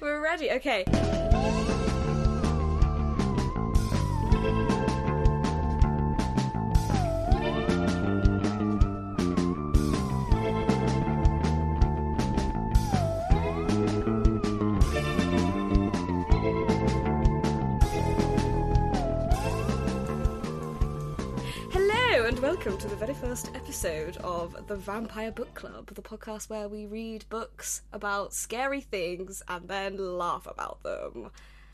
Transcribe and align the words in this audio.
We're 0.00 0.20
ready. 0.20 0.50
Okay. 0.52 0.84
Welcome 22.58 22.76
to 22.78 22.88
the 22.88 22.96
very 22.96 23.14
first 23.14 23.52
episode 23.54 24.16
of 24.18 24.66
the 24.66 24.74
Vampire 24.74 25.30
Book 25.30 25.54
Club, 25.54 25.94
the 25.94 26.02
podcast 26.02 26.50
where 26.50 26.68
we 26.68 26.86
read 26.86 27.24
books 27.28 27.82
about 27.92 28.34
scary 28.34 28.80
things 28.80 29.42
and 29.46 29.68
then 29.68 29.96
laugh 30.18 30.44
about 30.46 30.82
them. 30.82 31.30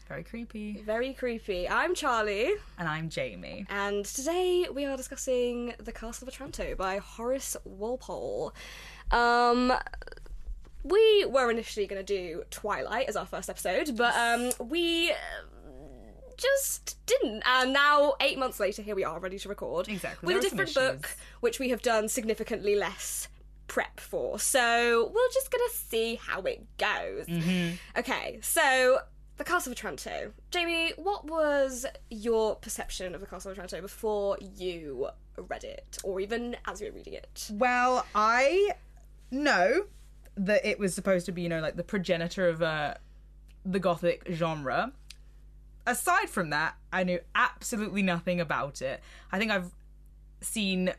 Very 0.09 0.23
creepy. 0.23 0.83
Very 0.85 1.15
creepy. 1.15 1.67
I'm 1.67 1.95
Charlie, 1.95 2.51
And 2.79 2.87
I'm 2.87 3.09
Jamie. 3.09 3.65
and 3.71 4.05
today 4.05 4.67
we 4.75 4.85
are 4.85 4.97
discussing 4.97 5.73
The 5.79 5.93
Castle 5.93 6.29
of 6.29 6.35
Otranto 6.35 6.75
by 6.75 6.99
Horace 6.99 7.57
Walpole. 7.65 8.53
Um, 9.11 9.73
we 10.83 11.25
were 11.25 11.51
initially 11.51 11.87
going 11.87 12.05
to 12.05 12.17
do 12.17 12.43
Twilight 12.51 13.09
as 13.09 13.17
our 13.17 13.25
first 13.27 13.49
episode, 13.49 13.97
but 13.97 14.15
um, 14.17 14.51
we 14.69 15.15
just 16.37 16.99
didn't. 17.07 17.43
And 17.47 17.73
now, 17.73 18.15
eight 18.21 18.39
months 18.39 18.61
later, 18.61 18.83
here 18.83 18.95
we 18.95 19.05
are, 19.05 19.19
ready 19.19 19.39
to 19.39 19.49
record 19.49 19.89
Exactly, 19.89 20.27
with 20.27 20.37
a 20.37 20.41
there 20.41 20.51
some 20.51 20.59
different 20.59 21.03
book, 21.03 21.17
which 21.41 21.59
we 21.59 21.71
have 21.71 21.83
done 21.83 22.09
significantly 22.09 22.77
less 22.77 23.29
prep 23.67 23.99
for. 24.01 24.39
So 24.39 25.11
we're 25.15 25.33
just 25.33 25.51
gonna 25.51 25.65
see 25.73 26.17
how 26.17 26.41
it 26.43 26.67
goes. 26.79 27.27
Mm-hmm. 27.27 27.75
Okay, 27.99 28.39
so 28.43 28.99
the 29.37 29.45
Castle 29.45 29.73
of 29.73 29.79
Otranto. 29.79 30.33
Jamie, 30.51 30.93
what 30.97 31.27
was 31.27 31.87
your 32.11 32.57
perception 32.57 33.15
of 33.15 33.21
the 33.21 33.27
Castle 33.27 33.51
of 33.51 33.59
Otranto 33.59 33.81
before 33.81 34.39
you 34.41 35.09
read 35.37 35.65
it, 35.65 35.99
or 36.05 36.21
even 36.21 36.57
as 36.67 36.81
you 36.81 36.89
were 36.89 36.93
reading 36.93 37.15
it? 37.15 37.49
Well, 37.53 38.07
I 38.15 38.71
know 39.31 39.87
that 40.37 40.65
it 40.65 40.79
was 40.79 40.95
supposed 40.95 41.27
to 41.27 41.33
be, 41.33 41.43
you 41.43 41.49
know, 41.49 41.61
like 41.61 41.77
the 41.77 41.85
progenitor 41.85 42.49
of 42.49 42.63
uh, 42.63 42.95
the 43.65 43.81
gothic 43.81 44.27
genre. 44.31 44.93
Aside 45.87 46.31
from 46.31 46.51
that, 46.51 46.77
I 46.93 47.05
knew 47.05 47.21
absolutely 47.35 48.03
nothing 48.03 48.41
about 48.41 48.81
it. 48.81 49.01
I 49.31 49.39
think 49.39 49.51
I've 49.51 49.71
seen 50.41 50.93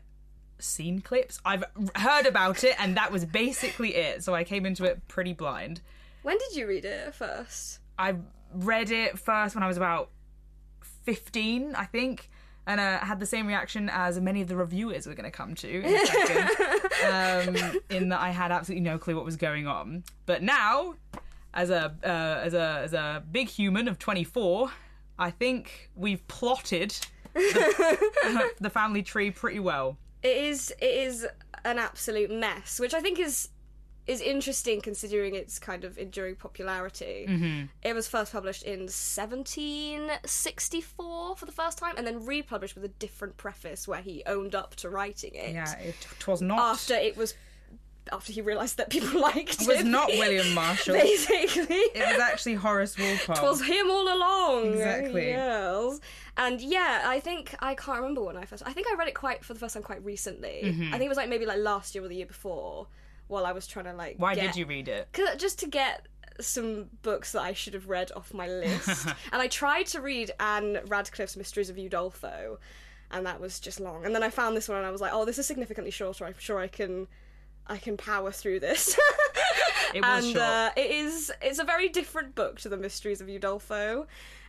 seen 0.58 1.00
clips. 1.00 1.38
I've 1.44 1.64
heard 1.96 2.26
about 2.26 2.64
it 2.64 2.80
and 2.80 2.96
that 2.96 3.12
was 3.12 3.24
basically 3.24 3.94
it. 3.94 4.24
So 4.24 4.34
I 4.34 4.42
came 4.44 4.64
into 4.64 4.84
it 4.84 5.06
pretty 5.06 5.34
blind. 5.34 5.82
When 6.22 6.38
did 6.38 6.56
you 6.56 6.66
read 6.66 6.84
it 6.84 7.14
first? 7.14 7.80
I 7.98 8.16
read 8.52 8.90
it 8.90 9.18
first 9.18 9.54
when 9.54 9.62
I 9.62 9.68
was 9.68 9.76
about 9.76 10.10
15, 11.04 11.74
I 11.74 11.84
think, 11.84 12.30
and 12.66 12.80
uh, 12.80 12.98
had 12.98 13.20
the 13.20 13.26
same 13.26 13.46
reaction 13.46 13.88
as 13.88 14.18
many 14.20 14.40
of 14.40 14.48
the 14.48 14.56
reviewers 14.56 15.06
we're 15.06 15.14
going 15.14 15.30
to 15.30 15.30
come 15.30 15.54
to 15.56 15.82
in 15.82 15.94
a 15.94 16.06
second, 16.06 17.62
um, 17.70 17.80
in 17.90 18.08
that 18.08 18.20
I 18.20 18.30
had 18.30 18.50
absolutely 18.50 18.82
no 18.82 18.98
clue 18.98 19.14
what 19.14 19.24
was 19.24 19.36
going 19.36 19.66
on. 19.66 20.02
But 20.26 20.42
now, 20.42 20.94
as 21.56 21.70
a 21.70 21.96
uh, 22.04 22.44
as 22.44 22.54
a 22.54 22.80
as 22.84 22.92
a 22.92 23.24
big 23.32 23.48
human 23.48 23.88
of 23.88 23.98
24, 23.98 24.70
I 25.18 25.30
think 25.30 25.90
we've 25.96 26.26
plotted 26.28 26.94
the, 27.34 28.50
the 28.60 28.70
family 28.70 29.02
tree 29.02 29.32
pretty 29.32 29.58
well. 29.58 29.96
It 30.22 30.36
is 30.36 30.72
it 30.80 30.84
is 30.84 31.26
an 31.64 31.78
absolute 31.78 32.30
mess, 32.30 32.78
which 32.78 32.94
I 32.94 33.00
think 33.00 33.18
is 33.18 33.48
is 34.06 34.20
interesting 34.20 34.80
considering 34.80 35.34
its 35.34 35.58
kind 35.58 35.82
of 35.82 35.98
enduring 35.98 36.36
popularity. 36.36 37.26
Mm-hmm. 37.28 37.64
It 37.82 37.92
was 37.94 38.06
first 38.06 38.30
published 38.32 38.62
in 38.62 38.82
1764 38.82 41.36
for 41.36 41.44
the 41.44 41.52
first 41.52 41.78
time, 41.78 41.94
and 41.96 42.06
then 42.06 42.24
republished 42.24 42.76
with 42.76 42.84
a 42.84 42.88
different 42.88 43.36
preface 43.36 43.88
where 43.88 44.02
he 44.02 44.22
owned 44.26 44.54
up 44.54 44.76
to 44.76 44.88
writing 44.90 45.34
it. 45.34 45.54
Yeah, 45.54 45.76
it 45.78 45.96
was 46.26 46.40
not. 46.40 46.58
After 46.58 46.94
it 46.94 47.16
was, 47.16 47.34
after 48.12 48.32
he 48.32 48.40
realised 48.40 48.76
that 48.78 48.90
people 48.90 49.20
liked 49.20 49.54
it 49.54 49.62
It 49.62 49.66
was 49.68 49.80
him. 49.80 49.90
not 49.90 50.08
William 50.16 50.54
Marshal. 50.54 50.94
Basically, 50.94 51.76
It 51.76 52.06
was 52.06 52.18
actually 52.20 52.54
Horace 52.54 52.96
Walpole. 52.98 53.36
it 53.36 53.42
was 53.42 53.62
him 53.64 53.90
all 53.90 54.08
along. 54.16 54.72
Exactly. 54.72 55.28
Yes. 55.28 56.00
And 56.36 56.60
yeah, 56.60 57.02
I 57.06 57.20
think 57.20 57.54
I 57.60 57.74
can't 57.74 57.98
remember 58.00 58.22
when 58.22 58.36
I 58.36 58.44
first. 58.44 58.62
I 58.66 58.72
think 58.72 58.86
I 58.90 58.94
read 58.96 59.08
it 59.08 59.14
quite 59.14 59.44
for 59.44 59.54
the 59.54 59.60
first 59.60 59.74
time 59.74 59.82
quite 59.82 60.04
recently. 60.04 60.60
Mm-hmm. 60.64 60.88
I 60.88 60.98
think 60.98 61.04
it 61.04 61.08
was 61.08 61.16
like 61.16 61.28
maybe 61.28 61.46
like 61.46 61.58
last 61.58 61.94
year 61.94 62.04
or 62.04 62.08
the 62.08 62.16
year 62.16 62.26
before, 62.26 62.86
while 63.28 63.46
I 63.46 63.52
was 63.52 63.66
trying 63.66 63.86
to 63.86 63.94
like. 63.94 64.16
Why 64.18 64.34
get- 64.34 64.48
did 64.48 64.56
you 64.56 64.66
read 64.66 64.88
it? 64.88 65.08
Cause, 65.12 65.36
just 65.38 65.58
to 65.60 65.66
get 65.68 66.06
some 66.38 66.90
books 67.00 67.32
that 67.32 67.40
I 67.40 67.54
should 67.54 67.72
have 67.72 67.88
read 67.88 68.12
off 68.14 68.34
my 68.34 68.46
list. 68.46 69.06
and 69.32 69.40
I 69.40 69.48
tried 69.48 69.86
to 69.86 70.02
read 70.02 70.30
Ann 70.38 70.80
Radcliffe's 70.86 71.34
Mysteries 71.38 71.70
of 71.70 71.76
Udolpho, 71.76 72.58
and 73.10 73.24
that 73.24 73.40
was 73.40 73.58
just 73.58 73.80
long. 73.80 74.04
And 74.04 74.14
then 74.14 74.22
I 74.22 74.28
found 74.28 74.54
this 74.54 74.68
one, 74.68 74.76
and 74.76 74.86
I 74.86 74.90
was 74.90 75.00
like, 75.00 75.12
oh, 75.14 75.24
this 75.24 75.38
is 75.38 75.46
significantly 75.46 75.90
shorter. 75.90 76.26
I'm 76.26 76.34
sure 76.38 76.58
I 76.58 76.68
can. 76.68 77.08
I 77.68 77.78
can 77.78 77.96
power 77.96 78.30
through 78.30 78.60
this. 78.60 78.98
It 79.94 80.02
was 80.02 80.26
and. 80.26 80.36
Uh, 80.36 80.70
it 80.76 80.90
is 80.90 81.32
it's 81.40 81.58
a 81.58 81.64
very 81.64 81.88
different 81.88 82.34
book 82.34 82.58
to 82.60 82.68
the 82.68 82.76
Mysteries 82.76 83.20
of 83.20 83.28
Udolpho. 83.28 84.06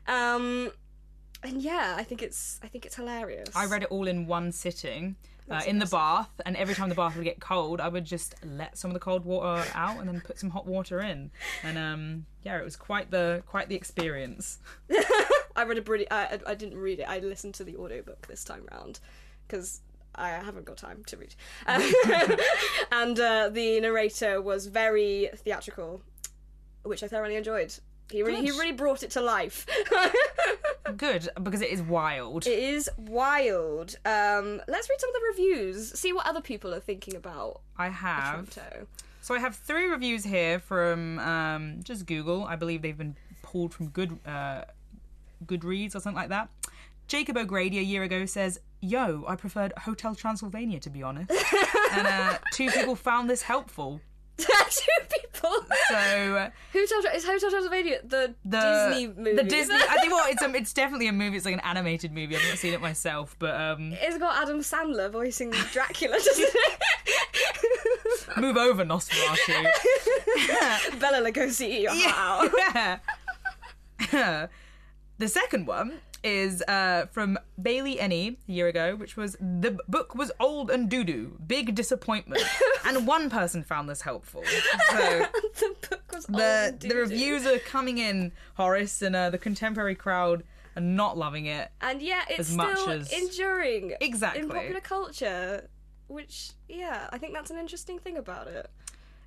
Um, 0.08 0.72
and 1.44 1.62
yeah, 1.62 1.96
I 1.98 2.04
think 2.04 2.22
it's 2.22 2.60
I 2.64 2.68
think 2.68 2.86
it's 2.86 2.96
hilarious. 2.96 3.56
I 3.56 3.66
read 3.66 3.84
it 3.84 3.90
all 3.90 4.08
in 4.08 4.26
one 4.26 4.52
sitting 4.52 5.16
uh, 5.50 5.62
in 5.66 5.80
the 5.80 5.86
bath, 5.86 6.30
and 6.46 6.58
every 6.58 6.76
time 6.76 6.90
the 6.90 6.96
bath 6.96 7.16
would 7.16 7.24
get 7.24 7.40
cold, 7.40 7.80
I 7.80 7.88
would 7.88 8.06
just 8.06 8.36
let 8.44 8.78
some 8.78 8.92
of 8.92 8.94
the 8.94 9.00
cold 9.00 9.24
water 9.24 9.64
out 9.74 10.00
and 10.00 10.08
then 10.08 10.22
put 10.22 10.40
some 10.40 10.50
hot 10.50 10.66
water 10.66 11.00
in, 11.00 11.32
and 11.64 11.78
um, 11.78 12.26
yeah, 12.44 12.58
it 12.60 12.64
was 12.64 12.76
quite 12.76 13.12
the 13.12 13.44
quite 13.46 13.70
the 13.70 13.76
experience. 13.76 14.60
I 15.56 15.64
read 15.64 15.78
a 15.78 15.82
pretty. 15.82 16.10
I, 16.12 16.40
I 16.46 16.56
didn't 16.56 16.78
read 16.78 17.00
it. 17.00 17.08
I 17.08 17.20
listened 17.20 17.54
to 17.56 17.64
the 17.64 17.78
audiobook 17.78 18.28
this 18.28 18.44
time 18.44 18.68
round 18.72 19.00
because 19.48 19.82
I 20.18 20.30
haven't 20.30 20.66
got 20.66 20.78
time 20.78 21.04
to 21.08 21.18
read. 21.18 21.36
Um, 21.66 21.82
and 22.92 23.20
uh, 23.20 23.50
the 23.50 23.80
narrator 23.80 24.42
was 24.42 24.68
very 24.68 25.30
theatrical, 25.36 26.02
which 26.84 27.04
I 27.04 27.08
thoroughly 27.08 27.36
enjoyed. 27.36 27.74
He 28.10 28.24
really, 28.24 28.42
he 28.42 28.52
really 28.52 28.72
brought 28.72 29.04
it 29.04 29.12
to 29.12 29.22
life. 29.22 29.66
Good 30.98 31.28
because 31.44 31.62
it 31.62 31.70
is 31.70 31.82
wild. 31.82 32.48
it 32.48 32.58
is 32.58 32.90
wild. 32.98 33.98
Um, 34.06 34.62
let's 34.68 34.90
read 34.90 35.00
some 35.00 35.10
of 35.10 35.14
the 35.14 35.22
reviews. 35.30 36.00
See 36.00 36.14
what 36.14 36.26
other 36.26 36.40
people 36.40 36.74
are 36.74 36.80
thinking 36.80 37.16
about 37.16 37.60
I 37.78 37.90
have 37.90 38.58
so 39.28 39.36
I 39.36 39.40
have 39.40 39.56
three 39.56 39.88
reviews 39.88 40.24
here 40.24 40.58
from 40.58 41.20
um, 41.20 41.80
just 41.84 42.06
Google. 42.06 42.46
I 42.46 42.56
believe 42.56 42.82
they've 42.82 42.98
been 42.98 43.18
pulled 43.42 43.74
from 43.74 43.90
Good 43.90 44.18
uh, 44.26 44.62
Goodreads 45.46 45.96
or 45.96 46.00
something 46.00 46.16
like 46.16 46.30
that. 46.30 46.48
Jacob 47.08 47.38
O'Grady 47.38 47.80
a 47.80 47.84
year 47.84 48.04
ago 48.04 48.26
says, 48.26 48.60
"Yo, 48.82 49.24
I 49.28 49.36
preferred 49.36 49.74
Hotel 49.78 50.14
Transylvania 50.16 50.80
to 50.82 50.90
be 50.90 51.04
honest," 51.04 51.32
and 51.92 52.08
uh, 52.08 52.38
two 52.54 52.70
people 52.70 52.96
found 52.96 53.30
this 53.30 53.42
helpful. 53.42 54.02
Two 54.38 54.46
people. 55.10 55.66
So 55.90 56.52
Hotel 56.72 57.00
is 57.16 57.26
Hotel 57.26 57.50
Transylvania 57.50 58.02
the, 58.04 58.36
the 58.46 58.88
Disney 58.92 59.08
movie. 59.08 59.36
The 59.36 59.44
Disney. 59.44 59.76
I 59.76 59.98
think 60.00 60.14
well, 60.14 60.28
it's 60.30 60.44
a, 60.44 60.54
it's 60.54 60.74
definitely 60.74 61.08
a 61.08 61.12
movie. 61.12 61.38
It's 61.38 61.46
like 61.46 61.56
an 61.56 61.60
animated 61.62 62.12
movie. 62.12 62.36
I've 62.36 62.48
not 62.48 62.60
seen 62.60 62.74
it 62.74 62.82
myself, 62.82 63.36
but 63.40 63.60
um, 63.60 63.94
It's 64.02 64.20
got 64.20 64.40
Adam 64.44 64.60
Sandler 64.60 65.12
voicing 65.12 65.50
Dracula, 65.72 66.18
doesn't 66.18 66.50
it? 66.54 66.80
move 68.38 68.58
over 68.58 68.86
Nosferatu. 68.86 69.64
Bela 71.00 71.28
Lugosi, 71.28 71.68
eat 71.70 71.82
your 71.82 71.92
heart 71.94 72.52
out. 72.76 73.00
Yeah. 74.14 74.48
the 75.18 75.28
second 75.28 75.66
one 75.66 76.00
is 76.24 76.62
uh, 76.68 77.06
from 77.12 77.38
Bailey 77.62 78.00
Ennie 78.00 78.38
a 78.48 78.52
year 78.52 78.68
ago, 78.68 78.96
which 78.96 79.16
was 79.18 79.36
the 79.40 79.78
book 79.88 80.16
was 80.16 80.32
old 80.40 80.70
and 80.72 80.90
doo 80.90 81.04
doo, 81.04 81.38
big 81.46 81.76
disappointment, 81.76 82.42
and 82.86 83.06
one 83.08 83.30
person 83.30 83.64
found 83.64 83.90
this 83.90 84.02
helpful. 84.02 84.44
So 84.90 85.26
the 85.60 85.76
book 85.90 86.12
was 86.14 86.26
the 86.26 86.76
the 86.80 86.96
reviews 86.96 87.46
are 87.46 87.60
coming 87.60 87.98
in, 87.98 88.32
Horace, 88.56 89.02
and 89.02 89.16
uh, 89.16 89.30
the 89.30 89.38
contemporary 89.38 89.96
crowd 89.96 90.44
are 90.76 90.82
not 90.82 91.18
loving 91.18 91.46
it. 91.48 91.70
and 91.82 92.02
yeah, 92.02 92.22
it's 92.30 92.40
as 92.40 92.48
still 92.50 92.90
as- 92.90 93.12
enduring 93.12 93.94
Exactly. 94.02 94.44
in 94.44 94.50
popular 94.50 94.80
culture. 94.82 95.70
Which, 96.08 96.52
yeah, 96.70 97.10
I 97.12 97.18
think 97.18 97.34
that's 97.34 97.52
an 97.52 97.58
interesting 97.58 98.00
thing 98.00 98.16
about 98.16 98.48
it. 98.48 98.70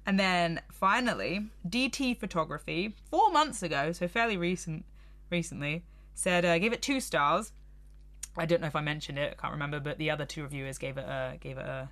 And 0.06 0.18
then 0.18 0.62
finally, 0.72 1.46
DT 1.68 2.16
Photography, 2.18 2.94
four 3.10 3.30
months 3.30 3.62
ago, 3.62 3.92
so 3.92 4.08
fairly 4.08 4.38
recent, 4.38 4.86
recently, 5.28 5.82
said 6.20 6.44
uh, 6.44 6.58
gave 6.58 6.72
it 6.72 6.82
two 6.82 7.00
stars. 7.00 7.52
I 8.36 8.46
don't 8.46 8.60
know 8.60 8.68
if 8.68 8.76
I 8.76 8.80
mentioned 8.80 9.18
it, 9.18 9.34
I 9.36 9.40
can't 9.40 9.52
remember, 9.52 9.80
but 9.80 9.98
the 9.98 10.10
other 10.10 10.24
two 10.24 10.42
reviewers 10.42 10.78
gave 10.78 10.98
it 10.98 11.04
a 11.04 11.36
gave 11.40 11.58
it 11.58 11.66
a 11.66 11.88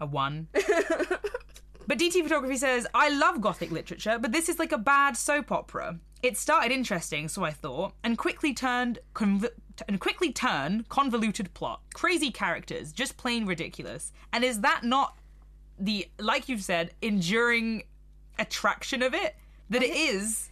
a 0.00 0.06
one. 0.06 0.48
but 0.52 1.98
DT 1.98 2.22
Photography 2.22 2.56
says, 2.56 2.86
I 2.94 3.08
love 3.08 3.40
gothic 3.40 3.70
literature, 3.70 4.18
but 4.20 4.32
this 4.32 4.48
is 4.48 4.58
like 4.58 4.72
a 4.72 4.78
bad 4.78 5.16
soap 5.16 5.50
opera. 5.50 5.98
It 6.22 6.36
started 6.36 6.70
interesting, 6.70 7.28
so 7.28 7.44
I 7.44 7.50
thought, 7.50 7.94
and 8.04 8.16
quickly 8.16 8.54
turned 8.54 8.98
conv- 9.14 9.50
and 9.88 9.98
quickly 9.98 10.32
turn 10.32 10.84
convoluted 10.88 11.52
plot, 11.54 11.80
crazy 11.94 12.30
characters, 12.30 12.92
just 12.92 13.16
plain 13.16 13.46
ridiculous. 13.46 14.12
And 14.32 14.44
is 14.44 14.60
that 14.60 14.84
not 14.84 15.18
the 15.78 16.08
like 16.18 16.48
you've 16.48 16.62
said 16.62 16.92
enduring 17.00 17.84
attraction 18.38 19.02
of 19.02 19.14
it 19.14 19.34
that 19.70 19.82
it 19.82 19.94
is 19.94 20.50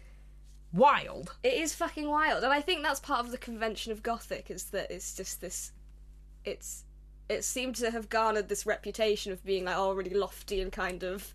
wild. 0.72 1.36
It 1.42 1.54
is 1.54 1.74
fucking 1.74 2.08
wild, 2.08 2.44
and 2.44 2.52
I 2.52 2.60
think 2.60 2.82
that's 2.82 3.00
part 3.00 3.20
of 3.24 3.30
the 3.30 3.38
convention 3.38 3.92
of 3.92 4.02
gothic 4.02 4.50
is 4.50 4.64
that 4.66 4.90
it's 4.90 5.14
just 5.14 5.40
this. 5.40 5.72
It's 6.44 6.84
it 7.28 7.44
seemed 7.44 7.76
to 7.76 7.90
have 7.90 8.08
garnered 8.08 8.48
this 8.48 8.66
reputation 8.66 9.30
of 9.32 9.44
being 9.44 9.64
like 9.64 9.76
oh 9.76 9.92
really 9.92 10.14
lofty 10.14 10.60
and 10.60 10.72
kind 10.72 11.04
of 11.04 11.32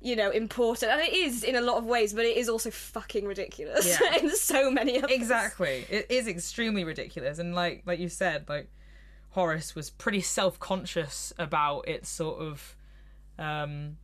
you 0.00 0.14
know 0.14 0.30
important 0.30 0.92
and 0.92 1.00
it 1.00 1.12
is 1.12 1.42
in 1.42 1.56
a 1.56 1.60
lot 1.60 1.78
of 1.78 1.84
ways 1.84 2.12
but 2.12 2.24
it 2.24 2.36
is 2.36 2.48
also 2.48 2.70
fucking 2.70 3.24
ridiculous 3.26 3.98
Yeah. 3.98 4.14
in 4.20 4.30
so 4.30 4.70
many 4.70 4.98
others. 4.98 5.10
Exactly. 5.10 5.84
It 5.90 6.06
is 6.10 6.28
extremely 6.28 6.84
ridiculous 6.84 7.38
and 7.38 7.54
like 7.54 7.82
like 7.86 7.98
you 7.98 8.08
said, 8.08 8.48
like 8.48 8.68
Horace 9.30 9.74
was 9.74 9.90
pretty 9.90 10.20
self-conscious 10.20 11.32
about 11.38 11.88
its 11.88 12.08
sort 12.08 12.40
of 12.40 12.76
um 13.38 13.96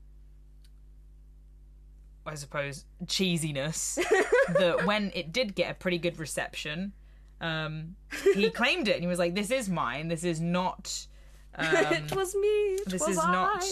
I 2.26 2.34
suppose 2.34 2.84
cheesiness 3.06 3.96
that 4.54 4.86
when 4.86 5.10
it 5.14 5.32
did 5.32 5.54
get 5.54 5.70
a 5.70 5.74
pretty 5.74 5.98
good 5.98 6.18
reception 6.18 6.92
um 7.40 7.96
he 8.34 8.50
claimed 8.60 8.88
it 8.88 8.92
and 8.94 9.02
he 9.02 9.08
was 9.08 9.18
like 9.18 9.34
this 9.34 9.50
is 9.50 9.68
mine. 9.68 10.08
This 10.08 10.24
is 10.24 10.40
not 10.40 11.06
um, 11.56 11.66
it 11.74 12.14
was 12.14 12.34
me. 12.34 12.48
It 12.48 12.88
this 12.88 13.00
was 13.00 13.10
is 13.10 13.18
I. 13.18 13.32
not 13.32 13.64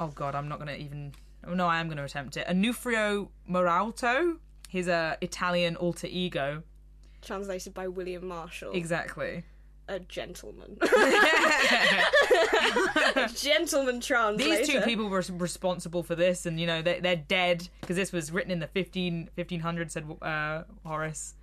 oh 0.00 0.08
god 0.14 0.34
i'm 0.34 0.48
not 0.48 0.58
gonna 0.58 0.74
even 0.74 1.12
oh 1.46 1.54
no 1.54 1.66
i 1.66 1.80
am 1.80 1.88
gonna 1.88 2.04
attempt 2.04 2.36
it. 2.36 2.46
Onuphrio 2.46 3.28
Muralto 3.48 4.36
his 4.68 4.88
uh, 4.88 5.16
italian 5.20 5.76
alter 5.76 6.08
ego. 6.08 6.62
Translated 7.22 7.72
by 7.72 7.88
william 7.88 8.26
marshal. 8.28 8.72
Exactly 8.72 9.44
a 9.88 9.98
gentleman 10.00 10.78
a 13.16 13.28
gentleman 13.34 14.00
translator 14.00 14.56
these 14.56 14.68
two 14.68 14.80
people 14.80 15.08
were 15.08 15.22
responsible 15.32 16.02
for 16.02 16.14
this 16.14 16.46
and 16.46 16.58
you 16.58 16.66
know 16.66 16.80
they, 16.80 17.00
they're 17.00 17.16
dead 17.16 17.68
because 17.80 17.96
this 17.96 18.10
was 18.10 18.32
written 18.32 18.50
in 18.50 18.60
the 18.60 18.66
15 18.66 19.28
1500 19.34 19.92
said 19.92 20.04
uh, 20.22 20.62
horace 20.86 21.34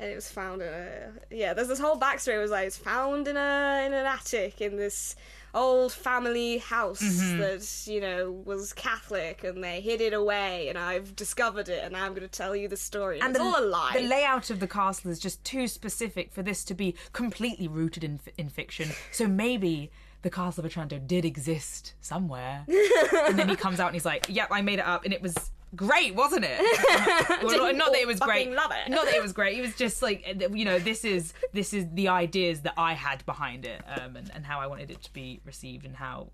and 0.00 0.10
it 0.10 0.14
was 0.14 0.30
found 0.30 0.62
in 0.62 0.68
a 0.68 1.12
yeah. 1.30 1.52
There's 1.52 1.68
this 1.68 1.78
whole 1.78 2.00
backstory. 2.00 2.36
It 2.36 2.38
was 2.38 2.50
like 2.50 2.66
it's 2.66 2.78
found 2.78 3.28
in 3.28 3.36
a 3.36 3.84
in 3.86 3.92
an 3.92 4.06
attic 4.06 4.62
in 4.62 4.76
this 4.76 5.14
old 5.54 5.92
family 5.92 6.58
house 6.58 7.00
Mm-hmm. 7.02 7.38
that 7.40 7.86
you 7.92 8.00
know 8.00 8.30
was 8.30 8.72
Catholic, 8.72 9.44
and 9.44 9.62
they 9.62 9.80
hid 9.80 10.00
it 10.00 10.12
away. 10.12 10.68
And 10.68 10.78
I've 10.78 11.14
discovered 11.16 11.68
it, 11.68 11.82
and 11.82 11.92
now 11.92 12.04
I'm 12.04 12.12
going 12.14 12.22
to 12.22 12.28
tell 12.28 12.54
you 12.54 12.68
the 12.68 12.76
story. 12.76 13.20
And, 13.20 13.30
it's 13.30 13.40
all 13.40 13.58
a 13.58 13.64
lie. 13.64 13.92
The 13.94 14.06
layout 14.06 14.50
of 14.50 14.60
the 14.60 14.68
castle 14.68 15.10
is 15.10 15.18
just 15.18 15.42
too 15.44 15.66
specific 15.68 16.32
for 16.32 16.42
this 16.42 16.64
to 16.64 16.74
be 16.74 16.94
completely 17.12 17.68
rooted 17.68 18.04
in 18.04 18.20
in 18.38 18.48
fiction. 18.48 18.90
So 19.12 19.26
maybe 19.26 19.90
the 20.22 20.30
castle 20.30 20.60
of 20.64 20.66
Otranto 20.70 20.98
did 20.98 21.24
exist 21.24 21.94
somewhere. 22.00 22.64
and 23.26 23.38
then 23.38 23.48
he 23.48 23.56
comes 23.56 23.80
out 23.80 23.86
and 23.88 23.94
he's 23.94 24.04
like, 24.04 24.26
"Yep, 24.28 24.48
I 24.50 24.60
made 24.62 24.78
it 24.78 24.86
up, 24.86 25.04
and 25.04 25.14
it 25.14 25.22
was." 25.22 25.34
Great, 25.76 26.14
wasn't 26.14 26.44
it? 26.48 26.58
well, 27.44 27.58
not, 27.58 27.76
not 27.76 27.92
that 27.92 28.00
it 28.00 28.06
was 28.06 28.18
great. 28.18 28.50
love 28.50 28.72
it? 28.72 28.90
Not 28.90 29.04
that 29.04 29.14
it 29.14 29.22
was 29.22 29.32
great. 29.32 29.56
It 29.56 29.60
was 29.62 29.76
just 29.76 30.02
like 30.02 30.26
you 30.52 30.64
know, 30.64 30.78
this 30.78 31.04
is 31.04 31.32
this 31.52 31.72
is 31.72 31.86
the 31.94 32.08
ideas 32.08 32.62
that 32.62 32.74
I 32.76 32.94
had 32.94 33.24
behind 33.24 33.64
it, 33.64 33.80
um, 33.86 34.16
and, 34.16 34.30
and 34.34 34.44
how 34.44 34.58
I 34.60 34.66
wanted 34.66 34.90
it 34.90 35.02
to 35.02 35.12
be 35.12 35.40
received, 35.44 35.86
and 35.86 35.94
how 35.94 36.30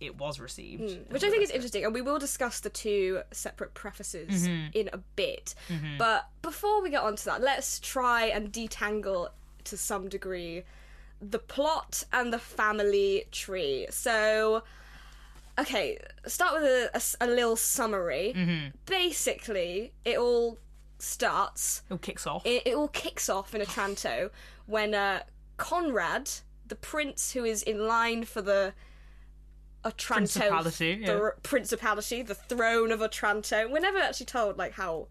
it 0.00 0.16
was 0.16 0.38
received. 0.40 0.92
Hmm. 0.92 1.12
which 1.12 1.24
I 1.24 1.28
think 1.30 1.42
is 1.42 1.50
interesting, 1.50 1.84
and 1.84 1.92
we 1.92 2.00
will 2.00 2.18
discuss 2.18 2.60
the 2.60 2.70
two 2.70 3.20
separate 3.32 3.74
prefaces 3.74 4.48
Mm-hmm. 4.48 4.68
in 4.72 4.90
a 4.92 4.98
bit. 5.16 5.54
But 5.98 6.28
before 6.40 6.82
we 6.82 6.90
get 6.90 7.02
onto 7.02 7.24
that, 7.24 7.40
let's 7.42 7.78
try 7.80 8.26
and 8.26 8.52
detangle 8.52 9.28
to 9.64 9.76
some 9.76 10.08
degree 10.08 10.62
the 11.20 11.38
plot 11.40 12.04
and 12.12 12.32
the 12.32 12.38
family 12.38 13.24
tree. 13.32 13.86
So, 13.90 14.62
okay, 15.58 15.98
start 16.26 16.60
with 16.60 17.16
a 17.20 17.26
little 17.26 17.56
summary. 17.56 18.32
Mm-hmm. 18.36 18.76
Basically, 18.86 19.92
it 20.04 20.18
all 20.18 20.58
starts 20.98 21.82
It 21.88 21.92
all 21.92 21.98
kicks 21.98 22.26
off. 22.26 22.46
it, 22.46 22.62
it 22.66 22.74
all 22.74 22.88
kicks 22.88 23.28
off 23.28 23.54
in 23.54 23.62
Otranto 23.62 24.30
when 24.66 24.94
uh, 24.94 25.20
Conrad, 25.56 26.30
the 26.66 26.74
prince 26.74 27.32
who 27.32 27.44
is 27.44 27.62
in 27.62 27.86
line 27.86 28.24
for 28.24 28.42
the 28.42 28.74
Otranto 29.84 30.40
Principality, 30.40 31.04
the 31.04 31.12
yeah. 31.12 31.30
principality, 31.42 32.22
the 32.22 32.34
throne 32.34 32.90
of 32.90 33.00
Otranto. 33.00 33.68
We're 33.68 33.80
never 33.80 33.98
actually 33.98 34.26
told 34.26 34.58
like 34.58 34.72
how 34.72 35.08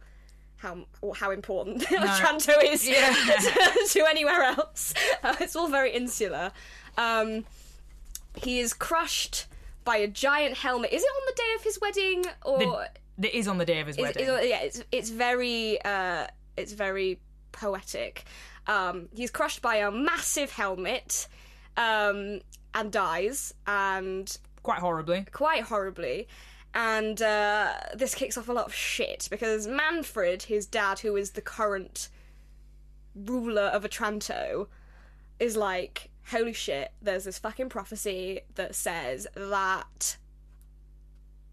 how 0.58 0.86
how 1.16 1.32
important 1.32 1.86
Otranto 1.92 2.54
is 2.62 2.88
Yeah. 2.90 3.14
to, 3.40 3.88
to 3.90 4.06
anywhere 4.06 4.44
else. 4.44 4.94
Uh, 5.24 5.36
it's 5.40 5.56
all 5.56 5.70
very 5.70 5.92
insular. 5.92 6.52
Um, 6.98 7.46
he 8.36 8.60
is 8.60 8.74
crushed 8.74 9.48
by 9.88 9.98
a 9.98 10.08
giant 10.08 10.56
helmet. 10.56 10.92
Is 10.94 11.02
it 11.02 11.08
on 11.20 11.24
the 11.26 11.34
day 11.44 11.52
of 11.58 11.64
his 11.64 11.80
wedding 11.82 12.24
or? 12.46 12.86
it 13.24 13.34
is 13.34 13.48
on 13.48 13.58
the 13.58 13.66
day 13.66 13.80
of 13.80 13.88
his 13.88 13.96
It's, 13.98 14.04
wedding. 14.04 14.24
it's- 14.24 14.46
yeah, 14.48 14.62
it's 14.62 14.84
it's 14.92 15.10
very 15.10 15.82
uh, 15.84 16.28
it's 16.56 16.74
very 16.74 17.20
poetic. 17.52 18.26
Um, 18.68 19.08
he's 19.16 19.32
crushed 19.32 19.62
by 19.62 19.76
a 19.78 19.90
massive 19.90 20.52
helmet 20.52 21.28
um, 21.78 22.42
and 22.74 22.92
dies, 22.92 23.54
and 23.66 24.38
Quite 24.62 24.80
horribly. 24.80 25.26
quite 25.32 25.64
horribly. 25.64 26.28
And 26.74 27.20
uh, 27.22 27.72
this 27.96 28.14
kicks 28.14 28.38
off 28.38 28.50
a 28.50 28.54
lot 28.54 28.66
of 28.68 28.74
shit 28.74 29.28
because 29.32 29.66
Manfred, 29.68 30.44
his 30.44 30.66
dad, 30.68 31.00
who 31.00 31.16
is 31.16 31.32
the 31.32 31.42
current 31.42 32.10
ruler 33.16 33.64
of 33.76 33.84
Otranto, 33.86 34.68
is 35.40 35.56
like, 35.56 36.10
holy 36.30 36.54
shit, 36.54 36.92
there's 37.02 37.24
this 37.24 37.40
fucking 37.40 37.70
prophecy 37.70 38.42
that 38.56 38.76
says 38.76 39.28
that 39.36 40.18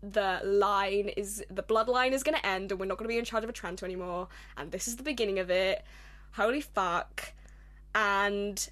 the 0.03 0.41
line 0.45 1.09
is 1.17 1.43
the 1.49 1.63
bloodline 1.63 2.13
is 2.13 2.23
going 2.23 2.37
to 2.37 2.47
end 2.47 2.71
and 2.71 2.79
we're 2.79 2.87
not 2.87 2.99
going 2.99 3.09
to 3.09 3.13
be 3.13 3.19
in 3.19 3.25
charge 3.25 3.45
of 3.45 3.51
Otranto 3.51 3.87
anymore. 3.87 4.29
And 4.57 4.71
this 4.71 4.87
is 4.89 4.97
the 4.97 5.03
beginning 5.03 5.39
of 5.39 5.51
it. 5.51 5.85
Holy 6.33 6.61
fuck. 6.61 7.33
And 7.95 8.69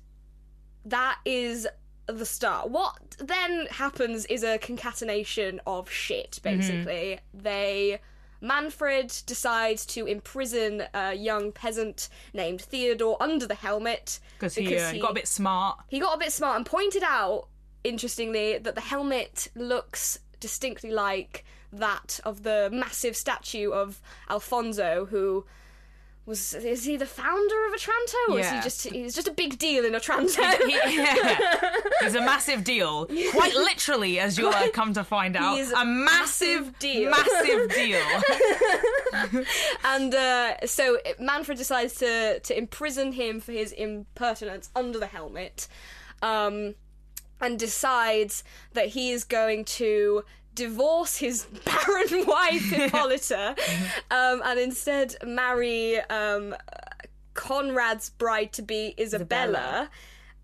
that 0.85 1.19
is 1.25 1.67
the 2.07 2.27
start. 2.27 2.71
What 2.71 3.17
then 3.19 3.67
happens 3.71 4.27
is 4.27 4.43
a 4.43 4.59
concatenation 4.59 5.61
of 5.67 5.89
shit 5.89 6.41
mm-hmm. 6.43 6.59
basically. 6.59 7.21
They 7.33 8.01
Manfred 8.43 9.15
decides 9.25 9.87
to 9.87 10.05
imprison 10.07 10.83
a 10.93 11.15
young 11.15 11.53
peasant 11.53 12.09
named 12.35 12.61
Theodore 12.61 13.17
under 13.23 13.47
the 13.47 13.55
helmet 13.55 14.19
Because 14.37 14.57
he, 14.57 14.77
uh, 14.77 14.93
got 14.99 15.13
a 15.13 15.15
bit 15.15 15.29
smart. 15.29 15.79
he 15.89 16.01
got 16.01 16.17
a 16.17 16.19
bit 16.19 16.33
smart 16.33 16.57
and 16.57 16.67
pointed 16.67 17.05
out, 17.05 17.47
interestingly, 17.85 18.59
that 18.59 18.75
the 18.75 18.81
helmet 18.81 19.49
looks 19.55 20.19
distinctly 20.41 20.91
like 20.91 21.45
that 21.73 22.21
of 22.25 22.43
the 22.43 22.69
massive 22.73 23.17
statue 23.17 23.71
of 23.71 24.03
Alfonso, 24.29 25.07
who 25.07 25.47
was 26.25 26.55
is 26.55 26.85
he 26.85 26.97
the 26.97 27.07
founder 27.07 27.67
of 27.67 27.75
Otranto, 27.75 28.17
or 28.31 28.39
is 28.39 28.49
he 28.49 28.61
just 28.61 28.89
he's 28.89 29.15
just 29.15 29.27
a 29.27 29.33
big 29.33 29.59
deal 29.59 29.85
in 29.85 29.95
Otranto? 29.95 30.43
He, 30.65 30.73
yeah. 30.73 31.51
He's 32.01 32.15
a 32.15 32.21
massive 32.21 32.63
deal. 32.63 33.07
Quite 33.33 33.55
literally, 33.55 34.21
as 34.21 34.39
you'll 34.39 34.51
uh, 34.51 34.69
come 34.71 34.93
to 34.95 35.03
find 35.03 35.37
out. 35.37 35.55
He 35.55 35.61
is 35.61 35.73
a 35.73 35.85
massive, 35.85 36.67
massive 36.67 36.79
deal. 36.79 37.11
Massive 37.11 37.75
deal. 37.75 39.45
and 39.85 40.15
uh, 40.15 40.67
so 40.67 40.99
Manfred 41.19 41.59
decides 41.59 41.95
to 41.97 42.39
to 42.39 42.57
imprison 42.57 43.13
him 43.13 43.41
for 43.41 43.51
his 43.53 43.73
impertinence 43.73 44.71
under 44.77 45.01
the 45.01 45.07
helmet, 45.07 45.67
um, 46.23 46.77
and 47.41 47.59
decides 47.59 48.45
that 48.75 48.89
he 48.89 49.11
is 49.11 49.25
going 49.25 49.65
to 49.65 50.25
divorce 50.55 51.17
his 51.17 51.45
barren 51.65 52.27
wife 52.27 52.71
Hippolyta, 52.71 53.57
um, 54.11 54.43
and 54.45 54.59
instead 54.59 55.17
marry 55.25 55.99
um, 56.03 56.55
Conrad's 57.35 58.11
bride 58.11 58.53
to 58.55 58.63
be 58.63 58.95
Isabella, 58.99 59.91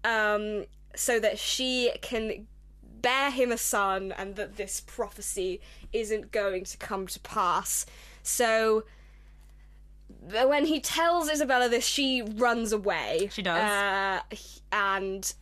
um, 0.04 0.64
so 0.94 1.20
that 1.20 1.38
she 1.38 1.92
can 2.02 2.46
bear 3.00 3.30
him 3.30 3.52
a 3.52 3.58
son 3.58 4.12
and 4.16 4.36
that 4.36 4.56
this 4.56 4.80
prophecy 4.80 5.60
isn't 5.92 6.32
going 6.32 6.64
to 6.64 6.76
come 6.78 7.06
to 7.06 7.20
pass. 7.20 7.86
So 8.22 8.84
when 10.30 10.66
he 10.66 10.80
tells 10.80 11.30
Isabella 11.30 11.68
this, 11.68 11.86
she 11.86 12.22
runs 12.22 12.72
away. 12.72 13.28
She 13.32 13.42
does. 13.42 13.60
Uh, 13.60 14.20
and 14.72 15.32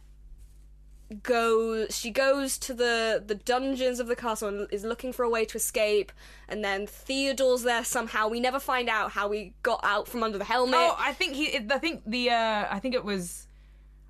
goes 1.22 1.96
she 1.96 2.10
goes 2.10 2.58
to 2.58 2.74
the 2.74 3.22
the 3.24 3.36
dungeons 3.36 4.00
of 4.00 4.08
the 4.08 4.16
castle 4.16 4.48
and 4.48 4.68
is 4.72 4.82
looking 4.82 5.12
for 5.12 5.22
a 5.22 5.28
way 5.30 5.44
to 5.44 5.56
escape 5.56 6.10
and 6.48 6.64
then 6.64 6.84
Theodore's 6.86 7.62
there 7.62 7.84
somehow 7.84 8.26
we 8.26 8.40
never 8.40 8.58
find 8.58 8.88
out 8.88 9.12
how 9.12 9.30
he 9.30 9.52
got 9.62 9.78
out 9.84 10.08
from 10.08 10.24
under 10.24 10.36
the 10.36 10.44
helmet 10.44 10.74
Oh, 10.74 10.96
I 10.98 11.12
think 11.12 11.34
he. 11.34 11.56
I 11.70 11.78
think 11.78 12.02
the. 12.06 12.30
Uh, 12.30 12.66
I 12.70 12.80
think 12.80 12.94
it 12.94 13.04
was. 13.04 13.46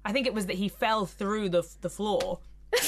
I 0.05 0.13
think 0.13 0.27
it 0.27 0.33
was 0.35 0.47
that 0.47 0.57
he 0.57 0.69
fell 0.69 1.05
through 1.07 1.51
the 1.51 1.63
the 1.83 1.91
floor. 1.91 2.39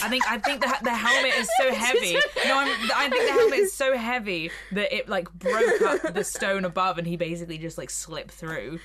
I 0.02 0.08
think 0.08 0.30
I 0.30 0.38
think 0.38 0.60
the 0.60 0.74
the 0.82 0.90
helmet 0.94 1.34
is 1.38 1.48
so 1.60 1.72
heavy. 1.74 2.14
No, 2.46 2.58
I'm, 2.58 2.90
I 2.94 3.08
think 3.08 3.26
the 3.26 3.32
helmet 3.32 3.58
is 3.58 3.72
so 3.72 3.96
heavy 3.96 4.50
that 4.72 4.94
it 4.94 5.08
like 5.08 5.30
broke 5.32 5.82
up 5.82 6.14
the 6.14 6.24
stone 6.24 6.64
above, 6.64 6.98
and 6.98 7.06
he 7.06 7.16
basically 7.16 7.58
just 7.58 7.78
like 7.78 7.90
slipped 7.90 8.32
through. 8.32 8.80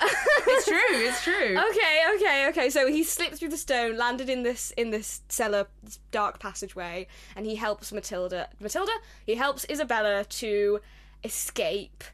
It's 0.00 0.66
true. 0.66 0.76
It's 0.90 1.22
true. 1.22 1.58
Okay, 1.70 2.02
okay, 2.16 2.48
okay. 2.48 2.70
So 2.70 2.88
he 2.88 3.02
slipped 3.04 3.36
through 3.36 3.48
the 3.48 3.56
stone, 3.56 3.96
landed 3.96 4.28
in 4.28 4.42
this 4.42 4.72
in 4.72 4.90
this 4.90 5.22
cellar, 5.28 5.66
this 5.82 5.98
dark 6.10 6.38
passageway, 6.38 7.06
and 7.36 7.46
he 7.46 7.54
helps 7.56 7.92
Matilda. 7.92 8.48
Matilda. 8.60 8.92
He 9.26 9.34
helps 9.34 9.66
Isabella 9.70 10.24
to 10.24 10.80
escape, 11.22 12.04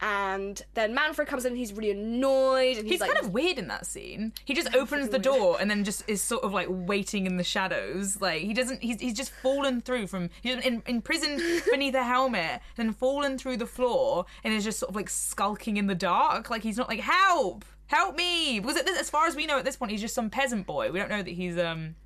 and 0.00 0.62
then 0.74 0.94
Manfred 0.94 1.26
comes 1.28 1.44
in. 1.44 1.52
and 1.52 1.58
He's 1.58 1.72
really 1.72 1.90
annoyed, 1.90 2.76
and 2.76 2.84
he's, 2.86 2.94
He's 2.94 3.00
like, 3.00 3.12
kind 3.12 3.24
of 3.24 3.32
weird 3.32 3.58
in 3.58 3.68
that 3.68 3.86
scene. 3.86 4.32
He 4.44 4.54
just 4.54 4.74
opens 4.74 5.08
the 5.08 5.18
door 5.18 5.56
and 5.60 5.70
then 5.70 5.84
just 5.84 6.04
is 6.08 6.22
sort 6.22 6.44
of 6.44 6.52
like 6.52 6.68
waiting 6.70 7.26
in 7.26 7.36
the 7.36 7.44
shadows. 7.44 8.20
Like 8.20 8.42
he 8.42 8.54
doesn't. 8.54 8.82
He's 8.82 9.00
he's 9.00 9.14
just 9.14 9.32
fallen 9.42 9.80
through 9.80 10.06
from 10.06 10.30
he's 10.40 10.56
in, 10.64 10.82
imprisoned 10.86 11.40
beneath 11.70 11.94
a 11.94 12.04
helmet, 12.04 12.60
then 12.76 12.92
fallen 12.92 13.38
through 13.38 13.56
the 13.56 13.66
floor, 13.66 14.26
and 14.44 14.54
is 14.54 14.64
just 14.64 14.78
sort 14.78 14.90
of 14.90 14.96
like 14.96 15.10
skulking 15.10 15.76
in 15.76 15.86
the 15.86 15.94
dark. 15.94 16.50
Like 16.50 16.62
he's 16.62 16.76
not 16.76 16.88
like 16.88 17.00
help, 17.00 17.64
help 17.86 18.16
me. 18.16 18.60
Because 18.60 18.76
at 18.76 18.86
this, 18.86 19.00
as 19.00 19.10
far 19.10 19.26
as 19.26 19.34
we 19.34 19.46
know 19.46 19.58
at 19.58 19.64
this 19.64 19.76
point, 19.76 19.90
he's 19.90 20.00
just 20.00 20.14
some 20.14 20.30
peasant 20.30 20.66
boy. 20.66 20.92
We 20.92 20.98
don't 20.98 21.10
know 21.10 21.22
that 21.22 21.30
he's 21.30 21.58
um. 21.58 21.96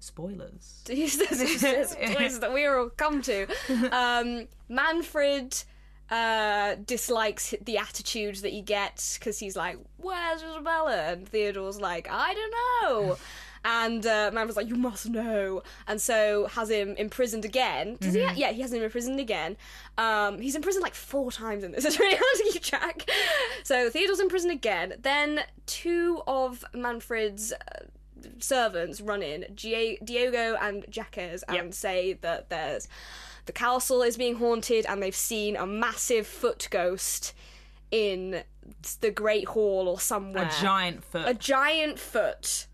Spoilers. 0.00 0.82
Place 0.86 1.16
that 2.38 2.50
we 2.52 2.66
all 2.66 2.90
come 2.90 3.22
to. 3.22 3.46
Um, 3.90 4.48
Manfred 4.68 5.56
uh, 6.10 6.76
dislikes 6.84 7.54
the 7.62 7.78
attitude 7.78 8.36
that 8.36 8.52
he 8.52 8.60
gets 8.62 9.18
because 9.18 9.38
he's 9.38 9.56
like, 9.56 9.78
"Where's 9.96 10.42
Isabella?" 10.42 11.12
And 11.12 11.28
Theodore's 11.28 11.80
like, 11.80 12.08
"I 12.10 12.34
don't 12.34 12.54
know." 13.08 13.16
And 13.66 14.04
uh, 14.04 14.30
Manfred's 14.30 14.58
like, 14.58 14.68
"You 14.68 14.74
must 14.76 15.08
know," 15.08 15.62
and 15.88 15.98
so 15.98 16.48
has 16.48 16.68
him 16.68 16.94
imprisoned 16.96 17.46
again. 17.46 17.96
Does 17.98 18.12
he? 18.12 18.20
Yeah, 18.20 18.52
he 18.52 18.60
has 18.60 18.74
him 18.74 18.82
imprisoned 18.82 19.18
again. 19.18 19.56
Um, 19.96 20.38
he's 20.38 20.54
imprisoned 20.54 20.82
like 20.82 20.94
four 20.94 21.32
times 21.32 21.64
in 21.64 21.72
this. 21.72 21.82
It's 21.86 21.98
really 21.98 22.14
hard 22.14 22.36
to 22.46 22.52
keep 22.52 22.62
track. 22.62 23.08
So 23.62 23.88
Theodore's 23.88 24.20
imprisoned 24.20 24.52
again. 24.52 24.92
Then 25.00 25.44
two 25.64 26.20
of 26.26 26.62
Manfred's 26.74 27.54
uh, 27.54 27.86
servants 28.38 29.00
run 29.00 29.22
in, 29.22 29.46
Gia- 29.54 29.96
Diego 30.04 30.56
and 30.60 30.84
Jacques, 30.90 31.16
and 31.16 31.42
Yep. 31.50 31.72
say 31.72 32.12
that 32.20 32.50
there's 32.50 32.86
the 33.46 33.52
castle 33.52 34.02
is 34.02 34.16
being 34.16 34.36
haunted 34.36 34.86
and 34.86 35.02
they've 35.02 35.14
seen 35.14 35.56
a 35.56 35.66
massive 35.66 36.26
foot 36.26 36.68
ghost 36.70 37.34
in 37.90 38.42
the 39.00 39.10
Great 39.10 39.48
Hall 39.48 39.88
or 39.88 40.00
somewhere. 40.00 40.44
A 40.44 40.62
giant 40.62 41.04
foot. 41.04 41.24
A 41.26 41.34
giant 41.34 41.98
foot 41.98 42.66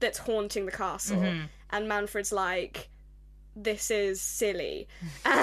that's 0.00 0.18
haunting 0.18 0.66
the 0.66 0.72
castle. 0.72 1.18
Mm-hmm. 1.18 1.46
And 1.70 1.88
Manfred's 1.88 2.32
like, 2.32 2.88
this 3.56 3.90
is 3.90 4.20
silly. 4.20 4.88
um, 5.24 5.36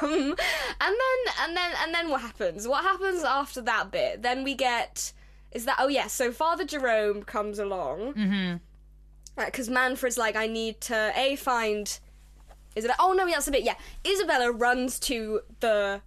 and 0.00 0.36
then 0.80 1.34
and 1.42 1.56
then 1.56 1.72
and 1.82 1.94
then 1.94 2.10
what 2.10 2.20
happens? 2.20 2.66
What 2.66 2.82
happens 2.82 3.22
after 3.22 3.60
that 3.62 3.90
bit? 3.90 4.22
Then 4.22 4.44
we 4.44 4.54
get 4.54 5.12
is 5.52 5.64
that 5.66 5.76
oh 5.78 5.88
yes, 5.88 6.12
so 6.12 6.32
Father 6.32 6.64
Jerome 6.64 7.22
comes 7.22 7.58
along. 7.58 8.14
Mm-hmm. 8.14 8.56
Because 9.36 9.68
Manfred's 9.68 10.16
like, 10.18 10.34
I 10.36 10.46
need 10.46 10.80
to 10.82 11.12
a 11.16 11.36
find 11.36 11.98
Isabella. 12.76 12.96
Oh 12.98 13.12
no, 13.12 13.26
that's 13.26 13.48
a 13.48 13.50
bit. 13.50 13.62
Yeah, 13.64 13.74
Isabella 14.06 14.50
runs 14.52 14.98
to 15.00 15.40
the 15.60 16.00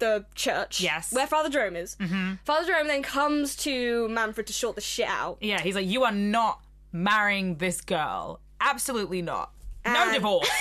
the 0.00 0.24
church. 0.34 0.80
Yes. 0.80 1.12
where 1.12 1.26
Father 1.26 1.48
Jerome 1.48 1.76
is. 1.76 1.96
Mm-hmm. 1.96 2.34
Father 2.44 2.66
Jerome 2.66 2.88
then 2.88 3.02
comes 3.02 3.54
to 3.56 4.08
Manfred 4.08 4.46
to 4.48 4.52
sort 4.52 4.74
the 4.74 4.80
shit 4.82 5.08
out. 5.08 5.38
yeah, 5.40 5.60
he's 5.60 5.76
like, 5.76 5.86
you 5.86 6.02
are 6.04 6.12
not 6.12 6.60
marrying 6.92 7.56
this 7.56 7.80
girl. 7.80 8.40
Absolutely 8.60 9.22
not. 9.22 9.50
No 9.86 9.92
And- 10.04 10.14
divorce. 10.14 10.48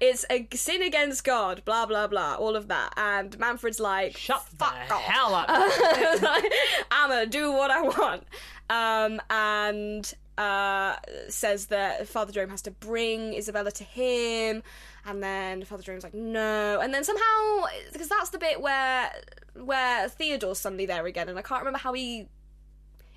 It's 0.00 0.24
a 0.30 0.46
sin 0.54 0.82
against 0.82 1.24
God. 1.24 1.62
Blah 1.64 1.86
blah 1.86 2.06
blah. 2.06 2.34
All 2.36 2.54
of 2.56 2.68
that. 2.68 2.92
And 2.96 3.36
Manfred's 3.38 3.80
like, 3.80 4.16
Shut 4.16 4.44
the 4.56 4.64
hell 4.64 5.34
up. 5.34 5.46
I'm 6.90 7.08
gonna 7.10 7.26
do 7.26 7.50
what 7.52 7.70
I 7.70 7.82
want. 7.82 8.24
Um, 8.70 9.20
and 9.30 10.12
uh, 10.36 10.96
says 11.28 11.66
that 11.66 12.06
Father 12.06 12.32
Jerome 12.32 12.50
has 12.50 12.62
to 12.62 12.70
bring 12.70 13.34
Isabella 13.34 13.72
to 13.72 13.84
him, 13.84 14.62
and 15.06 15.22
then 15.22 15.64
Father 15.64 15.82
Jerome's 15.82 16.04
like, 16.04 16.14
no, 16.14 16.78
and 16.80 16.92
then 16.94 17.02
somehow 17.02 17.64
because 17.92 18.08
that's 18.08 18.30
the 18.30 18.38
bit 18.38 18.60
where 18.60 19.10
where 19.54 20.08
Theodore's 20.08 20.58
suddenly 20.58 20.86
there 20.86 21.06
again, 21.06 21.28
and 21.28 21.38
I 21.38 21.42
can't 21.42 21.60
remember 21.60 21.78
how 21.78 21.92
he 21.92 22.28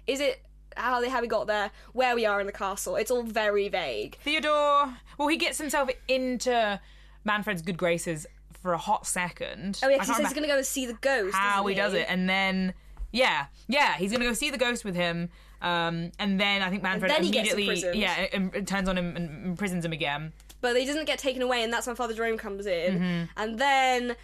is 0.07 0.19
it. 0.19 0.41
How 0.77 1.01
they 1.01 1.09
how 1.09 1.21
he 1.21 1.27
got 1.27 1.47
there, 1.47 1.69
where 1.91 2.15
we 2.15 2.25
are 2.25 2.39
in 2.39 2.47
the 2.47 2.53
castle. 2.53 2.95
It's 2.95 3.11
all 3.11 3.23
very 3.23 3.67
vague. 3.67 4.17
Theodore, 4.23 4.95
well, 5.17 5.27
he 5.27 5.35
gets 5.35 5.57
himself 5.57 5.89
into 6.07 6.79
Manfred's 7.25 7.61
good 7.61 7.77
graces 7.77 8.25
for 8.53 8.71
a 8.71 8.77
hot 8.77 9.05
second. 9.05 9.81
Oh 9.83 9.89
yeah, 9.89 9.95
I 9.95 9.97
'cause 9.97 10.07
can't 10.07 10.17
he 10.19 10.23
says 10.23 10.31
he's 10.31 10.33
gonna 10.35 10.47
go 10.47 10.55
and 10.57 10.65
see 10.65 10.85
the 10.85 10.93
ghost. 10.93 11.35
how 11.35 11.63
isn't 11.67 11.69
he 11.69 11.75
does 11.75 11.93
it, 11.93 12.05
and 12.07 12.29
then 12.29 12.73
yeah, 13.11 13.45
yeah, 13.67 13.93
he's 13.97 14.11
gonna 14.11 14.25
go 14.25 14.33
see 14.33 14.49
the 14.49 14.57
ghost 14.57 14.85
with 14.85 14.95
him. 14.95 15.29
Um, 15.61 16.11
and 16.17 16.39
then 16.39 16.63
I 16.63 16.69
think 16.69 16.81
Manfred 16.81 17.11
then 17.11 17.23
he 17.23 17.29
gets 17.29 17.53
immediately, 17.53 17.87
imprisoned. 17.91 18.55
yeah, 18.55 18.61
turns 18.61 18.89
on 18.89 18.97
him 18.97 19.15
and 19.15 19.45
imprisons 19.45 19.85
him 19.85 19.93
again. 19.93 20.33
but 20.59 20.75
he 20.75 20.85
doesn't 20.85 21.05
get 21.05 21.19
taken 21.19 21.41
away, 21.41 21.63
and 21.63 21.71
that's 21.71 21.85
when 21.85 21.95
Father 21.95 22.13
Jerome 22.15 22.37
comes 22.37 22.65
in. 22.65 22.95
Mm-hmm. 22.95 23.23
And 23.37 23.59
then 23.59 24.15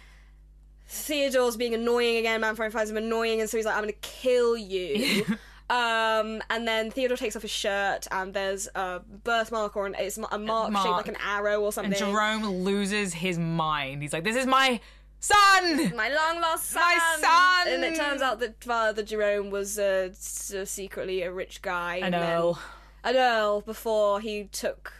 Theodore's 0.88 1.56
being 1.56 1.74
annoying 1.74 2.16
again. 2.16 2.40
Manfred 2.40 2.72
finds 2.72 2.90
him 2.90 2.96
annoying, 2.96 3.40
and 3.40 3.48
so 3.48 3.56
he's 3.56 3.66
like, 3.66 3.76
"I'm 3.76 3.86
to 3.86 3.92
kill 3.92 4.56
you." 4.56 5.24
um, 5.70 6.42
and 6.50 6.66
then 6.66 6.90
Theodore 6.90 7.16
takes 7.16 7.36
off 7.36 7.42
his 7.42 7.50
shirt, 7.50 8.06
and 8.10 8.32
there's 8.32 8.68
a 8.74 9.00
birthmark 9.22 9.76
or 9.76 9.86
an, 9.86 9.94
it's 9.98 10.16
a 10.16 10.38
mark, 10.38 10.74
shaped 10.74 10.88
like 10.88 11.08
an 11.08 11.18
arrow 11.24 11.60
or 11.60 11.72
something. 11.72 11.92
And 11.92 11.98
Jerome 12.00 12.64
loses 12.64 13.14
his 13.14 13.38
mind. 13.38 14.02
He's 14.02 14.12
like, 14.12 14.24
"This 14.24 14.36
is 14.36 14.46
my 14.46 14.80
son." 15.20 15.96
my 15.96 16.08
long 16.08 16.40
lost 16.40 16.70
son. 16.70 16.82
My 16.82 17.16
son! 17.20 17.72
And 17.72 17.84
it 17.84 17.96
turns 17.96 18.22
out 18.22 18.40
that 18.40 18.62
Father 18.62 19.02
Jerome 19.02 19.50
was 19.50 19.78
uh, 19.78 20.10
secretly 20.12 21.22
a 21.22 21.32
rich 21.32 21.62
guy. 21.62 22.00
Then- 22.00 22.14
earl. 22.14 22.58
An 23.04 23.16
earl 23.16 23.60
before 23.60 24.20
he 24.20 24.44
took. 24.44 24.92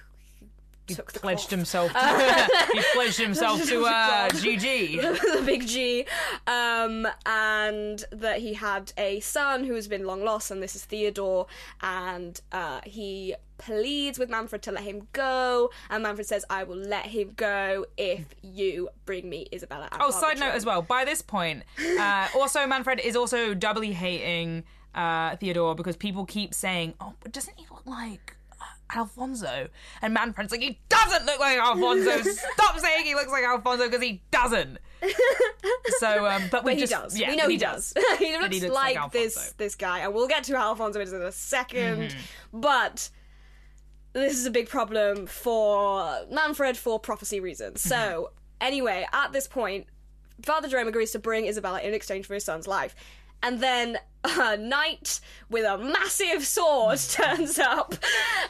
Took 0.97 1.12
the 1.12 1.21
Pledged 1.21 1.49
cloth. 1.49 1.50
himself. 1.50 1.92
To, 1.92 2.68
he 2.73 2.83
pledged 2.95 3.18
himself 3.18 3.64
to 3.68 3.85
uh. 3.85 4.28
GG. 4.30 5.00
the 5.38 5.42
big 5.45 5.66
G, 5.66 6.07
um, 6.47 7.07
and 7.26 8.04
that 8.11 8.38
he 8.40 8.54
had 8.54 8.92
a 8.97 9.21
son 9.21 9.64
who 9.64 9.75
has 9.75 9.88
been 9.88 10.04
long 10.04 10.25
lost, 10.25 10.50
and 10.50 10.62
this 10.62 10.75
is 10.75 10.85
Theodore, 10.85 11.47
and 11.83 12.40
uh, 12.52 12.80
he 12.85 13.35
pleads 13.59 14.18
with 14.18 14.30
Manfred 14.30 14.62
to 14.62 14.73
let 14.73 14.85
him 14.85 15.09
go, 15.12 15.71
and 15.90 16.02
Manfred 16.02 16.26
says, 16.26 16.45
"I 16.49 16.64
will 16.64 16.76
let 16.76 17.07
him 17.07 17.33
go 17.37 17.87
if 17.97 18.35
you 18.42 18.88
bring 19.04 19.28
me 19.28 19.47
Isabella." 19.52 19.88
Oh, 20.00 20.11
side 20.11 20.38
note 20.38 20.54
as 20.54 20.64
well. 20.64 20.83
By 20.83 21.04
this 21.04 21.21
point, 21.23 21.64
uh, 21.99 22.28
also 22.37 22.66
Manfred 22.66 23.00
is 23.00 23.16
also 23.16 23.54
doubly 23.54 23.92
hating 23.92 24.64
uh, 24.95 25.37
Theodore 25.37 25.75
because 25.75 25.97
people 25.97 26.25
keep 26.25 26.54
saying, 26.54 26.95
"Oh, 27.00 27.14
but 27.21 27.33
doesn't 27.33 27.59
he 27.59 27.66
look 27.71 27.85
like 27.85 28.37
Alfonso?" 28.95 29.69
And 30.03 30.15
Manfred's 30.15 30.53
like, 30.53 30.62
"He 30.62 30.79
doesn't 30.88 31.27
look 31.27 31.41
like 31.41 31.59
Alfonso. 31.59 32.23
Stop 32.55 32.79
saying 32.79 33.05
he 33.05 33.15
looks 33.15 33.31
like 33.31 33.45
Alfonso 33.45 33.87
because 33.87 34.03
he 34.03 34.23
doesn't." 34.31 34.79
So, 35.99 36.27
um, 36.27 36.43
but 36.50 36.65
we 36.65 36.73
But 36.73 36.75
he 36.75 36.81
just, 36.83 36.93
does. 36.93 37.19
Yeah, 37.19 37.31
we 37.31 37.37
know 37.37 37.45
but 37.45 37.50
he, 37.50 37.57
does. 37.57 37.93
he, 38.19 38.38
looks 38.38 38.55
he 38.55 38.61
looks 38.61 38.75
like, 38.75 38.97
like 38.97 39.12
this 39.12 39.53
this 39.57 39.75
guy, 39.75 40.00
and 40.00 40.15
we'll 40.15 40.29
get 40.29 40.45
to 40.45 40.55
Alfonso 40.55 41.00
in 41.00 41.09
a 41.09 41.11
2nd 41.11 41.69
Mm-hmm. 41.69 42.61
But 42.61 43.11
this 44.12 44.35
is 44.35 44.47
a 44.47 44.50
big 44.50 44.69
problem 44.69 45.27
for 45.27 46.21
Manfred 46.31 46.77
for 46.77 47.00
prophecy 47.00 47.41
reasons. 47.41 47.81
Mm-hmm. 47.81 47.88
So 47.88 48.31
anyway, 48.61 49.07
at 49.12 49.33
this 49.33 49.49
point, 49.49 49.87
Father 50.43 50.69
Jerome 50.69 50.88
agrees 50.88 51.11
to 51.12 51.19
bring 51.19 51.47
Isabella 51.47 51.81
in 51.81 51.95
exchange 51.95 52.27
for 52.27 52.35
his 52.35 52.45
son's 52.45 52.69
life. 52.69 52.95
And 53.42 53.61
then 53.61 53.99
a 54.25 54.57
knight 54.57 55.21
with 55.49 55.64
a 55.64 55.78
massive 55.78 56.45
sword 56.45 56.99
turns 57.11 57.59
up, 57.59 57.95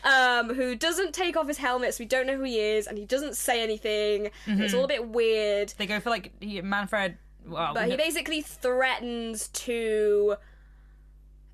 um, 0.04 0.54
who 0.54 0.74
doesn't 0.74 1.12
take 1.12 1.36
off 1.36 1.46
his 1.46 1.58
helmet, 1.58 1.94
so 1.94 2.02
we 2.02 2.06
don't 2.06 2.26
know 2.26 2.36
who 2.36 2.44
he 2.44 2.58
is, 2.58 2.86
and 2.86 2.96
he 2.96 3.04
doesn't 3.04 3.36
say 3.36 3.62
anything. 3.62 4.30
It's 4.46 4.74
all 4.74 4.84
a 4.84 4.88
bit 4.88 5.08
weird. 5.08 5.74
They 5.76 5.86
go 5.86 6.00
for 6.00 6.10
like 6.10 6.32
he, 6.40 6.60
Manfred. 6.60 7.18
Well, 7.46 7.74
But 7.74 7.88
he 7.88 7.96
basically 7.96 8.42
threatens 8.42 9.48
to. 9.48 10.36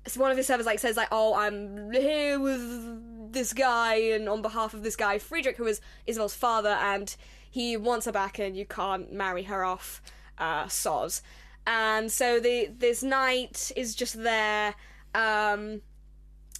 So 0.07 0.21
one 0.21 0.29
of 0.29 0.37
his 0.37 0.45
servants 0.45 0.67
like 0.67 0.79
says 0.79 0.97
like, 0.97 1.07
"Oh, 1.11 1.33
I'm 1.35 1.91
here 1.91 2.39
with 2.39 3.31
this 3.33 3.53
guy, 3.53 3.95
and 3.95 4.29
on 4.29 4.41
behalf 4.41 4.73
of 4.73 4.83
this 4.83 4.95
guy, 4.95 5.17
Friedrich, 5.19 5.57
who 5.57 5.65
is 5.65 5.81
Isabel's 6.05 6.35
father, 6.35 6.69
and 6.69 7.15
he 7.49 7.75
wants 7.77 8.05
her 8.05 8.11
back, 8.11 8.39
and 8.39 8.55
you 8.55 8.65
can't 8.65 9.11
marry 9.11 9.43
her 9.43 9.63
off, 9.63 10.01
uh, 10.37 10.65
soz." 10.65 11.21
And 11.67 12.11
so 12.11 12.39
the 12.39 12.69
this 12.77 13.01
knight 13.01 13.71
is 13.75 13.95
just 13.95 14.21
there, 14.21 14.75
um, 15.15 15.81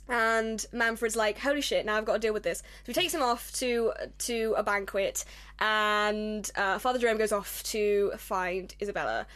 and 0.07 0.65
Manfred's 0.71 1.15
like, 1.15 1.37
"Holy 1.39 1.61
shit! 1.61 1.85
Now 1.85 1.97
I've 1.97 2.05
got 2.05 2.13
to 2.13 2.19
deal 2.19 2.33
with 2.33 2.43
this." 2.43 2.59
So 2.59 2.87
he 2.87 2.93
takes 2.93 3.13
him 3.13 3.21
off 3.21 3.51
to 3.53 3.93
to 4.19 4.55
a 4.57 4.63
banquet, 4.63 5.23
and 5.59 6.49
uh, 6.55 6.79
Father 6.79 6.99
Jerome 6.99 7.17
goes 7.17 7.31
off 7.31 7.61
to 7.63 8.13
find 8.17 8.73
Isabella, 8.81 9.27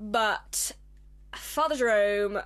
but 0.00 0.72
Father 1.34 1.76
Jerome, 1.76 2.40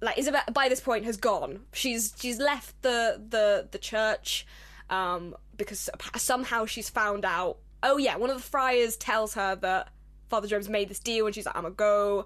like 0.00 0.18
Isabella, 0.18 0.44
by 0.52 0.68
this 0.68 0.80
point 0.80 1.04
has 1.04 1.16
gone. 1.16 1.60
She's 1.72 2.14
she's 2.18 2.38
left 2.38 2.80
the 2.82 3.20
the 3.28 3.68
the 3.70 3.78
church, 3.78 4.46
um, 4.90 5.34
because 5.56 5.90
somehow 6.16 6.66
she's 6.66 6.88
found 6.88 7.24
out. 7.24 7.58
Oh 7.82 7.96
yeah, 7.96 8.16
one 8.16 8.30
of 8.30 8.36
the 8.36 8.42
friars 8.42 8.96
tells 8.96 9.34
her 9.34 9.56
that 9.56 9.88
Father 10.32 10.48
Jerome's 10.48 10.68
made 10.70 10.88
this 10.88 10.98
deal, 10.98 11.26
and 11.26 11.34
she's 11.34 11.46
like, 11.46 11.54
I'm 11.54 11.62
gonna 11.62 11.74
go. 11.74 12.24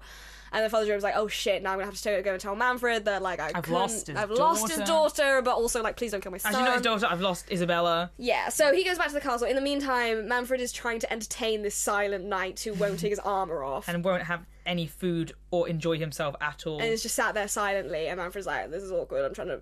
And 0.53 0.63
then 0.63 0.69
Father 0.69 0.85
Jerome's 0.85 1.03
like, 1.03 1.17
oh 1.17 1.27
shit, 1.27 1.61
now 1.61 1.71
I'm 1.73 1.77
gonna 1.77 1.91
have 1.91 2.01
to 2.01 2.21
go 2.23 2.31
and 2.31 2.39
tell 2.39 2.55
Manfred 2.55 3.03
that 3.03 3.21
like 3.21 3.41
I 3.41 3.47
I've 3.47 3.53
couldn't- 3.55 3.73
lost 3.73 4.07
his 4.07 4.15
I've 4.15 4.31
lost 4.31 4.69
his 4.69 4.77
daughter. 4.77 5.23
daughter, 5.23 5.41
but 5.41 5.55
also 5.55 5.83
like 5.83 5.97
please 5.97 6.11
don't 6.13 6.21
kill 6.23 6.31
my 6.31 6.37
son. 6.37 6.53
As 6.53 6.57
you 6.59 6.63
know, 6.65 6.71
his 6.71 6.81
daughter, 6.81 7.05
I've 7.09 7.19
lost 7.19 7.51
Isabella. 7.51 8.11
Yeah, 8.17 8.47
so 8.47 8.73
he 8.73 8.85
goes 8.85 8.97
back 8.97 9.07
to 9.09 9.13
the 9.13 9.19
castle. 9.19 9.45
In 9.45 9.55
the 9.57 9.61
meantime, 9.61 10.27
Manfred 10.29 10.61
is 10.61 10.71
trying 10.71 10.99
to 11.01 11.11
entertain 11.11 11.63
this 11.63 11.75
silent 11.75 12.23
knight 12.23 12.61
who 12.61 12.73
won't 12.75 12.97
take 13.01 13.09
his 13.09 13.19
armor 13.19 13.61
off. 13.61 13.89
and 13.89 14.05
won't 14.05 14.23
have 14.23 14.45
any 14.65 14.87
food 14.87 15.33
or 15.51 15.67
enjoy 15.67 15.97
himself 15.97 16.33
at 16.39 16.65
all. 16.65 16.79
and 16.79 16.87
is 16.87 17.03
just 17.03 17.15
sat 17.15 17.33
there 17.33 17.49
silently. 17.49 18.07
And 18.07 18.17
Manfred's 18.17 18.47
like, 18.47 18.71
"This 18.71 18.83
is 18.83 18.91
awkward. 18.93 19.25
I'm 19.25 19.33
trying 19.33 19.49
to 19.49 19.59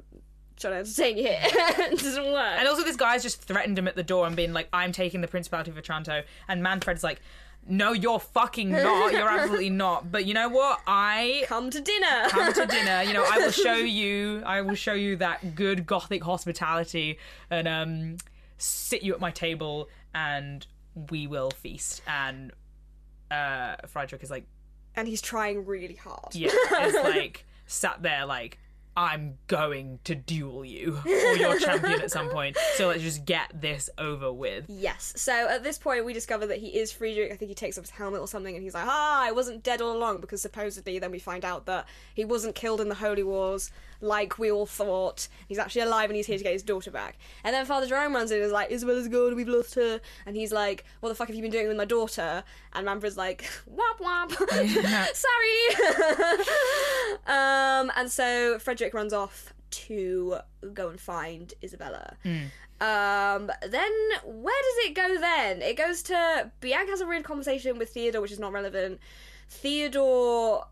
trying 0.58 0.74
to 0.74 0.80
entertain 0.80 1.18
you 1.18 1.24
here. 1.24 1.40
it 1.44 2.00
doesn't 2.00 2.26
work." 2.32 2.60
And 2.60 2.68
also, 2.68 2.84
this 2.84 2.96
guy's 2.96 3.24
just 3.24 3.42
threatened 3.42 3.80
him 3.80 3.88
at 3.88 3.96
the 3.96 4.04
door 4.04 4.28
and 4.28 4.36
been 4.36 4.54
like, 4.54 4.70
"I'm 4.72 4.92
taking 4.92 5.22
the 5.22 5.28
Principality 5.28 5.72
of 5.72 5.78
Otranto," 5.80 6.22
and 6.48 6.62
Manfred's 6.62 7.04
like, 7.04 7.22
"No, 7.68 7.94
you're 7.94 8.20
fucking 8.20 8.72
not. 8.72 9.12
You're 9.12 9.28
absolutely 9.28 9.70
not." 9.86 10.12
But 10.12 10.26
you 10.26 10.34
know 10.34 10.50
what? 10.50 10.82
I 10.88 11.46
Come 11.48 11.70
to 11.70 11.82
dinner. 11.82 12.24
come 12.30 12.54
to 12.54 12.66
dinner. 12.78 13.02
You 13.04 13.14
know, 13.14 13.26
I 13.30 13.38
will 13.40 13.52
show 13.52 13.76
you. 13.76 14.44
I 14.46 14.62
will 14.62 14.76
show 14.76 14.94
you 14.94 15.16
that 15.18 15.56
good 15.56 15.86
Gothic 15.86 16.24
hospitality 16.24 17.18
and 17.50 17.68
um, 17.68 18.18
sit 18.58 19.04
you 19.04 19.14
at 19.14 19.20
my 19.20 19.32
table, 19.32 19.90
and 20.14 20.66
we 21.10 21.28
will 21.28 21.52
feast. 21.52 22.02
And 22.08 22.52
uh, 23.32 23.76
Friedrich 23.88 24.24
is 24.24 24.30
like, 24.30 24.46
and 24.96 25.08
he's 25.08 25.22
trying 25.22 25.66
really 25.66 25.96
hard. 25.96 26.34
yeah, 26.36 26.50
is 26.84 26.94
like 27.04 27.46
sat 27.66 28.02
there 28.02 28.26
like. 28.26 28.60
I'm 28.98 29.38
going 29.48 30.00
to 30.06 30.16
duel 30.16 30.64
you 30.64 31.00
or 31.06 31.36
your 31.36 31.60
champion 31.60 32.02
at 32.02 32.12
some 32.12 32.30
point. 32.30 32.58
So 32.76 32.88
let's 32.88 33.02
just 33.02 33.26
get 33.26 33.50
this 33.54 33.90
over 33.98 34.32
with. 34.32 34.66
Yes. 34.70 35.14
So 35.18 35.34
at 35.34 35.64
this 35.64 35.78
point, 35.78 36.06
we 36.06 36.14
discover 36.14 36.48
that 36.48 36.60
he 36.60 36.68
is 36.68 36.92
Friedrich. 36.92 37.32
I 37.32 37.36
think 37.36 37.50
he 37.50 37.56
takes 37.56 37.78
off 37.78 37.84
his 37.84 37.92
helmet 37.92 38.22
or 38.22 38.28
something, 38.28 38.56
and 38.56 38.64
he's 38.64 38.74
like, 38.74 38.86
"Ah, 38.88 39.24
I 39.26 39.32
wasn't 39.32 39.64
dead 39.64 39.82
all 39.82 39.96
along." 39.96 40.22
Because 40.22 40.42
supposedly, 40.42 40.98
then 41.00 41.12
we 41.12 41.20
find 41.20 41.44
out 41.44 41.66
that 41.66 41.88
he 42.14 42.24
wasn't 42.24 42.56
killed 42.56 42.80
in 42.80 42.88
the 42.88 42.96
Holy 42.96 43.24
Wars, 43.24 43.70
like 44.06 44.38
we 44.38 44.52
all 44.52 44.66
thought. 44.66 45.28
He's 45.48 45.58
actually 45.58 45.82
alive, 45.82 46.10
and 46.10 46.16
he's 46.16 46.28
here 46.28 46.38
to 46.38 46.44
get 46.44 46.54
his 46.54 46.64
daughter 46.64 46.92
back. 46.92 47.18
And 47.44 47.54
then 47.54 47.66
Father 47.66 47.88
Jerome 47.88 48.14
runs 48.14 48.32
in 48.32 48.38
and 48.38 48.46
is 48.46 48.52
like, 48.52 48.72
"Isabella's 48.72 49.08
gone. 49.08 49.36
We've 49.36 49.48
lost 49.48 49.76
her." 49.76 50.00
And 50.26 50.36
he's 50.36 50.52
like, 50.52 50.86
"What 51.00 51.10
the 51.10 51.16
fuck 51.16 51.28
have 51.28 51.36
you 51.36 51.42
been 51.42 51.52
doing 51.52 51.68
with 51.68 51.78
my 51.78 51.86
daughter?" 51.86 52.44
And 52.74 52.86
Manfred's 52.86 53.18
like, 53.18 53.50
Womp 53.70 54.00
womp. 54.00 54.32
sorry." 55.16 56.46
um, 57.26 57.92
and 57.96 58.12
so 58.12 58.60
Frederick 58.60 58.94
runs 58.94 59.14
off 59.14 59.54
to 59.72 60.38
go 60.74 60.90
and 60.90 61.00
find 61.00 61.54
Isabella. 61.64 62.16
Um, 62.82 63.50
then 63.62 63.92
where 64.26 64.62
does 64.62 64.86
it 64.86 64.94
go 64.96 65.20
then? 65.20 65.62
It 65.62 65.78
goes 65.78 66.04
to 66.04 66.52
Bianca 66.60 66.92
has 66.92 67.02
a 67.02 67.08
weird 67.08 67.24
conversation 67.24 67.78
with 67.78 67.90
Theodore, 67.90 68.22
which 68.22 68.32
is 68.32 68.40
not 68.40 68.52
relevant. 68.52 69.00
Theodore 69.50 70.66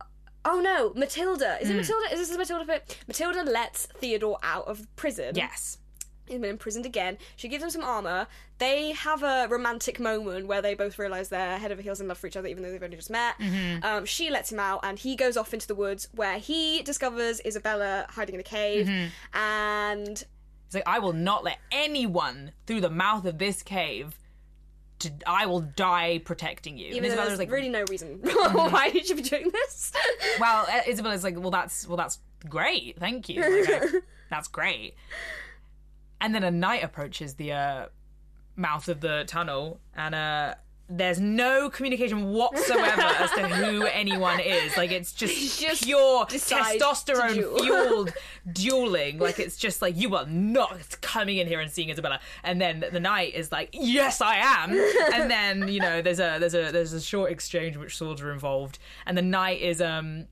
Oh 0.46 0.60
no, 0.60 0.94
Matilda. 0.96 1.58
Is 1.62 1.70
it 1.70 1.74
hmm. 1.74 1.80
Matilda? 1.80 2.14
Is 2.14 2.20
this 2.20 2.30
the 2.30 2.38
Matilda 2.38 2.66
bit? 2.66 2.98
Matilda 3.08 3.44
lets 3.44 3.86
Theodore 3.86 4.38
out 4.44 4.68
of 4.68 4.94
prison. 4.96 5.36
Yes. 5.36 5.78
He's 6.26 6.40
been 6.40 6.52
imprisoned 6.52 6.86
again. 6.86 7.18
She 7.36 7.50
gives 7.50 7.64
him 7.64 7.70
some 7.70 7.84
armor. 7.84 8.28
They 8.58 8.94
have 8.94 9.24
a 9.24 9.48
romantic 9.50 10.00
moment 10.00 10.48
where 10.48 10.62
they 10.62 10.74
both 10.74 10.98
realize 10.98 11.28
they're 11.28 11.58
head 11.58 11.72
over 11.72 11.82
heels 11.82 12.00
in 12.00 12.08
love 12.08 12.18
for 12.18 12.28
each 12.28 12.38
other, 12.38 12.48
even 12.48 12.64
though 12.64 12.72
they've 12.72 12.82
only 12.82 12.96
just 12.96 13.10
met. 13.10 13.38
Mm-hmm. 13.40 13.84
Um, 13.84 14.06
she 14.06 14.30
lets 14.30 14.50
him 14.50 14.60
out, 14.60 14.80
and 14.84 14.98
he 14.98 15.18
goes 15.18 15.36
off 15.36 15.54
into 15.54 15.68
the 15.68 15.76
woods 15.76 16.08
where 16.16 16.38
he 16.40 16.82
discovers 16.84 17.42
Isabella 17.46 18.06
hiding 18.10 18.36
in 18.36 18.40
a 18.40 18.44
cave. 18.44 18.88
Mm-hmm. 18.88 19.38
And 19.38 20.26
It's 20.66 20.76
like 20.76 20.84
I 20.88 21.00
will 21.00 21.14
not 21.14 21.44
let 21.44 21.58
anyone 21.74 22.54
through 22.68 22.82
the 22.82 22.90
mouth 22.90 23.26
of 23.26 23.38
this 23.38 23.62
cave. 23.62 24.18
To 25.04 25.12
I 25.26 25.46
will 25.46 25.62
die 25.62 26.22
protecting 26.24 26.78
you. 26.78 26.88
And 26.88 26.96
even 26.98 27.10
though 27.10 27.16
Isabella's 27.16 27.40
like, 27.40 27.52
really 27.52 27.70
no 27.70 27.86
reason 27.90 28.20
why 28.24 28.92
you 28.94 29.04
should 29.04 29.18
be 29.18 29.24
doing 29.24 29.50
this. 29.52 29.92
well, 30.40 30.66
uh, 30.70 30.82
Isabella's 30.88 31.24
like, 31.24 31.40
well, 31.40 31.52
that's 31.52 31.88
well, 31.88 31.98
that's 31.98 32.20
great. 32.50 33.00
Thank 33.00 33.30
you. 33.30 33.42
Like, 33.42 34.04
that's 34.30 34.48
great. 34.48 34.96
And 36.20 36.34
then 36.34 36.44
a 36.44 36.52
knight 36.52 36.84
approaches 36.84 37.36
the 37.36 37.52
uh, 37.54 37.86
mouth 38.56 38.88
of 38.88 39.02
the 39.02 39.24
tunnel, 39.28 39.80
and 39.96 40.16
uh, 40.16 40.56
there's 40.90 41.20
no 41.20 41.70
communication 41.70 42.32
whatsoever 42.32 43.02
as 43.02 43.32
to 43.32 43.48
who 43.48 43.86
anyone 43.94 44.40
is. 44.40 44.76
Like 44.76 44.92
it's 44.92 45.14
just, 45.14 45.60
just 45.62 45.84
pure 45.84 46.26
decide 46.26 46.78
duel. 46.78 46.92
testosterone 46.92 47.60
fueled 47.62 48.14
dueling. 48.52 49.18
Like 49.18 49.40
it's 49.40 49.58
just 49.58 49.82
like 49.82 49.96
you 49.96 50.16
are 50.16 50.26
not 50.26 51.02
coming 51.02 51.38
in 51.38 51.48
here 51.48 51.62
and 51.62 51.72
seeing 51.72 51.90
Isabella. 51.90 52.20
And 52.44 52.62
then 52.62 52.84
the 52.92 53.00
knight 53.00 53.34
is 53.34 53.52
like, 53.52 53.70
yes, 53.74 54.22
I 54.22 54.36
am. 54.36 54.72
And 55.14 55.32
then 55.32 55.68
you 55.68 55.80
know 55.80 56.02
there's 56.02 56.20
a 56.20 56.38
there's 56.40 56.56
a 56.56 56.72
there's 56.72 56.94
a 56.94 57.02
short 57.02 57.32
exchange 57.32 57.76
in 57.76 57.82
which 57.82 57.98
swords 57.98 58.22
are 58.22 58.32
involved, 58.32 58.78
and 59.06 59.18
the 59.18 59.22
knight 59.22 59.62
is 59.62 59.82
um 59.82 60.28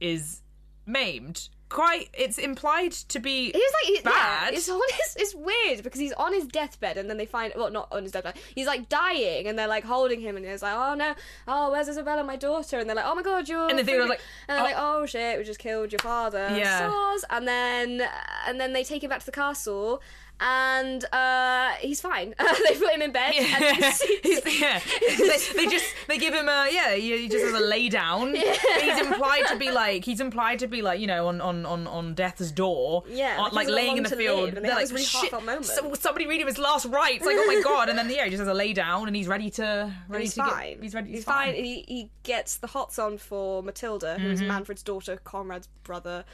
is 0.00 0.42
maimed. 0.86 1.48
Quite, 1.72 2.10
it's 2.12 2.38
implied 2.38 2.92
to 2.92 3.18
be 3.18 3.46
He's 3.46 3.54
like 3.54 3.84
he, 3.84 4.00
bad. 4.02 4.52
Yeah, 4.52 4.56
it's 4.58 4.68
on 4.68 4.80
his, 4.90 5.16
it's 5.18 5.34
weird 5.34 5.82
because 5.82 5.98
he's 6.00 6.12
on 6.12 6.32
his 6.34 6.44
deathbed 6.46 6.98
and 6.98 7.08
then 7.08 7.16
they 7.16 7.24
find 7.26 7.52
well 7.56 7.70
not 7.70 7.88
on 7.90 8.02
his 8.02 8.12
deathbed. 8.12 8.34
He's 8.54 8.66
like 8.66 8.88
dying 8.88 9.46
and 9.46 9.58
they're 9.58 9.66
like 9.66 9.84
holding 9.84 10.20
him 10.20 10.36
and 10.36 10.44
he's 10.44 10.62
like 10.62 10.74
oh 10.76 10.94
no 10.94 11.14
oh 11.48 11.70
where's 11.70 11.88
Isabella 11.88 12.24
my 12.24 12.36
daughter 12.36 12.78
and 12.78 12.88
they're 12.88 12.96
like 12.96 13.06
oh 13.06 13.14
my 13.14 13.22
god 13.22 13.48
you're 13.48 13.68
And 13.68 13.78
the 13.78 13.84
thing 13.84 13.98
was 13.98 14.08
like, 14.08 14.20
and 14.48 14.56
they're 14.56 14.64
like 14.64 14.76
oh. 14.76 15.00
oh 15.02 15.06
shit 15.06 15.38
we 15.38 15.44
just 15.44 15.58
killed 15.60 15.92
your 15.92 16.00
father 16.00 16.48
Yeah. 16.56 16.90
Soz. 16.90 17.24
and 17.30 17.48
then 17.48 18.02
and 18.46 18.60
then 18.60 18.72
they 18.74 18.84
take 18.84 19.02
him 19.02 19.08
back 19.10 19.20
to 19.20 19.26
the 19.26 19.32
castle 19.32 20.02
and 20.42 21.04
uh 21.12 21.70
he's 21.80 22.00
fine 22.00 22.34
they 22.68 22.74
put 22.74 22.92
him 22.92 23.02
in 23.02 23.12
bed 23.12 23.32
he's, 23.32 24.44
yeah. 24.60 24.80
they, 25.18 25.38
they 25.54 25.66
just 25.66 25.86
they 26.08 26.18
give 26.18 26.34
him 26.34 26.48
a 26.48 26.68
yeah 26.70 26.94
he 26.94 27.28
just 27.28 27.44
has 27.44 27.54
a 27.54 27.64
lay 27.64 27.88
down. 27.88 28.34
He's 28.80 28.98
implied 28.98 29.46
to 29.48 29.56
be 29.56 29.70
like 29.70 30.04
he's 30.04 30.20
implied 30.20 30.58
to 30.60 30.66
be 30.66 30.82
like 30.82 31.00
you 31.00 31.06
know 31.06 31.28
on 31.28 31.40
on 31.40 31.64
on, 31.66 31.86
on 31.86 32.14
death's 32.14 32.50
door. 32.50 33.04
Yeah, 33.08 33.36
on, 33.38 33.52
like 33.52 33.66
like 33.66 33.68
laying 33.68 33.96
in 33.98 34.02
the 34.02 34.10
field. 34.10 34.40
live, 34.40 34.56
and 34.56 34.64
they 34.64 34.68
They're 34.68 34.76
like 34.76 34.90
really 34.90 35.04
shit. 35.04 35.32
moment. 35.32 35.66
So, 35.66 35.94
somebody 35.94 36.26
read 36.26 36.40
him 36.40 36.46
his 36.46 36.58
last 36.58 36.86
rites. 36.86 37.24
Like 37.24 37.36
oh 37.38 37.46
my 37.46 37.60
god, 37.62 37.88
and 37.88 37.98
then 37.98 38.10
yeah 38.10 38.24
he 38.24 38.30
just 38.30 38.40
has 38.40 38.48
a 38.48 38.54
lay 38.54 38.72
down 38.72 39.06
and 39.06 39.16
he's 39.16 39.28
ready 39.28 39.50
to 39.50 39.92
ready 40.08 40.24
he's 40.24 40.34
to 40.34 40.40
fine. 40.40 40.74
Get, 40.74 40.82
he's 40.82 40.94
ready. 40.94 41.10
He's 41.10 41.24
fine. 41.24 41.54
He, 41.54 41.84
he 41.86 42.10
gets 42.22 42.56
the 42.56 42.66
hots 42.66 42.98
on 42.98 43.18
for 43.18 43.62
Matilda, 43.62 44.18
who's 44.18 44.42
Manfred's 44.42 44.82
daughter, 44.82 45.18
Conrad's 45.22 45.68
brother. 45.84 46.24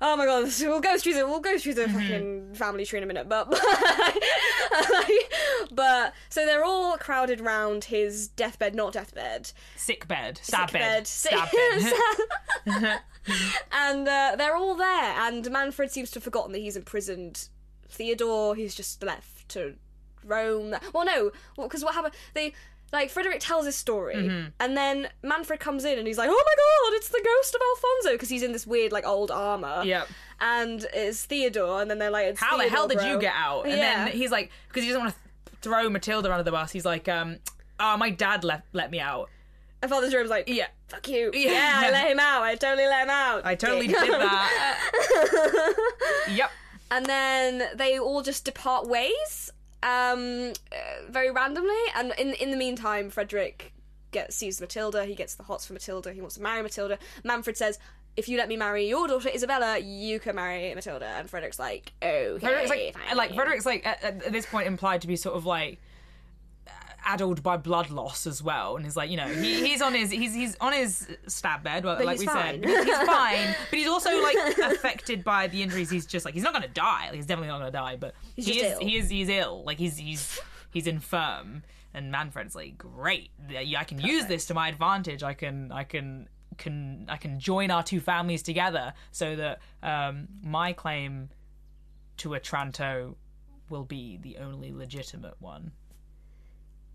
Oh 0.00 0.16
my 0.16 0.26
god, 0.26 0.46
this- 0.46 0.60
we'll 0.62 0.80
go 0.80 0.98
through 0.98 1.14
the 1.14 1.26
we'll 1.26 1.40
go 1.40 1.58
through 1.58 1.74
the 1.74 1.88
fucking 1.88 2.54
family 2.54 2.84
tree 2.84 2.98
in 2.98 3.04
a 3.04 3.06
minute, 3.06 3.28
but 3.28 3.48
but 5.72 6.12
so 6.28 6.44
they're 6.44 6.64
all 6.64 6.96
crowded 6.98 7.40
round 7.40 7.84
his 7.84 8.28
deathbed, 8.28 8.74
not 8.74 8.92
deathbed, 8.92 9.52
Sick 9.76 10.06
bed, 10.08 10.38
stab 10.42 10.70
sick 10.70 10.80
bed, 10.80 11.06
sick- 11.06 11.32
stab 11.32 11.50
bed. 12.66 13.00
and 13.72 14.08
uh, 14.08 14.34
they're 14.36 14.56
all 14.56 14.74
there. 14.76 15.14
And 15.18 15.50
Manfred 15.50 15.90
seems 15.90 16.10
to 16.12 16.16
have 16.16 16.24
forgotten 16.24 16.52
that 16.52 16.58
he's 16.60 16.76
imprisoned 16.76 17.48
Theodore. 17.88 18.54
He's 18.54 18.74
just 18.74 19.02
left 19.02 19.48
to 19.50 19.74
roam. 20.24 20.74
Well, 20.92 21.04
no, 21.04 21.30
because 21.56 21.84
what 21.84 21.94
happened? 21.94 22.14
They 22.34 22.52
like 22.92 23.10
Frederick 23.10 23.38
tells 23.40 23.66
his 23.66 23.76
story, 23.76 24.14
Mm-hmm. 24.16 24.48
and 24.60 24.76
then 24.76 25.08
Manfred 25.22 25.60
comes 25.60 25.84
in 25.84 25.98
and 25.98 26.06
he's 26.06 26.18
like, 26.18 26.28
"Oh 26.30 26.32
my 26.32 26.90
god, 26.90 26.96
it's 26.96 27.08
the 27.08 27.20
ghost 27.24 27.54
of 27.54 27.60
Alfonso!" 27.74 28.12
Because 28.14 28.28
he's 28.28 28.42
in 28.42 28.52
this 28.52 28.66
weird 28.66 28.92
like 28.92 29.06
old 29.06 29.30
armor. 29.30 29.82
Yep. 29.84 30.08
And 30.40 30.86
it's 30.94 31.24
Theodore, 31.24 31.80
and 31.82 31.90
then 31.90 31.98
they're 31.98 32.10
like, 32.10 32.26
it's 32.26 32.40
How 32.40 32.56
the 32.58 32.68
hell 32.68 32.86
Theodore, 32.88 33.04
did 33.04 33.12
you 33.14 33.20
get 33.20 33.32
out? 33.34 33.62
And 33.66 33.76
yeah. 33.78 34.04
then 34.04 34.12
he's 34.16 34.30
like, 34.30 34.50
because 34.68 34.82
he 34.82 34.88
doesn't 34.90 35.02
want 35.02 35.14
to 35.14 35.56
throw 35.62 35.88
Matilda 35.88 36.30
under 36.30 36.42
the 36.44 36.50
bus. 36.50 36.70
He's 36.72 36.84
like, 36.84 37.08
um, 37.08 37.38
oh, 37.80 37.96
my 37.96 38.10
dad 38.10 38.44
let 38.44 38.62
let 38.74 38.90
me 38.90 39.00
out. 39.00 39.30
and 39.82 39.90
Father 39.90 40.10
Jerome's 40.10 40.28
like, 40.30 40.46
Yeah. 40.48 40.66
fuck 40.88 41.08
you. 41.08 41.30
Yeah. 41.34 41.50
Yeah. 41.52 41.82
I 41.86 41.90
let 41.90 42.10
him 42.10 42.20
out. 42.20 42.42
I 42.42 42.54
totally 42.54 42.86
let 42.86 43.04
him 43.04 43.10
out. 43.10 43.46
I 43.46 43.54
totally 43.54 43.86
did 43.88 43.96
that. 43.96 45.74
yep. 46.30 46.50
and 46.90 47.06
then 47.06 47.62
they 47.74 47.98
all 47.98 48.22
just 48.22 48.44
depart 48.44 48.86
ways 48.86 49.50
um 49.86 50.52
uh, 50.72 51.10
very 51.10 51.30
randomly. 51.30 51.82
And 51.94 52.12
in 52.18 52.34
in 52.34 52.50
the 52.50 52.56
meantime 52.56 53.10
frederick 53.10 53.72
gets 54.10 54.36
sees 54.36 54.60
matilda. 54.60 55.04
He 55.04 55.14
gets 55.14 55.34
the 55.36 55.44
hots 55.44 55.66
for 55.66 55.72
matilda. 55.72 56.12
He 56.12 56.20
wants 56.20 56.36
to 56.36 56.42
marry 56.42 56.62
matilda. 56.62 56.98
Manfred 57.24 57.56
says 57.56 57.78
if 58.16 58.28
you 58.28 58.38
let 58.38 58.48
me 58.48 58.56
marry 58.56 58.88
your 58.88 59.06
daughter 59.06 59.28
isabella 59.28 59.78
you 59.78 60.18
can 60.18 60.36
marry 60.36 60.74
matilda. 60.74 61.06
And 61.06 61.30
frederick's 61.30 61.58
like 61.58 61.92
okay 62.02 62.38
Frederick's 62.38 62.70
like, 62.70 62.94
fine. 62.94 63.16
like 63.16 63.34
Frederick's 63.34 63.66
like 63.66 63.86
at, 63.86 64.02
at 64.02 64.32
this 64.32 64.46
point 64.46 64.66
implied 64.66 65.02
to 65.02 65.06
be 65.06 65.16
sort 65.16 65.36
of 65.36 65.46
like 65.46 65.78
addled 67.06 67.42
by 67.42 67.56
blood 67.56 67.90
loss 67.90 68.26
as 68.26 68.42
well, 68.42 68.76
and 68.76 68.84
he's 68.84 68.96
like, 68.96 69.08
you 69.08 69.16
know, 69.16 69.28
he, 69.28 69.66
he's 69.66 69.80
on 69.80 69.94
his 69.94 70.10
he's 70.10 70.34
he's 70.34 70.56
on 70.60 70.72
his 70.72 71.08
stab 71.26 71.62
bed, 71.62 71.84
well, 71.84 72.04
like 72.04 72.18
we 72.18 72.26
fine. 72.26 72.62
said, 72.62 72.84
he's 72.86 72.98
fine, 73.06 73.54
but 73.70 73.78
he's 73.78 73.88
also 73.88 74.10
like 74.22 74.36
affected 74.58 75.24
by 75.24 75.46
the 75.46 75.62
injuries. 75.62 75.88
He's 75.88 76.04
just 76.04 76.24
like 76.24 76.34
he's 76.34 76.42
not 76.42 76.52
gonna 76.52 76.68
die. 76.68 77.06
Like, 77.06 77.14
he's 77.14 77.26
definitely 77.26 77.48
not 77.48 77.58
gonna 77.60 77.70
die, 77.70 77.96
but 77.96 78.14
he 78.34 78.42
just 78.42 78.58
is 78.58 78.72
ill. 78.72 78.78
he 78.80 78.96
is 78.96 79.08
he's 79.08 79.28
ill. 79.28 79.62
Like 79.64 79.78
he's 79.78 79.96
he's 79.96 80.38
he's 80.72 80.86
infirm, 80.86 81.62
and 81.94 82.10
Manfred's 82.10 82.54
like, 82.54 82.76
great, 82.76 83.30
I 83.48 83.84
can 83.84 84.00
use 84.00 84.26
this 84.26 84.46
to 84.46 84.54
my 84.54 84.68
advantage. 84.68 85.22
I 85.22 85.34
can 85.34 85.72
I 85.72 85.84
can 85.84 86.28
can 86.58 87.06
I 87.08 87.16
can 87.16 87.38
join 87.38 87.70
our 87.70 87.82
two 87.82 88.00
families 88.00 88.42
together 88.42 88.94
so 89.12 89.36
that 89.36 89.60
um, 89.82 90.28
my 90.42 90.72
claim 90.72 91.30
to 92.18 92.34
Otranto 92.34 93.16
will 93.68 93.84
be 93.84 94.18
the 94.18 94.38
only 94.38 94.72
legitimate 94.72 95.34
one. 95.40 95.72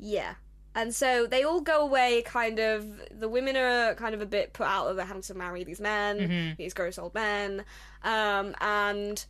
Yeah 0.01 0.33
and 0.73 0.95
so 0.95 1.27
they 1.27 1.43
all 1.43 1.59
go 1.59 1.81
away. 1.81 2.21
Kind 2.25 2.57
of, 2.57 2.85
the 3.19 3.27
women 3.27 3.57
are 3.57 3.93
kind 3.95 4.15
of 4.15 4.21
a 4.21 4.25
bit 4.25 4.53
put 4.53 4.67
out 4.67 4.87
of 4.87 4.95
they're 4.95 5.05
having 5.05 5.21
to 5.23 5.33
marry 5.33 5.65
these 5.65 5.81
men, 5.81 6.55
these 6.57 6.73
gross 6.73 6.97
old 6.97 7.13
men, 7.13 7.65
um, 8.03 8.55
and 8.61 9.25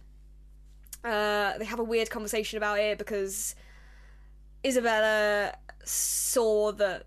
uh, 1.03 1.57
they 1.57 1.65
have 1.65 1.79
a 1.79 1.83
weird 1.83 2.11
conversation 2.11 2.57
about 2.57 2.77
it 2.79 2.99
because 2.99 3.55
Isabella 4.63 5.55
saw 5.83 6.71
that 6.73 7.05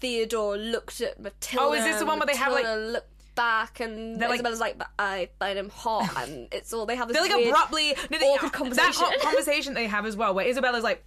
Theodore 0.00 0.56
looked 0.56 1.00
at 1.00 1.20
Matilda. 1.20 1.66
Oh, 1.66 1.72
is 1.74 1.84
this 1.84 1.98
the 1.98 2.06
one 2.06 2.18
where 2.18 2.26
they 2.26 2.36
have, 2.36 2.52
like- 2.52 2.64
looked 2.64 3.10
back 3.34 3.80
and 3.80 4.18
They're 4.18 4.32
Isabella's 4.32 4.60
like, 4.60 4.78
but 4.78 4.88
I 4.98 5.28
find 5.38 5.58
him 5.58 5.68
hot, 5.68 6.08
and 6.16 6.48
it's 6.50 6.72
all 6.72 6.86
they 6.86 6.96
have 6.96 7.08
this 7.08 7.18
They're 7.18 7.36
like 7.36 7.46
abruptly 7.46 7.94
no, 8.10 8.18
they, 8.18 8.24
awkward 8.24 8.52
That 8.52 8.58
conversation. 8.58 9.06
co- 9.18 9.18
conversation 9.20 9.74
they 9.74 9.86
have 9.86 10.06
as 10.06 10.16
well, 10.16 10.32
where 10.32 10.46
Isabella's 10.46 10.82
like, 10.82 11.04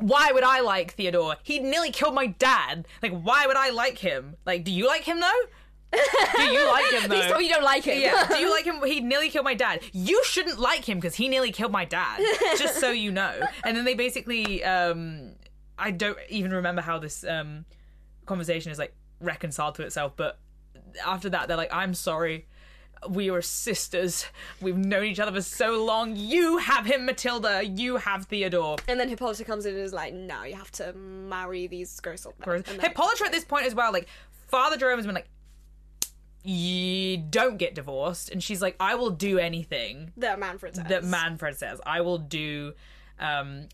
"Why 0.00 0.30
would 0.32 0.42
I 0.44 0.60
like 0.60 0.92
Theodore? 0.94 1.36
He 1.42 1.58
nearly 1.58 1.90
killed 1.90 2.14
my 2.14 2.26
dad. 2.26 2.86
Like, 3.02 3.12
why 3.12 3.46
would 3.46 3.56
I 3.56 3.70
like 3.70 3.98
him? 3.98 4.36
Like, 4.44 4.64
do 4.64 4.70
you 4.70 4.86
like 4.86 5.02
him 5.02 5.20
though? 5.20 5.40
Do 6.36 6.42
you 6.44 6.66
like 6.68 6.90
him 6.92 7.02
Please 7.10 7.22
though? 7.22 7.28
tell 7.28 7.38
me 7.38 7.44
you 7.48 7.52
don't 7.52 7.64
like 7.64 7.84
him. 7.84 8.00
Yeah. 8.00 8.26
Do 8.28 8.36
you 8.36 8.50
like 8.56 8.64
him? 8.64 8.82
He 8.84 9.00
nearly 9.00 9.28
killed 9.28 9.44
my 9.44 9.54
dad. 9.54 9.82
You 9.92 10.22
shouldn't 10.24 10.58
like 10.58 10.84
him 10.88 10.98
because 10.98 11.16
he 11.16 11.28
nearly 11.28 11.50
killed 11.52 11.72
my 11.72 11.84
dad. 11.84 12.20
Just 12.58 12.78
so 12.78 12.90
you 12.90 13.10
know. 13.10 13.40
And 13.64 13.76
then 13.76 13.84
they 13.84 13.94
basically, 13.94 14.62
um, 14.62 15.32
I 15.78 15.90
don't 15.90 16.18
even 16.28 16.52
remember 16.52 16.80
how 16.82 16.98
this 16.98 17.24
um, 17.24 17.64
conversation 18.26 18.70
is 18.70 18.78
like 18.78 18.94
reconciled 19.20 19.74
to 19.76 19.82
itself. 19.82 20.12
But 20.16 20.38
after 21.04 21.28
that, 21.30 21.48
they're 21.48 21.56
like, 21.56 21.74
"I'm 21.74 21.94
sorry." 21.94 22.46
We 23.08 23.30
were 23.30 23.40
sisters. 23.42 24.26
We've 24.60 24.76
known 24.76 25.04
each 25.04 25.18
other 25.20 25.32
for 25.32 25.40
so 25.40 25.84
long. 25.84 26.16
You 26.16 26.58
have 26.58 26.84
him, 26.84 27.06
Matilda. 27.06 27.64
You 27.64 27.96
have 27.96 28.26
Theodore. 28.26 28.76
And 28.88 29.00
then 29.00 29.08
Hippolyta 29.08 29.44
comes 29.44 29.64
in 29.64 29.74
and 29.74 29.82
is 29.82 29.92
like, 29.92 30.12
no, 30.12 30.42
you 30.44 30.54
have 30.54 30.70
to 30.72 30.92
marry 30.92 31.66
these 31.66 31.98
gross 32.00 32.26
old 32.26 32.38
men. 32.38 32.46
Whereas 32.46 32.62
And 32.64 32.78
they're 32.78 32.88
like, 32.88 32.88
Hippolyta 32.96 33.24
at 33.24 33.32
this 33.32 33.44
point 33.44 33.66
as 33.66 33.74
well, 33.74 33.92
like 33.92 34.06
Father 34.48 34.76
Jerome 34.76 34.98
has 34.98 35.06
been 35.06 35.14
like, 35.14 35.28
"You 36.42 37.16
don't 37.18 37.56
get 37.56 37.74
divorced," 37.74 38.30
and 38.30 38.42
she's 38.42 38.60
like, 38.60 38.74
"I 38.80 38.94
will 38.96 39.10
do 39.10 39.38
anything 39.38 40.12
that 40.16 40.38
Manfred 40.38 40.74
says. 40.76 40.86
that 40.88 41.04
Manfred 41.04 41.56
says. 41.56 41.80
I 41.86 42.00
will 42.00 42.18
do 42.18 42.72
um, 43.18 43.68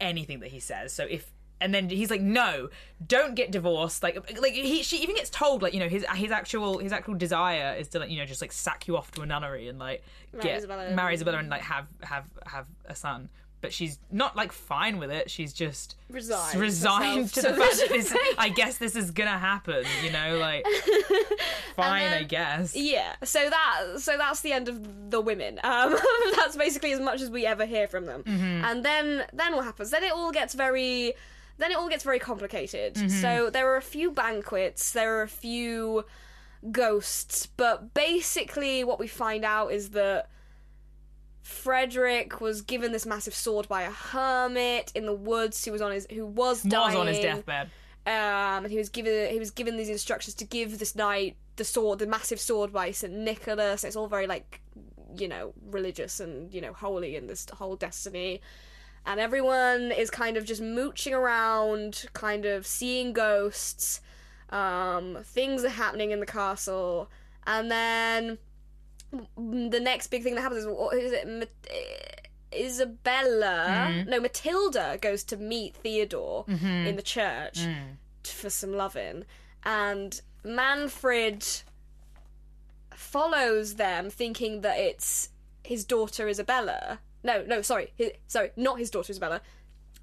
anything 0.00 0.40
that 0.40 0.50
he 0.50 0.60
says." 0.60 0.92
So 0.92 1.04
if 1.04 1.30
and 1.62 1.72
then 1.74 1.88
he's 1.88 2.10
like, 2.10 2.20
"No, 2.20 2.68
don't 3.06 3.34
get 3.34 3.50
divorced." 3.50 4.02
Like, 4.02 4.16
like 4.40 4.52
he 4.52 4.82
she 4.82 4.98
even 4.98 5.14
gets 5.16 5.30
told 5.30 5.62
like 5.62 5.72
you 5.74 5.80
know 5.80 5.88
his 5.88 6.04
his 6.14 6.30
actual 6.30 6.78
his 6.78 6.92
actual 6.92 7.14
desire 7.14 7.74
is 7.78 7.88
to 7.88 8.00
like 8.00 8.10
you 8.10 8.18
know 8.18 8.26
just 8.26 8.40
like 8.42 8.52
sack 8.52 8.86
you 8.88 8.96
off 8.96 9.10
to 9.12 9.22
a 9.22 9.26
nunnery 9.26 9.68
and 9.68 9.78
like 9.78 10.02
Marry 10.32 10.42
get 10.44 10.58
Isabella. 10.58 10.90
marry 10.90 11.14
Isabella 11.14 11.38
and 11.38 11.48
like 11.48 11.62
have 11.62 11.86
have 12.02 12.26
have 12.46 12.66
a 12.86 12.94
son. 12.94 13.28
But 13.60 13.72
she's 13.72 14.00
not 14.10 14.34
like 14.34 14.50
fine 14.50 14.98
with 14.98 15.12
it. 15.12 15.30
She's 15.30 15.52
just 15.52 15.94
Resigned 16.10 16.58
resigned 16.60 17.28
to 17.34 17.42
the 17.42 17.54
fact 17.54 17.76
that 17.78 17.90
this 17.90 18.10
this, 18.12 18.34
I 18.36 18.48
guess 18.48 18.78
this 18.78 18.96
is 18.96 19.12
gonna 19.12 19.38
happen. 19.38 19.84
You 20.04 20.10
know, 20.10 20.36
like 20.38 20.66
fine, 21.76 22.10
then- 22.10 22.22
I 22.22 22.24
guess. 22.24 22.74
Yeah, 22.74 23.14
so 23.22 23.38
that 23.48 23.84
so 23.98 24.16
that's 24.16 24.40
the 24.40 24.52
end 24.52 24.68
of 24.68 25.10
the 25.10 25.20
women. 25.20 25.60
Um, 25.72 25.96
that's 26.36 26.56
basically 26.56 26.92
as 26.92 26.98
much 27.00 27.20
as 27.22 27.30
we 27.30 27.46
ever 27.46 27.64
hear 27.64 27.86
from 27.86 28.04
them. 28.06 28.24
Mm-hmm. 28.24 28.64
And 28.64 28.84
then 28.84 29.24
then 29.32 29.54
what 29.54 29.64
happens? 29.64 29.90
Then 29.90 30.02
it 30.02 30.12
all 30.12 30.32
gets 30.32 30.54
very 30.54 31.14
then 31.62 31.70
it 31.70 31.76
all 31.76 31.88
gets 31.88 32.04
very 32.04 32.18
complicated. 32.18 32.94
Mm-hmm. 32.94 33.08
So 33.08 33.50
there 33.50 33.72
are 33.72 33.76
a 33.76 33.82
few 33.82 34.10
banquets, 34.10 34.92
there 34.92 35.18
are 35.18 35.22
a 35.22 35.28
few 35.28 36.04
ghosts, 36.70 37.46
but 37.46 37.94
basically 37.94 38.84
what 38.84 38.98
we 38.98 39.06
find 39.06 39.44
out 39.44 39.72
is 39.72 39.90
that 39.90 40.28
Frederick 41.42 42.40
was 42.40 42.62
given 42.62 42.92
this 42.92 43.04
massive 43.04 43.34
sword 43.34 43.68
by 43.68 43.82
a 43.82 43.90
hermit 43.90 44.92
in 44.94 45.06
the 45.06 45.12
woods 45.12 45.64
who 45.64 45.72
was 45.72 45.82
on 45.82 45.90
his 45.92 46.06
who 46.10 46.24
was 46.24 46.62
dying 46.62 46.96
Was 46.98 47.00
on 47.00 47.06
his 47.08 47.18
deathbed. 47.18 47.66
um, 48.06 48.64
and 48.64 48.70
he 48.70 48.78
was 48.78 48.88
given 48.88 49.30
he 49.30 49.38
was 49.38 49.50
given 49.50 49.76
these 49.76 49.88
instructions 49.88 50.34
to 50.36 50.44
give 50.44 50.78
this 50.78 50.94
knight 50.94 51.36
the 51.56 51.64
sword, 51.64 51.98
the 51.98 52.06
massive 52.06 52.40
sword 52.40 52.72
by 52.72 52.92
Saint 52.92 53.12
Nicholas. 53.12 53.84
It's 53.84 53.96
all 53.96 54.06
very 54.06 54.26
like, 54.26 54.60
you 55.16 55.28
know, 55.28 55.52
religious 55.70 56.20
and 56.20 56.52
you 56.54 56.60
know 56.60 56.72
holy 56.72 57.16
in 57.16 57.26
this 57.26 57.46
whole 57.52 57.76
destiny. 57.76 58.40
And 59.04 59.18
everyone 59.18 59.90
is 59.90 60.10
kind 60.10 60.36
of 60.36 60.44
just 60.44 60.62
mooching 60.62 61.14
around, 61.14 62.04
kind 62.12 62.44
of 62.44 62.66
seeing 62.66 63.12
ghosts. 63.12 64.00
Um, 64.50 65.18
things 65.24 65.64
are 65.64 65.70
happening 65.70 66.10
in 66.10 66.20
the 66.20 66.26
castle, 66.26 67.10
and 67.46 67.70
then 67.70 68.38
the 69.10 69.80
next 69.80 70.08
big 70.08 70.22
thing 70.22 70.34
that 70.34 70.42
happens 70.42 70.64
is 70.64 70.66
what 70.66 70.96
is 70.96 71.12
it? 71.12 71.26
Ma- 71.26 71.44
eh, 71.70 72.22
Isabella, 72.54 73.88
mm-hmm. 73.90 74.10
no, 74.10 74.20
Matilda 74.20 74.98
goes 75.00 75.24
to 75.24 75.38
meet 75.38 75.74
Theodore 75.74 76.44
mm-hmm. 76.44 76.86
in 76.86 76.96
the 76.96 77.02
church 77.02 77.60
mm. 77.60 77.96
t- 78.22 78.30
for 78.30 78.50
some 78.50 78.74
loving, 78.74 79.24
and 79.64 80.20
Manfred 80.44 81.46
follows 82.94 83.76
them, 83.76 84.10
thinking 84.10 84.60
that 84.60 84.78
it's 84.78 85.30
his 85.64 85.84
daughter 85.84 86.28
Isabella. 86.28 87.00
No, 87.22 87.44
no, 87.46 87.62
sorry, 87.62 87.92
his, 87.96 88.10
sorry, 88.26 88.50
not 88.56 88.78
his 88.78 88.90
daughter 88.90 89.10
Isabella. 89.12 89.40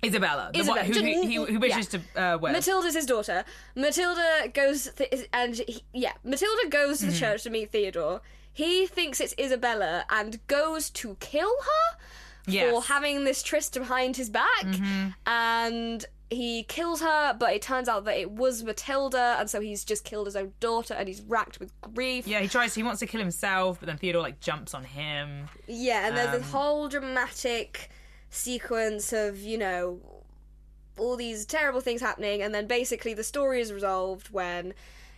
Isabella, 0.03 0.49
the 0.53 0.60
Isabella, 0.62 0.82
one 0.84 0.93
who, 0.93 1.01
who, 1.01 1.45
who, 1.45 1.45
who 1.53 1.60
wishes 1.60 1.88
to 1.89 2.01
uh, 2.15 2.38
wed. 2.38 2.53
Matilda's 2.53 2.95
his 2.95 3.05
daughter. 3.05 3.43
Matilda 3.75 4.47
goes 4.53 4.89
th- 4.95 5.27
and 5.34 5.55
he, 5.55 5.84
yeah, 5.93 6.13
Matilda 6.23 6.69
goes 6.69 6.99
to 6.99 7.05
Mm-hmm. 7.08 7.13
the 7.13 7.19
church 7.19 7.43
to 7.43 7.49
meet 7.49 7.71
Theodore. 7.71 8.21
He 8.53 8.88
thinks 8.88 9.19
it's 9.19 9.36
Isabella 9.38 10.05
and 10.10 10.39
goes 10.47 10.89
to 10.91 11.15
kill 11.19 11.49
her 11.49 11.97
Yes. 12.54 12.74
Mm-hmm. 12.74 12.94
having 12.94 13.24
this 13.24 13.42
tryst 13.44 13.74
behind 13.74 14.18
his 14.18 14.30
back. 14.30 14.66
And 15.26 16.06
he 16.32 16.64
kills 16.64 17.02
her, 17.02 17.34
but 17.34 17.54
it 17.54 17.62
turns 17.62 17.90
out 17.90 18.06
that 18.06 18.18
it 18.18 18.30
was 18.32 18.64
Matilda, 18.64 19.38
and 19.40 19.50
so 19.50 19.60
he's 19.60 19.84
just 19.84 20.04
killed 20.04 20.28
his 20.28 20.36
own 20.36 20.54
daughter, 20.60 20.94
and 20.94 21.08
he's 21.08 21.22
racked 21.22 21.60
with 21.60 21.72
grief. 21.82 22.28
yeah, 22.28 22.40
he 22.40 22.48
tries. 22.48 22.76
He 22.76 22.84
wants 22.84 23.00
to 23.00 23.08
kill 23.08 23.20
himself, 23.20 23.80
but 23.80 23.88
then 23.88 23.98
Theodore 23.98 24.22
like 24.22 24.40
jumps 24.40 24.74
on 24.76 24.84
him. 24.84 25.50
Yeah, 25.68 26.08
and 26.08 26.16
there's 26.16 26.32
this 26.32 26.44
Um, 26.46 26.52
whole 26.52 26.88
dramatic 26.88 27.90
sequence 28.30 29.12
of, 29.12 29.40
you 29.40 29.58
know, 29.58 30.00
all 31.00 31.16
these 31.16 31.46
terrible 31.48 31.82
things 31.82 32.00
happening, 32.02 32.42
and 32.44 32.54
then 32.54 32.68
basically 32.68 33.16
the 33.16 33.24
story 33.24 33.60
is 33.62 33.74
resolved 33.74 34.30
when 34.30 34.74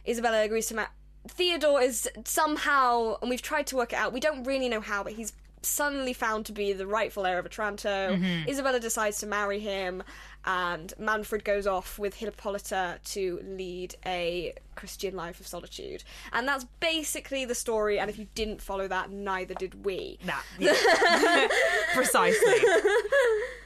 Isabella 0.07 0.43
agrees 0.43 0.67
to 0.67 0.75
marry. 0.75 0.87
Theodore 1.27 1.81
is 1.81 2.09
somehow, 2.25 3.17
and 3.21 3.29
we've 3.29 3.41
tried 3.41 3.67
to 3.67 3.75
work 3.75 3.91
it 3.93 3.97
out, 3.97 4.13
we 4.13 4.19
don't 4.21 4.43
really 4.43 4.69
know 4.69 4.79
how, 4.81 5.03
but 5.03 5.13
he's 5.13 5.33
suddenly 5.61 6.13
found 6.13 6.45
to 6.47 6.51
be 6.51 6.73
the 6.73 6.87
rightful 6.87 7.25
heir 7.25 7.39
of 7.39 7.45
Otranto. 7.45 8.15
Mm-hmm. 8.15 8.49
Isabella 8.49 8.79
decides 8.79 9.19
to 9.19 9.27
marry 9.27 9.59
him, 9.59 10.03
and 10.45 10.93
Manfred 10.97 11.43
goes 11.43 11.67
off 11.67 11.99
with 11.99 12.15
Hippolyta 12.15 12.99
to 13.03 13.39
lead 13.43 13.95
a 14.05 14.53
Christian 14.75 15.15
life 15.15 15.39
of 15.39 15.47
solitude. 15.47 16.03
And 16.33 16.47
that's 16.47 16.65
basically 16.79 17.45
the 17.45 17.55
story, 17.55 17.99
and 17.99 18.09
if 18.09 18.17
you 18.17 18.27
didn't 18.33 18.61
follow 18.61 18.87
that, 18.87 19.11
neither 19.11 19.53
did 19.53 19.85
we. 19.85 20.17
That 20.25 20.43
yeah. 20.59 21.47
precisely. 21.93 22.55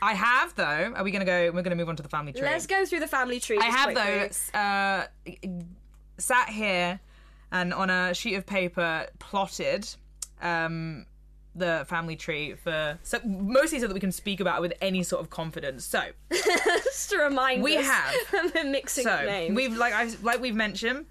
I 0.01 0.13
have 0.13 0.55
though. 0.55 0.93
Are 0.95 1.03
we 1.03 1.11
gonna 1.11 1.25
go? 1.25 1.51
We're 1.51 1.61
gonna 1.61 1.75
move 1.75 1.89
on 1.89 1.95
to 1.95 2.03
the 2.03 2.09
family 2.09 2.33
tree. 2.33 2.41
Let's 2.41 2.67
go 2.67 2.85
through 2.85 2.99
the 2.99 3.07
family 3.07 3.39
tree. 3.39 3.57
I 3.59 3.65
have 3.65 3.95
though 3.95 4.59
uh, 4.59 5.05
sat 6.17 6.49
here 6.49 6.99
and 7.51 7.73
on 7.73 7.89
a 7.89 8.13
sheet 8.13 8.35
of 8.35 8.45
paper 8.45 9.07
plotted 9.19 9.87
um, 10.41 11.05
the 11.55 11.85
family 11.87 12.15
tree 12.15 12.53
for 12.55 12.99
so 13.03 13.19
mostly 13.25 13.79
so 13.79 13.87
that 13.87 13.93
we 13.93 13.99
can 13.99 14.11
speak 14.11 14.39
about 14.39 14.57
it 14.57 14.61
with 14.61 14.73
any 14.81 15.03
sort 15.03 15.21
of 15.21 15.29
confidence. 15.29 15.85
So, 15.85 16.01
Just 16.31 17.09
to 17.11 17.17
remind 17.17 17.63
We 17.63 17.77
us, 17.77 17.85
have. 17.85 18.15
I'm 18.55 18.71
mixing 18.71 19.05
so 19.05 19.25
names. 19.25 19.55
we've 19.55 19.75
like 19.75 19.93
I 19.93 20.09
like 20.21 20.41
we've 20.41 20.55
mentioned. 20.55 21.05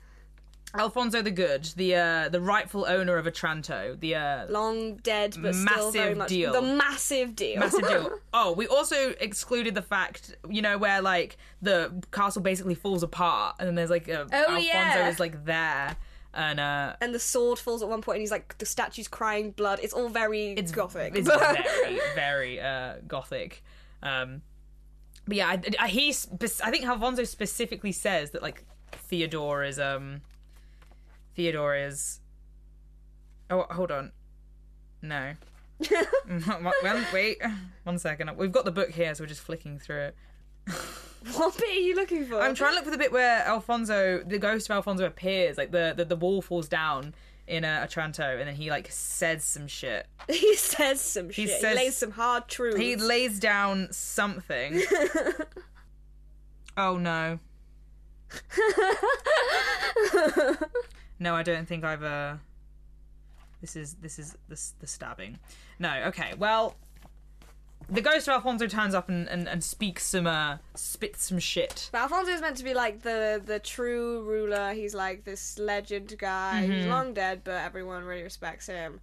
Alfonso 0.77 1.23
the 1.23 1.31
Good, 1.31 1.67
the 1.77 1.95
uh, 1.95 2.29
the 2.31 2.41
rightful 2.41 2.85
owner 2.89 3.17
of 3.17 3.29
Otranto, 3.29 3.97
the 4.01 4.17
uh, 4.17 4.47
long 4.51 4.97
dead, 4.97 5.37
but 5.41 5.55
still 5.55 5.93
very 5.93 6.07
Massive 6.15 6.19
much 6.19 6.29
deal. 6.31 6.53
the 6.53 6.63
massive 6.63 7.37
deal. 7.37 7.61
massive 7.61 7.87
deal. 7.87 8.11
Oh, 8.35 8.51
we 8.51 8.67
also 8.67 9.11
excluded 9.21 9.77
the 9.77 9.83
fact, 9.83 10.35
you 10.51 10.61
know, 10.63 10.77
where 10.77 11.01
like 11.01 11.37
the 11.63 12.03
castle 12.11 12.43
basically 12.43 12.75
falls 12.75 13.05
apart, 13.05 13.55
and 13.61 13.69
then 13.69 13.77
there's 13.77 13.91
like 13.91 14.09
a, 14.09 14.23
Oh, 14.23 14.29
Alfonso 14.33 14.67
yeah. 14.67 15.09
is 15.09 15.21
like 15.21 15.45
there, 15.45 15.97
and 16.35 16.61
uh, 16.61 16.97
and 17.01 17.15
the 17.15 17.19
sword 17.19 17.59
falls 17.59 17.83
at 17.83 17.89
one 17.89 18.03
point, 18.03 18.17
and 18.17 18.21
he's 18.23 18.31
like 18.31 18.59
the 18.59 18.67
statue's 18.67 19.09
crying 19.09 19.51
blood. 19.53 19.81
It's 19.83 19.93
all 19.93 20.09
very 20.09 20.53
it's 20.53 20.73
gothic. 20.73 21.15
It's 21.17 21.29
very 21.85 22.01
very 22.15 22.61
uh, 22.61 22.97
gothic. 23.07 23.63
Um, 24.03 24.43
but 25.27 25.37
yeah, 25.37 25.49
I, 25.49 25.63
I, 25.81 25.89
he 25.89 26.13
spe- 26.13 26.61
I 26.63 26.71
think 26.71 26.85
Alfonso 26.85 27.25
specifically 27.25 27.93
says 27.93 28.33
that 28.33 28.43
like 28.43 28.65
Theodore 28.93 29.65
is 29.65 29.79
um 29.79 30.21
Theodore 31.35 31.77
is. 31.77 32.21
Oh, 33.51 33.67
hold 33.71 33.91
on. 33.91 34.13
No. 35.03 35.35
Wait, 37.13 37.39
one 37.83 37.99
second. 37.99 38.37
We've 38.37 38.53
got 38.53 38.65
the 38.65 38.71
book 38.71 38.91
here, 38.91 39.15
so 39.15 39.25
we're 39.25 39.29
just 39.29 39.43
flicking 39.43 39.79
through 39.79 40.13
it. 40.13 40.17
what 41.37 41.57
bit 41.57 41.69
are 41.71 41.73
you 41.81 41.95
looking 41.95 42.27
for? 42.27 42.41
I'm 42.41 42.55
trying 42.55 42.71
to 42.73 42.75
look 42.77 42.85
for 42.85 42.91
the 42.91 42.99
bit 42.99 43.13
where 43.13 43.41
Alfonso, 43.47 44.23
the 44.27 44.39
ghost 44.39 44.69
of 44.69 44.75
Alfonso, 44.75 45.05
appears. 45.07 45.57
Like 45.59 45.71
the 45.71 45.95
the, 45.97 46.05
the 46.05 46.17
wall 46.17 46.43
falls 46.43 46.69
down 46.69 47.15
in 47.47 47.65
a 47.65 47.83
Otranto, 47.85 48.39
and 48.39 48.49
then 48.49 48.55
he 48.55 48.71
like 48.71 48.89
says 48.91 49.45
some 49.45 49.67
shit. 49.67 50.07
he 50.29 50.55
says 50.57 51.01
some 51.01 51.31
shit. 51.31 51.49
says- 51.49 51.79
he 51.79 51.85
lays 51.85 51.97
some 51.97 52.11
hard 52.13 52.49
truths. 52.49 52.79
He 52.79 52.97
lays 52.97 53.39
down 53.41 53.89
something. 53.93 54.83
Oh 56.77 56.99
no. 56.99 57.39
no, 61.21 61.35
I 61.37 61.43
don't 61.43 61.67
think 61.69 61.85
I've 61.85 62.03
uh 62.03 62.37
this 63.61 63.77
is 63.77 63.95
this 63.95 64.19
is 64.19 64.37
the 64.49 64.61
the 64.81 64.87
stabbing. 64.87 65.39
No, 65.79 66.03
okay. 66.07 66.35
Well, 66.37 66.77
the 67.89 68.01
ghost 68.01 68.29
of 68.29 68.35
Alfonso 68.35 68.67
turns 68.67 68.95
up 68.95 69.09
and, 69.09 69.29
and, 69.29 69.49
and 69.49 69.63
speaks 69.63 70.05
some 70.07 70.27
uh 70.27 70.59
spits 70.75 71.25
some 71.25 71.39
shit. 71.39 71.89
But 71.93 72.03
Alfonso 72.03 72.31
is 72.33 72.41
meant 72.41 72.57
to 72.59 72.65
be 72.65 72.75
like 72.75 73.03
the 73.03 73.41
the 73.45 73.59
true 73.59 74.23
ruler. 74.25 74.73
He's 74.73 74.95
like 74.95 75.25
this 75.25 75.59
legend 75.59 76.17
guy. 76.19 76.63
Mm-hmm. 76.63 76.73
He's 76.73 76.87
long 76.87 77.15
dead, 77.15 77.43
but 77.45 77.63
everyone 77.65 78.05
really 78.05 78.23
respects 78.23 78.67
him. 78.67 79.01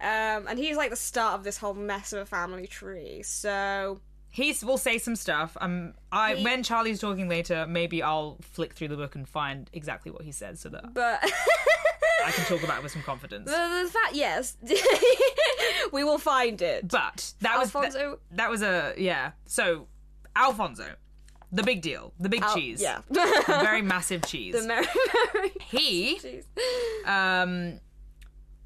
Um, 0.00 0.46
and 0.46 0.58
he's 0.58 0.76
like 0.76 0.90
the 0.90 0.96
start 0.96 1.34
of 1.34 1.44
this 1.44 1.56
whole 1.56 1.72
mess 1.74 2.12
of 2.12 2.20
a 2.20 2.26
family 2.26 2.66
tree. 2.66 3.22
So 3.22 4.00
He 4.28 4.54
will 4.62 4.76
say 4.76 4.98
some 4.98 5.16
stuff. 5.16 5.56
Um, 5.60 5.94
I 6.12 6.34
He- 6.34 6.44
when 6.44 6.62
Charlie's 6.62 7.00
talking 7.00 7.28
later, 7.28 7.66
maybe 7.66 8.02
I'll 8.02 8.36
flick 8.42 8.74
through 8.74 8.88
the 8.88 8.96
book 8.96 9.14
and 9.14 9.26
find 9.26 9.70
exactly 9.72 10.10
what 10.12 10.22
he 10.22 10.32
said 10.32 10.58
so 10.58 10.68
that 10.68 10.92
but 10.92 11.24
I 12.24 12.30
can 12.30 12.44
talk 12.44 12.62
about 12.62 12.78
it 12.78 12.82
with 12.82 12.92
some 12.92 13.02
confidence. 13.02 13.46
the, 13.50 13.82
the 13.84 13.90
fact, 13.90 14.14
yes, 14.14 14.56
we 15.92 16.04
will 16.04 16.18
find 16.18 16.60
it. 16.62 16.88
But 16.88 17.32
that 17.40 17.58
was 17.58 17.74
Alfonso- 17.74 18.18
that, 18.30 18.36
that 18.36 18.50
was 18.50 18.62
a 18.62 18.94
yeah. 18.96 19.32
So 19.46 19.86
Alfonso, 20.34 20.94
the 21.52 21.62
big 21.62 21.82
deal, 21.82 22.12
the 22.18 22.28
big 22.28 22.42
Al- 22.42 22.54
cheese, 22.54 22.80
yeah, 22.82 23.00
the 23.08 23.44
very 23.46 23.82
massive 23.82 24.22
cheese. 24.26 24.54
the 24.54 24.66
Mary. 24.66 24.86
he 25.70 26.18
um 27.04 27.80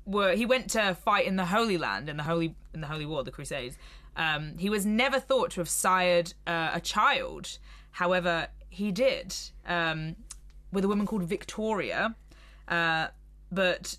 were 0.07 0.35
he 0.35 0.47
went 0.47 0.71
to 0.71 0.95
fight 0.95 1.27
in 1.27 1.37
the 1.37 1.47
Holy 1.47 1.77
Land 1.77 2.09
in 2.09 2.17
the 2.17 2.23
Holy 2.23 2.55
in 2.75 2.81
the 2.81 2.87
Holy 2.87 3.07
War, 3.07 3.23
the 3.25 3.31
Crusades. 3.31 3.77
Um, 4.17 4.59
he 4.59 4.69
was 4.69 4.85
never 4.85 5.21
thought 5.21 5.53
to 5.53 5.61
have 5.61 5.69
sired 5.69 6.35
uh, 6.47 6.71
a 6.75 6.81
child. 6.81 7.59
However, 7.93 8.49
he 8.69 8.91
did 8.93 9.35
um, 9.67 10.17
with 10.73 10.85
a 10.85 10.89
woman 10.89 11.07
called 11.07 11.23
Victoria. 11.25 12.17
Uh, 12.69 13.09
but 13.51 13.99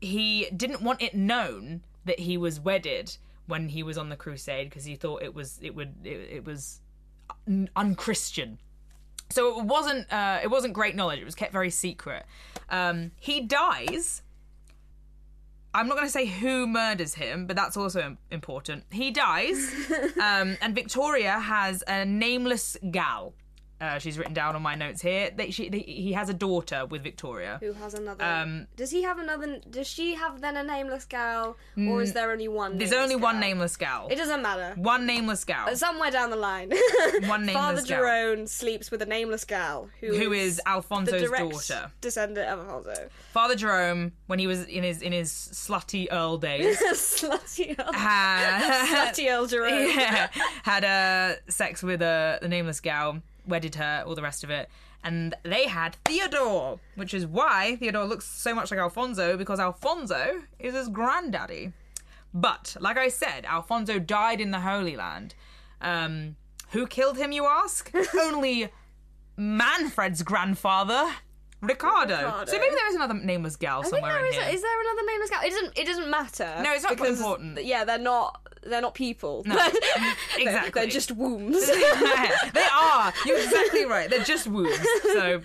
he 0.00 0.48
didn't 0.56 0.82
want 0.82 1.02
it 1.02 1.14
known 1.14 1.82
that 2.04 2.20
he 2.20 2.36
was 2.36 2.60
wedded 2.60 3.16
when 3.46 3.68
he 3.68 3.82
was 3.82 3.96
on 3.96 4.08
the 4.08 4.16
crusade 4.16 4.68
because 4.68 4.84
he 4.84 4.96
thought 4.96 5.22
it 5.22 5.34
was 5.34 5.58
it 5.62 5.74
would 5.74 5.94
it, 6.04 6.28
it 6.32 6.44
was 6.44 6.80
unchristian. 7.74 8.58
So 9.30 9.58
it 9.58 9.64
wasn't 9.64 10.12
uh, 10.12 10.40
it 10.42 10.48
wasn't 10.48 10.74
great 10.74 10.94
knowledge. 10.94 11.20
It 11.20 11.24
was 11.24 11.34
kept 11.34 11.52
very 11.52 11.70
secret. 11.70 12.24
Um, 12.70 13.12
he 13.18 13.40
dies. 13.40 14.22
I'm 15.74 15.88
not 15.88 15.96
going 15.96 16.06
to 16.06 16.12
say 16.12 16.24
who 16.24 16.66
murders 16.66 17.14
him 17.14 17.46
but 17.46 17.54
that's 17.54 17.76
also 17.76 18.16
important. 18.30 18.84
He 18.90 19.10
dies 19.10 19.70
um, 20.20 20.56
and 20.62 20.74
victoria 20.74 21.38
has 21.38 21.84
a 21.86 22.06
nameless 22.06 22.78
gal 22.90 23.34
uh, 23.80 23.98
she's 23.98 24.16
written 24.18 24.34
down 24.34 24.56
on 24.56 24.62
my 24.62 24.74
notes 24.74 25.02
here 25.02 25.30
that 25.36 25.52
she, 25.52 25.68
he 25.68 26.12
has 26.12 26.28
a 26.28 26.34
daughter 26.34 26.86
with 26.86 27.02
victoria 27.02 27.58
Who 27.60 27.72
has 27.74 27.94
another? 27.94 28.24
Um, 28.24 28.66
does 28.76 28.90
he 28.90 29.02
have 29.02 29.18
another? 29.18 29.60
Does 29.68 29.86
she 29.86 30.14
have 30.14 30.40
then 30.40 30.56
a 30.56 30.62
nameless 30.62 31.04
gal, 31.04 31.56
or 31.76 32.02
is 32.02 32.12
there 32.12 32.30
only 32.30 32.48
one? 32.48 32.78
there's 32.78 32.92
only 32.92 33.16
one 33.16 33.38
nameless 33.40 33.76
gal 33.76 34.08
It 34.10 34.16
doesn't 34.16 34.42
matter. 34.42 34.74
one 34.80 35.06
nameless 35.06 35.44
gal 35.44 35.74
Somewhere 35.76 36.10
down 36.10 36.30
the 36.30 36.36
line, 36.36 36.72
One 37.26 37.40
nameless 37.46 37.52
Father 37.54 37.82
gal. 37.82 37.98
Jerome 37.98 38.46
sleeps 38.46 38.90
with 38.90 39.02
a 39.02 39.06
nameless 39.06 39.44
gal 39.44 39.88
who, 40.00 40.16
who 40.16 40.32
is 40.32 40.56
the 40.56 40.68
alfonso's 40.68 41.30
daughter 41.30 41.90
descendant 42.00 42.48
of 42.48 42.58
Alfonso. 42.60 43.08
father 43.32 43.54
jerome 43.56 44.12
when 44.26 44.38
he 44.38 44.46
was 44.46 44.64
in 44.64 44.82
his 44.82 45.02
in 45.02 45.12
his 45.12 45.30
slutty 45.30 46.06
earl 46.10 46.38
days 46.38 46.78
Slutty 46.92 47.78
old, 47.78 47.94
had, 47.94 49.12
slutty 49.14 49.36
old 49.36 49.50
Jerome. 49.50 49.68
yeah, 49.90 50.28
had 50.62 50.84
uh, 50.84 51.36
sex 51.48 51.82
with 51.82 52.02
uh, 52.02 52.38
the 52.42 52.48
nameless 52.48 52.80
gal, 52.80 53.20
wedded 53.46 53.76
her, 53.76 54.04
all 54.06 54.14
the 54.14 54.22
rest 54.22 54.44
of 54.44 54.50
it. 54.50 54.68
And 55.04 55.34
they 55.42 55.68
had 55.68 55.96
Theodore, 56.04 56.80
which 56.96 57.14
is 57.14 57.26
why 57.26 57.76
Theodore 57.76 58.04
looks 58.04 58.26
so 58.26 58.54
much 58.54 58.70
like 58.70 58.80
Alfonso, 58.80 59.36
because 59.36 59.60
Alfonso 59.60 60.42
is 60.58 60.74
his 60.74 60.88
granddaddy. 60.88 61.72
But, 62.34 62.76
like 62.80 62.98
I 62.98 63.08
said, 63.08 63.44
Alfonso 63.46 63.98
died 63.98 64.40
in 64.40 64.50
the 64.50 64.60
Holy 64.60 64.96
Land. 64.96 65.34
Um, 65.80 66.36
who 66.70 66.86
killed 66.86 67.16
him, 67.16 67.32
you 67.32 67.46
ask? 67.46 67.90
Only 68.20 68.68
Manfred's 69.36 70.22
grandfather, 70.22 71.10
Ricardo. 71.60 72.16
Ricardo. 72.16 72.50
So 72.50 72.58
maybe 72.58 72.74
there 72.74 72.88
is 72.88 72.94
another 72.94 73.14
nameless 73.14 73.56
gal 73.56 73.80
I 73.80 73.82
think 73.82 73.94
somewhere 73.94 74.12
there 74.14 74.26
in 74.26 74.32
is. 74.32 74.34
here. 74.34 74.44
A, 74.48 74.52
is 74.52 74.62
there 74.62 74.80
another 74.80 75.06
nameless 75.06 75.30
gal? 75.30 75.40
It 75.44 75.50
doesn't. 75.50 75.78
It 75.78 75.86
doesn't 75.86 76.10
matter. 76.10 76.54
No, 76.62 76.72
it's 76.72 76.82
not 76.82 76.96
because, 76.96 77.18
important. 77.18 77.64
Yeah, 77.64 77.84
they're 77.84 77.98
not. 77.98 78.40
They're 78.68 78.80
not 78.80 78.94
people. 78.94 79.42
No, 79.46 79.54
They're- 79.96 80.12
exactly. 80.38 80.82
They're 80.82 80.90
just 80.90 81.12
wombs. 81.12 81.66
they 82.52 82.66
are. 82.72 83.12
You're 83.24 83.38
exactly 83.38 83.84
right. 83.84 84.08
They're 84.10 84.24
just 84.24 84.46
wounds. 84.46 84.86
So, 85.02 85.42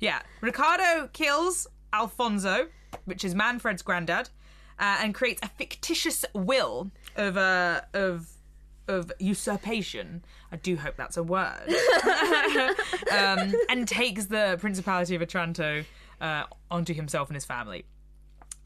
yeah. 0.00 0.22
Ricardo 0.40 1.08
kills 1.12 1.66
Alfonso, 1.92 2.68
which 3.04 3.24
is 3.24 3.34
Manfred's 3.34 3.82
granddad, 3.82 4.30
uh, 4.78 4.98
and 5.00 5.14
creates 5.14 5.40
a 5.42 5.48
fictitious 5.48 6.24
will 6.34 6.90
of 7.16 7.36
uh, 7.36 7.82
of 7.94 8.28
of 8.88 9.12
usurpation. 9.18 10.24
I 10.50 10.56
do 10.56 10.76
hope 10.76 10.96
that's 10.96 11.16
a 11.16 11.22
word. 11.22 11.68
um, 13.10 13.54
and 13.68 13.86
takes 13.86 14.26
the 14.26 14.56
Principality 14.60 15.14
of 15.14 15.22
Otranto 15.22 15.84
uh, 16.20 16.44
onto 16.70 16.92
himself 16.94 17.28
and 17.28 17.36
his 17.36 17.44
family. 17.44 17.84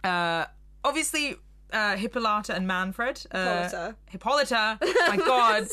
Uh, 0.04 0.46
obviously, 0.84 1.36
uh, 1.72 1.96
Hippolyta 1.96 2.54
and 2.54 2.66
Manfred. 2.66 3.24
Uh, 3.30 3.62
Hippolyta. 3.62 3.94
Hippolyta. 4.06 4.78
My 5.08 5.16
God, 5.26 5.66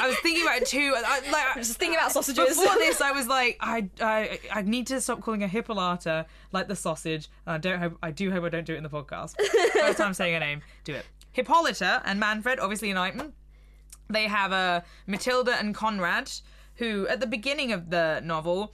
I 0.00 0.08
was 0.08 0.16
thinking 0.18 0.42
about 0.42 0.62
it 0.62 0.66
too. 0.66 0.94
I, 0.96 1.20
like, 1.30 1.56
Just 1.56 1.78
thinking 1.78 1.96
about 1.98 2.12
sausages. 2.12 2.58
before 2.58 2.74
this, 2.78 3.00
I 3.00 3.12
was 3.12 3.26
like, 3.26 3.56
I, 3.60 3.88
I, 4.00 4.38
I 4.52 4.62
need 4.62 4.86
to 4.88 5.00
stop 5.00 5.20
calling 5.20 5.40
her 5.40 5.46
Hippolyta 5.46 6.26
like 6.52 6.68
the 6.68 6.76
sausage. 6.76 7.28
I 7.46 7.58
don't 7.58 7.78
hope, 7.78 7.98
I 8.02 8.10
do 8.10 8.30
hope 8.30 8.44
I 8.44 8.48
don't 8.48 8.66
do 8.66 8.74
it 8.74 8.78
in 8.78 8.82
the 8.82 8.88
podcast. 8.88 9.34
First 9.72 9.98
time 9.98 10.14
saying 10.14 10.34
her 10.34 10.40
name, 10.40 10.62
do 10.84 10.94
it. 10.94 11.04
Hippolyta 11.32 12.02
and 12.04 12.18
Manfred, 12.18 12.58
obviously 12.60 12.90
an 12.90 12.96
Knighton. 12.96 13.32
They 14.08 14.24
have 14.24 14.52
uh, 14.52 14.80
Matilda 15.06 15.56
and 15.58 15.74
Conrad, 15.74 16.30
who 16.76 17.06
at 17.08 17.20
the 17.20 17.26
beginning 17.26 17.72
of 17.72 17.90
the 17.90 18.20
novel, 18.24 18.72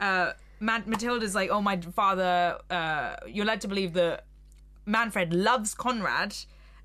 uh, 0.00 0.32
Matilda's 0.60 1.34
like, 1.34 1.50
"Oh, 1.50 1.60
my 1.60 1.76
father, 1.76 2.58
uh, 2.70 3.16
you're 3.26 3.44
led 3.44 3.60
to 3.62 3.68
believe 3.68 3.92
that 3.94 4.24
Manfred 4.86 5.32
loves 5.32 5.74
Conrad." 5.74 6.36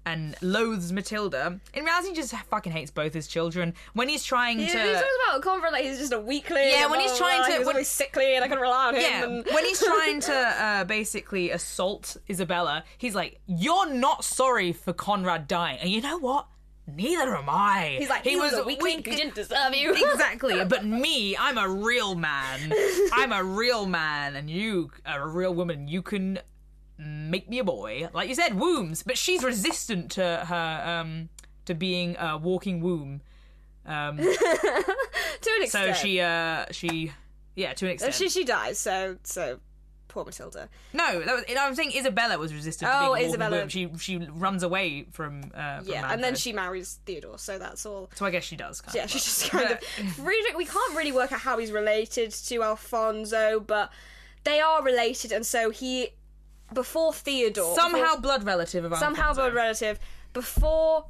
And 0.06 0.38
loathes 0.42 0.94
Matilda. 0.94 1.60
In 1.74 1.84
reality, 1.84 2.08
he 2.08 2.16
just 2.16 2.34
fucking 2.34 2.72
hates 2.72 2.92
both 2.92 3.14
his 3.14 3.28
children. 3.28 3.74
When 3.92 4.08
he's 4.08 4.24
trying 4.24 4.58
He, 4.58 4.68
to, 4.68 4.72
he 4.72 4.94
talks 4.94 5.06
about 5.28 5.42
Conrad 5.42 5.74
like 5.74 5.84
he's 5.84 5.98
just 6.00 6.14
a 6.14 6.20
weakling. 6.22 6.70
Yeah, 6.70 6.86
when 6.88 7.02
he's 7.02 7.10
blah, 7.12 7.18
trying 7.18 7.40
blah. 7.40 7.46
to- 7.48 7.52
he 7.52 7.58
was 7.60 7.68
when- 7.68 7.76
always 7.76 7.90
sickly 7.90 8.36
and 8.36 8.42
I 8.46 8.48
can't 8.48 8.62
rely 8.62 8.88
on 8.88 8.96
him. 8.96 9.02
Yeah, 9.02 9.24
and... 9.26 9.46
when 9.52 9.66
he's 9.66 9.84
trying 9.84 10.22
to 10.22 10.34
uh, 10.34 10.84
basically 10.86 11.52
assault 11.52 12.16
Isabella, 12.30 12.86
he's 12.98 13.16
like, 13.16 13.42
"You're 13.48 13.90
not 13.92 14.24
sorry 14.24 14.72
for 14.72 14.94
Conrad 14.94 15.46
dying," 15.46 15.80
and 15.80 15.90
you 15.90 16.00
know 16.00 16.18
what? 16.20 16.48
Neither 16.88 17.36
am 17.36 17.50
I. 17.50 17.98
He's 18.00 18.08
like, 18.10 18.24
he, 18.24 18.38
was, 18.38 18.54
a 18.54 18.64
weakling 18.64 19.04
who 19.04 19.12
didn't 19.12 19.36
deserve 19.36 19.76
you. 19.76 19.92
exactly, 20.14 20.64
but 20.70 20.86
me, 20.86 21.36
I'm 21.36 21.58
a 21.58 21.68
real 21.68 22.16
man. 22.16 22.72
I'm 23.12 23.34
a 23.34 23.44
real 23.44 23.86
man, 23.86 24.38
and 24.38 24.50
you 24.50 24.92
are 25.06 25.24
a 25.24 25.28
real 25.28 25.54
woman. 25.54 25.90
You 25.90 26.02
can 26.02 26.40
make 26.98 27.50
me 27.50 27.60
a 27.60 27.64
boy, 27.64 28.10
like 28.14 28.30
you 28.30 28.36
said, 28.36 28.60
wombs. 28.60 29.04
But 29.04 29.18
she's 29.18 29.44
resistant 29.44 30.12
to 30.12 30.46
her 30.48 30.82
um 31.02 31.30
to 31.66 31.74
being 31.76 32.16
a 32.18 32.38
walking 32.38 32.82
womb. 32.82 33.22
Um, 33.86 34.18
to 34.18 35.58
an 35.62 35.68
so 35.68 35.94
she 35.94 36.20
uh 36.20 36.66
she 36.72 37.12
yeah 37.56 37.74
to 37.74 37.86
an 37.86 37.92
extent. 37.94 38.14
she 38.14 38.30
she 38.30 38.44
dies. 38.44 38.78
So 38.80 39.18
so 39.24 39.60
poor 40.10 40.26
Matilda. 40.26 40.70
No, 40.94 41.20
that 41.22 41.36
was, 41.36 41.44
I'm 41.58 41.76
saying 41.76 41.92
Isabella 41.96 42.38
was 42.38 42.54
resistant 42.54 42.92
Oh, 42.94 43.10
to 43.14 43.16
being 43.16 43.30
Isabella. 43.30 43.58
womb. 43.60 43.70
She 43.70 43.90
she 44.00 44.18
runs 44.18 44.64
away 44.64 45.06
from 45.12 45.52
uh 45.54 45.80
from 45.80 45.88
Yeah, 45.88 46.12
and 46.12 46.24
then 46.24 46.36
she 46.36 46.52
marries 46.54 47.00
Theodore. 47.06 47.38
So 47.38 47.60
that's 47.60 47.86
all. 47.86 48.10
So 48.16 48.26
I 48.26 48.32
guess 48.32 48.44
she 48.44 48.56
does. 48.56 48.82
Kind 48.82 48.96
Yeah, 48.96 49.06
she's 49.06 49.24
just 49.24 49.50
kind 49.52 49.72
of. 49.72 49.84
Friedrich, 50.16 50.58
we 50.58 50.66
can't 50.66 50.96
really 50.96 51.12
work 51.12 51.32
out 51.32 51.40
how 51.42 51.58
he's 51.58 51.72
related 51.72 52.32
to 52.32 52.64
Alfonso, 52.64 53.60
but 53.60 53.92
they 54.44 54.60
are 54.62 54.82
related, 54.82 55.32
and 55.34 55.46
so 55.46 55.70
he, 55.72 56.10
before 56.74 57.14
Theodore, 57.14 57.76
somehow 57.76 58.02
before- 58.16 58.22
blood 58.22 58.44
relative 58.44 58.84
of 58.86 58.98
somehow 58.98 59.34
blood 59.34 59.54
relative, 59.54 60.00
before 60.34 61.06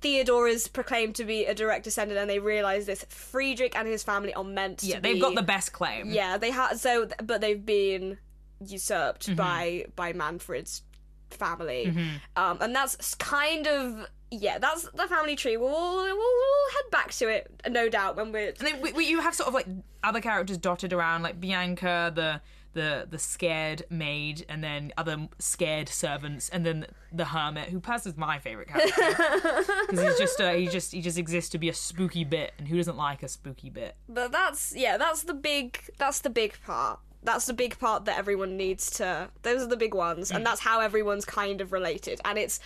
Theodore 0.00 0.46
is 0.48 0.68
proclaimed 0.68 1.14
to 1.16 1.24
be 1.24 1.46
a 1.46 1.54
direct 1.54 1.84
descendant, 1.84 2.20
and 2.20 2.28
they 2.28 2.38
realize 2.38 2.84
this, 2.84 3.04
Friedrich 3.08 3.74
and 3.76 3.88
his 3.88 4.02
family 4.02 4.34
are 4.34 4.44
meant 4.44 4.82
Yeah, 4.82 5.00
they've 5.00 5.14
be. 5.14 5.20
got 5.20 5.34
the 5.34 5.42
best 5.42 5.72
claim. 5.72 6.10
Yeah, 6.10 6.36
they 6.36 6.50
had 6.50 6.76
so, 6.78 7.08
but 7.22 7.40
they've 7.40 7.64
been 7.64 8.18
usurped 8.60 9.26
Mm-hmm. 9.26 9.36
by 9.36 9.86
by 9.96 10.12
Manfred's 10.12 10.82
family, 11.30 11.86
Mm-hmm. 11.86 12.08
um, 12.42 12.58
and 12.60 12.74
that's 12.74 13.14
kind 13.14 13.66
of 13.66 14.06
yeah, 14.30 14.58
that's 14.58 14.82
the 14.90 15.06
family 15.06 15.36
tree. 15.36 15.56
We'll 15.56 15.70
we'll, 15.70 16.16
we'll 16.16 16.70
head 16.74 16.90
back 16.90 17.12
to 17.12 17.28
it, 17.28 17.50
no 17.70 17.88
doubt, 17.88 18.16
when 18.16 18.32
we're 18.32 18.48
And 18.48 18.56
then 18.58 18.80
we, 18.82 18.92
we, 18.92 19.06
you 19.06 19.20
have 19.20 19.34
sort 19.34 19.48
of 19.48 19.54
like 19.54 19.66
other 20.02 20.20
characters 20.20 20.58
dotted 20.58 20.92
around, 20.92 21.22
like 21.22 21.40
Bianca, 21.40 22.12
the 22.14 22.40
the 22.74 23.06
the 23.10 23.18
scared 23.18 23.84
maid, 23.90 24.44
and 24.48 24.62
then 24.62 24.92
other 24.96 25.28
scared 25.38 25.88
servants, 25.88 26.48
and 26.50 26.66
then 26.66 26.86
the 27.12 27.24
hermit, 27.24 27.70
who 27.70 27.80
personally 27.80 28.12
is 28.14 28.18
my 28.18 28.38
favorite 28.38 28.68
character 28.68 28.92
because 29.88 30.04
he's 30.04 30.18
just 30.18 30.40
uh, 30.40 30.52
he 30.52 30.66
just 30.68 30.92
he 30.92 31.00
just 31.00 31.16
exists 31.18 31.50
to 31.50 31.58
be 31.58 31.68
a 31.68 31.74
spooky 31.74 32.24
bit, 32.24 32.52
and 32.58 32.68
who 32.68 32.76
doesn't 32.76 32.96
like 32.96 33.22
a 33.22 33.28
spooky 33.28 33.70
bit? 33.70 33.96
But 34.08 34.30
that's 34.32 34.74
yeah, 34.76 34.96
that's 34.96 35.22
the 35.22 35.34
big 35.34 35.78
that's 35.98 36.20
the 36.20 36.30
big 36.30 36.56
part. 36.66 36.98
That's 37.22 37.46
the 37.46 37.54
big 37.54 37.78
part 37.78 38.04
that 38.04 38.18
everyone 38.18 38.58
needs 38.58 38.90
to. 38.98 39.30
Those 39.42 39.62
are 39.62 39.66
the 39.68 39.78
big 39.78 39.94
ones, 39.94 40.30
Mm. 40.30 40.36
and 40.36 40.46
that's 40.46 40.60
how 40.60 40.80
everyone's 40.80 41.24
kind 41.24 41.62
of 41.62 41.72
related. 41.72 42.20
And 42.24 42.36
it's 42.38 42.60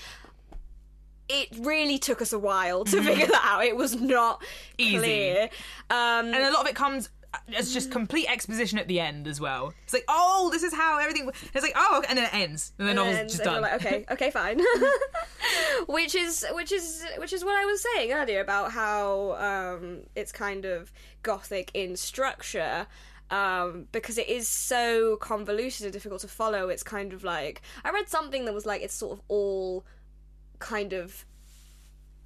it 1.29 1.49
really 1.61 1.99
took 1.99 2.23
us 2.23 2.33
a 2.33 2.39
while 2.39 2.85
to 2.85 3.03
figure 3.03 3.27
that 3.27 3.43
out. 3.45 3.65
It 3.65 3.77
was 3.77 3.95
not. 4.01 4.43
Easy. 4.79 4.99
clear. 4.99 5.43
Um, 5.91 6.27
and 6.27 6.37
a 6.37 6.51
lot 6.51 6.63
of 6.63 6.67
it 6.69 6.75
comes 6.75 7.11
as 7.57 7.73
just 7.73 7.91
complete 7.91 8.27
exposition 8.31 8.79
at 8.79 8.89
the 8.89 9.01
end 9.01 9.27
as 9.27 9.41
well. 9.41 9.73
It's 9.85 9.93
like, 9.93 10.05
oh, 10.09 10.49
this 10.53 10.63
is 10.63 10.75
how 10.75 10.99
everything. 10.99 11.31
It's 11.55 11.63
like, 11.63 11.75
oh, 11.77 12.03
and 12.09 12.19
then 12.19 12.27
it 12.27 12.35
ends, 12.35 12.73
and 12.79 12.89
the 12.89 12.95
novel's 12.95 13.17
and 13.17 13.29
just 13.29 13.41
and 13.41 13.51
done. 13.51 13.63
like, 13.63 13.75
okay, 13.75 14.05
okay, 14.11 14.31
fine. 14.31 14.61
which 15.87 16.15
is 16.15 16.45
which 16.53 16.73
is 16.73 17.05
which 17.19 17.33
is 17.33 17.45
what 17.45 17.57
I 17.57 17.65
was 17.65 17.85
saying 17.95 18.13
earlier 18.13 18.41
about 18.41 18.73
how 18.73 19.33
um, 19.35 20.01
it's 20.15 20.33
kind 20.33 20.65
of 20.65 20.93
gothic 21.23 21.71
in 21.75 21.97
structure. 21.97 22.87
Um, 23.31 23.89
because 23.93 24.17
it 24.17 24.31
is 24.31 24.49
so 24.49 25.17
convoluted 25.17 25.83
and 25.83 25.93
difficult 25.93 26.23
to 26.23 26.29
follow, 26.29 26.71
it's 26.71 26.83
kind 26.83 27.13
of 27.13 27.25
like 27.25 27.61
I 27.85 27.91
read 27.91 28.09
something 28.09 28.47
that 28.47 28.55
was 28.55 28.65
like 28.65 28.81
it's 28.81 28.95
sort 28.95 29.19
of 29.19 29.23
all 29.29 29.85
kind 30.61 30.95
of 30.95 31.27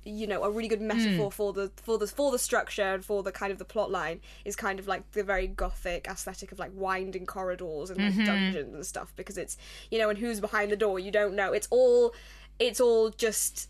you 0.04 0.26
know 0.26 0.42
a 0.42 0.50
really 0.50 0.68
good 0.68 0.80
metaphor 0.80 1.30
for 1.30 1.52
the 1.52 1.70
for 1.76 1.96
the 1.98 2.06
for 2.06 2.30
the 2.32 2.38
structure 2.38 2.94
and 2.94 3.04
for 3.04 3.22
the 3.22 3.30
kind 3.32 3.52
of 3.52 3.58
the 3.58 3.64
plot 3.64 3.90
line 3.90 4.20
is 4.44 4.56
kind 4.56 4.78
of 4.78 4.88
like 4.88 5.08
the 5.12 5.22
very 5.22 5.46
gothic 5.46 6.06
aesthetic 6.08 6.50
of 6.52 6.58
like 6.58 6.72
winding 6.74 7.24
corridors 7.26 7.90
and 7.90 8.00
like 8.00 8.26
dungeons 8.26 8.74
and 8.74 8.84
stuff 8.84 9.12
because 9.16 9.38
it's 9.38 9.56
you 9.90 9.98
know 9.98 10.10
and 10.10 10.18
who's 10.18 10.40
behind 10.40 10.70
the 10.72 10.76
door 10.76 10.98
you 10.98 11.10
don't 11.10 11.34
know. 11.34 11.52
It's 11.52 11.68
all 11.70 12.14
it's 12.58 12.80
all 12.80 13.10
just 13.10 13.68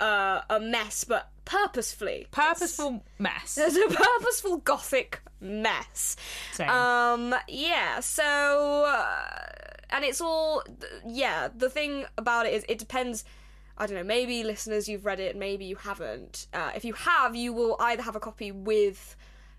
uh, 0.00 0.40
a 0.48 0.60
mess 0.60 1.04
but 1.04 1.30
purposefully. 1.44 2.26
Purposeful 2.30 3.02
mess. 3.18 3.58
it's 3.58 3.76
a 3.76 3.94
purposeful 3.94 4.58
gothic 4.58 5.20
mess. 5.40 6.16
Same. 6.52 6.68
um 6.68 7.34
yeah 7.48 8.00
so 8.00 8.84
uh, 8.86 9.26
and 9.90 10.04
it's 10.04 10.20
all 10.20 10.62
yeah 11.06 11.48
the 11.54 11.70
thing 11.70 12.04
about 12.16 12.46
it 12.46 12.52
is 12.54 12.64
it 12.68 12.78
depends 12.78 13.24
I 13.78 13.86
don't 13.86 13.96
know, 13.96 14.04
maybe 14.04 14.44
listeners 14.44 14.88
you've 14.88 15.06
read 15.06 15.20
it, 15.20 15.36
maybe 15.36 15.64
you 15.64 15.76
haven't. 15.76 16.48
Uh, 16.52 16.72
if 16.74 16.84
you 16.84 16.92
have, 16.94 17.36
you 17.36 17.52
will 17.52 17.76
either 17.78 18.02
have 18.02 18.16
a 18.16 18.20
copy 18.20 18.50
with 18.50 19.16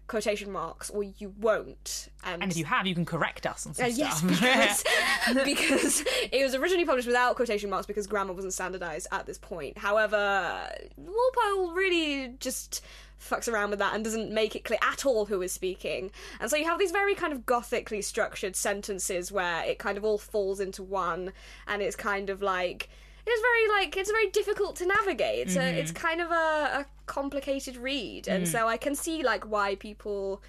quotation 0.10 0.52
marks 0.52 0.90
or 0.90 1.04
you 1.04 1.34
won't. 1.40 2.10
And, 2.26 2.44
and 2.44 2.52
if 2.52 2.58
you 2.58 2.66
have, 2.66 2.86
you 2.86 2.94
can 2.94 3.06
correct 3.06 3.46
us 3.46 3.66
on 3.66 3.74
some 3.74 3.86
uh, 3.86 3.88
yes, 3.88 4.20
stuff. 4.20 4.30
because, 5.46 5.46
because 5.46 6.04
it 6.32 6.44
was 6.44 6.54
originally 6.54 6.86
published 6.86 7.08
without 7.08 7.38
quotation 7.38 7.70
marks 7.70 7.86
because 7.86 8.08
grammar 8.08 8.34
wasn't 8.34 8.54
standardized 8.54 9.08
at 9.14 9.26
this 9.26 9.38
point. 9.38 9.78
However, 9.78 10.70
Walpole 10.98 11.74
really 11.74 12.34
just 12.40 12.84
fucks 13.20 13.52
around 13.52 13.70
with 13.70 13.80
that 13.80 13.94
and 13.94 14.04
doesn't 14.04 14.32
make 14.32 14.56
it 14.56 14.64
clear 14.64 14.80
at 14.82 15.06
all 15.06 15.26
who 15.26 15.42
is 15.42 15.52
speaking. 15.52 16.12
And 16.42 16.50
so 16.50 16.58
you 16.58 16.66
have 16.66 16.80
these 16.80 16.92
very 16.92 17.16
kind 17.16 17.32
of 17.32 17.46
gothically 17.46 18.02
structured 18.02 18.56
sentences 18.56 19.32
where 19.32 19.64
it 19.64 19.80
kind 19.80 19.98
of 19.98 20.04
all 20.04 20.18
falls 20.18 20.60
into 20.60 20.84
one 20.84 21.32
and 21.68 21.82
it's 21.82 21.96
kind 21.96 22.30
of 22.30 22.42
like 22.42 22.90
it's 23.28 23.42
very 23.42 23.80
like 23.80 23.98
it's 23.98 24.12
very 24.12 24.30
difficult 24.30 24.76
to 24.78 24.86
navigate. 24.86 25.40
It's, 25.48 25.56
a, 25.56 25.80
it's 25.80 25.92
kind 25.92 26.22
of 26.22 26.32
a, 26.32 26.34
a 26.82 26.86
complicated 27.06 27.78
read, 27.78 28.28
and 28.28 28.48
so 28.48 28.68
I 28.68 28.78
can 28.78 28.96
see 28.96 29.24
like 29.24 29.46
why 29.50 29.76
people 29.76 30.42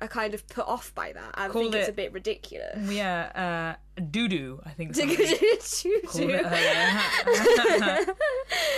are 0.00 0.08
kind 0.08 0.32
of 0.34 0.46
put 0.48 0.66
off 0.66 0.94
by 0.94 1.12
that. 1.12 1.32
I 1.34 1.48
think 1.48 1.74
it's 1.74 1.88
it- 1.88 1.90
a 1.90 1.94
bit 1.94 2.12
ridiculous. 2.12 2.90
yeah, 2.90 3.74
uh, 3.74 3.78
doo 3.98 4.28
doo. 4.28 4.60
I 4.64 4.70
think. 4.70 4.94
To 4.94 5.00
somebody 5.00 5.16
go 5.26 5.56
to 5.58 6.00
called 6.06 6.28
do. 6.28 6.30
it 6.30 6.44
earlier. 6.44 8.14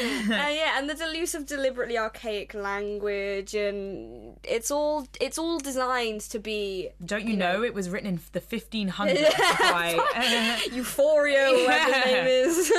Uh, 0.03 0.49
yeah, 0.49 0.79
and 0.79 0.89
the 0.89 0.95
of 1.35 1.45
deliberately 1.47 1.99
archaic 1.99 2.55
language, 2.55 3.55
and 3.55 4.37
it's 4.43 4.71
all 4.71 5.07
it's 5.21 5.37
all 5.39 5.59
designed 5.59 6.23
to 6.23 6.39
be 6.39 6.89
Don't 7.05 7.27
you 7.27 7.37
know 7.37 7.63
it 7.63 7.75
was 7.75 7.91
written 7.91 8.09
in 8.09 8.21
the 8.33 8.41
1500s 8.41 8.91
by 9.71 9.99
Euphoria, 10.73 11.51
whatever 11.51 11.91
Yeah. 11.91 12.05
the 12.05 12.13
name 12.13 12.27
is. 12.27 12.73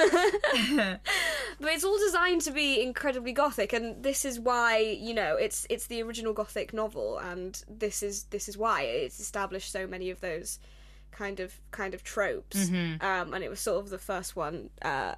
but 1.60 1.72
it's 1.72 1.84
all 1.84 1.98
designed 2.00 2.42
to 2.42 2.52
be 2.52 2.82
incredibly 2.82 3.34
gothic, 3.34 3.72
and 3.74 4.02
this 4.04 4.26
is 4.26 4.40
why 4.40 4.80
you 4.80 5.14
know 5.14 5.36
it's 5.36 5.68
it's 5.70 5.88
the 5.88 6.02
original 6.02 6.34
gothic 6.34 6.74
novel, 6.74 7.20
and 7.20 7.64
this 7.70 8.02
is 8.02 8.24
this 8.26 8.50
is 8.50 8.58
why 8.58 8.82
it's 8.84 9.20
established 9.20 9.72
so 9.72 9.86
many 9.86 10.10
of 10.10 10.22
those 10.22 10.60
kind 11.12 11.40
of 11.40 11.60
kind 11.72 11.94
of 11.94 12.04
tropes, 12.04 12.70
um, 12.70 13.34
and 13.34 13.44
it 13.44 13.50
was 13.50 13.60
sort 13.60 13.84
of 13.84 13.90
the 13.90 13.98
first 14.00 14.36
one. 14.36 14.70
Uh, 14.82 15.16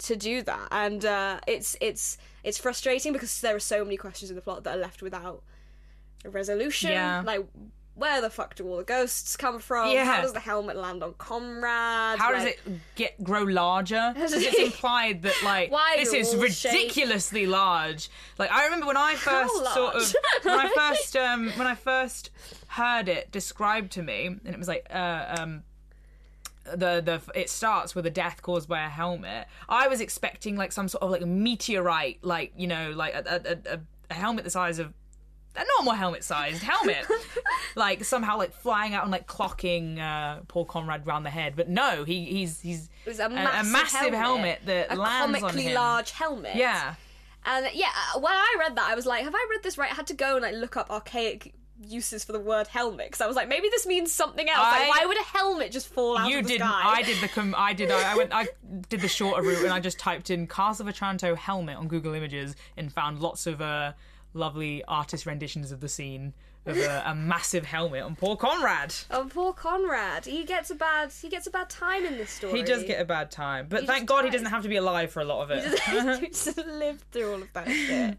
to 0.00 0.14
do 0.14 0.42
that 0.42 0.68
and 0.70 1.04
uh, 1.04 1.40
it's 1.48 1.74
it's 1.80 2.18
it's 2.44 2.56
frustrating 2.56 3.12
because 3.12 3.40
there 3.40 3.56
are 3.56 3.58
so 3.58 3.82
many 3.84 3.96
questions 3.96 4.30
in 4.30 4.36
the 4.36 4.40
plot 4.42 4.62
that 4.62 4.76
are 4.76 4.80
left 4.80 5.02
without 5.02 5.42
a 6.24 6.30
resolution 6.30 6.92
Yeah. 6.92 7.20
like 7.26 7.44
where 7.94 8.20
the 8.20 8.30
fuck 8.30 8.54
do 8.54 8.64
all 8.68 8.76
the 8.76 8.84
ghosts 8.84 9.36
come 9.36 9.58
from 9.58 9.90
Yeah. 9.90 10.04
how 10.04 10.20
does 10.22 10.32
the 10.32 10.38
helmet 10.38 10.76
land 10.76 11.02
on 11.02 11.14
Conrad 11.14 12.20
How 12.20 12.30
does 12.30 12.44
it 12.44 12.60
get 12.94 13.24
grow 13.24 13.42
larger? 13.42 14.12
'Cause 14.16 14.34
it's 14.34 14.56
implied 14.56 15.22
that 15.22 15.34
like 15.42 15.72
this 15.96 16.12
is 16.12 16.36
ridiculously 16.36 17.46
large. 17.46 18.08
Like 18.38 18.52
I 18.52 18.66
remember 18.66 18.86
when 18.86 18.96
I 18.96 19.16
first 19.16 19.52
sort 19.74 19.96
of 19.96 20.14
when 20.44 20.60
I 20.60 20.68
first 20.76 21.16
um 21.16 21.50
when 21.56 21.66
I 21.66 21.74
first 21.74 22.30
heard 22.68 23.08
it 23.08 23.30
described 23.30 23.92
to 23.92 24.02
me, 24.02 24.26
and 24.26 24.40
it 24.46 24.58
was 24.58 24.68
like 24.68 24.86
uh, 24.90 25.36
um 25.38 25.64
the 26.64 27.00
the 27.00 27.20
it 27.34 27.50
starts 27.50 27.94
with 27.94 28.06
a 28.06 28.10
death 28.10 28.42
caused 28.42 28.68
by 28.68 28.84
a 28.84 28.88
helmet. 28.88 29.46
I 29.68 29.88
was 29.88 30.00
expecting 30.00 30.56
like 30.56 30.72
some 30.72 30.88
sort 30.88 31.02
of 31.02 31.10
like 31.10 31.24
meteorite, 31.26 32.18
like 32.22 32.52
you 32.56 32.66
know, 32.66 32.92
like 32.94 33.14
a 33.14 33.24
a, 33.26 33.74
a, 33.74 33.80
a 34.10 34.14
helmet 34.14 34.44
the 34.44 34.50
size 34.50 34.78
of 34.78 34.92
a 35.56 35.64
normal 35.76 35.94
helmet 35.94 36.22
sized 36.22 36.62
helmet, 36.62 37.04
like 37.76 38.04
somehow 38.04 38.36
like 38.36 38.52
flying 38.52 38.94
out 38.94 39.02
and 39.02 39.10
like 39.10 39.26
clocking 39.26 39.98
uh, 39.98 40.40
poor 40.48 40.64
Conrad 40.64 41.06
round 41.06 41.26
the 41.26 41.30
head. 41.30 41.54
But 41.56 41.68
no, 41.68 42.04
he 42.04 42.26
he's 42.26 42.60
he's 42.60 42.90
it 43.04 43.08
was 43.08 43.18
a 43.18 43.26
a- 43.26 43.30
massive, 43.30 43.68
a 43.68 43.72
massive 43.72 44.14
helmet 44.14 44.60
that 44.66 44.92
a 44.92 44.96
lands 44.96 45.36
on 45.36 45.40
comically 45.40 45.68
him. 45.68 45.74
large 45.74 46.10
helmet 46.12 46.54
yeah. 46.54 46.94
and 47.46 47.66
yeah 47.72 47.88
uh, 48.14 48.20
when 48.20 48.32
I 48.32 48.56
read 48.58 48.76
that 48.76 48.88
I 48.90 48.94
was 48.94 49.06
like 49.06 49.24
have 49.24 49.34
I 49.34 49.46
read 49.50 49.62
this 49.62 49.78
right 49.78 49.90
I 49.90 49.94
had 49.94 50.06
to 50.08 50.14
go 50.14 50.34
and 50.34 50.42
like 50.42 50.54
look 50.54 50.76
up 50.76 50.90
archaic 50.90 51.54
uses 51.80 52.24
for 52.24 52.32
the 52.32 52.40
word 52.40 52.66
helmet 52.66 53.06
because 53.06 53.20
I 53.20 53.26
was 53.26 53.36
like 53.36 53.48
maybe 53.48 53.68
this 53.70 53.86
means 53.86 54.10
something 54.12 54.48
else 54.48 54.58
I- 54.60 54.88
like 54.88 54.98
why 55.00 55.06
would 55.06 55.16
a 55.20 55.22
helmet 55.24 55.70
just 55.70 55.88
fall 55.88 56.18
out 56.18 56.28
You 56.28 56.38
of 56.38 56.44
the 56.44 56.54
didn't. 56.54 56.66
sky 56.68 56.80
I 56.84 57.02
did 57.02 57.20
the. 57.20 57.28
Com- 57.28 57.54
I 57.56 57.72
did. 57.72 57.90
I, 57.90 58.12
I 58.12 58.16
went. 58.16 58.32
I 58.34 58.48
did 58.88 59.00
the 59.00 59.08
shorter 59.08 59.42
route, 59.42 59.62
and 59.64 59.72
I 59.72 59.80
just 59.80 59.98
typed 59.98 60.30
in 60.30 60.46
Castle 60.46 60.88
of 60.88 60.94
Otranto 60.94 61.34
helmet 61.34 61.76
on 61.76 61.86
Google 61.88 62.14
Images, 62.14 62.56
and 62.76 62.92
found 62.92 63.20
lots 63.20 63.46
of 63.46 63.60
uh, 63.60 63.92
lovely 64.34 64.82
artist 64.88 65.24
renditions 65.26 65.70
of 65.72 65.80
the 65.80 65.88
scene 65.88 66.34
of 66.66 66.76
a, 66.76 67.02
a 67.06 67.14
massive 67.32 67.64
helmet 67.64 68.02
on 68.02 68.16
poor 68.16 68.36
Conrad. 68.36 68.94
Oh, 69.10 69.26
poor 69.32 69.52
Conrad. 69.52 70.26
He 70.26 70.44
gets 70.44 70.70
a 70.70 70.74
bad. 70.74 71.12
He 71.12 71.28
gets 71.28 71.46
a 71.46 71.50
bad 71.50 71.70
time 71.70 72.04
in 72.04 72.16
this 72.18 72.30
story. 72.30 72.58
He 72.58 72.64
does 72.64 72.82
get 72.84 73.00
a 73.00 73.04
bad 73.04 73.30
time, 73.30 73.66
but 73.68 73.82
He 73.82 73.86
thank 73.86 74.06
God 74.08 74.24
he 74.24 74.30
doesn't 74.30 74.48
have 74.48 74.62
to 74.64 74.68
be 74.68 74.76
alive 74.76 75.10
for 75.12 75.20
a 75.20 75.24
lot 75.24 75.42
of 75.42 75.50
it. 75.52 76.18
He 76.20 76.26
just 76.28 76.56
lived 76.66 77.04
through 77.12 77.32
all 77.34 77.42
of 77.42 77.52
that 77.52 77.68
shit. 77.68 78.16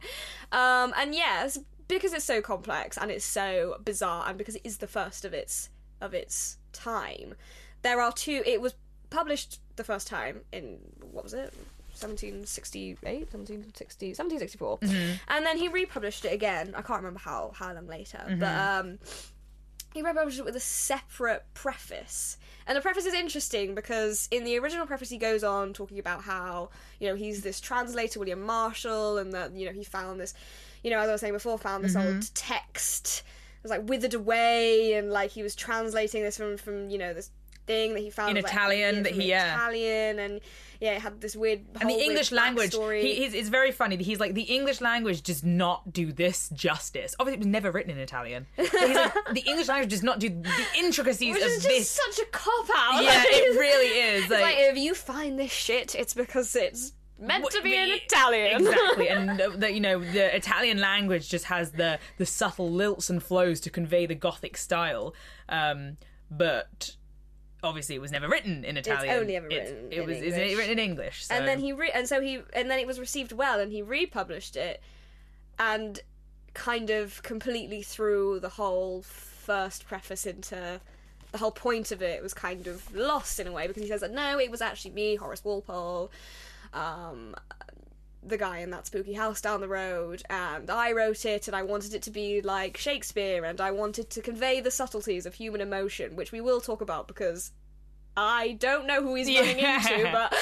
Um, 0.51 0.93
and 0.97 1.13
yes, 1.13 1.59
because 1.89 2.13
it's 2.13 2.23
so 2.23 2.41
complex 2.41 2.97
and 2.97 3.11
it's 3.11 3.25
so 3.25 3.75
bizarre, 3.83 4.23
and 4.29 4.37
because 4.37 4.55
it 4.55 4.61
is 4.63 4.77
the 4.77 4.87
first 4.87 5.25
of 5.25 5.33
its 5.33 5.69
of 5.99 6.13
its 6.13 6.57
time, 6.71 7.35
there 7.81 7.99
are 7.99 8.13
two. 8.13 8.41
It 8.45 8.61
was 8.61 8.75
published 9.09 9.59
the 9.75 9.83
first 9.83 10.07
time 10.07 10.41
in 10.53 10.77
what 11.11 11.25
was 11.25 11.33
it? 11.33 11.53
1768 11.99 13.03
1760 13.33 14.07
1764 14.09 14.79
and 15.27 15.45
then 15.45 15.57
he 15.57 15.67
republished 15.67 16.23
it 16.23 16.31
again 16.31 16.73
i 16.77 16.81
can't 16.81 17.01
remember 17.01 17.19
how 17.19 17.51
how 17.53 17.73
long 17.73 17.87
later 17.87 18.23
but 18.39 18.57
um 18.57 18.99
he 19.93 20.01
republished 20.01 20.39
it 20.39 20.45
with 20.45 20.55
a 20.55 20.59
separate 20.59 21.45
preface. 21.53 22.37
And 22.67 22.77
the 22.77 22.81
preface 22.81 23.05
is 23.05 23.13
interesting 23.13 23.73
because 23.73 24.27
in 24.31 24.43
the 24.43 24.57
original 24.59 24.85
preface 24.85 25.09
he 25.09 25.17
goes 25.17 25.43
on 25.43 25.73
talking 25.73 25.97
about 25.97 26.23
how, 26.23 26.69
you 26.99 27.07
know, 27.07 27.15
he's 27.15 27.41
this 27.41 27.59
translator, 27.59 28.19
William 28.19 28.43
Marshal, 28.43 29.17
and 29.17 29.33
that, 29.33 29.53
you 29.53 29.65
know, 29.65 29.71
he 29.71 29.83
found 29.83 30.19
this, 30.19 30.35
you 30.83 30.89
know, 30.89 30.99
as 30.99 31.09
I 31.09 31.11
was 31.11 31.21
saying 31.21 31.33
before, 31.33 31.57
found 31.57 31.83
this 31.83 31.95
old 31.95 32.05
mm-hmm. 32.05 32.33
text. 32.33 33.23
It 33.59 33.63
was 33.63 33.71
like 33.71 33.89
withered 33.89 34.13
away 34.13 34.93
and 34.93 35.11
like 35.11 35.31
he 35.31 35.43
was 35.43 35.55
translating 35.55 36.23
this 36.23 36.37
from, 36.37 36.57
from 36.57 36.89
you 36.89 36.97
know, 36.97 37.13
this 37.13 37.31
thing 37.69 37.93
that 37.93 37.99
he 37.99 38.09
found 38.09 38.37
In 38.37 38.43
like, 38.43 38.51
Italian 38.51 39.03
that 39.03 39.13
he- 39.13 39.29
yeah. 39.29 39.55
Italian 39.55 40.19
and 40.19 40.41
yeah, 40.79 40.93
it 40.93 41.01
had 41.01 41.19
this 41.19 41.35
weird 41.35 41.59
and 41.79 41.89
the 41.89 41.93
English 41.93 42.31
language, 42.31 42.73
he, 42.73 43.15
he's, 43.15 43.33
it's 43.33 43.49
very 43.49 43.71
funny. 43.71 43.97
He's 43.97 44.19
like 44.19 44.33
the 44.33 44.43
English 44.43 44.79
language 44.79 45.21
does 45.21 45.43
not 45.43 45.91
do 45.91 46.13
this 46.13 46.49
justice. 46.49 47.15
Obviously, 47.19 47.35
it 47.35 47.39
was 47.39 47.47
never 47.47 47.69
written 47.69 47.91
in 47.91 47.99
Italian. 47.99 48.47
Like, 48.57 49.13
the 49.33 49.43
English 49.45 49.67
language 49.67 49.89
does 49.89 50.03
not 50.03 50.19
do 50.19 50.29
the 50.29 50.65
intricacies 50.77 51.33
Which 51.33 51.43
of 51.43 51.49
is 51.49 51.63
just 51.63 51.67
this. 51.67 51.89
such 51.89 52.25
a 52.25 52.29
cop 52.31 52.69
out. 52.75 53.03
yeah, 53.03 53.23
it 53.25 53.59
really 53.59 54.17
is. 54.17 54.23
It's 54.23 54.31
like, 54.31 54.55
if 54.57 54.77
you 54.77 54.95
find 54.95 55.37
this 55.37 55.51
shit, 55.51 55.95
it's 55.95 56.13
because 56.13 56.55
it's 56.55 56.93
meant 57.19 57.49
to 57.51 57.61
be 57.61 57.75
in 57.75 57.89
Italian. 57.91 58.61
exactly, 58.67 59.09
and 59.09 59.29
the, 59.39 59.49
the, 59.49 59.71
you 59.73 59.79
know 59.79 59.99
the 59.99 60.35
Italian 60.35 60.79
language 60.79 61.29
just 61.29 61.45
has 61.45 61.71
the 61.71 61.99
the 62.17 62.25
subtle 62.25 62.69
lilts 62.71 63.09
and 63.09 63.21
flows 63.21 63.59
to 63.61 63.69
convey 63.69 64.05
the 64.05 64.15
Gothic 64.15 64.57
style. 64.57 65.13
Um, 65.47 65.97
but 66.31 66.95
obviously 67.61 67.95
it 67.95 67.99
was 67.99 68.11
never 68.11 68.29
written 68.29 68.63
in 68.63 68.77
Italian. 68.77 69.13
only 69.15 69.35
ever 69.35 69.47
It's- 69.47 69.69
written 69.69 69.91
It 69.91 69.99
in 69.99 70.05
was 70.07 70.17
it's 70.17 70.35
English. 70.37 70.57
written 70.57 70.71
in 70.71 70.79
English. 70.79 71.25
So. 71.25 71.35
and 71.35 71.47
then 71.47 71.59
he 71.59 71.73
re- 71.73 71.91
and 71.93 72.07
so 72.07 72.21
he 72.21 72.39
and 72.53 72.71
then 72.71 72.79
it 72.79 72.87
was 72.87 72.99
received 72.99 73.31
well 73.33 73.59
and 73.59 73.71
he 73.71 73.81
republished 73.81 74.55
it 74.55 74.81
and 75.57 75.99
kind 76.53 76.89
of 76.89 77.21
completely 77.23 77.81
threw 77.81 78.39
the 78.39 78.49
whole 78.49 79.01
first 79.01 79.85
preface 79.87 80.25
into 80.25 80.79
the 81.31 81.37
whole 81.37 81.51
point 81.51 81.91
of 81.91 82.01
it 82.01 82.23
was 82.23 82.33
kind 82.33 82.65
of 82.65 82.93
lost 82.95 83.39
in 83.39 83.47
a 83.47 83.51
way 83.51 83.67
because 83.67 83.83
he 83.83 83.89
says 83.89 84.01
that 84.01 84.11
no 84.11 84.39
it 84.39 84.49
was 84.49 84.61
actually 84.61 84.91
me 84.91 85.15
horace 85.15 85.43
walpole 85.43 86.09
um 86.73 87.35
the 88.21 88.37
guy 88.37 88.57
in 88.59 88.69
that 88.69 88.85
spooky 88.85 89.13
house 89.13 89.39
down 89.41 89.61
the 89.61 89.67
road 89.67 90.21
and 90.29 90.69
i 90.69 90.91
wrote 90.91 91.23
it 91.25 91.47
and 91.47 91.55
i 91.55 91.63
wanted 91.63 91.93
it 91.93 92.01
to 92.01 92.11
be 92.11 92.41
like 92.41 92.75
shakespeare 92.77 93.45
and 93.45 93.61
i 93.61 93.71
wanted 93.71 94.09
to 94.09 94.21
convey 94.21 94.59
the 94.59 94.69
subtleties 94.71 95.25
of 95.25 95.33
human 95.33 95.61
emotion 95.61 96.15
which 96.15 96.31
we 96.31 96.41
will 96.41 96.59
talk 96.59 96.81
about 96.81 97.07
because 97.07 97.51
i 98.17 98.57
don't 98.59 98.85
know 98.85 99.01
who 99.01 99.15
he's 99.15 99.27
running 99.39 99.57
Yeah. 99.59 99.77
into 99.77 100.11
but 100.11 100.35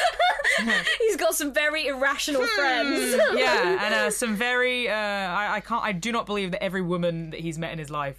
he's 0.99 1.17
got 1.17 1.35
some 1.35 1.53
very 1.53 1.85
irrational 1.85 2.41
friends 2.47 3.15
yeah, 3.35 3.77
and 3.85 3.93
uh, 3.93 4.09
some 4.09 4.35
very 4.35 4.89
uh, 4.89 4.93
I, 4.95 5.57
I 5.57 5.59
can't 5.59 5.83
I 5.83 5.91
do 5.91 6.11
not 6.11 6.25
believe 6.25 6.49
that 6.51 6.63
every 6.63 6.81
woman 6.81 7.29
that 7.29 7.39
he's 7.39 7.59
met 7.59 7.71
in 7.73 7.77
his 7.79 7.91
life 7.91 8.17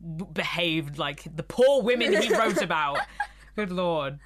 w- 0.00 0.32
behaved 0.32 0.96
like 0.96 1.24
the 1.36 1.42
poor 1.42 1.82
women 1.82 2.14
he 2.22 2.32
wrote 2.34 2.62
about. 2.62 2.98
Good 3.60 3.72
lord. 3.72 4.18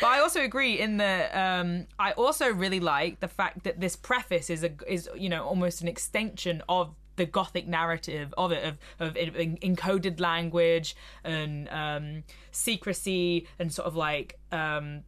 But 0.00 0.08
I 0.08 0.20
also 0.20 0.42
agree 0.42 0.78
in 0.78 0.98
the 0.98 1.14
um 1.38 1.86
I 1.98 2.12
also 2.12 2.52
really 2.52 2.80
like 2.80 3.20
the 3.20 3.28
fact 3.28 3.64
that 3.64 3.80
this 3.80 3.96
preface 3.96 4.50
is 4.50 4.62
a 4.62 4.70
is 4.86 5.08
you 5.16 5.30
know 5.30 5.42
almost 5.44 5.80
an 5.80 5.88
extension 5.88 6.62
of 6.68 6.94
the 7.16 7.24
gothic 7.24 7.66
narrative 7.66 8.34
of 8.36 8.52
it 8.52 8.62
of 8.64 8.76
of 9.00 9.14
encoded 9.14 10.20
language 10.20 10.94
and 11.24 11.68
um 11.70 12.24
secrecy 12.50 13.46
and 13.58 13.72
sort 13.72 13.86
of 13.86 13.96
like 13.96 14.38
um 14.52 15.04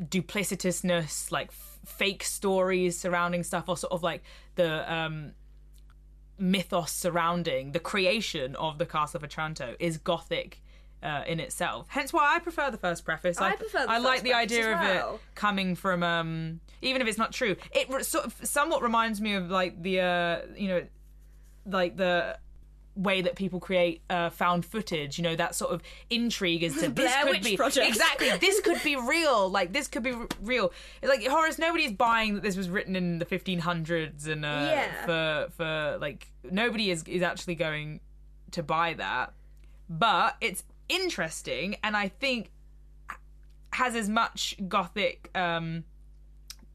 duplicitousness, 0.00 1.30
like 1.30 1.48
f- 1.48 1.78
fake 1.84 2.22
stories 2.22 2.98
surrounding 2.98 3.42
stuff, 3.42 3.68
or 3.68 3.76
sort 3.76 3.92
of 3.92 4.02
like 4.02 4.22
the 4.54 4.92
um, 4.92 5.32
mythos 6.38 6.92
surrounding 6.92 7.72
the 7.72 7.80
creation 7.80 8.56
of 8.56 8.78
the 8.78 8.86
Castle 8.86 9.18
of 9.18 9.24
Otranto 9.24 9.74
is 9.78 9.98
gothic. 9.98 10.61
Uh, 11.02 11.24
in 11.26 11.40
itself, 11.40 11.86
hence 11.88 12.12
why 12.12 12.32
I 12.36 12.38
prefer 12.38 12.70
the 12.70 12.78
first 12.78 13.04
preface. 13.04 13.36
I 13.38 13.56
prefer 13.56 13.86
the 13.86 13.90
I 13.90 13.98
like 13.98 14.22
the 14.22 14.34
idea 14.34 14.72
as 14.72 15.10
of 15.10 15.14
it 15.16 15.20
coming 15.34 15.74
from, 15.74 16.04
um, 16.04 16.60
even 16.80 17.02
if 17.02 17.08
it's 17.08 17.18
not 17.18 17.32
true. 17.32 17.56
It 17.72 17.90
re- 17.90 18.04
sort 18.04 18.24
of 18.24 18.36
somewhat 18.44 18.82
reminds 18.84 19.20
me 19.20 19.34
of 19.34 19.50
like 19.50 19.82
the, 19.82 19.98
uh, 20.00 20.38
you 20.56 20.68
know, 20.68 20.82
like 21.66 21.96
the 21.96 22.38
way 22.94 23.22
that 23.22 23.34
people 23.34 23.58
create 23.58 24.02
uh, 24.10 24.30
found 24.30 24.64
footage. 24.64 25.18
You 25.18 25.24
know, 25.24 25.34
that 25.34 25.56
sort 25.56 25.72
of 25.72 25.82
intrigue 26.08 26.62
is 26.62 26.74
to 26.74 26.80
this 26.82 26.92
Blair 27.12 27.22
could 27.24 27.30
Witch 27.32 27.44
be 27.44 27.56
Project. 27.56 27.88
exactly 27.88 28.30
this 28.40 28.60
could 28.60 28.80
be 28.84 28.94
real. 28.94 29.48
Like 29.50 29.72
this 29.72 29.88
could 29.88 30.04
be 30.04 30.12
r- 30.12 30.28
real. 30.40 30.72
Like 31.02 31.26
Horace, 31.26 31.58
nobody's 31.58 31.92
buying 31.92 32.34
that 32.34 32.44
this 32.44 32.56
was 32.56 32.70
written 32.70 32.94
in 32.94 33.18
the 33.18 33.26
1500s, 33.26 34.28
and 34.28 34.44
uh, 34.44 34.48
Yeah. 34.48 35.04
for 35.06 35.50
for 35.56 35.98
like 36.00 36.30
nobody 36.48 36.90
is 36.92 37.02
is 37.08 37.22
actually 37.22 37.56
going 37.56 37.98
to 38.52 38.62
buy 38.62 38.94
that. 38.94 39.32
But 39.88 40.36
it's 40.40 40.62
interesting, 40.92 41.76
and 41.82 41.96
I 41.96 42.08
think 42.08 42.50
has 43.72 43.96
as 43.96 44.08
much 44.08 44.56
gothic 44.68 45.30
um, 45.34 45.84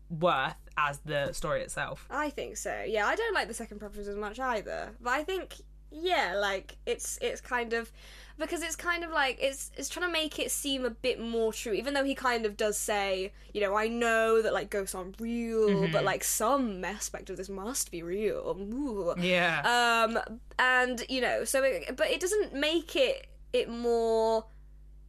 worth 0.09 0.55
as 0.77 0.99
the 0.99 1.31
story 1.33 1.61
itself. 1.61 2.07
I 2.09 2.29
think 2.29 2.57
so. 2.57 2.83
Yeah, 2.85 3.05
I 3.07 3.15
don't 3.15 3.33
like 3.33 3.47
the 3.47 3.53
second 3.53 3.79
preface 3.79 4.07
as 4.07 4.15
much 4.15 4.39
either. 4.39 4.91
But 5.01 5.11
I 5.11 5.23
think 5.23 5.55
yeah, 5.91 6.35
like 6.35 6.75
it's 6.85 7.17
it's 7.21 7.41
kind 7.41 7.73
of 7.73 7.91
because 8.37 8.61
it's 8.61 8.75
kind 8.75 9.03
of 9.03 9.11
like 9.11 9.37
it's 9.41 9.71
it's 9.77 9.89
trying 9.89 10.07
to 10.07 10.11
make 10.11 10.37
it 10.37 10.51
seem 10.51 10.85
a 10.85 10.89
bit 10.89 11.19
more 11.19 11.51
true 11.53 11.73
even 11.73 11.93
though 11.93 12.03
he 12.03 12.13
kind 12.13 12.45
of 12.45 12.57
does 12.57 12.77
say, 12.77 13.31
you 13.53 13.61
know, 13.61 13.75
I 13.75 13.87
know 13.87 14.41
that 14.41 14.53
like 14.53 14.69
ghosts 14.69 14.93
aren't 14.93 15.19
real, 15.19 15.87
but 15.91 16.03
like 16.03 16.23
some 16.23 16.83
aspect 16.83 17.29
of 17.29 17.37
this 17.37 17.49
must 17.49 17.89
be 17.89 18.03
real. 18.03 18.57
Ooh. 18.59 19.15
Yeah. 19.19 19.61
Um 20.05 20.37
and 20.59 21.03
you 21.09 21.21
know, 21.21 21.45
so 21.45 21.63
it, 21.63 21.95
but 21.95 22.09
it 22.09 22.19
doesn't 22.19 22.53
make 22.53 22.95
it 22.95 23.27
it 23.53 23.69
more 23.69 24.45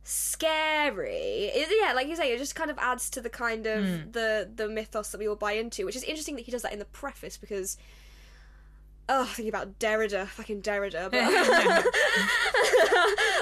scary. 0.05 1.51
It, 1.53 1.68
yeah, 1.82 1.93
like 1.93 2.09
you 2.09 2.16
say, 2.16 2.32
it 2.32 2.39
just 2.39 2.55
kind 2.55 2.70
of 2.70 2.78
adds 2.78 3.11
to 3.11 3.20
the 3.20 3.30
kind 3.30 3.66
of 3.66 4.12
the 4.12 4.51
the 4.55 4.68
mythos 4.68 5.11
that 5.11 5.18
we 5.18 5.28
all 5.28 5.36
buy 5.36 5.53
into, 5.53 5.84
which 5.84 5.97
is 5.97 6.03
interesting 6.03 6.36
that 6.36 6.45
he 6.47 6.51
does 6.51 6.62
that 6.62 6.72
in 6.72 6.78
the 6.78 6.86
preface 6.86 7.36
because. 7.36 7.76
Oh, 9.11 9.24
thinking 9.24 9.49
about 9.49 9.78
Derrida, 9.78 10.26
fucking 10.26 10.61
Derrida, 10.61 11.11
but 11.11 11.24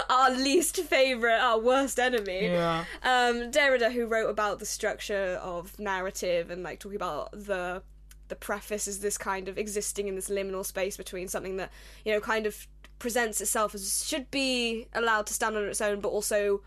our 0.11 0.31
least 0.31 0.77
favorite, 0.77 1.41
our 1.41 1.59
worst 1.59 1.99
enemy. 1.99 2.47
yeah. 2.47 2.85
Um, 3.03 3.51
Derrida, 3.51 3.91
who 3.91 4.07
wrote 4.07 4.31
about 4.31 4.61
the 4.61 4.65
structure 4.65 5.41
of 5.43 5.77
narrative 5.77 6.53
and 6.53 6.63
like 6.63 6.79
talking 6.79 6.95
about 6.95 7.33
the 7.33 7.83
the 8.29 8.37
preface 8.37 8.89
is 8.89 9.01
this 9.01 9.19
kind 9.19 9.49
of 9.49 9.59
existing 9.59 10.09
in 10.09 10.15
this 10.15 10.29
liminal 10.29 10.65
space 10.65 10.97
between 10.97 11.29
something 11.29 11.57
that 11.57 11.71
you 12.05 12.13
know 12.13 12.21
kind 12.21 12.47
of 12.47 12.67
presents 12.99 13.41
itself 13.41 13.75
as 13.75 14.05
should 14.07 14.31
be 14.31 14.87
allowed 14.95 15.27
to 15.27 15.35
stand 15.35 15.57
on 15.57 15.65
its 15.65 15.81
own, 15.81 16.01
but 16.01 16.09
also 16.09 16.63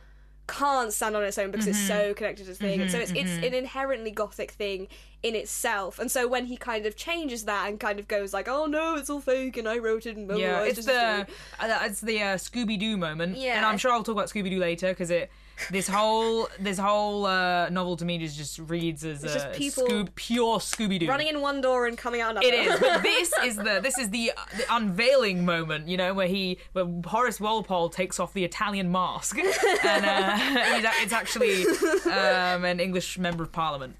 can't 0.47 0.91
stand 0.91 1.15
on 1.15 1.23
its 1.23 1.37
own 1.37 1.51
because 1.51 1.67
it's 1.67 1.87
so 1.87 2.11
connected 2.15 2.43
to 2.45 2.49
the 2.49 2.55
thing. 2.55 2.81
and 2.81 2.89
so 2.89 2.97
it's 2.97 3.11
it's 3.11 3.29
an 3.45 3.53
inherently 3.53 4.09
gothic 4.09 4.49
thing 4.51 4.87
in 5.21 5.35
itself. 5.35 5.99
And 5.99 6.09
so 6.09 6.27
when 6.27 6.45
he 6.47 6.57
kind 6.57 6.87
of 6.87 6.95
changes 6.95 7.45
that 7.45 7.69
and 7.69 7.79
kind 7.79 7.99
of 7.99 8.07
goes 8.07 8.33
like, 8.33 8.47
"Oh 8.47 8.65
no, 8.65 8.95
it's 8.95 9.09
all 9.11 9.21
fake," 9.21 9.57
and 9.57 9.67
I 9.67 9.77
wrote 9.77 10.05
it, 10.07 10.17
and 10.17 10.27
blah, 10.27 10.37
Yeah, 10.37 10.57
blah, 10.57 10.63
it's 10.63 10.85
the 10.85 10.91
a 10.91 11.25
story." 11.25 11.71
uh, 11.71 11.79
it's 11.83 12.01
the 12.01 12.21
uh, 12.23 12.35
Scooby 12.37 12.79
Doo 12.79 12.97
moment, 12.97 13.37
Yeah. 13.37 13.57
and 13.57 13.65
I'm 13.65 13.77
sure 13.77 13.91
I'll 13.91 14.01
talk 14.03 14.13
about 14.15 14.29
Scooby 14.29 14.49
Doo 14.49 14.59
later 14.59 14.89
because 14.89 15.11
it 15.11 15.29
this 15.71 15.87
whole 15.87 16.47
this 16.59 16.77
whole 16.77 17.25
uh, 17.25 17.69
novel 17.69 17.97
to 17.97 18.05
me 18.05 18.17
just 18.17 18.37
just 18.37 18.59
reads 18.59 19.03
as 19.05 19.23
It's 19.23 19.35
a 19.35 19.49
Scoob- 19.49 20.15
pure 20.15 20.59
Scooby 20.59 20.99
Doo. 20.99 21.07
running 21.07 21.27
in 21.27 21.41
one 21.41 21.61
door 21.61 21.85
and 21.87 21.97
coming 21.97 22.21
out 22.21 22.31
another. 22.31 22.47
It 22.47 22.53
is, 22.53 22.79
but 22.79 23.03
this 23.03 23.31
is 23.43 23.55
the 23.55 23.79
this 23.81 23.97
is 23.97 24.09
the, 24.09 24.31
the 24.57 24.65
unveiling 24.73 25.45
moment, 25.45 25.87
you 25.87 25.97
know, 25.97 26.13
where 26.13 26.27
he 26.27 26.57
where 26.73 26.85
Horace 27.05 27.39
Walpole 27.39 27.89
takes 27.89 28.19
off 28.19 28.33
the 28.33 28.43
Italian 28.43 28.91
mask, 28.91 29.37
and 29.83 30.05
uh, 30.05 30.37
he's, 30.75 30.85
it's 31.03 31.13
actually 31.13 31.65
um, 32.11 32.65
an 32.65 32.79
English 32.79 33.17
member 33.17 33.43
of 33.43 33.51
Parliament, 33.51 33.95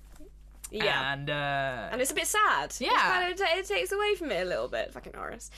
yeah. 0.72 1.14
and 1.14 1.30
uh, 1.30 1.90
and 1.92 2.02
it's 2.02 2.12
a 2.12 2.16
bit 2.16 2.28
sad. 2.28 2.76
Yeah. 2.80 2.90
It's 3.30 3.42
kind 3.42 3.54
of, 3.54 3.60
it 3.60 3.68
takes 3.68 3.92
away 3.92 4.16
from 4.16 4.32
it 4.32 4.46
a 4.46 4.46
little 4.46 4.68
bit, 4.68 4.94
fucking 4.94 5.14
Horace. 5.16 5.50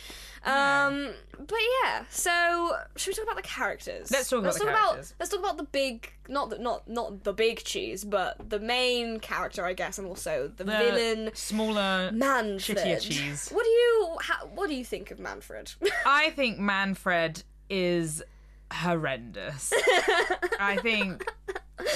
Um, 0.43 1.09
but 1.38 1.59
yeah. 1.84 2.03
So 2.09 2.76
should 2.95 3.12
we 3.12 3.16
talk 3.16 3.26
about 3.26 3.36
the 3.36 3.47
characters? 3.47 4.12
Let's 4.12 4.30
talk 4.30 4.39
about 4.39 4.47
let's 4.47 4.59
the 4.59 4.66
talk 4.66 4.76
characters. 4.76 5.12
About, 5.12 5.20
let's 5.20 5.32
talk 5.32 5.39
about 5.39 5.57
the 5.57 5.64
big, 5.64 6.12
not 6.28 6.49
the 6.49 6.57
not 6.57 6.88
not 6.88 7.24
the 7.24 7.34
big 7.34 7.64
cheese, 7.64 8.03
but 8.03 8.49
the 8.49 8.59
main 8.59 9.20
character, 9.20 9.66
I 9.66 9.74
guess, 9.74 9.97
and 9.97 10.07
also 10.07 10.51
the, 10.55 10.64
the 10.64 10.72
villain. 10.72 11.32
smaller, 11.34 12.12
Manfred. 12.14 12.78
shittier 12.78 13.01
cheese. 13.01 13.49
What 13.49 13.64
do 13.64 13.70
you 13.70 14.18
ha, 14.22 14.47
what 14.53 14.70
do 14.70 14.76
you 14.76 14.86
think 14.86 15.12
of 15.12 15.20
Manfred? 15.20 15.74
I 16.05 16.32
think 16.32 16.57
Manfred 16.57 17.43
is 17.70 18.24
horrendous. 18.72 19.74
I 20.59 20.78
think 20.82 21.26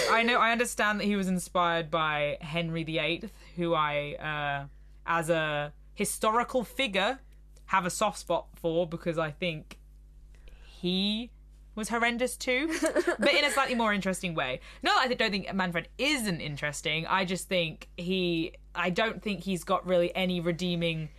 I 0.09 0.23
know 0.23 0.37
I 0.37 0.51
understand 0.51 0.99
that 0.99 1.05
he 1.05 1.15
was 1.15 1.27
inspired 1.27 1.91
by 1.91 2.37
Henry 2.41 2.83
VIII, 2.83 3.29
who 3.55 3.73
I, 3.73 4.15
uh, 4.15 4.67
as 5.05 5.29
a 5.29 5.73
historical 5.93 6.63
figure, 6.63 7.19
have 7.67 7.85
a 7.85 7.89
soft 7.89 8.19
spot 8.19 8.47
for 8.55 8.87
because 8.87 9.17
I 9.17 9.31
think 9.31 9.77
he 10.65 11.31
was 11.75 11.89
horrendous 11.89 12.37
too, 12.37 12.73
but 13.19 13.33
in 13.33 13.43
a 13.43 13.51
slightly 13.51 13.75
more 13.75 13.93
interesting 13.93 14.33
way. 14.33 14.61
No, 14.81 14.91
I 14.95 15.07
don't 15.07 15.31
think 15.31 15.53
Manfred 15.53 15.89
isn't 15.97 16.39
interesting. 16.39 17.05
I 17.05 17.25
just 17.25 17.47
think 17.47 17.89
he. 17.97 18.53
I 18.73 18.89
don't 18.89 19.21
think 19.21 19.41
he's 19.41 19.63
got 19.63 19.85
really 19.85 20.15
any 20.15 20.39
redeeming 20.39 21.09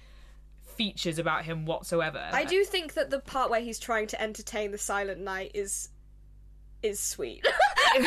features 0.77 1.18
about 1.18 1.45
him 1.45 1.64
whatsoever. 1.64 2.22
I 2.33 2.45
do 2.45 2.64
think 2.64 2.95
that 2.95 3.11
the 3.11 3.20
part 3.20 3.51
where 3.51 3.61
he's 3.61 3.79
trying 3.79 4.07
to 4.09 4.20
entertain 4.20 4.70
the 4.70 4.79
Silent 4.79 5.20
Knight 5.20 5.53
is 5.55 5.89
is 6.83 7.01
sweet, 7.01 7.45
and 7.97 8.05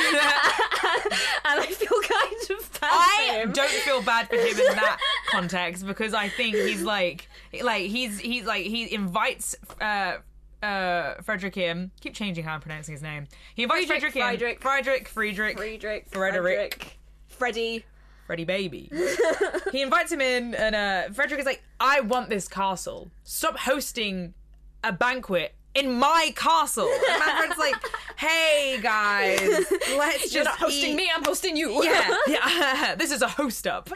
I 1.45 1.65
feel 1.65 2.01
kind 2.01 2.59
of 2.59 2.79
bad 2.79 3.43
for 3.43 3.49
I 3.49 3.51
don't 3.51 3.69
feel 3.69 4.01
bad 4.01 4.29
for 4.29 4.35
him 4.35 4.59
in 4.59 4.75
that 4.75 4.99
context 5.29 5.85
because 5.85 6.13
I 6.13 6.29
think 6.29 6.55
he's 6.55 6.83
like, 6.83 7.27
like 7.61 7.87
he's 7.87 8.19
he's 8.19 8.45
like 8.45 8.65
he 8.65 8.93
invites 8.93 9.55
uh 9.81 10.17
uh 10.63 11.15
Frederick 11.23 11.57
in. 11.57 11.91
Keep 11.99 12.13
changing 12.13 12.43
how 12.43 12.53
I'm 12.53 12.61
pronouncing 12.61 12.93
his 12.93 13.01
name. 13.01 13.27
He 13.55 13.63
invites 13.63 13.87
Friedrich, 13.87 14.13
Frederick 14.13 14.55
in. 14.55 14.61
Friedrich, 14.61 15.07
Friedrich, 15.07 15.57
Friedrich, 15.57 16.05
Frederick. 16.09 16.43
Frederick, 16.43 16.99
Freddy. 17.27 17.85
Freddy 18.29 18.45
baby. 18.45 18.91
he 19.71 19.81
invites 19.81 20.11
him 20.11 20.21
in, 20.21 20.53
and 20.53 20.75
uh, 20.75 21.09
Frederick 21.13 21.39
is 21.39 21.47
like, 21.47 21.63
"I 21.79 22.01
want 22.01 22.29
this 22.29 22.47
castle. 22.47 23.09
Stop 23.23 23.57
hosting 23.57 24.35
a 24.83 24.91
banquet." 24.93 25.55
In 25.75 25.93
my 25.93 26.31
castle, 26.35 26.87
and 26.87 27.19
Manfred's 27.19 27.57
like, 27.57 27.75
"Hey 28.17 28.79
guys, 28.83 29.39
let's 29.97 30.21
just 30.23 30.33
You're 30.33 30.43
not 30.43 30.57
hosting 30.59 30.91
eat- 30.91 30.95
me, 30.95 31.09
I'm 31.15 31.23
hosting 31.23 31.55
you. 31.55 31.83
yeah, 31.83 32.15
yeah. 32.27 32.95
this 32.95 33.11
is 33.11 33.21
a 33.23 33.27
host 33.27 33.65
up. 33.65 33.89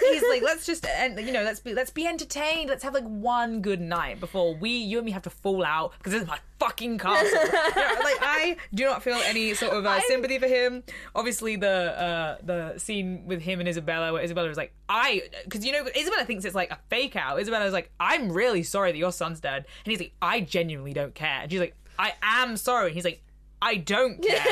He's 0.00 0.22
like, 0.30 0.42
let's 0.42 0.64
just, 0.66 0.86
and 0.86 1.18
you 1.20 1.32
know, 1.32 1.42
let's 1.42 1.60
be, 1.60 1.74
let's 1.74 1.90
be 1.90 2.06
entertained. 2.06 2.68
Let's 2.68 2.84
have 2.84 2.92
like 2.94 3.04
one 3.04 3.62
good 3.62 3.80
night 3.80 4.20
before 4.20 4.54
we, 4.54 4.70
you 4.70 4.98
and 4.98 5.06
me, 5.06 5.12
have 5.12 5.22
to 5.22 5.30
fall 5.30 5.64
out 5.64 5.92
because 5.98 6.12
this 6.12 6.22
is 6.22 6.28
my 6.28 6.38
fucking 6.58 6.98
castle. 6.98 7.28
Yeah, 7.32 7.98
like 8.02 8.18
I 8.20 8.56
do 8.72 8.84
not 8.84 9.02
feel 9.02 9.16
any 9.24 9.54
sort 9.54 9.72
of 9.72 9.84
uh, 9.86 10.00
sympathy 10.02 10.38
for 10.38 10.46
him. 10.46 10.82
Obviously, 11.14 11.56
the 11.56 11.68
uh, 11.68 12.36
the 12.42 12.78
scene 12.78 13.26
with 13.26 13.40
him 13.40 13.60
and 13.60 13.68
Isabella, 13.68 14.12
where 14.12 14.22
Isabella 14.22 14.48
is 14.48 14.56
like, 14.56 14.74
I, 14.88 15.22
because 15.44 15.64
you 15.64 15.72
know, 15.72 15.86
Isabella 15.96 16.24
thinks 16.24 16.44
it's 16.44 16.54
like 16.54 16.70
a 16.70 16.78
fake 16.88 17.16
out. 17.16 17.40
Isabella 17.40 17.64
Isabella's 17.64 17.72
like, 17.72 17.90
I'm 18.00 18.32
really 18.32 18.62
sorry 18.62 18.92
that 18.92 18.98
your 18.98 19.12
son's 19.12 19.40
dead, 19.40 19.66
and 19.84 19.90
he's 19.90 20.00
like, 20.00 20.14
I 20.20 20.40
genuinely 20.40 20.92
don't 20.92 21.14
care. 21.14 21.40
And 21.42 21.50
she's 21.50 21.60
like, 21.60 21.76
I 21.98 22.12
am 22.22 22.56
sorry. 22.56 22.86
And 22.88 22.94
he's 22.94 23.04
like, 23.04 23.22
I 23.62 23.76
don't 23.76 24.20
care. 24.22 24.36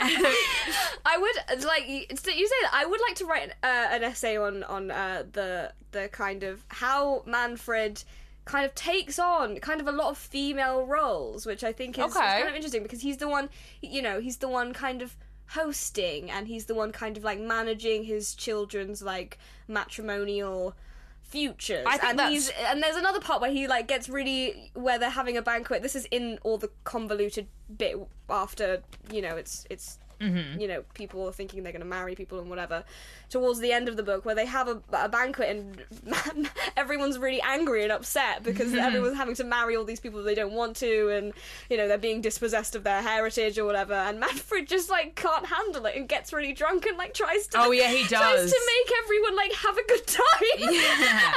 I 0.00 1.18
would 1.18 1.64
like 1.64 1.88
you 1.88 2.06
say 2.16 2.32
that. 2.62 2.70
I 2.72 2.86
would 2.86 3.00
like 3.00 3.16
to 3.16 3.26
write 3.26 3.50
uh, 3.62 3.88
an 3.90 4.02
essay 4.02 4.36
on 4.36 4.62
on 4.64 4.90
uh, 4.90 5.24
the 5.32 5.72
the 5.90 6.08
kind 6.08 6.42
of 6.42 6.64
how 6.68 7.22
Manfred 7.26 8.02
kind 8.48 8.64
of 8.64 8.74
takes 8.74 9.18
on 9.18 9.58
kind 9.58 9.80
of 9.80 9.86
a 9.86 9.92
lot 9.92 10.08
of 10.08 10.16
female 10.18 10.84
roles, 10.86 11.44
which 11.44 11.62
I 11.62 11.72
think 11.72 11.98
is, 11.98 12.04
is 12.06 12.14
kind 12.14 12.48
of 12.48 12.54
interesting 12.54 12.82
because 12.82 13.02
he's 13.02 13.18
the 13.18 13.28
one, 13.28 13.50
you 13.82 14.00
know, 14.00 14.20
he's 14.20 14.38
the 14.38 14.48
one 14.48 14.72
kind 14.72 15.02
of 15.02 15.16
hosting 15.50 16.30
and 16.30 16.48
he's 16.48 16.64
the 16.64 16.74
one 16.74 16.90
kind 16.90 17.16
of 17.16 17.24
like 17.24 17.38
managing 17.38 18.04
his 18.04 18.34
children's 18.34 19.02
like 19.02 19.38
matrimonial 19.68 20.74
futures. 21.22 21.84
I 21.86 21.98
think 21.98 22.10
and 22.10 22.18
that's- 22.18 22.32
he's 22.32 22.50
and 22.66 22.82
there's 22.82 22.96
another 22.96 23.20
part 23.20 23.40
where 23.42 23.50
he 23.50 23.66
like 23.68 23.86
gets 23.86 24.08
really 24.08 24.70
where 24.74 24.98
they're 24.98 25.10
having 25.10 25.36
a 25.36 25.42
banquet. 25.42 25.82
This 25.82 25.94
is 25.94 26.06
in 26.10 26.38
all 26.42 26.58
the 26.58 26.70
convoluted 26.84 27.48
bit 27.76 27.96
after 28.30 28.82
you 29.12 29.20
know 29.20 29.36
it's 29.36 29.66
it's 29.68 29.98
Mm-hmm. 30.20 30.58
you 30.60 30.66
know 30.66 30.82
people 30.94 31.28
are 31.28 31.32
thinking 31.32 31.62
they're 31.62 31.70
going 31.72 31.80
to 31.80 31.86
marry 31.86 32.16
people 32.16 32.40
and 32.40 32.50
whatever 32.50 32.82
towards 33.30 33.60
the 33.60 33.70
end 33.72 33.88
of 33.88 33.96
the 33.96 34.02
book 34.02 34.24
where 34.24 34.34
they 34.34 34.46
have 34.46 34.66
a, 34.66 34.80
a 34.92 35.08
banquet 35.08 35.48
and 35.48 36.50
everyone's 36.76 37.18
really 37.18 37.40
angry 37.42 37.82
and 37.84 37.92
upset 37.92 38.42
because 38.42 38.68
Mm-hmm. 38.68 38.78
everyone's 38.80 39.16
having 39.16 39.34
to 39.36 39.44
marry 39.44 39.76
all 39.76 39.84
these 39.84 40.00
people 40.00 40.22
they 40.22 40.34
don't 40.34 40.52
want 40.52 40.76
to 40.78 41.08
and 41.10 41.32
you 41.70 41.76
know 41.76 41.86
they're 41.88 41.96
being 41.98 42.20
dispossessed 42.20 42.74
of 42.74 42.82
their 42.84 43.00
heritage 43.00 43.58
or 43.58 43.64
whatever 43.64 43.94
and 43.94 44.18
Manfred 44.20 44.66
just 44.68 44.90
like 44.90 45.14
can't 45.14 45.46
handle 45.46 45.86
it 45.86 45.94
and 45.96 46.08
gets 46.08 46.32
really 46.32 46.52
drunk 46.52 46.86
and 46.86 46.98
like 46.98 47.14
tries 47.14 47.46
to 47.48 47.58
Oh, 47.60 47.70
yeah, 47.70 47.88
he 47.88 48.02
tries 48.08 48.10
does. 48.40 48.50
to 48.50 48.60
make 48.66 48.92
everyone 49.04 49.36
like 49.36 49.52
have 49.52 49.76
a 49.78 49.84
good 49.86 50.06
time 50.06 50.24
Yeah. 50.58 50.66
and 50.68 50.74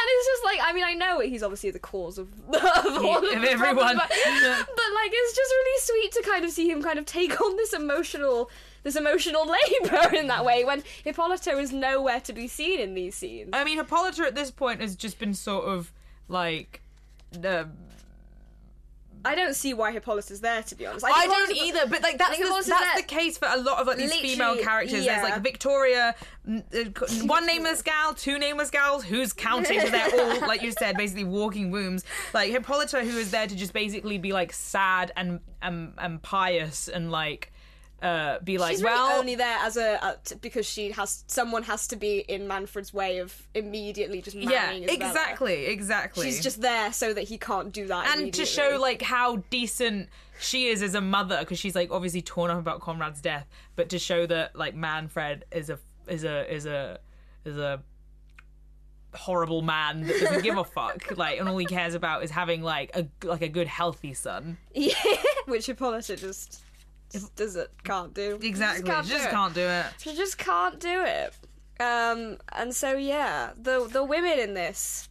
it's 0.08 0.28
just 0.28 0.44
like 0.44 0.60
I 0.64 0.74
mean 0.74 0.84
I 0.86 0.94
know 0.94 1.20
he's 1.20 1.44
obviously 1.44 1.70
the 1.72 1.80
cause 1.80 2.18
of, 2.18 2.28
of 2.50 2.56
all 3.06 3.18
of, 3.20 3.24
of 3.24 3.30
the 3.30 3.50
everyone. 3.52 3.96
problems, 3.96 4.00
but, 4.00 4.10
but 4.10 4.90
like 4.96 5.12
it's 5.14 5.36
just 5.36 5.52
really 5.52 5.80
sweet 5.82 6.12
to 6.14 6.30
kind 6.30 6.46
of 6.46 6.52
see 6.52 6.70
him 6.70 6.82
kind 6.82 6.98
of 7.00 7.06
take 7.06 7.40
on 7.40 7.56
this 7.58 7.74
emotional 7.74 8.50
this 8.84 8.96
emotional 8.96 9.46
labor 9.84 10.16
in 10.16 10.28
that 10.28 10.44
way 10.46 10.64
when 10.66 10.84
Hippolyta 11.04 11.52
is 11.58 11.72
nowhere 11.72 12.20
to 12.22 12.34
be 12.34 12.48
seen 12.48 12.80
in 12.80 12.94
these 12.94 13.16
scenes. 13.16 13.50
I 13.54 13.64
mean, 13.64 13.78
Hippolyta 13.78 14.24
at 14.24 14.36
this 14.36 14.52
point 14.52 14.82
has 14.82 14.96
just 14.96 15.20
been 15.20 15.34
sort 15.34 15.66
of 15.66 15.92
like. 16.28 16.82
Uh, 17.44 17.66
I 19.24 19.36
don't 19.36 19.54
see 19.56 19.76
why 19.76 19.92
Hippolyta's 19.92 20.42
there 20.42 20.64
to 20.64 20.74
be 20.76 20.88
honest. 20.88 21.06
I 21.06 21.12
think 21.12 21.32
don't 21.32 21.50
Hippolyta- 21.50 21.68
either, 21.68 21.86
but 21.92 22.02
like 22.02 22.18
that's 22.18 22.40
the, 22.40 22.44
that's 22.44 22.68
there- 22.68 22.80
the 22.98 23.04
case 23.04 23.38
for 23.38 23.48
a 23.52 23.58
lot 23.58 23.80
of 23.80 23.86
like 23.86 23.98
these 23.98 24.12
female 24.16 24.58
characters. 24.58 25.06
yeah. 25.06 25.20
There's 25.22 25.32
like 25.32 25.44
Victoria, 25.44 26.16
uh, 26.50 26.82
one 27.26 27.46
nameless 27.46 27.84
gal, 27.84 28.16
two 28.16 28.40
nameless 28.40 28.72
gals. 28.72 29.04
Who's 29.04 29.32
counting? 29.32 29.80
Because 29.80 29.92
they're 29.92 30.20
all 30.20 30.40
like 30.48 30.64
you 30.64 30.72
said, 30.72 30.98
basically 30.98 31.26
walking 31.26 31.70
wombs. 31.70 32.04
Like 32.34 32.50
Hippolyta, 32.50 33.02
who 33.04 33.16
is 33.20 33.30
there 33.30 33.46
to 33.46 33.56
just 33.56 33.74
basically 33.74 34.18
be 34.18 34.34
like 34.34 34.54
sad 34.54 35.12
and 35.16 35.40
and, 35.62 35.94
and 36.00 36.20
pious 36.24 36.88
and 36.88 37.12
like 37.12 37.54
uh, 38.02 38.39
be 38.39 38.58
like, 38.58 38.72
She's 38.72 38.84
really 38.84 38.95
well, 38.95 39.20
only 39.20 39.36
there 39.36 39.58
as 39.60 39.78
a 39.78 40.04
uh, 40.04 40.16
t- 40.24 40.36
because 40.41 40.66
she 40.66 40.91
has 40.91 41.24
someone 41.28 41.64
has 41.64 41.88
to 41.88 41.95
be 41.95 42.20
in 42.20 42.47
Manfred's 42.47 42.93
way 42.93 43.20
of 43.20 43.47
immediately 43.54 44.22
just 44.22 44.36
yeah, 44.36 44.49
marrying 44.49 44.84
Isabella. 44.84 45.10
exactly, 45.12 45.66
exactly. 45.66 46.26
She's 46.26 46.41
just 46.41 46.62
there 46.62 46.91
so 46.93 47.14
that 47.14 47.24
he 47.26 47.38
can't 47.38 47.72
do 47.72 47.88
that. 47.88 48.18
and 48.18 48.34
to 48.34 48.45
show 48.45 48.78
like 48.82 49.02
how 49.02 49.38
decent 49.49 50.10
she 50.39 50.68
is 50.68 50.82
as 50.82 50.95
a 50.95 51.02
mother 51.02 51.38
because 51.39 51.60
she's 51.60 51.76
like 51.76 51.91
obviously 51.91 52.22
torn 52.22 52.49
up 52.49 52.58
about 52.58 52.82
Conrad's 52.82 53.22
death, 53.22 53.47
but 53.76 53.89
to 53.89 53.99
show 53.99 54.26
that 54.26 54.56
like 54.56 54.76
Manfred 54.76 55.45
is 55.52 55.70
a 55.70 55.78
is 56.08 56.24
a 56.24 56.54
is 56.54 56.66
a 56.66 56.99
is 57.45 57.58
a 57.58 57.84
horrible 59.14 59.62
man 59.62 60.02
that 60.02 60.20
doesn't 60.20 60.43
give 60.43 60.58
a 60.58 60.64
fuck 60.64 61.12
like 61.18 61.38
and 61.38 61.49
all 61.49 61.58
he 61.58 61.66
cares 61.66 61.95
about 61.95 62.24
is 62.24 62.32
having 62.32 62.62
like 62.62 62.95
a 62.95 63.06
like 63.28 63.41
a 63.41 63.49
good 63.49 63.68
healthy 63.68 64.14
son 64.14 64.58
yeah, 64.74 64.93
which 65.47 65.66
Hippolyta 65.66 66.16
just, 66.16 66.64
just 67.12 67.36
does 67.36 67.55
it 67.55 67.72
can't 67.84 68.14
do. 68.14 68.39
exactly 68.41 68.89
can't 68.89 69.05
just 69.07 69.24
do 69.24 69.28
it. 69.28 69.32
can't 69.32 69.53
do 69.53 69.62
it 69.68 69.86
She 69.99 70.16
just 70.16 70.38
can't 70.38 70.80
do 70.80 71.03
it. 71.03 71.34
Um, 71.80 72.38
and 72.53 72.76
so 72.76 72.95
yeah, 72.95 73.51
the 73.59 73.88
the 73.91 74.03
women 74.03 74.38
in 74.39 74.53
this 74.53 75.07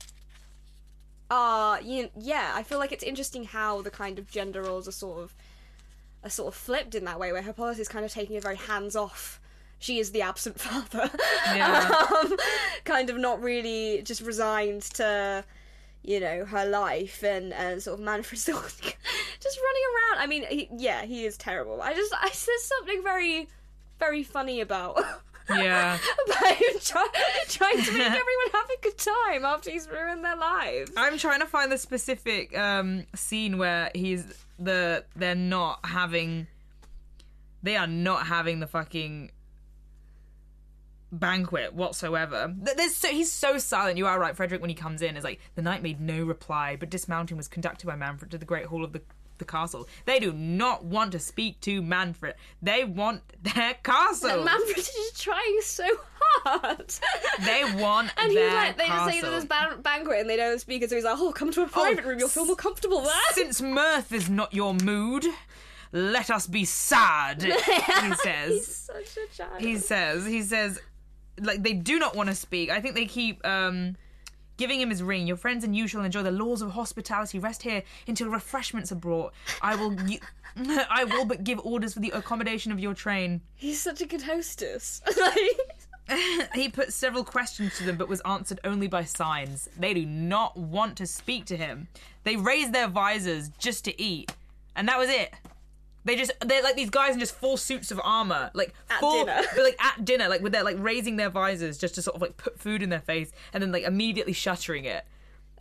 are 1.30 1.80
you 1.80 2.08
yeah, 2.16 2.52
I 2.54 2.62
feel 2.62 2.78
like 2.78 2.92
it's 2.92 3.04
interesting 3.04 3.44
how 3.44 3.82
the 3.82 3.90
kind 3.90 4.18
of 4.18 4.30
gender 4.30 4.62
roles 4.62 4.88
are 4.88 4.92
sort 4.92 5.22
of 5.22 5.34
are 6.24 6.30
sort 6.30 6.48
of 6.48 6.54
flipped 6.54 6.94
in 6.94 7.04
that 7.06 7.18
way, 7.18 7.32
where 7.32 7.42
Hippolyta 7.42 7.80
is 7.80 7.88
kind 7.88 8.04
of 8.04 8.12
taking 8.12 8.36
a 8.36 8.40
very 8.40 8.56
hands 8.56 8.94
off. 8.96 9.40
She 9.78 9.98
is 9.98 10.10
the 10.12 10.22
absent 10.22 10.60
father, 10.66 11.10
Yeah. 11.46 11.90
um, 12.22 12.36
kind 12.84 13.08
of 13.10 13.16
not 13.16 13.40
really 13.42 14.02
just 14.02 14.20
resigned 14.20 14.82
to 14.94 15.44
you 16.02 16.20
know 16.20 16.44
her 16.44 16.66
life 16.66 17.22
and 17.22 17.52
and 17.52 17.82
sort 17.82 17.98
of 17.98 18.04
Manfred 18.04 18.38
still 18.38 18.60
just 18.60 19.58
running 19.58 19.82
around. 19.94 20.22
I 20.22 20.26
mean, 20.26 20.44
he, 20.48 20.68
yeah, 20.76 21.04
he 21.04 21.24
is 21.24 21.36
terrible. 21.36 21.80
I 21.82 21.94
just 21.94 22.12
I 22.14 22.28
there's 22.28 22.64
something 22.64 23.02
very 23.02 23.48
very 23.98 24.22
funny 24.22 24.60
about 24.60 24.98
yeah 25.50 25.98
about 26.26 26.54
him 26.54 26.78
try, 26.80 27.06
trying 27.48 27.82
to 27.82 27.92
make 27.92 28.00
everyone 28.06 28.50
have 28.52 28.70
a 28.70 28.80
good 28.82 28.98
time 28.98 29.44
after 29.44 29.70
he's 29.70 29.88
ruined 29.88 30.24
their 30.24 30.36
lives. 30.36 30.90
I'm 30.96 31.18
trying 31.18 31.40
to 31.40 31.46
find 31.46 31.70
the 31.70 31.78
specific 31.78 32.56
um, 32.56 33.06
scene 33.14 33.58
where 33.58 33.90
he's 33.94 34.24
the 34.58 35.04
they're 35.16 35.34
not 35.34 35.80
having 35.84 36.46
they 37.62 37.76
are 37.76 37.86
not 37.86 38.26
having 38.26 38.60
the 38.60 38.66
fucking 38.66 39.30
banquet 41.12 41.74
whatsoever. 41.74 42.54
There's 42.56 42.94
so, 42.94 43.08
he's 43.08 43.32
so 43.32 43.58
silent. 43.58 43.98
You 43.98 44.06
are 44.06 44.18
right, 44.18 44.36
Frederick. 44.36 44.60
When 44.60 44.70
he 44.70 44.76
comes 44.76 45.02
in, 45.02 45.16
is 45.16 45.24
like 45.24 45.40
the 45.54 45.62
knight 45.62 45.82
made 45.82 46.00
no 46.00 46.24
reply, 46.24 46.76
but 46.76 46.90
dismounting 46.90 47.36
was 47.36 47.48
conducted 47.48 47.86
by 47.86 47.96
Manfred 47.96 48.30
to 48.30 48.38
the 48.38 48.44
great 48.44 48.66
hall 48.66 48.84
of 48.84 48.92
the 48.92 49.02
the 49.40 49.44
castle. 49.44 49.88
They 50.04 50.20
do 50.20 50.32
not 50.32 50.84
want 50.84 51.12
to 51.12 51.18
speak 51.18 51.60
to 51.62 51.82
Manfred. 51.82 52.36
They 52.62 52.84
want 52.84 53.22
their 53.42 53.74
castle. 53.82 54.30
And 54.30 54.44
Manfred 54.44 54.78
is 54.78 55.12
trying 55.16 55.60
so 55.62 55.86
hard. 56.44 56.94
they 57.44 57.64
want 57.82 58.12
And 58.18 58.30
he's 58.30 58.38
their 58.38 58.54
like, 58.54 58.78
they 58.78 58.84
castle. 58.84 59.06
just 59.06 59.20
say 59.20 59.26
to 59.26 59.30
this 59.34 59.44
ban- 59.46 59.82
banquet 59.82 60.20
and 60.20 60.30
they 60.30 60.36
don't 60.36 60.60
speak 60.60 60.82
it, 60.82 60.90
so 60.90 60.96
he's 60.96 61.04
like, 61.04 61.18
oh, 61.18 61.32
come 61.32 61.50
to 61.52 61.62
a 61.62 61.64
oh, 61.64 61.68
private 61.68 62.04
room, 62.04 62.18
you'll 62.20 62.28
feel 62.28 62.46
more 62.46 62.54
comfortable 62.54 63.00
there. 63.00 63.12
Since 63.32 63.60
mirth 63.60 64.12
is 64.12 64.28
not 64.30 64.52
your 64.52 64.74
mood, 64.74 65.24
let 65.92 66.30
us 66.30 66.46
be 66.46 66.64
sad. 66.64 67.42
he 67.42 67.50
he's 67.52 68.22
says. 68.22 68.76
such 68.76 69.16
a 69.16 69.36
child. 69.36 69.60
He 69.60 69.76
says. 69.76 70.26
He 70.26 70.42
says. 70.42 70.80
Like 71.40 71.62
they 71.62 71.72
do 71.72 71.98
not 71.98 72.14
want 72.14 72.28
to 72.28 72.34
speak. 72.34 72.70
I 72.70 72.80
think 72.80 72.94
they 72.94 73.06
keep 73.06 73.44
um, 73.46 73.96
giving 74.56 74.80
him 74.80 74.90
his 74.90 75.02
ring. 75.02 75.26
Your 75.26 75.36
friends 75.36 75.64
and 75.64 75.74
you 75.74 75.86
shall 75.88 76.02
enjoy 76.02 76.22
the 76.22 76.30
laws 76.30 76.62
of 76.62 76.70
hospitality. 76.70 77.38
Rest 77.38 77.62
here 77.62 77.82
until 78.06 78.28
refreshments 78.28 78.92
are 78.92 78.96
brought. 78.96 79.32
I 79.62 79.76
will. 79.76 79.96
I 80.90 81.04
will 81.04 81.24
but 81.24 81.44
give 81.44 81.60
orders 81.60 81.94
for 81.94 82.00
the 82.00 82.10
accommodation 82.10 82.72
of 82.72 82.80
your 82.80 82.92
train. 82.92 83.40
He's 83.54 83.80
such 83.80 84.00
a 84.00 84.06
good 84.06 84.22
hostess. 84.22 85.00
he 86.54 86.68
put 86.68 86.92
several 86.92 87.24
questions 87.24 87.76
to 87.78 87.84
them, 87.84 87.96
but 87.96 88.08
was 88.08 88.20
answered 88.22 88.60
only 88.64 88.88
by 88.88 89.04
signs. 89.04 89.68
They 89.78 89.94
do 89.94 90.06
not 90.06 90.56
want 90.56 90.96
to 90.96 91.06
speak 91.06 91.44
to 91.46 91.56
him. 91.56 91.88
They 92.24 92.36
raised 92.36 92.72
their 92.72 92.88
visors 92.88 93.50
just 93.58 93.84
to 93.84 94.02
eat, 94.02 94.34
and 94.76 94.88
that 94.88 94.98
was 94.98 95.08
it. 95.08 95.32
They 96.04 96.16
just 96.16 96.32
they're 96.40 96.62
like 96.62 96.76
these 96.76 96.90
guys 96.90 97.14
in 97.14 97.20
just 97.20 97.34
full 97.34 97.56
suits 97.56 97.90
of 97.90 98.00
armor, 98.02 98.50
like 98.54 98.74
At 98.88 99.00
full, 99.00 99.24
dinner. 99.24 99.42
but, 99.54 99.64
like 99.64 99.84
at 99.84 100.04
dinner, 100.04 100.28
like 100.28 100.40
with 100.40 100.52
their 100.52 100.64
like 100.64 100.76
raising 100.78 101.16
their 101.16 101.30
visors 101.30 101.76
just 101.78 101.94
to 101.96 102.02
sort 102.02 102.16
of 102.16 102.22
like 102.22 102.36
put 102.36 102.58
food 102.58 102.82
in 102.82 102.88
their 102.88 103.00
face, 103.00 103.32
and 103.52 103.62
then 103.62 103.70
like 103.70 103.84
immediately 103.84 104.32
shuttering 104.32 104.84
it. 104.86 105.04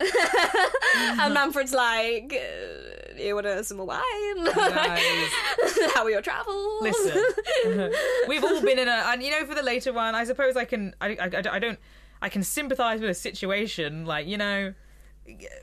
and 0.00 1.34
Manfred's 1.34 1.74
like, 1.74 2.32
uh, 2.32 3.18
you 3.22 3.34
want 3.34 3.46
to 3.46 3.62
some 3.62 3.76
more 3.76 3.86
wine? 3.86 4.44
Guys. 4.44 5.28
How 5.94 6.04
were 6.04 6.10
your 6.10 6.22
travels? 6.22 6.82
Listen, 6.82 7.92
we've 8.26 8.42
all 8.42 8.62
been 8.62 8.78
in 8.78 8.88
a, 8.88 9.04
and 9.08 9.22
you 9.22 9.30
know, 9.30 9.44
for 9.44 9.54
the 9.54 9.62
later 9.62 9.92
one, 9.92 10.14
I 10.14 10.24
suppose 10.24 10.56
I 10.56 10.64
can, 10.64 10.94
I, 11.02 11.08
I, 11.20 11.30
I 11.52 11.58
don't, 11.58 11.78
I 12.22 12.30
can 12.30 12.42
sympathise 12.42 13.02
with 13.02 13.10
a 13.10 13.14
situation, 13.14 14.06
like 14.06 14.26
you 14.26 14.38
know, 14.38 14.72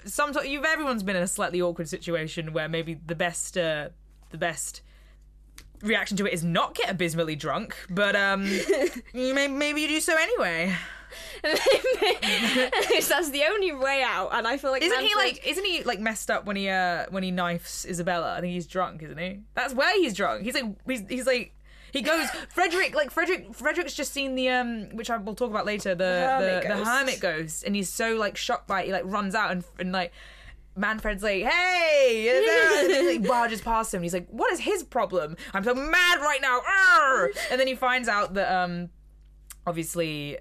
sometimes 0.05 0.47
you've 0.47 0.65
everyone's 0.65 1.03
been 1.03 1.15
in 1.15 1.23
a 1.23 1.28
slightly 1.28 1.59
awkward 1.59 1.89
situation 1.89 2.53
where 2.53 2.69
maybe 2.69 2.93
the 2.93 3.15
best, 3.15 3.57
uh, 3.57 3.89
the 4.30 4.38
best 4.38 4.82
reaction 5.82 6.17
to 6.17 6.25
it 6.25 6.34
is 6.34 6.43
not 6.43 6.75
get 6.75 6.89
abysmally 6.89 7.36
drunk, 7.36 7.75
but 7.89 8.15
um, 8.15 8.43
maybe, 9.13 9.47
maybe 9.47 9.82
you 9.82 9.88
do 9.88 9.99
so 9.99 10.15
anyway. 10.17 10.75
That's 11.43 13.30
the 13.30 13.43
only 13.49 13.71
way 13.71 14.03
out, 14.05 14.30
and 14.34 14.47
I 14.47 14.57
feel 14.57 14.71
like 14.71 14.84
Isn't 14.84 14.99
he 14.99 15.15
like? 15.15 15.45
Isn't 15.47 15.65
he 15.65 15.84
like 15.84 15.99
messed 15.99 16.30
up 16.30 16.45
when 16.45 16.55
he 16.55 16.69
uh 16.69 17.05
when 17.09 17.23
he 17.23 17.32
knifes 17.32 17.86
Isabella? 17.86 18.34
I 18.36 18.41
think 18.41 18.53
he's 18.53 18.67
drunk, 18.67 19.01
isn't 19.03 19.17
he? 19.17 19.41
That's 19.53 19.73
where 19.73 19.95
he's 19.99 20.13
drunk. 20.13 20.43
He's 20.43 20.53
like 20.53 20.65
he's, 20.86 21.03
he's 21.07 21.25
like 21.25 21.53
he 21.93 22.01
goes 22.01 22.30
Frederick 22.49 22.93
like 22.95 23.11
Frederick 23.11 23.53
Frederick's 23.55 23.93
just 23.93 24.13
seen 24.13 24.36
the 24.36 24.49
um 24.49 24.89
which 24.93 25.09
I 25.09 25.17
will 25.17 25.36
talk 25.36 25.49
about 25.49 25.65
later 25.65 25.95
the 25.95 26.03
Hermit 26.03 26.63
the, 26.63 26.69
the 26.69 26.75
ghost. 26.75 26.89
hermit 26.89 27.19
ghost 27.19 27.63
and 27.63 27.75
he's 27.75 27.89
so 27.89 28.15
like 28.15 28.36
shocked 28.38 28.67
by 28.67 28.82
it 28.82 28.88
he 28.88 28.91
like 28.91 29.03
runs 29.05 29.34
out 29.34 29.51
and 29.51 29.63
and 29.80 29.91
like 29.91 30.11
Manfred's 30.78 31.23
like, 31.23 31.43
"Hey!" 31.43 32.30
And 32.84 32.91
then 32.93 33.03
he 33.11 33.19
like, 33.19 33.28
barges 33.28 33.61
past 33.61 33.93
him. 33.93 33.97
And 33.99 34.05
he's 34.05 34.13
like, 34.13 34.28
"What 34.30 34.51
is 34.53 34.59
his 34.59 34.84
problem? 34.84 35.36
I'm 35.53 35.63
so 35.63 35.73
mad 35.73 36.19
right 36.21 36.39
now!" 36.41 36.59
Arr! 36.61 37.32
And 37.51 37.59
then 37.59 37.67
he 37.67 37.75
finds 37.75 38.07
out 38.07 38.34
that, 38.36 38.51
um, 38.53 38.89
obviously, 39.65 40.38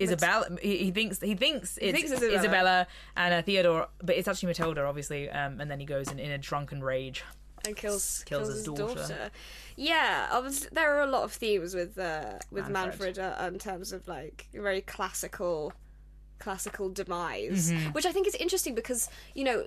Isabella. 0.00 0.46
He, 0.60 0.78
he 0.78 0.90
thinks 0.90 1.20
he 1.20 1.34
thinks 1.34 1.78
it's 1.80 1.96
thinks 1.98 2.10
Isabella. 2.12 2.38
Isabella 2.40 2.86
and 3.16 3.34
uh, 3.34 3.42
Theodore, 3.42 3.88
but 4.02 4.16
it's 4.16 4.28
actually 4.28 4.48
Matilda, 4.48 4.84
obviously. 4.84 5.30
Um, 5.30 5.60
and 5.60 5.70
then 5.70 5.80
he 5.80 5.86
goes 5.86 6.10
in, 6.10 6.18
in 6.18 6.30
a 6.32 6.38
drunken 6.38 6.82
rage. 6.82 7.24
and 7.66 7.76
kills 7.76 8.22
Kills 8.26 8.42
kills, 8.42 8.48
his 8.48 8.56
his 8.58 8.64
daughter. 8.66 8.94
daughter. 8.94 9.30
Yeah, 9.76 10.28
obviously 10.32 10.68
there 10.72 10.94
are 10.96 11.02
a 11.02 11.06
lot 11.06 11.22
of 11.22 11.32
themes 11.32 11.74
with 11.74 11.96
uh, 11.98 12.38
with 12.50 12.68
Manfred. 12.68 13.16
Manfred, 13.16 13.18
uh, 13.18 13.46
in 13.52 13.58
terms 13.58 13.92
of 13.92 14.06
like 14.08 14.48
very 14.52 14.80
classical 14.80 15.72
classical 16.44 16.88
demise, 17.00 17.64
Mm-hmm. 17.72 17.90
which 17.96 18.06
I 18.06 18.12
think 18.12 18.26
is 18.26 18.34
interesting 18.44 18.74
because 18.74 19.08
you 19.34 19.44
know, 19.48 19.58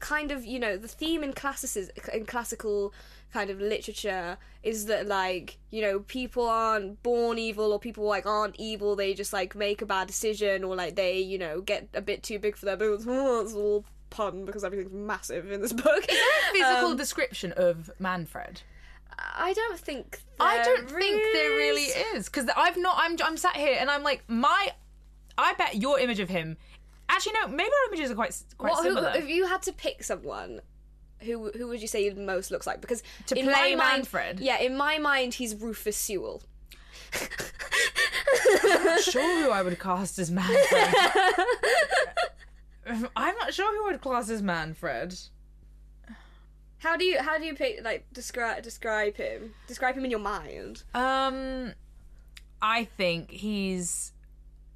kind 0.00 0.30
of 0.32 0.44
you 0.44 0.58
know, 0.64 0.76
the 0.76 0.88
theme 1.00 1.22
in 1.26 1.32
classicis 1.32 1.88
in 2.18 2.24
classical 2.26 2.92
kind 3.32 3.50
of 3.50 3.58
literature 3.60 4.36
is 4.62 4.86
that 4.86 5.06
like 5.08 5.58
you 5.70 5.82
know 5.82 6.00
people 6.00 6.44
aren't 6.48 7.02
born 7.02 7.36
evil 7.38 7.72
or 7.72 7.78
people 7.80 8.04
like 8.04 8.26
aren't 8.26 8.54
evil 8.70 8.94
they 8.94 9.12
just 9.12 9.32
like 9.32 9.56
make 9.56 9.82
a 9.82 9.86
bad 9.86 10.06
decision 10.06 10.62
or 10.62 10.76
like 10.76 10.94
they 10.94 11.18
you 11.18 11.36
know 11.36 11.60
get 11.60 11.88
a 11.94 12.00
bit 12.00 12.22
too 12.22 12.38
big 12.38 12.54
for 12.56 12.64
their 12.66 12.76
boots 12.76 13.04
it's 13.08 13.54
all 13.54 13.84
pun 14.10 14.44
because 14.44 14.62
everything's 14.62 14.92
massive 14.92 15.50
in 15.50 15.60
this 15.60 15.72
book 15.72 16.04
Physical 16.52 16.90
Um, 16.92 16.96
description 16.96 17.52
of 17.56 17.90
Manfred. 17.98 18.62
I 19.36 19.52
don't 19.52 19.78
think. 19.80 20.20
I 20.40 20.62
don't 20.62 20.88
think 20.90 21.16
there 21.32 21.50
really 21.64 21.82
is. 21.82 22.14
is 22.20 22.24
because 22.28 22.48
I've 22.56 22.76
not. 22.76 22.96
I'm 22.98 23.16
I'm 23.24 23.36
sat 23.36 23.56
here 23.56 23.76
and 23.80 23.88
I'm 23.90 24.02
like 24.04 24.22
my. 24.28 24.62
I 25.38 25.54
bet 25.54 25.76
your 25.76 25.98
image 25.98 26.20
of 26.20 26.28
him. 26.28 26.56
Actually, 27.08 27.32
no. 27.34 27.48
Maybe 27.48 27.70
our 27.70 27.92
images 27.92 28.10
are 28.10 28.14
quite 28.14 28.34
quite 28.58 28.72
What, 28.72 28.82
who, 28.84 28.94
similar. 28.94 29.12
if 29.16 29.28
you 29.28 29.46
had 29.46 29.62
to 29.62 29.72
pick 29.72 30.02
someone, 30.02 30.60
who 31.20 31.50
who 31.50 31.68
would 31.68 31.80
you 31.82 31.88
say 31.88 32.08
most 32.10 32.50
looks 32.50 32.66
like? 32.66 32.80
Because 32.80 33.02
To 33.26 33.38
in 33.38 33.44
play 33.46 33.74
my 33.74 33.84
mind, 33.84 33.96
Manfred? 33.98 34.40
yeah, 34.40 34.58
in 34.60 34.76
my 34.76 34.98
mind, 34.98 35.34
he's 35.34 35.54
Rufus 35.54 35.96
Sewell. 35.96 36.42
I'm 38.64 38.84
not 38.84 39.00
sure 39.00 39.44
who 39.44 39.50
I 39.50 39.62
would 39.62 39.78
cast 39.78 40.18
as 40.18 40.30
Manfred. 40.30 40.94
I'm 43.16 43.34
not 43.36 43.54
sure 43.54 43.74
who 43.76 43.88
I'd 43.94 44.00
class 44.00 44.28
as 44.30 44.42
Manfred. 44.42 45.18
How 46.78 46.96
do 46.96 47.04
you 47.04 47.18
how 47.22 47.38
do 47.38 47.44
you 47.44 47.54
pick 47.54 47.80
like 47.82 48.04
describe 48.12 48.62
describe 48.62 49.16
him? 49.16 49.54
Describe 49.66 49.96
him 49.96 50.04
in 50.04 50.10
your 50.10 50.20
mind. 50.20 50.82
Um, 50.94 51.72
I 52.60 52.84
think 52.84 53.30
he's 53.30 54.12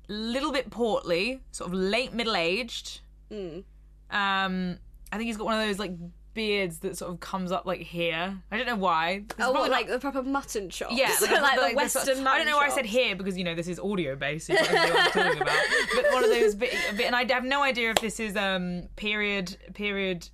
little 0.08 0.52
bit 0.52 0.70
portly, 0.70 1.40
sort 1.52 1.68
of 1.70 1.74
late 1.74 2.12
middle 2.12 2.36
aged. 2.36 3.00
Mm. 3.30 3.64
Um, 4.10 4.78
I 5.12 5.16
think 5.16 5.26
he's 5.26 5.36
got 5.36 5.44
one 5.46 5.60
of 5.60 5.66
those 5.66 5.78
like 5.78 5.92
beards 6.34 6.78
that 6.78 6.96
sort 6.96 7.10
of 7.12 7.18
comes 7.20 7.50
up 7.52 7.66
like 7.66 7.80
here. 7.80 8.38
I 8.50 8.56
don't 8.56 8.66
know 8.66 8.76
why. 8.76 9.24
It's 9.28 9.34
Oh, 9.40 9.50
what, 9.52 9.62
not- 9.62 9.70
like 9.70 9.88
the 9.88 9.98
proper 9.98 10.22
mutton 10.22 10.70
chops? 10.70 10.94
Yeah, 10.96 11.08
like, 11.20 11.30
like, 11.42 11.54
the 11.56 11.60
like 11.62 11.76
this- 11.78 11.94
Western. 11.96 12.26
I 12.26 12.38
don't 12.38 12.46
know 12.46 12.56
why 12.56 12.66
I 12.66 12.70
said 12.70 12.86
here 12.86 13.16
because 13.16 13.36
you 13.36 13.44
know 13.44 13.54
this 13.54 13.68
is 13.68 13.78
audio 13.80 14.14
based. 14.16 14.46
So 14.46 14.52
you 14.54 14.58
don't 14.60 14.72
know 14.72 14.94
what 14.94 15.16
I'm 15.16 15.22
talking 15.24 15.42
about. 15.42 15.56
But 15.94 16.04
one 16.12 16.24
of 16.24 16.30
those 16.30 16.54
bit, 16.54 16.72
bit, 16.96 17.06
and 17.06 17.16
I 17.16 17.24
have 17.32 17.44
no 17.44 17.62
idea 17.62 17.90
if 17.90 17.96
this 17.96 18.20
is 18.20 18.36
um 18.36 18.84
period 18.96 19.56
period 19.74 20.28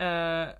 uh 0.00 0.52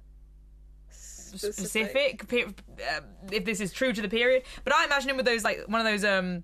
chops. 0.91 1.57
specific, 1.57 2.27
pe- 2.29 2.45
uh, 2.45 3.01
if 3.33 3.45
this 3.45 3.61
is 3.61 3.73
true 3.73 3.93
to 3.93 4.03
the 4.03 4.09
period. 4.09 4.43
But 4.65 4.75
I 4.75 4.85
imagine 4.85 5.11
him 5.11 5.17
with 5.17 5.27
those 5.27 5.45
like 5.45 5.61
one 5.67 5.81
of 5.81 5.87
those 5.87 6.05
um 6.05 6.43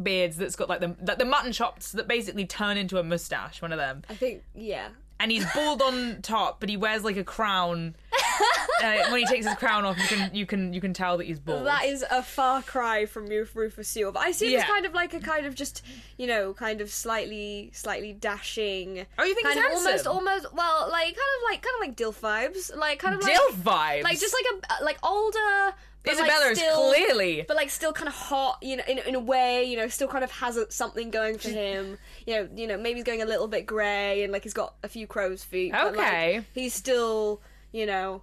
beards 0.00 0.36
that's 0.36 0.56
got 0.56 0.68
like 0.68 0.80
the 0.80 0.94
like 1.06 1.18
the 1.18 1.24
mutton 1.24 1.52
chops 1.52 1.92
that 1.92 2.08
basically 2.08 2.46
turn 2.46 2.76
into 2.76 2.98
a 2.98 3.02
mustache. 3.02 3.62
One 3.62 3.72
of 3.72 3.78
them, 3.78 4.02
I 4.08 4.14
think 4.14 4.42
yeah. 4.54 4.88
and 5.20 5.30
he's 5.30 5.44
bald 5.52 5.82
on 5.82 6.22
top, 6.22 6.60
but 6.60 6.68
he 6.68 6.76
wears 6.76 7.04
like 7.04 7.16
a 7.16 7.24
crown. 7.24 7.94
uh, 8.82 9.10
when 9.10 9.20
he 9.20 9.26
takes 9.26 9.46
his 9.46 9.54
crown 9.56 9.84
off, 9.84 9.98
you 9.98 10.16
can 10.16 10.34
you 10.34 10.46
can 10.46 10.72
you 10.72 10.80
can 10.80 10.92
tell 10.92 11.16
that 11.18 11.26
he's 11.26 11.38
bald. 11.38 11.66
That 11.66 11.84
is 11.84 12.04
a 12.10 12.22
far 12.22 12.62
cry 12.62 13.06
from 13.06 13.26
Ruf- 13.26 13.54
Rufus 13.54 13.88
Sewell, 13.88 14.12
but 14.12 14.20
I 14.20 14.32
see 14.32 14.52
him 14.54 14.60
as 14.60 14.66
kind 14.66 14.86
of 14.86 14.94
like 14.94 15.14
a 15.14 15.20
kind 15.20 15.46
of 15.46 15.54
just 15.54 15.82
you 16.18 16.26
know 16.26 16.52
kind 16.54 16.80
of 16.80 16.90
slightly 16.90 17.70
slightly 17.72 18.12
dashing. 18.12 19.06
Oh, 19.18 19.24
you 19.24 19.34
think 19.34 19.46
kind 19.46 19.58
he's 19.58 19.66
of 19.66 19.86
almost 19.86 20.06
almost 20.06 20.54
well 20.54 20.88
like 20.90 21.04
kind 21.04 21.14
of 21.14 21.50
like 21.50 21.62
kind 21.62 21.74
of 21.76 21.80
like 21.80 21.96
Dilf 21.96 22.20
vibes, 22.20 22.76
like 22.76 22.98
kind 22.98 23.14
of 23.14 23.22
like 23.22 23.34
Dilf 23.34 23.54
vibes. 23.54 24.02
like 24.02 24.18
just 24.18 24.34
like 24.34 24.80
a 24.80 24.84
like 24.84 24.98
older. 25.04 25.74
But 26.04 26.12
Isabella 26.14 26.40
like 26.42 26.52
is 26.52 26.58
still, 26.58 26.92
clearly 26.92 27.44
but 27.48 27.56
like 27.56 27.70
still 27.70 27.92
kind 27.92 28.08
of 28.08 28.14
hot, 28.14 28.58
you 28.62 28.76
know, 28.76 28.84
in, 28.86 28.98
in 28.98 29.14
a 29.14 29.20
way, 29.20 29.64
you 29.64 29.76
know, 29.76 29.88
still 29.88 30.08
kind 30.08 30.22
of 30.22 30.30
has 30.32 30.56
a, 30.58 30.70
something 30.70 31.10
going 31.10 31.38
for 31.38 31.48
him. 31.48 31.96
You 32.26 32.34
know, 32.34 32.48
you 32.54 32.66
know, 32.66 32.76
maybe 32.76 32.96
he's 32.96 33.04
going 33.04 33.22
a 33.22 33.26
little 33.26 33.48
bit 33.48 33.64
grey 33.66 34.22
and 34.22 34.32
like 34.32 34.42
he's 34.42 34.52
got 34.54 34.74
a 34.82 34.88
few 34.88 35.06
crow's 35.06 35.42
feet. 35.42 35.72
But, 35.72 35.96
like, 35.96 36.06
Okay. 36.06 36.44
he's 36.54 36.74
still, 36.74 37.40
you 37.72 37.86
know, 37.86 38.22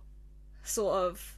sort 0.63 0.93
of 0.95 1.38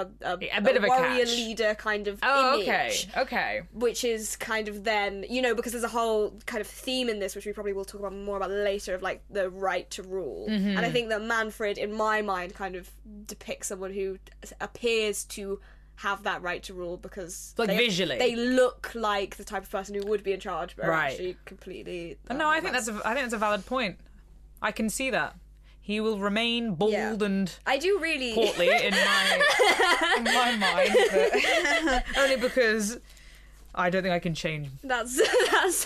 a, 0.00 0.08
a, 0.22 0.32
A 0.56 0.60
bit 0.60 0.76
of 0.76 0.84
a 0.84 0.86
warrior 0.86 1.24
catch. 1.24 1.36
leader 1.36 1.74
kind 1.74 2.08
of 2.08 2.18
Oh, 2.22 2.54
image 2.60 2.68
okay, 2.68 3.22
okay. 3.22 3.60
which 3.72 4.04
is 4.04 4.36
kind 4.36 4.66
of 4.68 4.84
then 4.84 5.24
you 5.28 5.40
know 5.42 5.54
because 5.54 5.72
there's 5.72 5.84
a 5.84 5.88
whole 6.00 6.38
kind 6.46 6.60
of 6.60 6.66
theme 6.66 7.08
in 7.08 7.18
this 7.20 7.34
which 7.36 7.46
we 7.46 7.52
probably 7.52 7.72
will 7.72 7.84
talk 7.84 8.00
about 8.00 8.14
more 8.14 8.36
about 8.36 8.50
later 8.50 8.94
of 8.94 9.02
like 9.02 9.22
the 9.30 9.48
right 9.50 9.88
to 9.90 10.02
rule 10.02 10.46
Mm-hmm. 10.50 10.76
and 10.76 10.80
i 10.80 10.90
think 10.90 11.08
that 11.10 11.22
manfred 11.22 11.78
in 11.78 11.92
my 11.92 12.20
mind 12.22 12.54
kind 12.54 12.74
of 12.76 12.90
depicts 13.26 13.68
someone 13.68 13.92
who 13.92 14.18
appears 14.60 15.24
to 15.24 15.60
have 15.96 16.24
that 16.24 16.42
right 16.42 16.62
to 16.64 16.74
rule 16.74 16.96
because 16.96 17.54
Like 17.56 17.68
they, 17.68 17.76
visually. 17.76 18.18
they 18.18 18.34
look 18.34 18.90
like 18.96 19.36
the 19.36 19.44
type 19.44 19.62
of 19.62 19.70
person 19.70 19.94
who 19.94 20.02
would 20.08 20.24
be 20.24 20.32
in 20.32 20.40
charge 20.40 20.74
but 20.76 20.86
Right. 20.88 21.12
actually 21.12 21.36
completely 21.44 22.18
No, 22.30 22.48
I 22.48 22.60
think 22.60 22.72
that's 22.72 22.88
a, 22.88 23.00
I 23.04 23.14
think 23.14 23.24
that's 23.26 23.32
a 23.34 23.38
valid 23.38 23.64
point. 23.64 23.98
I 24.60 24.72
can 24.72 24.88
see 24.88 25.10
that. 25.10 25.36
He 25.86 26.00
will 26.00 26.18
remain 26.18 26.74
bald 26.76 26.92
Yeah. 26.92 27.14
and 27.20 27.46
i 27.66 27.76
do 27.76 27.98
really 28.00 28.32
portly 28.34 28.68
in 28.86 28.92
my 28.94 29.24
in 30.18 30.24
my 30.24 30.56
mind, 30.56 30.96
but 31.12 32.04
only 32.22 32.36
because 32.36 32.98
I 33.76 33.90
don't 33.90 34.02
think 34.04 34.14
I 34.14 34.18
can 34.20 34.34
change 34.34 34.68
that's 34.84 35.14
that's 35.52 35.84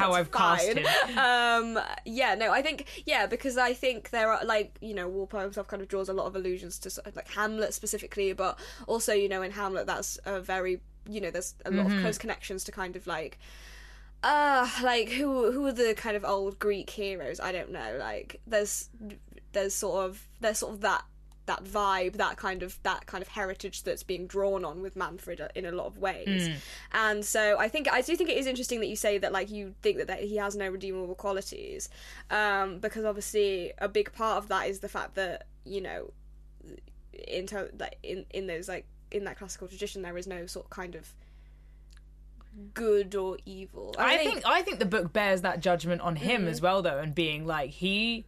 how 0.00 0.12
I've 0.12 0.30
cast 0.30 0.66
fine. 0.66 0.76
him. 0.78 1.18
Um, 1.18 1.80
yeah, 2.06 2.34
no, 2.36 2.52
I 2.52 2.62
think 2.62 2.86
yeah 3.04 3.26
because 3.26 3.58
I 3.58 3.72
think 3.74 4.10
there 4.10 4.30
are 4.32 4.44
like 4.44 4.76
you 4.80 4.94
know 4.94 5.08
Walpole 5.08 5.40
himself 5.42 5.66
kind 5.68 5.82
of 5.82 5.88
draws 5.88 6.08
a 6.08 6.12
lot 6.14 6.26
of 6.26 6.34
allusions 6.36 6.78
to 6.80 7.02
like 7.16 7.28
Hamlet 7.28 7.74
specifically, 7.74 8.32
but 8.32 8.58
also 8.86 9.12
you 9.12 9.28
know 9.28 9.42
in 9.42 9.50
Hamlet 9.50 9.86
that's 9.86 10.18
a 10.24 10.40
very 10.40 10.80
you 11.08 11.20
know 11.20 11.30
there's 11.30 11.54
a 11.66 11.70
lot 11.70 11.86
of 11.86 11.92
close 12.00 12.16
connections 12.18 12.62
to 12.64 12.72
kind 12.72 12.94
of 12.96 13.06
like 13.06 13.38
uh 14.22 14.68
like 14.82 15.10
who 15.10 15.50
who 15.52 15.66
are 15.66 15.72
the 15.72 15.94
kind 15.94 16.16
of 16.16 16.24
old 16.24 16.58
Greek 16.58 16.90
heroes? 16.90 17.40
I 17.40 17.52
don't 17.52 17.72
know. 17.72 17.96
Like 17.98 18.40
there's 18.46 18.88
there's 19.52 19.74
sort 19.74 20.04
of 20.04 20.28
there's 20.40 20.58
sort 20.58 20.74
of 20.74 20.80
that 20.82 21.04
that 21.46 21.64
vibe, 21.64 22.14
that 22.14 22.36
kind 22.36 22.62
of 22.62 22.78
that 22.84 23.06
kind 23.06 23.20
of 23.20 23.28
heritage 23.28 23.82
that's 23.82 24.02
being 24.04 24.26
drawn 24.26 24.64
on 24.64 24.80
with 24.80 24.94
Manfred 24.94 25.40
in 25.54 25.64
a 25.66 25.72
lot 25.72 25.86
of 25.86 25.98
ways. 25.98 26.48
And 26.92 27.24
so 27.24 27.58
I 27.58 27.68
think 27.68 27.90
I 27.92 28.00
do 28.00 28.16
think 28.16 28.30
it 28.30 28.38
is 28.38 28.46
interesting 28.46 28.80
that 28.80 28.86
you 28.86 28.96
say 28.96 29.18
that 29.18 29.32
like 29.32 29.50
you 29.50 29.74
think 29.82 29.98
that, 29.98 30.06
that 30.06 30.20
he 30.20 30.36
has 30.36 30.54
no 30.54 30.68
redeemable 30.68 31.14
qualities, 31.16 31.88
um, 32.30 32.78
because 32.78 33.04
obviously 33.04 33.72
a 33.78 33.88
big 33.88 34.12
part 34.12 34.38
of 34.38 34.48
that 34.48 34.68
is 34.68 34.80
the 34.80 34.88
fact 34.88 35.16
that 35.16 35.46
you 35.64 35.80
know 35.80 36.12
in 37.12 37.46
like 37.78 37.98
in 38.02 38.24
in 38.30 38.46
those 38.46 38.68
like 38.68 38.86
in 39.10 39.24
that 39.24 39.36
classical 39.36 39.68
tradition 39.68 40.02
there 40.02 40.16
is 40.16 40.26
no 40.26 40.46
sort 40.46 40.66
of 40.66 40.70
kind 40.70 40.94
of 40.94 41.12
good 42.74 43.14
or 43.14 43.36
evil. 43.44 43.94
I 43.98 44.16
think 44.18 44.42
I 44.44 44.62
think 44.62 44.78
the 44.78 44.86
book 44.86 45.12
bears 45.12 45.42
that 45.42 45.60
judgment 45.60 46.00
on 46.00 46.16
him 46.16 46.46
as 46.46 46.60
well, 46.60 46.82
though, 46.82 46.98
and 46.98 47.14
being 47.14 47.46
like 47.46 47.70
he. 47.70 48.26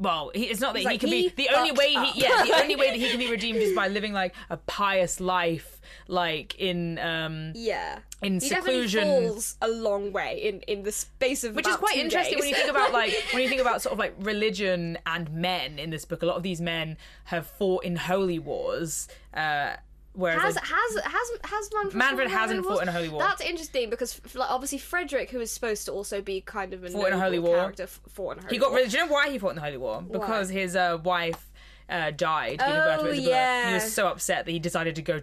Well, 0.00 0.30
he, 0.32 0.44
it's 0.44 0.60
not 0.60 0.74
that 0.74 0.78
he 0.78 0.84
like, 0.84 1.00
can 1.00 1.08
he 1.08 1.28
be 1.30 1.48
the 1.48 1.48
only 1.56 1.72
way 1.72 1.92
up. 1.96 2.06
he 2.06 2.22
yeah 2.22 2.44
the 2.44 2.52
only 2.52 2.76
way 2.76 2.86
that 2.90 2.96
he 3.00 3.10
can 3.10 3.18
be 3.18 3.28
redeemed 3.28 3.58
is 3.58 3.74
by 3.74 3.88
living 3.88 4.12
like 4.12 4.32
a 4.48 4.56
pious 4.56 5.18
life, 5.18 5.80
like 6.06 6.54
in 6.54 7.00
um 7.00 7.50
yeah. 7.56 7.98
in 8.22 8.34
He 8.34 8.48
seclusion. 8.48 9.02
falls 9.02 9.56
a 9.60 9.66
long 9.66 10.12
way 10.12 10.40
in, 10.40 10.60
in 10.72 10.84
the 10.84 10.92
space 10.92 11.42
of 11.42 11.56
which 11.56 11.66
is 11.66 11.74
quite 11.74 11.96
interesting 11.96 12.38
when 12.38 12.48
you 12.48 12.54
think 12.54 12.70
about 12.70 12.92
like 12.92 13.12
when 13.32 13.42
you 13.42 13.48
think 13.48 13.60
about 13.60 13.82
sort 13.82 13.92
of 13.92 13.98
like 13.98 14.14
religion 14.20 14.98
and 15.04 15.32
men 15.32 15.80
in 15.80 15.90
this 15.90 16.04
book. 16.04 16.22
A 16.22 16.26
lot 16.26 16.36
of 16.36 16.44
these 16.44 16.60
men 16.60 16.96
have 17.24 17.48
fought 17.48 17.82
in 17.82 17.96
holy 17.96 18.38
wars, 18.38 19.08
uh, 19.34 19.72
whereas 20.18 20.42
Has 20.42 20.54
like, 20.56 20.64
has 20.64 20.94
has 21.04 21.30
has 21.44 21.70
Manfred, 21.72 21.94
Manfred 21.94 22.28
fought 22.30 22.32
in 22.32 22.36
a 22.36 22.38
hasn't 22.40 22.64
fought 22.66 22.82
in 22.82 22.88
a 22.88 22.92
holy 22.92 23.08
war. 23.08 23.20
That's 23.20 23.40
interesting 23.40 23.88
because 23.90 24.20
f- 24.24 24.34
like, 24.34 24.50
obviously 24.50 24.78
Frederick, 24.78 25.30
who 25.30 25.40
is 25.40 25.50
supposed 25.50 25.86
to 25.86 25.92
also 25.92 26.20
be 26.20 26.40
kind 26.40 26.74
of 26.74 26.84
a 26.84 26.90
Fought 26.90 27.06
in 27.06 27.12
a 27.14 27.18
holy 27.20 27.38
war. 27.38 27.56
character, 27.56 27.84
f- 27.84 28.00
fought 28.08 28.32
in 28.32 28.38
a 28.38 28.42
holy 28.42 28.54
he 28.54 28.58
got 28.58 28.70
war. 28.70 28.78
rid. 28.80 28.90
Do 28.90 28.96
you 28.98 29.06
know 29.06 29.12
why 29.12 29.30
he 29.30 29.38
fought 29.38 29.50
in 29.50 29.56
the 29.56 29.62
holy 29.62 29.76
war? 29.76 30.02
Because 30.02 30.48
his 30.50 30.76
uh, 30.76 30.98
wife 31.02 31.50
uh, 31.88 32.10
died 32.10 32.58
giving 32.58 32.74
birth 32.74 33.00
to 33.00 33.06
Oh, 33.06 33.10
Isabella. 33.12 33.66
He 33.68 33.74
was 33.74 33.92
so 33.94 34.08
upset 34.08 34.44
that 34.44 34.50
he 34.52 34.58
decided 34.58 34.96
to 34.96 35.02
go 35.02 35.20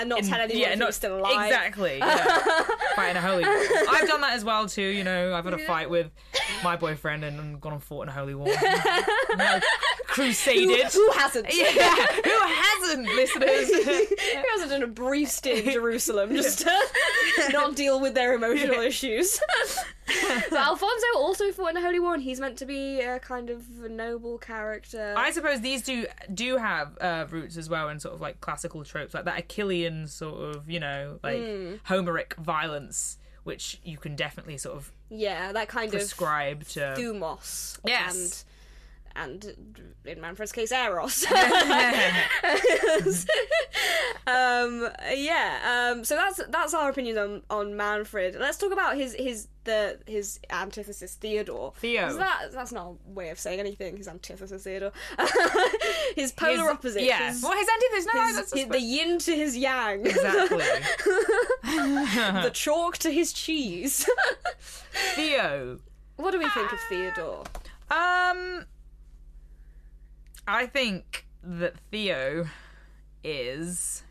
and 0.00 0.08
not 0.08 0.24
tell 0.24 0.40
anyone 0.40 0.62
yeah, 0.62 0.74
not 0.74 0.94
still 0.94 1.18
alive. 1.18 1.46
Exactly. 1.46 1.98
Yeah. 1.98 2.16
fight 2.96 3.10
in 3.10 3.16
a 3.16 3.20
holy 3.20 3.44
war. 3.44 3.54
I've 3.90 4.08
done 4.08 4.20
that 4.20 4.32
as 4.34 4.44
well 4.44 4.66
too. 4.68 4.82
You 4.82 5.04
know, 5.04 5.34
I've 5.34 5.44
had 5.44 5.54
a 5.54 5.58
fight 5.58 5.90
with 5.90 6.10
my 6.62 6.76
boyfriend 6.76 7.24
and, 7.24 7.60
gone 7.60 7.72
and 7.74 7.82
fought 7.82 8.02
in 8.02 8.08
a 8.08 8.12
holy 8.12 8.34
war. 8.34 8.48
Like, 9.36 9.62
Who, 10.08 10.22
crusaded. 10.24 10.92
who 10.92 11.10
hasn't? 11.12 11.46
yeah, 11.54 12.06
who 12.24 12.40
hasn't, 12.46 13.06
listeners? 13.06 13.68
who 13.84 14.42
hasn't 14.52 14.70
done 14.70 14.82
a 14.82 14.86
brief 14.88 15.30
stint 15.30 15.66
in 15.66 15.72
Jerusalem 15.74 16.34
just 16.34 16.60
to 16.60 16.72
not 17.52 17.76
deal 17.76 18.00
with 18.00 18.14
their 18.14 18.34
emotional 18.34 18.80
issues? 18.80 19.38
but 20.50 20.58
Alfonso 20.58 21.06
also 21.16 21.52
fought 21.52 21.68
in 21.68 21.74
the 21.74 21.80
Holy 21.80 22.00
War, 22.00 22.14
and 22.14 22.22
he's 22.22 22.40
meant 22.40 22.56
to 22.58 22.66
be 22.66 23.00
a 23.00 23.18
kind 23.18 23.50
of 23.50 23.64
a 23.84 23.88
noble 23.88 24.38
character. 24.38 25.14
I 25.16 25.30
suppose 25.30 25.60
these 25.60 25.82
do 25.82 26.06
do 26.32 26.56
have 26.56 26.96
uh, 27.00 27.26
roots 27.30 27.56
as 27.56 27.68
well 27.68 27.88
in 27.88 28.00
sort 28.00 28.14
of 28.14 28.20
like 28.20 28.40
classical 28.40 28.84
tropes, 28.84 29.14
like 29.14 29.24
that 29.24 29.48
Achillean 29.48 30.08
sort 30.08 30.54
of, 30.56 30.68
you 30.70 30.80
know, 30.80 31.18
like 31.22 31.42
Hmm. 31.42 31.74
Homeric 31.84 32.34
violence, 32.36 33.18
which 33.44 33.80
you 33.84 33.98
can 33.98 34.16
definitely 34.16 34.58
sort 34.58 34.76
of 34.76 34.92
yeah, 35.10 35.52
that 35.52 35.68
kind 35.68 35.90
prescribe 35.90 36.62
of 36.62 36.68
to. 36.70 36.80
thumos. 36.98 37.78
Yes. 37.84 38.44
And, 39.18 39.94
in 40.04 40.20
Manfred's 40.20 40.52
case, 40.52 40.70
Eros. 40.72 41.26
um, 44.26 44.88
yeah. 45.14 45.90
Um, 45.92 46.04
so 46.04 46.14
that's 46.14 46.40
that's 46.48 46.72
our 46.74 46.90
opinions 46.90 47.18
on, 47.18 47.42
on 47.50 47.76
Manfred. 47.76 48.36
Let's 48.38 48.58
talk 48.58 48.72
about 48.72 48.96
his 48.96 49.14
his 49.14 49.48
the 49.64 49.98
his 50.06 50.38
antithesis 50.50 51.14
Theodore. 51.14 51.72
Theo. 51.78 52.14
That 52.14 52.52
that's 52.52 52.72
not 52.72 52.86
a 52.86 52.94
way 53.10 53.30
of 53.30 53.38
saying 53.38 53.60
anything. 53.60 53.96
His 53.96 54.08
antithesis 54.08 54.62
Theodore. 54.62 54.92
his 56.16 56.32
polar 56.32 56.52
His- 56.52 56.68
opposite. 56.70 57.02
Yeah. 57.02 57.28
His, 57.30 57.42
well, 57.42 57.56
his 57.58 57.68
antithesis. 57.68 58.14
No, 58.14 58.26
his- 58.26 58.36
that's, 58.36 58.52
his- 58.54 58.68
the 58.68 58.80
yin 58.80 59.18
to 59.18 59.34
his 59.34 59.56
yang. 59.56 60.06
exactly. 60.06 60.64
the 61.64 62.50
chalk 62.54 62.98
to 62.98 63.10
his 63.10 63.32
cheese. 63.32 64.08
Theo. 65.14 65.78
what 66.16 66.30
do 66.30 66.38
we 66.38 66.48
think 66.50 66.72
of 66.72 66.78
Theodore? 66.88 67.44
Um, 67.90 68.64
I 70.48 70.66
think 70.66 71.26
that 71.42 71.74
Theo 71.90 72.46
is. 73.22 74.02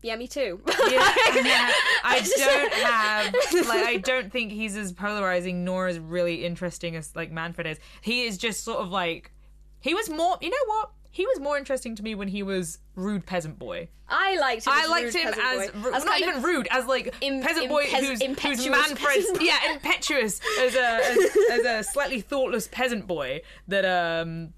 Yeah, 0.00 0.14
me 0.14 0.28
too. 0.28 0.60
Yeah, 0.88 1.72
I 2.04 2.20
don't 2.36 2.72
have 2.72 3.34
like 3.68 3.86
I 3.86 3.96
don't 3.96 4.30
think 4.32 4.52
he's 4.52 4.76
as 4.76 4.92
polarizing 4.92 5.64
nor 5.64 5.88
as 5.88 5.98
really 5.98 6.44
interesting 6.44 6.94
as 6.94 7.14
like 7.16 7.32
Manfred 7.32 7.66
is. 7.66 7.80
He 8.00 8.24
is 8.24 8.38
just 8.38 8.62
sort 8.62 8.78
of 8.78 8.90
like 8.90 9.32
he 9.80 9.92
was 9.92 10.08
more. 10.08 10.38
You 10.40 10.50
know 10.50 10.56
what? 10.66 10.90
He 11.16 11.24
was 11.24 11.40
more 11.40 11.56
interesting 11.56 11.96
to 11.96 12.02
me 12.02 12.14
when 12.14 12.28
he 12.28 12.42
was 12.42 12.78
rude 12.94 13.24
peasant 13.24 13.58
boy. 13.58 13.88
I 14.06 14.36
liked 14.36 14.66
him. 14.66 14.72
I 14.74 14.82
as 14.82 14.90
liked 14.90 15.14
rude 15.14 15.22
him 15.22 15.28
as, 15.28 15.70
boy. 15.70 15.90
as 15.94 16.04
not 16.04 16.20
even 16.20 16.42
rude, 16.42 16.68
as 16.70 16.84
like 16.84 17.14
Im- 17.22 17.40
peasant 17.40 17.70
boy 17.70 17.84
who's, 17.84 18.20
impetuous 18.20 18.66
who's 18.66 18.98
peasant 18.98 19.40
yeah 19.40 19.72
impetuous 19.72 20.42
as 20.60 20.74
a 20.74 20.84
as, 20.84 21.36
as 21.52 21.64
a 21.64 21.90
slightly 21.90 22.20
thoughtless 22.20 22.68
peasant 22.70 23.06
boy 23.06 23.40
that 23.66 23.86
um 23.86 24.52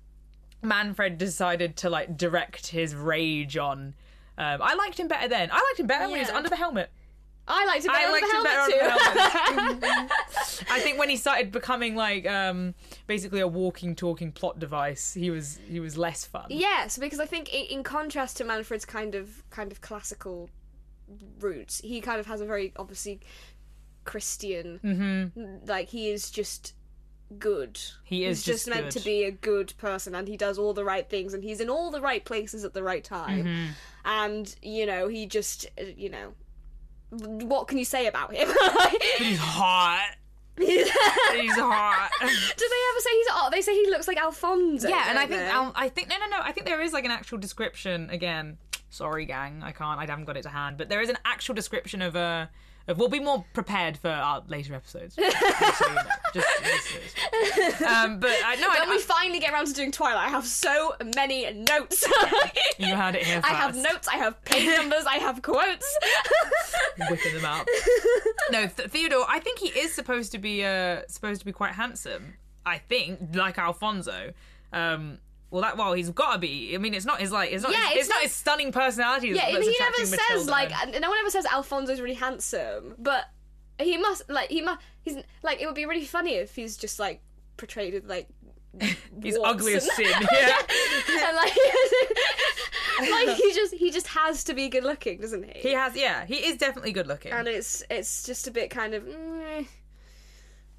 Manfred 0.60 1.16
decided 1.16 1.76
to 1.76 1.90
like 1.90 2.16
direct 2.16 2.66
his 2.66 2.92
rage 2.92 3.56
on. 3.56 3.94
Um, 4.36 4.60
I 4.60 4.74
liked 4.74 4.98
him 4.98 5.06
better 5.06 5.28
then. 5.28 5.50
I 5.52 5.62
liked 5.70 5.78
him 5.78 5.86
better 5.86 6.06
when 6.08 6.16
he 6.16 6.22
was 6.22 6.30
under 6.30 6.48
the 6.48 6.56
helmet. 6.56 6.90
I 7.50 7.66
liked 7.66 7.84
him 7.84 7.92
better 7.92 8.08
I 8.08 8.12
liked 8.12 8.32
him 8.32 9.80
better 9.80 10.06
too. 10.08 10.14
I 10.70 10.80
think 10.80 10.98
when 10.98 11.08
he 11.08 11.16
started 11.16 11.50
becoming 11.50 11.96
like 11.96 12.26
um, 12.26 12.74
basically 13.06 13.40
a 13.40 13.48
walking, 13.48 13.94
talking 13.94 14.32
plot 14.32 14.58
device, 14.58 15.14
he 15.14 15.30
was 15.30 15.58
he 15.68 15.80
was 15.80 15.96
less 15.96 16.24
fun. 16.24 16.46
yes, 16.50 16.98
because 16.98 17.20
I 17.20 17.26
think 17.26 17.48
i- 17.52 17.56
in 17.70 17.82
contrast 17.82 18.36
to 18.38 18.44
Manfred's 18.44 18.84
kind 18.84 19.14
of 19.14 19.42
kind 19.50 19.72
of 19.72 19.80
classical 19.80 20.50
roots, 21.40 21.80
he 21.82 22.00
kind 22.00 22.20
of 22.20 22.26
has 22.26 22.40
a 22.40 22.46
very 22.46 22.72
obviously 22.76 23.20
Christian. 24.04 24.80
Mm-hmm. 24.84 25.66
Like 25.68 25.88
he 25.88 26.10
is 26.10 26.30
just 26.30 26.74
good. 27.38 27.78
He 28.04 28.24
is 28.24 28.44
He's 28.44 28.56
just, 28.56 28.68
meant 28.68 28.90
to 28.92 29.00
be 29.00 29.24
a 29.24 29.30
good 29.30 29.72
person, 29.78 30.14
and 30.14 30.26
he 30.28 30.36
does 30.36 30.58
all 30.58 30.72
the 30.74 30.84
right 30.84 31.08
things, 31.08 31.34
and 31.34 31.42
he's 31.44 31.60
in 31.60 31.68
all 31.70 31.90
the 31.90 32.00
right 32.00 32.24
places 32.24 32.64
at 32.64 32.74
the 32.74 32.82
right 32.82 33.04
time. 33.04 33.44
Mm-hmm. 33.44 33.66
And 34.04 34.54
you 34.62 34.86
know, 34.86 35.08
he 35.08 35.26
just 35.26 35.66
uh, 35.80 35.84
you 35.96 36.08
know. 36.10 36.32
What 37.10 37.68
can 37.68 37.78
you 37.78 37.84
say 37.84 38.06
about 38.06 38.34
him? 38.34 38.48
He's 39.18 39.38
hot. 39.38 40.16
He's 40.58 40.88
hot. 40.90 41.20
Do 41.30 41.36
they 41.36 41.40
He's 41.42 41.56
hot. 41.56 42.10
ever 42.20 43.00
say 43.00 43.10
he's? 43.16 43.28
hot? 43.28 43.52
they 43.52 43.60
say 43.62 43.74
he 43.74 43.88
looks 43.90 44.08
like 44.08 44.16
Alfonso. 44.18 44.88
Yeah, 44.88 45.04
and 45.08 45.16
I 45.16 45.26
think? 45.26 45.40
Al- 45.42 45.72
I 45.76 45.88
think 45.88 46.08
no 46.08 46.16
no 46.18 46.26
no 46.26 46.38
I 46.42 46.50
think 46.50 46.66
there 46.66 46.80
is 46.80 46.92
like 46.92 47.04
an 47.04 47.12
actual 47.12 47.38
description 47.38 48.10
again. 48.10 48.58
Sorry, 48.90 49.24
gang, 49.24 49.62
I 49.62 49.70
can't. 49.70 50.00
I 50.00 50.06
haven't 50.06 50.24
got 50.24 50.36
it 50.36 50.42
to 50.42 50.48
hand, 50.48 50.76
but 50.76 50.88
there 50.88 51.00
is 51.00 51.10
an 51.10 51.18
actual 51.24 51.54
description 51.54 52.02
of 52.02 52.16
Uh, 52.16 52.18
of, 52.18 52.48
we'll 52.96 53.08
be 53.08 53.20
more 53.20 53.44
prepared 53.52 53.96
for 53.96 54.08
our 54.08 54.42
later 54.48 54.74
episodes. 54.74 55.14
just, 55.16 55.36
so 55.78 55.88
you 55.88 55.94
know. 55.94 56.02
just, 56.34 56.48
just- 57.56 57.82
um, 57.82 58.18
but 58.20 58.30
I 58.44 58.56
no, 58.56 58.68
I, 58.70 58.80
when 58.80 58.90
we 58.90 58.96
I, 58.96 58.98
finally 58.98 59.38
get 59.40 59.52
around 59.52 59.66
to 59.66 59.72
doing 59.74 59.92
Twilight, 59.92 60.26
I 60.26 60.30
have 60.30 60.46
so 60.46 60.94
many 61.16 61.52
notes. 61.52 62.06
you 62.78 62.94
heard 62.96 63.14
it 63.14 63.24
here 63.24 63.40
first. 63.42 63.52
I 63.52 63.56
have 63.56 63.76
notes, 63.76 64.08
I 64.08 64.16
have 64.16 64.42
page 64.44 64.66
numbers, 64.66 65.04
I 65.06 65.16
have 65.16 65.42
quotes. 65.42 65.98
whipping 67.10 67.34
them 67.34 67.44
out. 67.44 67.66
no, 68.50 68.66
Th- 68.66 68.88
Theodore. 68.88 69.24
I 69.28 69.38
think 69.40 69.58
he 69.58 69.68
is 69.68 69.92
supposed 69.94 70.32
to 70.32 70.38
be 70.38 70.64
uh 70.64 71.02
supposed 71.08 71.40
to 71.40 71.44
be 71.46 71.52
quite 71.52 71.72
handsome. 71.72 72.34
I 72.66 72.78
think, 72.78 73.34
like 73.34 73.58
Alfonso. 73.58 74.32
Um, 74.72 75.18
well, 75.50 75.62
that 75.62 75.76
well, 75.76 75.92
he's 75.94 76.10
got 76.10 76.34
to 76.34 76.38
be. 76.38 76.74
I 76.74 76.78
mean, 76.78 76.92
it's 76.94 77.06
not 77.06 77.20
his 77.20 77.32
like. 77.32 77.52
It's 77.52 77.62
not. 77.62 77.72
Yeah, 77.72 77.86
his, 77.88 77.90
it's 77.90 78.00
it's 78.00 78.08
not, 78.08 78.14
not- 78.16 78.22
his 78.24 78.32
stunning 78.32 78.72
personality. 78.72 79.28
yeah, 79.28 79.50
that's 79.52 79.66
he 79.66 79.76
never 79.80 80.04
says 80.06 80.46
Matilda. 80.46 80.50
like 80.50 81.00
no 81.00 81.08
one 81.08 81.18
ever 81.20 81.30
says 81.30 81.46
Alfonso's 81.46 82.00
really 82.00 82.14
handsome, 82.14 82.94
but 82.98 83.24
he 83.80 83.96
must 83.96 84.28
like 84.28 84.50
he 84.50 84.60
must 84.60 84.80
he's 85.02 85.16
like 85.42 85.60
it 85.62 85.66
would 85.66 85.74
be 85.74 85.86
really 85.86 86.04
funny 86.04 86.34
if 86.34 86.54
he's 86.54 86.76
just 86.76 86.98
like 86.98 87.20
portrayed 87.56 87.94
as 87.94 88.02
like 88.04 88.28
he's 89.22 89.38
ugly 89.42 89.74
as 89.74 89.90
sin. 89.96 90.06
Yeah. 90.32 90.56
and 91.28 91.36
like 91.36 91.56
like 93.00 93.36
he 93.36 93.52
just 93.54 93.74
he 93.74 93.90
just 93.90 94.08
has 94.08 94.44
to 94.44 94.54
be 94.54 94.68
good 94.68 94.84
looking, 94.84 95.20
doesn't 95.20 95.44
he? 95.44 95.60
He 95.60 95.72
has, 95.72 95.96
yeah, 95.96 96.26
he 96.26 96.34
is 96.36 96.56
definitely 96.56 96.92
good 96.92 97.06
looking. 97.06 97.32
and 97.32 97.46
it's 97.48 97.82
it's 97.88 98.24
just 98.24 98.46
a 98.48 98.50
bit 98.50 98.70
kind 98.70 98.94
of 98.94 99.04
mm, 99.04 99.66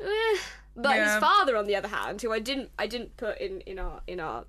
eh. 0.01 0.37
but 0.75 0.95
Yeah. 0.95 1.13
his 1.13 1.19
father 1.21 1.55
on 1.57 1.65
the 1.65 1.75
other 1.75 1.87
hand 1.87 2.21
who 2.21 2.31
i 2.31 2.39
didn't 2.39 2.69
i 2.79 2.87
didn't 2.87 3.15
put 3.17 3.37
in 3.39 3.61
in 3.61 3.79
our 3.79 4.01
in 4.07 4.19
our 4.19 4.45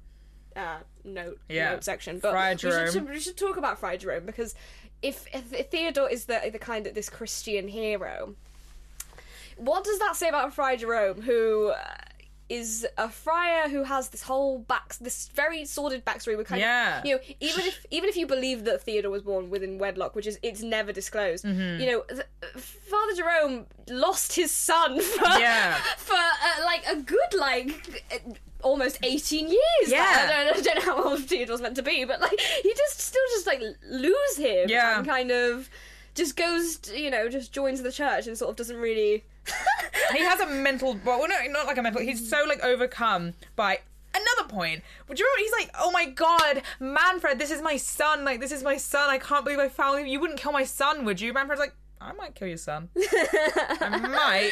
uh 0.56 0.78
note 1.04 1.38
Yeah. 1.48 1.70
note 1.72 1.84
section 1.84 2.18
but 2.18 2.32
Friar 2.32 2.52
we 2.54 2.58
should, 2.92 3.08
we 3.08 3.20
should 3.20 3.36
talk 3.36 3.56
about 3.56 3.78
friar 3.78 3.96
jerome 3.96 4.26
because 4.26 4.54
if, 5.02 5.26
if 5.32 5.70
theodore 5.70 6.10
is 6.10 6.26
the 6.26 6.40
the 6.52 6.58
kind 6.58 6.86
of 6.86 6.94
this 6.94 7.08
christian 7.08 7.68
hero 7.68 8.34
what 9.56 9.84
does 9.84 9.98
that 9.98 10.16
say 10.16 10.28
about 10.28 10.52
friar 10.54 10.76
jerome 10.76 11.22
who 11.22 11.68
uh, 11.68 11.84
a 12.98 13.08
friar 13.08 13.68
who 13.68 13.84
has 13.84 14.08
this 14.08 14.24
whole 14.24 14.58
back, 14.58 14.96
this 15.00 15.28
very 15.28 15.64
sordid 15.64 16.04
backstory. 16.04 16.36
We 16.36 16.42
kind 16.42 16.60
Yeah. 16.60 16.98
of, 16.98 17.06
you 17.06 17.14
know, 17.14 17.20
even 17.38 17.64
if 17.64 17.86
even 17.92 18.08
if 18.08 18.16
you 18.16 18.26
believe 18.26 18.64
that 18.64 18.82
Theodore 18.82 19.12
was 19.12 19.22
born 19.22 19.50
within 19.50 19.78
wedlock, 19.78 20.16
which 20.16 20.26
is 20.26 20.36
it's 20.42 20.60
never 20.60 20.90
disclosed, 20.92 21.44
Mm-hmm. 21.44 21.80
you 21.80 21.86
know, 21.92 22.00
th- 22.08 22.26
Father 22.56 23.14
Jerome 23.14 23.66
lost 23.88 24.32
his 24.34 24.50
son 24.50 25.00
for 25.14 25.28
Yeah. 25.38 25.76
for 25.98 26.14
uh, 26.16 26.64
like 26.64 26.84
a 26.88 26.96
good 26.96 27.32
like 27.38 28.02
uh, 28.12 28.32
almost 28.62 28.98
18 29.02 29.46
years 29.48 29.58
Yeah. 29.86 30.04
I, 30.06 30.44
don't, 30.44 30.58
I 30.58 30.60
don't 30.60 30.74
know 30.86 30.92
how 30.92 31.10
old 31.10 31.24
Theodore's 31.24 31.60
meant 31.60 31.76
to 31.76 31.82
be 31.82 32.04
but 32.04 32.20
like 32.20 32.38
he 32.40 32.72
just 32.74 33.00
still 33.00 33.22
just 33.32 33.46
like 33.46 33.60
lose 33.88 34.36
him 34.36 34.68
Yeah. 34.68 34.98
and 34.98 35.06
kind 35.06 35.30
of 35.30 35.68
just 36.14 36.36
goes 36.36 36.78
you 36.94 37.10
know 37.10 37.28
just 37.28 37.52
joins 37.52 37.82
the 37.82 37.92
church 37.92 38.26
and 38.26 38.36
sort 38.36 38.50
of 38.50 38.56
doesn't 38.56 38.76
really 38.78 39.24
he 40.12 40.18
has 40.18 40.40
a 40.40 40.46
mental 40.46 40.98
well 41.04 41.26
no 41.28 41.36
not 41.50 41.66
like 41.66 41.78
a 41.78 41.82
mental 41.82 42.00
he's 42.02 42.28
so 42.28 42.44
like 42.46 42.60
overcome 42.62 43.32
by 43.56 43.78
another 44.14 44.48
point 44.48 44.82
would 45.08 45.18
you 45.20 45.24
remember 45.24 45.42
he's 45.56 45.64
like 45.66 45.74
oh 45.80 45.90
my 45.92 46.06
god 46.06 46.62
manfred 46.80 47.38
this 47.38 47.50
is 47.50 47.62
my 47.62 47.76
son 47.76 48.24
like 48.24 48.40
this 48.40 48.50
is 48.52 48.62
my 48.62 48.76
son 48.76 49.08
i 49.08 49.18
can't 49.18 49.44
believe 49.44 49.60
i 49.60 49.68
found 49.68 50.00
him 50.00 50.06
you 50.06 50.18
wouldn't 50.20 50.38
kill 50.38 50.52
my 50.52 50.64
son 50.64 51.04
would 51.04 51.20
you 51.20 51.32
manfred's 51.32 51.60
like 51.60 51.74
i 52.00 52.12
might 52.14 52.34
kill 52.34 52.48
your 52.48 52.56
son 52.56 52.88
i 52.96 53.98
might 54.02 54.50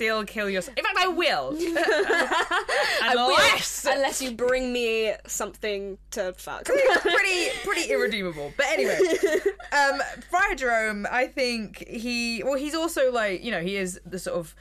still 0.00 0.24
kill 0.24 0.48
yourself. 0.48 0.76
in 0.78 0.84
fact 0.84 0.96
i 0.98 1.08
will 1.08 1.50
unless 3.02 3.84
unless 3.84 4.22
you 4.22 4.32
bring 4.32 4.72
me 4.72 5.12
something 5.26 5.98
to 6.10 6.32
fuck 6.32 6.64
pretty 6.64 7.50
pretty 7.64 7.90
irredeemable. 7.90 8.52
But 8.56 8.66
anyway, 8.66 8.98
um, 9.72 10.00
Friar 10.30 10.54
Jerome, 10.54 11.06
I 11.10 11.26
think 11.26 11.86
he 11.88 12.42
well, 12.44 12.54
he's 12.54 12.74
also 12.74 13.12
like 13.12 13.44
you 13.44 13.50
know 13.50 13.60
he 13.60 13.76
is 13.76 14.00
the 14.04 14.18
sort 14.18 14.38
of 14.38 14.54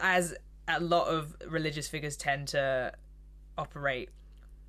as 0.00 0.34
a 0.68 0.80
lot 0.80 1.08
of 1.08 1.36
religious 1.48 1.88
figures 1.88 2.16
tend 2.16 2.48
to 2.48 2.92
operate 3.58 4.10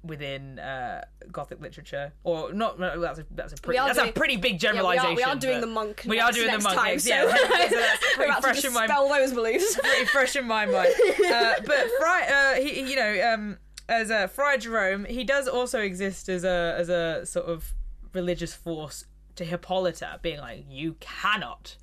within 0.04 0.60
uh, 0.60 1.04
Gothic 1.32 1.62
literature, 1.62 2.12
or 2.24 2.52
not. 2.54 2.78
no, 2.80 3.00
That's 3.00 3.20
a 3.20 3.26
that's 3.32 3.54
a 3.54 3.56
pretty 3.58 3.80
that's 3.80 3.98
a 3.98 4.12
pretty 4.12 4.36
big 4.38 4.62
Yeah, 4.62 4.72
we 4.72 4.76
generalization. 4.78 5.12
are, 5.12 5.16
we 5.16 5.24
are 5.24 5.36
doing 5.36 5.62
the 5.62 5.68
monk 5.68 6.04
We 6.06 6.18
next, 6.18 6.30
are 6.30 6.34
doing 6.42 6.52
the 6.58 6.60
monk 6.64 6.76
time, 6.76 6.88
next, 6.92 7.06
yeah. 7.08 7.22
so 7.24 7.28
that's 7.70 8.06
pretty 8.16 8.42
fresh 8.42 8.66
in 8.66 8.74
my 8.74 8.88
dispel 8.88 9.08
those 9.10 9.32
beliefs 9.34 9.76
pretty 9.82 10.06
fresh 10.06 10.36
in 10.36 10.46
my 10.46 10.66
mind. 10.66 10.94
Uh, 11.26 11.54
but 11.66 11.88
Fry, 12.00 12.28
uh, 12.58 12.62
he, 12.62 12.70
he- 12.84 12.90
you 12.92 12.96
know, 12.98 13.34
um, 13.34 13.58
as 13.88 14.10
a 14.10 14.28
Friar 14.28 14.58
Jerome, 14.58 15.06
he 15.06 15.24
does 15.24 15.48
also 15.48 15.80
exist 15.80 16.28
as 16.30 16.44
a 16.44 16.76
as 16.78 16.90
a 16.90 17.26
sort 17.26 17.46
of 17.48 17.74
religious 18.14 18.54
force 18.54 19.06
to 19.36 19.44
Hippolyta, 19.46 20.20
being 20.22 20.40
like, 20.40 20.66
you 20.70 20.96
cannot 21.00 21.76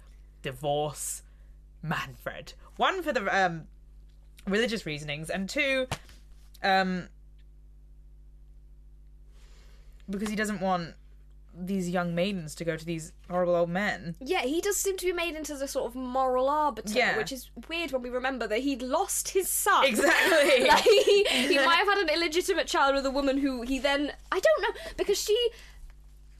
divorce 0.43 1.23
Manfred. 1.83 2.53
One 2.77 3.03
for 3.03 3.13
the 3.13 3.27
um, 3.45 3.63
religious 4.47 4.87
reasonings, 4.87 5.31
and 5.31 5.49
two, 5.49 5.87
um, 6.63 7.09
because 10.11 10.29
he 10.29 10.37
doesn't 10.37 10.61
want 10.61 10.95
these 11.53 11.89
young 11.91 12.15
maidens 12.15 12.55
to 12.55 12.65
go 12.65 12.77
to 12.77 12.85
these 12.85 13.13
horrible 13.29 13.57
old 13.57 13.69
men. 13.71 14.15
Yeah, 14.21 14.43
he 14.43 14.61
does 14.61 14.77
seem 14.77 14.97
to 14.99 15.05
be 15.05 15.13
made 15.13 15.35
into 15.35 15.57
the 15.57 15.67
sort 15.67 15.87
of 15.87 15.95
moral 15.97 16.49
arbiter, 16.49 16.93
Yeah. 16.97 17.17
which 17.17 17.33
is 17.33 17.51
weird 17.69 17.91
when 17.91 18.03
we 18.03 18.11
remember 18.11 18.47
that 18.47 18.61
he'd 18.61 18.83
lost 18.83 19.31
his 19.31 19.49
son. 19.49 19.85
Exactly. 19.85 20.65
like, 20.69 20.83
he, 20.85 21.25
he 21.25 21.57
might 21.65 21.77
have 21.77 21.89
had 21.89 21.99
an 21.99 22.09
illegitimate 22.09 22.67
child 22.69 22.95
with 22.95 23.05
a 23.05 23.11
woman 23.11 23.37
who 23.37 23.63
he 23.63 23.79
then 23.81 24.13
I 24.31 24.39
don't 24.41 24.63
know 24.63 24.81
because 24.97 25.21
she 25.21 25.51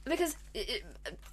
because 0.05 0.35
uh, 0.55 0.59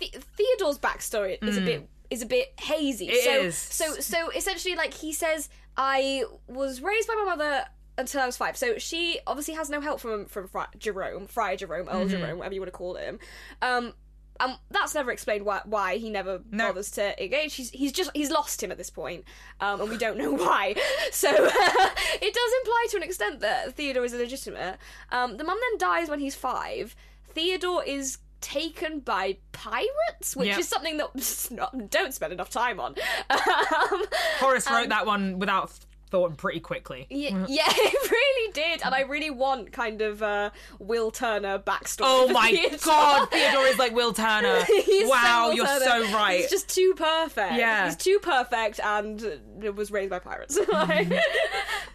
the- 0.01 0.15
Theodore's 0.37 0.79
backstory 0.79 1.39
is 1.43 1.57
a 1.57 1.61
bit 1.61 1.89
is 2.11 2.21
a 2.23 2.27
bit 2.27 2.53
hazy. 2.61 3.07
Mm. 3.07 3.13
It 3.13 3.25
so 3.25 3.41
is. 3.43 3.57
so 3.57 3.95
so 4.01 4.31
essentially 4.31 4.75
like 4.75 4.93
he 4.95 5.13
says 5.13 5.49
I 5.77 6.25
was 6.49 6.81
raised 6.83 7.07
by 7.07 7.15
my 7.15 7.25
mother 7.25 7.65
until 7.99 8.23
I 8.23 8.27
was 8.27 8.37
five. 8.39 8.57
So 8.57 8.79
she 8.79 9.19
obviously 9.27 9.55
has 9.55 9.69
no 9.69 9.81
help 9.83 10.01
from 10.01 10.25
from 10.27 10.49
Fri 10.49 10.63
Jerome, 10.79 11.27
Friar 11.27 11.57
Jerome, 11.57 11.89
Earl 11.91 12.01
Mm-hmm. 12.07 12.09
Jerome, 12.11 12.39
whatever 12.39 12.55
you 12.55 12.61
want 12.63 12.69
to 12.73 12.77
call 12.79 12.95
him. 12.95 13.19
Um 13.61 13.93
um, 14.41 14.55
that's 14.71 14.95
never 14.95 15.11
explained 15.11 15.45
why, 15.45 15.63
why 15.65 15.97
he 15.97 16.11
never 16.11 16.41
No. 16.53 16.69
bothers 16.69 16.93
to 16.93 17.21
engage. 17.21 17.55
He's, 17.57 17.71
he's 17.71 17.91
just 17.91 18.13
he's 18.15 18.31
lost 18.31 18.63
him 18.63 18.71
at 18.71 18.79
this 18.79 18.89
point, 18.89 19.25
um, 19.61 19.81
and 19.81 19.91
we 19.91 19.99
don't 19.99 20.17
know 20.17 20.31
why. 20.37 20.77
So 21.11 21.29
it 21.33 22.35
does 22.35 22.53
imply 22.61 22.87
to 22.91 22.97
an 22.99 23.03
extent 23.03 23.41
that 23.41 23.75
Theodore 23.75 24.05
is 24.05 24.15
illegitimate. 24.15 24.79
Um, 25.11 25.39
the 25.39 25.43
mum 25.45 25.59
then 25.71 25.79
dies 25.79 26.09
when 26.09 26.21
he's 26.21 26.37
five. 26.37 26.95
Theodore 27.31 27.83
is 27.83 28.19
taken 28.41 29.01
by 29.01 29.39
pirates, 29.51 30.37
which 30.37 30.47
Yep. 30.51 30.59
is 30.61 30.69
something 30.69 30.99
that 30.99 31.49
not, 31.51 31.91
don't 31.91 32.15
spend 32.15 32.33
enough 32.33 32.51
time 32.51 32.79
on. 32.79 32.95
Um, 33.29 34.05
Horace 34.39 34.71
wrote 34.71 34.91
that 34.91 35.05
one 35.05 35.41
without 35.41 35.73
thought 36.11 36.37
pretty 36.37 36.61
quickly. 36.61 37.07
yeah, 37.11 37.47
yeah, 37.49 37.63
it 37.69 38.11
really 38.11 38.53
did, 38.53 38.83
and 38.85 38.95
I 38.95 39.03
really 39.03 39.31
want 39.31 39.73
kind 39.73 40.03
of 40.03 40.23
uh, 40.23 40.51
Will 40.79 41.11
Turner 41.11 41.59
backstory. 41.59 42.03
Oh 42.05 42.29
my 42.29 42.51
Theodore. 42.51 42.79
god, 42.85 43.31
Theodore 43.33 43.67
is 43.67 43.79
like 43.79 43.95
Will 43.95 44.13
Turner. 44.13 44.61
Wow, 45.09 45.49
so 45.51 45.53
you're 45.55 45.67
Turner. 45.67 45.85
so 45.85 46.13
right. 46.15 46.41
He's 46.41 46.51
just 46.51 46.69
too 46.75 46.95
perfect. 46.97 47.55
Yeah. 47.55 47.87
he's 47.87 47.97
too 47.97 48.19
perfect, 48.21 48.81
and 48.83 49.41
was 49.75 49.91
raised 49.91 50.11
by 50.11 50.19
pirates. 50.19 50.59
Like- 50.73 51.13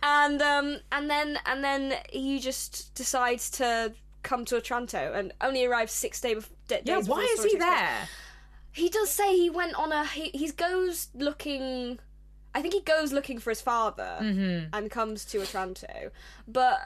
and 0.02 0.42
um, 0.42 0.78
and 0.92 1.10
then 1.10 1.38
and 1.46 1.64
then 1.64 1.96
he 2.12 2.40
just 2.40 2.94
decides 2.96 3.50
to 3.52 3.94
come 4.24 4.46
to 4.46 4.58
Otranto 4.58 5.12
and 5.14 5.34
only 5.42 5.66
arrives 5.66 5.92
six 5.92 6.22
day 6.22 6.36
bef- 6.36 6.48
d- 6.68 6.76
days. 6.76 6.82
yeah, 6.86 7.00
why 7.02 7.22
is 7.38 7.44
he 7.44 7.58
there? 7.58 8.08
He 8.72 8.90
does 8.90 9.10
say 9.10 9.36
he 9.36 9.50
went 9.50 9.76
on 9.76 9.92
a 9.92 10.06
he, 10.06 10.30
he 10.34 10.50
goes 10.52 11.10
looking. 11.14 12.00
I 12.56 12.62
think 12.62 12.74
he 12.74 12.82
goes 12.82 13.12
looking 13.12 13.40
for 13.40 13.50
his 13.50 13.62
father 13.62 14.18
Mm-hmm. 14.22 14.76
and 14.76 14.92
comes 14.92 15.26
to 15.26 15.42
Otranto, 15.42 16.12
but 16.48 16.80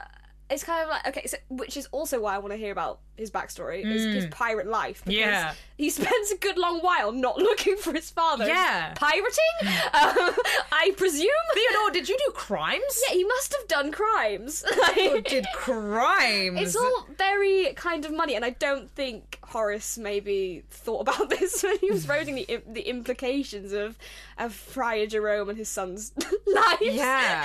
it's 0.50 0.64
kind 0.64 0.82
of 0.84 0.88
like 0.88 1.06
okay, 1.08 1.26
so, 1.26 1.36
which 1.50 1.76
is 1.76 1.86
also 1.92 2.20
why 2.20 2.34
I 2.34 2.38
want 2.38 2.52
to 2.52 2.56
hear 2.56 2.72
about 2.72 3.00
his 3.16 3.30
backstory, 3.30 3.84
his, 3.84 4.04
his 4.14 4.26
pirate 4.26 4.66
life. 4.68 5.02
Because 5.04 5.18
Mm. 5.18 5.26
Yeah. 5.26 5.54
he 5.76 5.90
spends 5.90 6.30
a 6.30 6.36
good 6.36 6.56
long 6.56 6.78
while 6.80 7.10
not 7.12 7.36
looking 7.48 7.76
for 7.76 7.92
his 7.92 8.10
father. 8.10 8.46
Yeah. 8.46 8.94
pirating. 8.94 9.32
um, 9.62 10.34
I 10.72 10.92
presume. 10.96 11.28
Theodore, 11.52 11.90
did 11.90 12.08
you 12.08 12.16
do 12.16 12.32
crimes? 12.32 13.02
Yeah, 13.08 13.14
he 13.16 13.24
must 13.24 13.54
have 13.58 13.66
done 13.68 13.90
crimes. 13.92 14.64
You 14.96 15.20
did 15.20 15.46
crimes. 15.54 16.60
It's 16.60 16.76
all 16.76 17.06
very 17.16 17.72
kind 17.74 18.04
of 18.04 18.12
money, 18.12 18.34
and 18.34 18.44
I 18.44 18.50
don't 18.50 18.90
think 18.90 19.38
Horace 19.42 19.98
maybe 19.98 20.62
thought 20.70 21.00
about 21.08 21.28
this 21.30 21.62
when 21.62 21.78
he 21.78 21.90
was 21.90 22.08
writing 22.08 22.34
the 22.36 22.62
the 22.66 22.82
implications 22.88 23.72
of 23.72 23.98
of 24.38 24.54
Friar 24.54 25.06
Jerome 25.06 25.48
and 25.48 25.58
his 25.58 25.68
son's 25.68 26.12
life. 26.46 26.78
Yeah. 26.80 27.44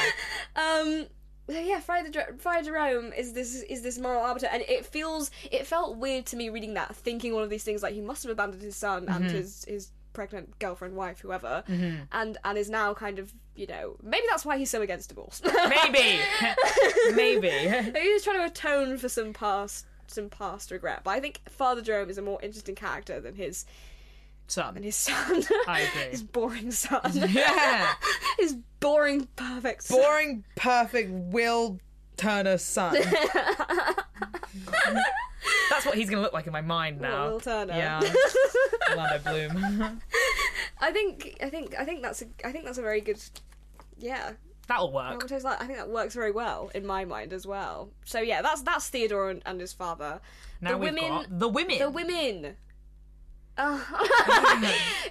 Um. 0.56 1.06
So 1.50 1.60
yeah, 1.60 1.80
Friar, 1.80 2.10
Jer- 2.10 2.36
Friar 2.38 2.64
Jerome 2.64 3.12
is 3.14 3.34
this 3.34 3.62
is 3.64 3.82
this 3.82 3.98
moral 3.98 4.24
arbiter, 4.24 4.48
and 4.52 4.64
it 4.64 4.86
feels 4.86 5.30
it 5.52 5.68
felt 5.68 5.98
weird 5.98 6.26
to 6.28 6.38
me 6.38 6.50
reading 6.50 6.74
that, 6.76 6.96
thinking 6.96 7.34
all 7.34 7.44
of 7.44 7.50
these 7.50 7.64
things 7.64 7.84
like 7.84 7.94
he 7.94 8.02
must 8.02 8.24
have 8.24 8.32
abandoned 8.32 8.64
his 8.64 8.76
son 8.76 9.08
and 9.10 9.26
mm-hmm. 9.26 9.36
his 9.36 9.66
his 9.66 9.92
pregnant 10.14 10.58
girlfriend, 10.60 10.96
wife, 10.96 11.20
whoever, 11.20 11.64
mm-hmm. 11.68 12.04
and 12.12 12.38
and 12.46 12.58
is 12.58 12.70
now 12.70 12.94
kind 12.94 13.20
of 13.20 13.34
you 13.56 13.68
know 13.68 13.98
maybe 14.02 14.24
that's 14.30 14.46
why 14.46 14.58
he's 14.58 14.70
so 14.70 14.82
against 14.82 15.10
divorce. 15.10 15.42
Maybe. 15.44 16.20
Maybe. 17.14 17.50
Maybe 17.50 18.00
he's 18.02 18.24
trying 18.24 18.38
to 18.38 18.46
atone 18.46 18.98
for 18.98 19.10
some 19.10 19.34
past 19.34 19.86
some 20.08 20.30
past 20.30 20.72
regret. 20.72 21.02
But 21.04 21.12
I 21.12 21.20
think 21.20 21.42
Father 21.50 21.82
Jerome 21.82 22.10
is 22.10 22.18
a 22.18 22.22
more 22.22 22.40
interesting 22.42 22.76
character 22.76 23.20
than 23.20 23.36
his 23.36 23.66
Son. 24.54 24.76
his 24.84 24.96
son. 24.96 25.44
I 25.68 25.80
agree. 25.92 26.12
his 26.12 26.22
boring 26.22 26.70
son. 26.70 27.12
Yeah. 27.30 27.92
his 28.38 28.56
boring 28.80 29.28
perfect 29.36 29.82
son. 29.82 30.00
Boring, 30.00 30.46
perfect 30.56 31.10
Will 31.10 31.80
Turner 32.18 32.60
son. 32.60 32.94
That's 35.72 35.88
what 35.88 35.96
he's 35.96 36.08
gonna 36.08 36.22
look 36.22 36.34
like 36.34 36.46
in 36.46 36.54
my 36.54 36.62
mind 36.62 37.02
now. 37.02 37.32
Will 37.32 37.40
Turner. 37.40 37.74
Yeah. 37.74 38.00
Orlando 38.92 39.20
Bloom. 39.24 40.02
I 40.80 40.92
think 40.92 41.36
I 41.42 41.50
think 41.50 41.74
I 41.80 41.84
think 41.84 42.04
that's 42.04 42.22
a 42.22 42.26
I 42.46 42.52
think 42.52 42.66
that's 42.66 42.78
a 42.78 42.84
very 42.84 43.02
good 43.02 43.20
yeah. 43.98 44.34
That'll 44.68 44.94
work. 44.94 45.20
What 45.24 45.32
is 45.32 45.42
that? 45.42 45.62
I 45.62 45.66
think 45.66 45.80
that 45.80 45.90
works 45.90 46.14
very 46.14 46.32
well 46.32 46.70
in 46.76 46.86
my 46.86 47.06
mind 47.06 47.34
as 47.34 47.48
well. 47.48 47.90
So 48.06 48.20
yeah, 48.20 48.44
that's 48.44 48.62
that's 48.62 48.88
Theodore 48.88 49.32
and, 49.32 49.42
and 49.48 49.60
his 49.60 49.74
father. 49.74 50.22
Now 50.62 50.74
the 50.74 50.78
we've 50.78 50.94
women 50.94 51.10
got 51.10 51.40
the 51.40 51.50
women. 51.50 51.80
the 51.80 51.90
women. 51.90 52.56
Uh, 53.58 53.80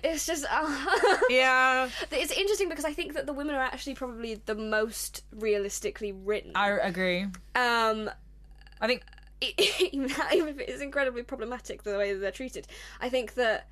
it's 0.03 0.27
just 0.27 0.45
uh, 0.51 0.87
yeah. 1.31 1.89
It's 2.11 2.33
interesting 2.33 2.69
because 2.69 2.85
I 2.85 2.93
think 2.93 3.15
that 3.15 3.27
the 3.27 3.33
women 3.33 3.55
are 3.55 3.63
actually 3.63 3.95
probably 3.95 4.35
the 4.35 4.55
most 4.55 5.23
realistically 5.33 6.13
written. 6.13 6.53
I 6.55 6.71
agree. 6.71 7.27
Um, 7.55 8.11
I 8.81 8.87
think 8.89 9.05
even 9.93 10.11
even 10.35 10.49
if 10.49 10.59
it 10.59 10.69
is 10.69 10.81
incredibly 10.81 11.23
problematic 11.23 11.85
the 11.85 11.97
way 11.97 12.13
that 12.13 12.19
they're 12.19 12.33
treated, 12.33 12.67
I 13.01 13.09
think 13.09 13.35
that 13.35 13.69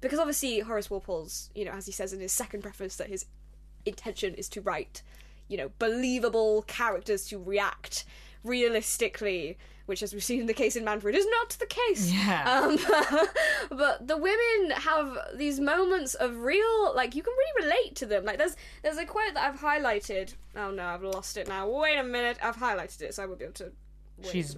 because 0.00 0.18
obviously 0.18 0.60
Horace 0.60 0.90
Walpole's, 0.90 1.50
you 1.54 1.64
know, 1.64 1.72
as 1.72 1.86
he 1.86 1.92
says 1.92 2.12
in 2.12 2.20
his 2.20 2.32
second 2.32 2.62
preface, 2.62 2.96
that 2.96 3.08
his 3.08 3.26
intention 3.86 4.34
is 4.34 4.48
to 4.50 4.60
write, 4.60 5.02
you 5.48 5.56
know, 5.56 5.70
believable 5.78 6.62
characters 6.62 7.26
to 7.28 7.38
react 7.38 8.04
realistically. 8.44 9.58
Which, 9.86 10.02
as 10.02 10.14
we've 10.14 10.24
seen 10.24 10.40
in 10.40 10.46
the 10.46 10.54
case 10.54 10.76
in 10.76 10.84
Manfred, 10.84 11.14
is 11.14 11.26
not 11.26 11.50
the 11.60 11.66
case. 11.66 12.10
Yeah. 12.10 12.50
Um, 12.50 12.78
but 13.76 14.08
the 14.08 14.16
women 14.16 14.70
have 14.76 15.18
these 15.34 15.60
moments 15.60 16.14
of 16.14 16.38
real, 16.38 16.94
like 16.94 17.14
you 17.14 17.22
can 17.22 17.34
really 17.36 17.66
relate 17.66 17.94
to 17.96 18.06
them. 18.06 18.24
Like 18.24 18.38
there's 18.38 18.56
there's 18.82 18.96
a 18.96 19.04
quote 19.04 19.34
that 19.34 19.44
I've 19.44 19.60
highlighted. 19.60 20.32
Oh 20.56 20.70
no, 20.70 20.86
I've 20.86 21.02
lost 21.02 21.36
it 21.36 21.48
now. 21.48 21.68
Wait 21.68 21.98
a 21.98 22.02
minute, 22.02 22.38
I've 22.42 22.56
highlighted 22.56 23.02
it, 23.02 23.14
so 23.14 23.24
I 23.24 23.26
will 23.26 23.36
be 23.36 23.44
able 23.44 23.54
to. 23.54 23.72
she's 24.22 24.56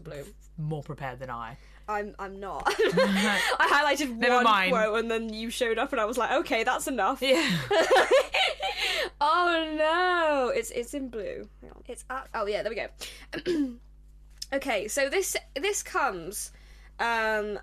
more 0.58 0.84
prepared 0.84 1.18
than 1.18 1.30
I. 1.30 1.56
I'm 1.88 2.14
I'm 2.18 2.40
not. 2.40 2.64
I 2.78 3.94
highlighted 3.96 4.16
Never 4.16 4.36
one 4.36 4.44
mind. 4.44 4.72
quote 4.72 4.98
and 4.98 5.10
then 5.10 5.32
you 5.32 5.50
showed 5.50 5.78
up 5.78 5.92
and 5.92 6.00
I 6.00 6.04
was 6.04 6.18
like, 6.18 6.32
okay, 6.32 6.64
that's 6.64 6.88
enough. 6.88 7.22
Yeah. 7.22 7.48
oh 9.20 9.74
no, 9.78 10.52
it's 10.54 10.70
it's 10.70 10.94
in 10.94 11.08
blue. 11.08 11.48
It's 11.86 12.04
up. 12.10 12.28
Oh 12.34 12.46
yeah, 12.46 12.62
there 12.62 12.72
we 12.72 12.76
go. 12.76 13.74
okay, 14.52 14.88
so 14.88 15.08
this 15.08 15.36
this 15.54 15.82
comes, 15.82 16.50
um, 16.98 17.58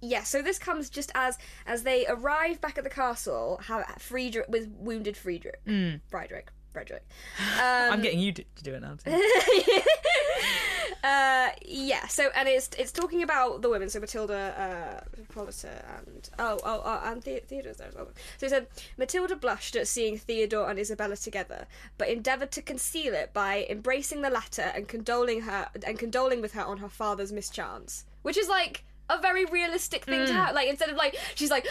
yeah. 0.00 0.22
So 0.22 0.40
this 0.42 0.58
comes 0.58 0.88
just 0.88 1.10
as 1.14 1.36
as 1.66 1.82
they 1.82 2.06
arrive 2.06 2.60
back 2.60 2.78
at 2.78 2.84
the 2.84 2.90
castle, 2.90 3.60
have 3.64 3.84
Friedrich 3.98 4.46
with 4.48 4.68
wounded 4.78 5.16
Friedrich, 5.16 5.60
Friedrich, 6.08 6.48
Frederick. 6.74 7.06
I'm 7.58 8.02
getting 8.02 8.18
you 8.18 8.32
to, 8.32 8.44
to 8.56 8.64
do 8.64 8.74
it 8.74 8.82
now 8.82 8.96
too. 9.02 9.10
uh, 11.04 11.50
yeah. 11.64 12.06
So 12.08 12.30
and 12.34 12.48
it's 12.48 12.68
it's 12.76 12.92
talking 12.92 13.22
about 13.22 13.62
the 13.62 13.70
women. 13.70 13.88
So 13.88 14.00
Matilda, 14.00 14.34
uh, 14.34 15.16
Hippolyta, 15.16 15.84
and 15.96 16.28
oh 16.38 16.58
oh, 16.64 16.82
oh 16.84 17.00
and 17.04 17.22
the- 17.22 17.40
Theodore's 17.46 17.78
there 17.78 17.88
as 17.88 17.94
well. 17.94 18.08
So 18.38 18.46
he 18.46 18.50
said 18.50 18.66
Matilda 18.98 19.36
blushed 19.36 19.76
at 19.76 19.86
seeing 19.88 20.18
Theodore 20.18 20.68
and 20.68 20.78
Isabella 20.78 21.16
together, 21.16 21.66
but 21.96 22.08
endeavoured 22.08 22.50
to 22.50 22.62
conceal 22.62 23.14
it 23.14 23.32
by 23.32 23.66
embracing 23.70 24.22
the 24.22 24.30
latter 24.30 24.72
and 24.74 24.88
condoling 24.88 25.42
her 25.42 25.68
and 25.86 25.98
condoling 25.98 26.42
with 26.42 26.52
her 26.54 26.64
on 26.64 26.78
her 26.78 26.88
father's 26.88 27.32
mischance, 27.32 28.04
which 28.22 28.36
is 28.36 28.48
like 28.48 28.84
a 29.08 29.20
very 29.20 29.44
realistic 29.44 30.04
thing 30.04 30.26
to 30.26 30.32
have. 30.32 30.54
Like 30.56 30.68
instead 30.68 30.90
of 30.90 30.96
like 30.96 31.16
she's 31.36 31.50
like. 31.50 31.66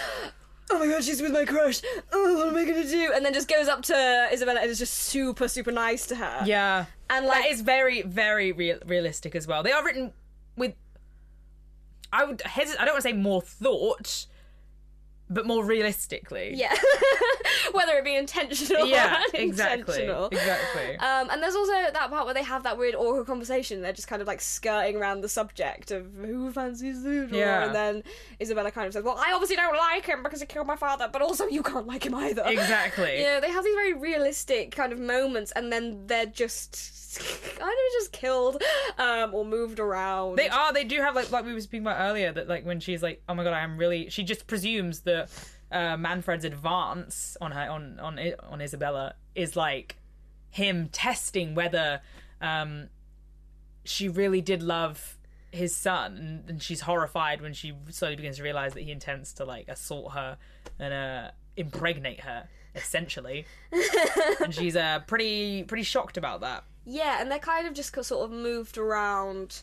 Oh 0.71 0.79
my 0.79 0.87
god, 0.87 1.03
she's 1.03 1.21
with 1.21 1.31
my 1.31 1.45
crush. 1.45 1.81
Oh, 2.11 2.37
what 2.37 2.47
am 2.47 2.55
I 2.55 2.65
gonna 2.65 2.87
do? 2.87 3.11
And 3.13 3.25
then 3.25 3.33
just 3.33 3.47
goes 3.47 3.67
up 3.67 3.81
to 3.83 4.27
Isabella 4.31 4.61
and 4.61 4.69
is 4.69 4.79
just 4.79 4.93
super, 4.93 5.47
super 5.47 5.71
nice 5.71 6.07
to 6.07 6.15
her. 6.15 6.43
Yeah. 6.45 6.85
And 7.09 7.25
like 7.25 7.43
that 7.43 7.51
is 7.51 7.61
very, 7.61 8.01
very 8.01 8.51
real, 8.51 8.79
realistic 8.85 9.35
as 9.35 9.45
well. 9.45 9.61
They 9.63 9.71
are 9.71 9.83
written 9.83 10.13
with. 10.55 10.73
I 12.11 12.25
would 12.25 12.41
hesitate. 12.41 12.81
I 12.81 12.85
don't 12.85 12.93
want 12.93 13.03
to 13.03 13.09
say 13.09 13.13
more 13.13 13.41
thought, 13.41 14.27
but 15.29 15.45
more 15.47 15.63
realistically. 15.63 16.53
Yeah. 16.55 16.75
Whether 17.71 17.93
it 17.93 18.03
be 18.03 18.15
intentional 18.15 18.85
Yeah, 18.85 19.21
or 19.33 19.39
exactly. 19.39 19.93
unintentional. 20.07 20.25
Exactly. 20.27 20.97
Um, 20.97 21.29
and 21.31 21.41
there's 21.41 21.55
also 21.55 21.71
that 21.71 22.09
part 22.09 22.25
where 22.25 22.33
they 22.33 22.43
have 22.43 22.63
that 22.63 22.77
weird 22.77 22.93
awkward 22.95 23.25
conversation. 23.25 23.81
They're 23.81 23.93
just 23.93 24.07
kind 24.07 24.21
of 24.21 24.27
like 24.27 24.41
skirting 24.41 24.95
around 24.97 25.21
the 25.21 25.29
subject 25.29 25.89
of 25.91 26.13
who 26.13 26.51
fancies 26.51 27.01
Theodore. 27.03 27.39
Yeah. 27.39 27.65
And 27.65 27.73
then 27.75 28.03
Isabella 28.41 28.69
kind 28.71 28.87
of 28.87 28.93
says, 28.93 29.03
Well, 29.03 29.17
I 29.17 29.31
obviously 29.33 29.55
don't 29.55 29.75
like 29.77 30.05
him 30.05 30.23
because 30.23 30.39
he 30.41 30.45
killed 30.45 30.67
my 30.67 30.75
father, 30.75 31.09
but 31.11 31.21
also 31.21 31.47
you 31.47 31.63
can't 31.63 31.87
like 31.87 32.05
him 32.05 32.15
either. 32.15 32.43
Exactly. 32.45 33.13
Yeah, 33.23 33.39
they 33.39 33.51
have 33.51 33.63
these 33.63 33.75
very 33.75 33.93
realistic 33.93 34.71
kind 34.75 34.91
of 34.91 34.99
moments, 34.99 35.51
and 35.51 35.71
then 35.71 36.05
they're 36.07 36.25
just. 36.25 36.75
Kind 37.17 37.61
of 37.61 37.93
just 37.93 38.11
killed 38.11 38.61
um, 38.97 39.33
or 39.33 39.45
moved 39.45 39.79
around. 39.79 40.37
They 40.37 40.49
are. 40.49 40.73
They 40.73 40.83
do 40.83 40.99
have 41.01 41.15
like 41.15 41.31
like 41.31 41.45
we 41.45 41.53
were 41.53 41.61
speaking 41.61 41.85
about 41.85 41.99
earlier 41.99 42.31
that 42.31 42.47
like 42.47 42.65
when 42.65 42.79
she's 42.79 43.03
like, 43.03 43.21
oh 43.27 43.33
my 43.33 43.43
god, 43.43 43.53
I 43.53 43.61
am 43.61 43.77
really. 43.77 44.09
She 44.09 44.23
just 44.23 44.47
presumes 44.47 45.01
that 45.01 45.29
uh, 45.71 45.97
Manfred's 45.97 46.45
advance 46.45 47.37
on 47.41 47.51
her 47.51 47.69
on 47.69 47.99
on 47.99 48.19
on 48.49 48.61
Isabella 48.61 49.15
is 49.35 49.55
like 49.55 49.97
him 50.49 50.89
testing 50.91 51.55
whether 51.55 52.01
um 52.39 52.89
she 53.85 54.07
really 54.07 54.41
did 54.41 54.61
love 54.61 55.17
his 55.51 55.75
son, 55.75 56.17
and, 56.17 56.49
and 56.49 56.63
she's 56.63 56.81
horrified 56.81 57.41
when 57.41 57.53
she 57.53 57.73
slowly 57.89 58.15
begins 58.15 58.37
to 58.37 58.43
realize 58.43 58.73
that 58.73 58.81
he 58.81 58.91
intends 58.91 59.33
to 59.33 59.45
like 59.45 59.67
assault 59.67 60.13
her 60.13 60.37
and 60.79 60.93
uh 60.93 61.31
impregnate 61.55 62.21
her 62.21 62.47
essentially 62.75 63.45
and 64.43 64.55
she's 64.55 64.75
uh 64.75 64.99
pretty 65.05 65.63
pretty 65.63 65.83
shocked 65.83 66.17
about 66.17 66.41
that 66.41 66.63
Yeah, 66.85 67.21
and 67.21 67.31
they're 67.31 67.39
kind 67.39 67.67
of 67.67 67.73
just 67.73 67.93
sort 68.03 68.25
of 68.25 68.31
moved 68.31 68.77
around 68.77 69.61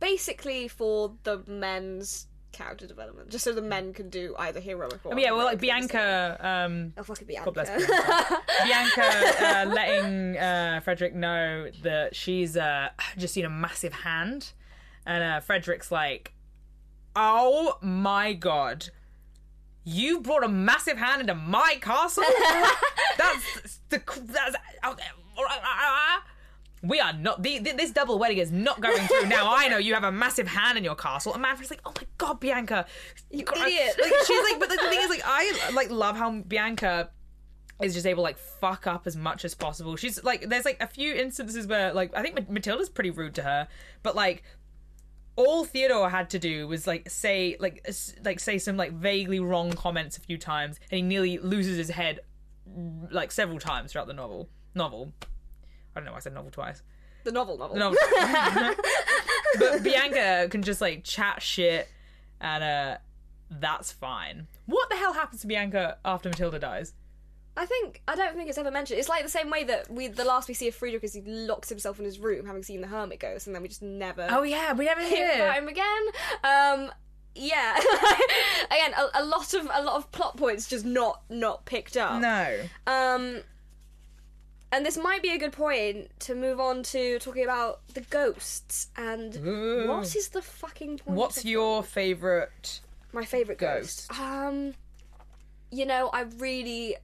basically 0.00 0.68
for 0.68 1.14
the 1.24 1.42
men's 1.46 2.26
character 2.52 2.86
development, 2.86 3.30
just 3.30 3.42
so 3.42 3.52
the 3.52 3.60
men 3.60 3.92
can 3.92 4.08
do 4.10 4.34
either 4.38 4.60
heroic 4.60 5.00
or. 5.04 5.18
yeah 5.18 5.32
well 5.32 5.44
like 5.44 5.60
bianca 5.60 6.38
um 6.40 6.92
Oh, 6.96 7.02
fucking 7.02 7.26
Bianca. 7.26 7.46
God 7.46 7.54
bless 7.54 7.68
Bianca. 7.68 8.42
Bianca 8.64 9.02
uh, 9.44 9.64
letting 9.74 10.36
uh, 10.38 10.80
Frederick 10.84 11.14
know 11.16 11.68
that 11.82 12.14
she's 12.14 12.56
uh, 12.56 12.90
just 13.18 13.34
seen 13.34 13.44
a 13.44 13.50
massive 13.50 13.92
hand, 13.92 14.52
and 15.04 15.24
uh, 15.24 15.40
Frederick's 15.40 15.90
like, 15.90 16.32
"Oh 17.16 17.76
my 17.82 18.32
god, 18.34 18.90
you 19.82 20.20
brought 20.20 20.44
a 20.44 20.48
massive 20.48 20.96
hand 20.98 21.22
into 21.22 21.34
my 21.34 21.78
castle? 21.80 22.22
that's 23.18 23.80
the 23.88 24.00
that's." 24.26 24.56
We 26.84 27.00
are 27.00 27.12
not. 27.12 27.42
The, 27.42 27.58
the, 27.58 27.72
this 27.72 27.90
double 27.90 28.18
wedding 28.18 28.38
is 28.38 28.52
not 28.52 28.80
going 28.80 29.06
through. 29.06 29.28
Now 29.28 29.54
I 29.54 29.68
know 29.68 29.78
you 29.78 29.94
have 29.94 30.04
a 30.04 30.12
massive 30.12 30.46
hand 30.46 30.76
in 30.76 30.84
your 30.84 30.94
castle. 30.94 31.32
And 31.32 31.42
Manfred's 31.42 31.70
like, 31.70 31.80
"Oh 31.84 31.92
my 31.96 32.06
god, 32.18 32.40
Bianca, 32.40 32.86
you 33.30 33.44
idiot." 33.56 33.96
Like, 34.00 34.12
she's 34.26 34.50
like, 34.50 34.60
but 34.60 34.68
the 34.68 34.76
thing 34.76 35.00
is, 35.00 35.10
like, 35.10 35.22
I 35.24 35.70
like 35.72 35.90
love 35.90 36.16
how 36.16 36.30
Bianca 36.30 37.10
is 37.82 37.94
just 37.94 38.06
able 38.06 38.18
to 38.18 38.24
like 38.24 38.38
fuck 38.38 38.86
up 38.86 39.06
as 39.06 39.16
much 39.16 39.44
as 39.44 39.54
possible. 39.54 39.96
She's 39.96 40.22
like, 40.22 40.48
there's 40.48 40.64
like 40.64 40.80
a 40.80 40.86
few 40.86 41.14
instances 41.14 41.66
where 41.66 41.92
like 41.92 42.14
I 42.14 42.22
think 42.22 42.48
Matilda's 42.48 42.88
pretty 42.88 43.10
rude 43.10 43.34
to 43.36 43.42
her, 43.42 43.68
but 44.02 44.14
like 44.14 44.42
all 45.36 45.64
Theodore 45.64 46.10
had 46.10 46.30
to 46.30 46.38
do 46.38 46.68
was 46.68 46.86
like 46.86 47.10
say 47.10 47.56
like 47.58 47.86
like 48.24 48.40
say 48.40 48.58
some 48.58 48.76
like 48.76 48.92
vaguely 48.92 49.40
wrong 49.40 49.72
comments 49.72 50.16
a 50.16 50.20
few 50.20 50.38
times, 50.38 50.78
and 50.90 50.96
he 50.96 51.02
nearly 51.02 51.38
loses 51.38 51.76
his 51.76 51.90
head 51.90 52.20
like 53.10 53.32
several 53.32 53.58
times 53.58 53.92
throughout 53.92 54.06
the 54.06 54.14
novel. 54.14 54.48
Novel. 54.74 55.12
I 55.94 56.00
don't 56.00 56.06
know 56.06 56.12
why 56.12 56.18
I 56.18 56.20
said 56.20 56.34
novel 56.34 56.50
twice. 56.50 56.82
the 57.24 57.32
novel, 57.32 57.58
novel. 57.58 57.76
No. 57.76 57.94
but 59.58 59.82
Bianca 59.82 60.48
can 60.50 60.62
just 60.62 60.80
like 60.80 61.04
chat 61.04 61.40
shit 61.42 61.88
and 62.40 62.64
uh 62.64 62.96
that's 63.50 63.92
fine. 63.92 64.46
What 64.66 64.90
the 64.90 64.96
hell 64.96 65.12
happens 65.12 65.42
to 65.42 65.46
Bianca 65.46 65.98
after 66.04 66.28
Matilda 66.28 66.58
dies? 66.58 66.94
I 67.56 67.66
think 67.66 68.02
I 68.08 68.16
don't 68.16 68.34
think 68.34 68.48
it's 68.48 68.58
ever 68.58 68.70
mentioned. 68.70 68.98
It's 68.98 69.08
like 69.08 69.22
the 69.22 69.28
same 69.30 69.48
way 69.48 69.64
that 69.64 69.88
we 69.90 70.08
the 70.08 70.24
last 70.24 70.48
we 70.48 70.54
see 70.54 70.66
of 70.68 70.74
Friedrich 70.74 71.04
is 71.04 71.14
he 71.14 71.22
locks 71.22 71.68
himself 71.68 71.98
in 71.98 72.04
his 72.04 72.18
room, 72.18 72.46
having 72.46 72.64
seen 72.64 72.80
the 72.80 72.88
hermit 72.88 73.20
ghost, 73.20 73.46
and 73.46 73.54
then 73.54 73.62
we 73.62 73.68
just 73.68 73.82
never 73.82 74.26
Oh 74.30 74.42
yeah, 74.42 74.72
we 74.72 74.86
never 74.86 75.02
hear 75.02 75.26
about 75.26 75.36
hear. 75.36 75.62
him 75.62 75.68
again. 75.68 76.02
Um, 76.42 76.90
yeah, 77.36 77.76
again, 78.70 78.92
a, 78.96 79.22
a 79.22 79.24
lot 79.24 79.54
of 79.54 79.68
a 79.72 79.82
lot 79.82 79.96
of 79.96 80.10
plot 80.10 80.36
points 80.36 80.68
just 80.68 80.84
not 80.84 81.22
not 81.30 81.64
picked 81.64 81.96
up. 81.96 82.20
No. 82.20 82.58
Um, 82.88 83.42
and 84.74 84.84
this 84.84 84.96
might 84.98 85.22
be 85.22 85.30
a 85.30 85.38
good 85.38 85.52
point 85.52 86.10
to 86.20 86.34
move 86.34 86.58
on 86.58 86.82
to 86.82 87.18
talking 87.20 87.44
about 87.44 87.80
the 87.94 88.00
ghosts 88.00 88.88
and 88.96 89.36
Ooh. 89.36 89.86
what 89.88 90.14
is 90.16 90.28
the 90.30 90.42
fucking 90.42 90.98
point? 90.98 91.16
What's 91.16 91.44
your 91.44 91.82
favorite? 91.82 92.80
my 93.12 93.24
favorite 93.24 93.58
ghost? 93.58 94.08
Ghost. 94.08 94.20
Um, 94.20 94.74
you 95.70 95.86
know, 95.86 96.10
I 96.12 96.22
really, 96.38 96.96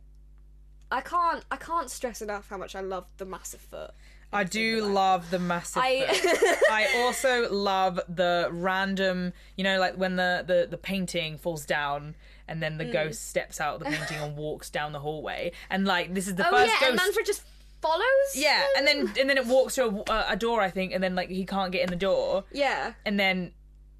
I 0.90 1.00
can't, 1.00 1.44
I 1.50 1.56
can't 1.56 1.88
stress 1.90 2.20
enough 2.20 2.48
how 2.48 2.56
much 2.56 2.74
I 2.74 2.80
love 2.80 3.06
the 3.18 3.24
massive 3.24 3.60
foot. 3.60 3.92
I 4.32 4.44
do 4.44 4.84
love 4.84 5.30
the 5.30 5.38
massive. 5.40 5.82
I- 5.84 6.06
foot. 6.06 6.58
I 6.70 6.88
also 6.98 7.48
love 7.52 8.00
the 8.08 8.48
random, 8.50 9.32
you 9.56 9.64
know, 9.64 9.78
like 9.80 9.94
when 9.96 10.16
the 10.16 10.44
the, 10.46 10.68
the 10.70 10.76
painting 10.78 11.36
falls 11.38 11.64
down 11.66 12.14
and 12.46 12.60
then 12.62 12.78
the 12.78 12.84
Mm. 12.84 12.92
ghost 12.92 13.28
steps 13.28 13.60
out 13.60 13.74
of 13.74 13.80
the 13.80 13.86
painting 13.86 14.18
and 14.18 14.36
walks 14.36 14.70
down 14.70 14.92
the 14.92 14.98
hallway, 15.00 15.52
and 15.68 15.84
like 15.84 16.14
this 16.14 16.26
is 16.26 16.34
the 16.36 16.46
Oh 16.46 16.50
first 16.50 16.72
yeah, 16.80 16.88
and 16.88 16.96
ghost. 16.96 17.06
Manfred 17.06 17.26
just 17.26 17.42
follows. 17.82 18.04
yeah, 18.34 18.62
and 18.76 18.86
then 18.86 19.12
and 19.18 19.28
then 19.28 19.38
it 19.38 19.46
walks 19.46 19.74
to 19.76 20.04
a, 20.10 20.26
a 20.30 20.36
door, 20.36 20.60
I 20.60 20.70
think, 20.70 20.92
and 20.92 21.02
then 21.02 21.14
like 21.14 21.28
he 21.30 21.44
can't 21.46 21.72
get 21.72 21.82
in 21.82 21.90
the 21.90 21.96
door, 21.96 22.44
yeah, 22.52 22.92
and 23.06 23.18
then 23.18 23.52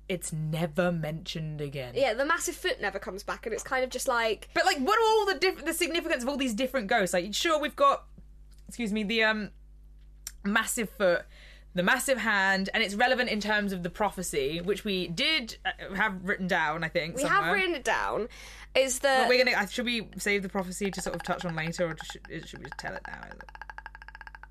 it's 0.09 0.33
never 0.33 0.91
mentioned 0.91 1.61
again. 1.61 1.93
yeah, 1.95 2.15
the 2.15 2.25
massive 2.25 2.57
foot 2.57 2.81
never 2.81 2.99
comes 2.99 3.23
back, 3.23 3.47
and 3.47 3.53
it's 3.55 3.63
kind 3.63 3.85
of 3.85 3.91
just 3.91 4.09
like 4.09 4.49
But 4.55 4.65
like, 4.67 4.79
what 4.79 4.99
are 4.99 5.05
all 5.05 5.27
the 5.27 5.39
diff- 5.39 5.65
the 5.65 5.73
significance 5.73 6.23
of 6.25 6.29
all 6.29 6.37
these 6.37 6.55
different 6.55 6.89
ghosts? 6.89 7.13
Like, 7.15 7.33
sure, 7.33 7.61
we've 7.61 7.77
got, 7.77 8.05
excuse 8.67 8.93
me, 8.93 9.05
the 9.05 9.23
um, 9.23 9.51
massive 10.45 10.91
foot, 10.91 11.23
the 11.75 11.85
massive 11.85 12.19
hand, 12.19 12.69
and 12.75 12.83
it's 12.83 12.97
relevant 12.97 13.31
in 13.31 13.41
terms 13.41 13.73
of 13.73 13.85
the 13.85 13.91
prophecy, 13.91 14.61
which 14.61 14.85
we 14.85 15.07
did 15.07 15.57
uh, 15.65 15.95
have 15.95 16.25
written 16.25 16.49
down. 16.49 16.83
I 16.83 16.89
think 16.89 17.15
we 17.15 17.23
somewhere. 17.23 17.43
have 17.45 17.55
written 17.55 17.75
it 17.77 17.85
down. 17.85 18.27
Is 18.75 18.99
that 19.01 19.29
We're 19.29 19.45
gonna. 19.45 19.57
uh, 19.57 19.67
Should 19.67 19.85
we 19.87 20.09
save 20.19 20.43
the 20.43 20.49
prophecy 20.49 20.91
to 20.91 21.01
sort 21.01 21.15
of 21.15 21.23
touch 21.23 21.45
on 21.45 21.55
later, 21.55 21.87
or 21.87 21.97
should, 22.11 22.49
should 22.49 22.59
we 22.59 22.65
just 22.65 22.79
tell 22.79 22.95
it 22.97 23.03
now? 23.07 23.21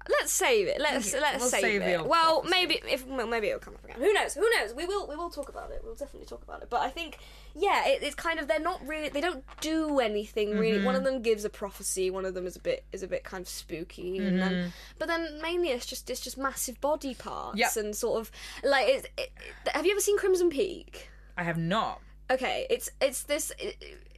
Let's 0.09 0.31
save 0.31 0.67
it. 0.67 0.79
Let's 0.79 1.13
let's 1.13 1.39
we'll 1.39 1.49
save, 1.49 1.61
save 1.61 1.81
it. 1.83 2.05
Well, 2.05 2.43
maybe 2.49 2.79
if 2.89 3.05
well, 3.07 3.27
maybe 3.27 3.47
it'll 3.47 3.59
come 3.59 3.75
up 3.75 3.83
again. 3.85 3.97
Who 3.97 4.11
knows? 4.13 4.33
Who 4.33 4.47
knows? 4.57 4.73
We 4.73 4.85
will 4.85 5.07
we 5.07 5.15
will 5.15 5.29
talk 5.29 5.49
about 5.49 5.71
it. 5.71 5.81
We'll 5.83 5.95
definitely 5.95 6.27
talk 6.27 6.43
about 6.43 6.61
it. 6.61 6.69
But 6.69 6.81
I 6.81 6.89
think 6.89 7.19
yeah, 7.55 7.87
it, 7.87 8.03
it's 8.03 8.15
kind 8.15 8.39
of 8.39 8.47
they're 8.47 8.59
not 8.59 8.85
really 8.87 9.09
they 9.09 9.21
don't 9.21 9.43
do 9.61 9.99
anything 9.99 10.57
really. 10.57 10.83
One 10.83 10.95
of 10.95 10.99
Mm-hmm. 11.03 11.13
them 11.13 11.21
gives 11.21 11.45
a 11.45 11.49
prophecy. 11.49 12.09
One 12.09 12.25
of 12.25 12.33
them 12.33 12.45
is 12.45 12.55
a 12.55 12.59
bit 12.59 12.83
is 12.91 13.03
a 13.03 13.07
bit 13.07 13.23
kind 13.23 13.41
of 13.41 13.47
spooky. 13.49 14.17
And 14.17 14.39
then, 14.41 14.51
Mm-hmm. 14.51 14.69
but 14.97 15.07
then 15.07 15.39
mainly 15.41 15.69
it's 15.69 15.85
just 15.85 16.09
it's 16.09 16.19
just 16.21 16.37
massive 16.37 16.79
body 16.81 17.13
parts 17.13 17.57
Yep. 17.57 17.75
and 17.77 17.95
sort 17.95 18.19
of 18.19 18.31
like 18.63 18.87
it's, 18.87 19.07
it, 19.17 19.31
have 19.73 19.85
you 19.85 19.91
ever 19.91 20.01
seen 20.01 20.17
Crimson 20.17 20.49
Peak? 20.49 21.09
I 21.37 21.43
have 21.43 21.57
not. 21.57 22.01
Okay, 22.31 22.67
it's 22.69 22.89
it's 23.01 23.23
this. 23.23 23.51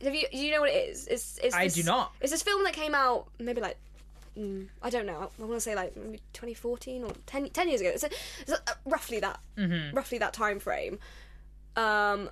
Have 0.03 0.13
you 0.15 0.25
do 0.31 0.37
you 0.37 0.51
know 0.51 0.61
what 0.61 0.69
it 0.69 0.89
is? 0.89 1.07
It's 1.07 1.37
it's 1.41 1.55
I 1.55 1.65
this, 1.65 1.75
do 1.75 1.83
not. 1.83 2.11
It's 2.19 2.31
this 2.31 2.41
film 2.43 2.63
that 2.65 2.73
came 2.73 2.93
out 2.93 3.27
maybe 3.39 3.61
like 3.61 3.77
mm, 4.37 4.67
I 4.81 4.89
don't 4.89 5.05
know. 5.05 5.29
I 5.39 5.41
want 5.43 5.53
to 5.53 5.59
say 5.61 5.75
like 5.75 5.95
maybe 5.95 6.19
2014 6.33 7.03
or 7.03 7.11
10, 7.25 7.49
10 7.49 7.69
years 7.69 7.81
ago. 7.81 7.89
It's, 7.89 8.03
a, 8.03 8.09
it's 8.41 8.51
a, 8.51 8.59
roughly 8.85 9.19
that 9.19 9.39
Mm-hmm. 9.57 9.95
roughly 9.95 10.17
that 10.19 10.33
time 10.33 10.59
frame. 10.59 10.99
Um, 11.75 12.29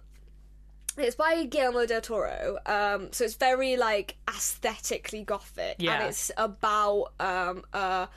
it's 0.97 1.15
by 1.15 1.45
Guillermo 1.45 1.85
del 1.85 2.01
Toro. 2.01 2.57
Um, 2.65 3.09
so 3.11 3.23
it's 3.23 3.35
very 3.35 3.77
like 3.77 4.17
aesthetically 4.27 5.23
gothic, 5.23 5.75
Yeah. 5.79 5.93
and 5.99 6.09
it's 6.09 6.31
about 6.35 7.13
um 7.19 7.63
a 7.73 8.07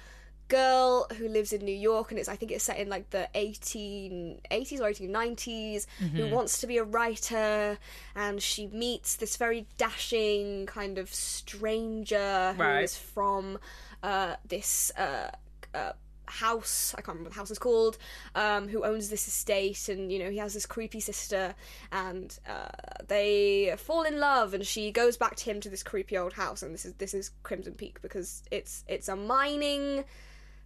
girl 0.60 1.06
who 1.18 1.26
lives 1.28 1.52
in 1.52 1.60
New 1.64 1.78
York, 1.90 2.10
and 2.10 2.18
it's 2.20 2.28
I 2.28 2.36
think 2.36 2.50
it's 2.52 2.64
set 2.64 2.78
in 2.78 2.88
like 2.96 3.06
the 3.10 3.24
1880s 3.34 4.80
or 4.80 4.88
1890s, 4.92 5.86
who 6.16 6.26
wants 6.36 6.60
to 6.60 6.66
be 6.66 6.76
a 6.78 6.84
writer, 6.84 7.78
and 8.14 8.36
she 8.50 8.66
meets 8.68 9.16
this 9.16 9.36
very 9.36 9.66
dashing 9.78 10.66
kind 10.66 10.98
of 10.98 11.08
stranger 11.12 12.52
who 12.56 12.62
Right. 12.62 12.84
is 12.84 12.96
from 12.96 13.58
uh, 14.02 14.36
this. 14.46 14.92
Uh, 14.96 15.30
uh, 15.74 15.92
house 16.26 16.94
i 16.96 17.00
can't 17.02 17.08
remember 17.08 17.28
what 17.28 17.32
the 17.34 17.38
house 17.40 17.50
is 17.50 17.58
called 17.58 17.98
um 18.36 18.66
who 18.68 18.82
owns 18.84 19.10
this 19.10 19.28
estate 19.28 19.86
and 19.92 20.10
you 20.10 20.18
know 20.18 20.30
he 20.30 20.38
has 20.38 20.54
this 20.54 20.64
creepy 20.64 21.00
sister 21.00 21.54
and 21.90 22.38
uh 22.48 22.68
they 23.06 23.74
fall 23.76 24.02
in 24.04 24.18
love 24.18 24.54
and 24.54 24.64
she 24.64 24.90
goes 24.92 25.18
back 25.18 25.34
to 25.36 25.44
him 25.44 25.60
to 25.60 25.68
this 25.68 25.82
creepy 25.82 26.16
old 26.16 26.32
house 26.32 26.62
and 26.62 26.72
this 26.72 26.86
is 26.86 26.94
this 26.94 27.12
is 27.12 27.32
crimson 27.42 27.74
peak 27.74 28.00
because 28.00 28.42
it's 28.50 28.82
it's 28.88 29.08
a 29.08 29.16
mining 29.16 30.04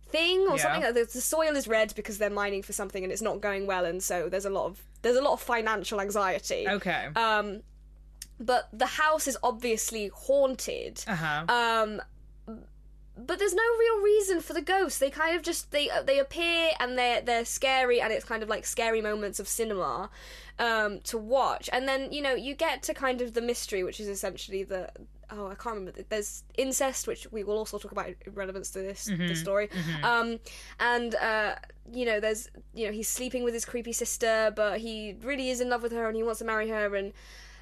thing 0.08 0.46
or 0.48 0.56
Yeah. 0.56 0.62
something 0.62 0.94
the, 0.94 1.04
the 1.04 1.20
soil 1.20 1.56
is 1.56 1.66
red 1.66 1.92
because 1.96 2.18
they're 2.18 2.30
mining 2.30 2.62
for 2.62 2.72
something 2.72 3.02
and 3.02 3.12
it's 3.12 3.22
not 3.22 3.40
going 3.40 3.66
well 3.66 3.84
and 3.84 4.02
so 4.02 4.28
there's 4.28 4.44
a 4.44 4.50
lot 4.50 4.66
of 4.66 4.82
there's 5.02 5.16
a 5.16 5.22
lot 5.22 5.32
of 5.32 5.40
financial 5.42 6.00
anxiety 6.00 6.66
Okay. 6.68 7.08
um 7.16 7.62
but 8.38 8.68
the 8.72 8.86
house 8.86 9.26
is 9.26 9.36
obviously 9.42 10.08
haunted 10.14 11.02
Uh 11.08 11.14
huh. 11.16 11.44
um 11.48 12.00
but 13.18 13.38
there's 13.38 13.54
no 13.54 13.62
real 13.78 14.02
reason 14.02 14.40
for 14.42 14.52
the 14.52 14.60
ghosts 14.60 14.98
they 14.98 15.10
kind 15.10 15.34
of 15.34 15.42
just 15.42 15.70
they 15.70 15.88
they 16.04 16.18
appear 16.18 16.70
and 16.78 16.98
they're 16.98 17.20
they're 17.22 17.44
scary 17.46 18.00
and 18.00 18.12
it's 18.12 18.24
kind 18.26 18.42
of 18.42 18.48
like 18.48 18.66
scary 18.66 19.00
moments 19.00 19.40
of 19.40 19.48
cinema 19.48 20.10
um 20.58 21.00
to 21.00 21.16
watch 21.18 21.68
and 21.72 21.88
then 21.88 22.12
you 22.12 22.20
know 22.22 22.34
you 22.34 22.54
get 22.54 22.82
to 22.82 22.92
kind 22.94 23.20
of 23.22 23.32
the 23.34 23.40
mystery 23.40 23.82
which 23.82 23.98
is 24.00 24.06
essentially 24.08 24.62
the 24.62 24.90
oh 25.30 25.46
i 25.48 25.54
can't 25.54 25.76
remember. 25.76 26.02
There's 26.08 26.44
incest 26.56 27.06
which 27.06 27.26
we 27.32 27.42
will 27.44 27.56
also 27.58 27.78
talk 27.78 27.92
about 27.92 28.06
in 28.08 28.16
relevance 28.34 28.70
to 28.72 28.80
this 28.80 29.04
this 29.06 29.40
story. 29.40 29.68
Um 30.02 30.38
and 30.80 31.14
uh 31.16 31.54
you 31.92 32.04
know 32.04 32.20
there's 32.20 32.48
you 32.74 32.86
know 32.86 32.92
he's 32.92 33.08
sleeping 33.08 33.42
with 33.44 33.54
his 33.54 33.64
creepy 33.64 33.92
sister 33.92 34.52
but 34.54 34.80
he 34.80 35.16
really 35.22 35.50
is 35.50 35.60
in 35.60 35.68
love 35.68 35.82
with 35.82 35.92
her 35.92 36.06
and 36.08 36.16
he 36.16 36.22
wants 36.22 36.38
to 36.40 36.44
marry 36.44 36.68
her 36.68 36.94
and 36.94 37.12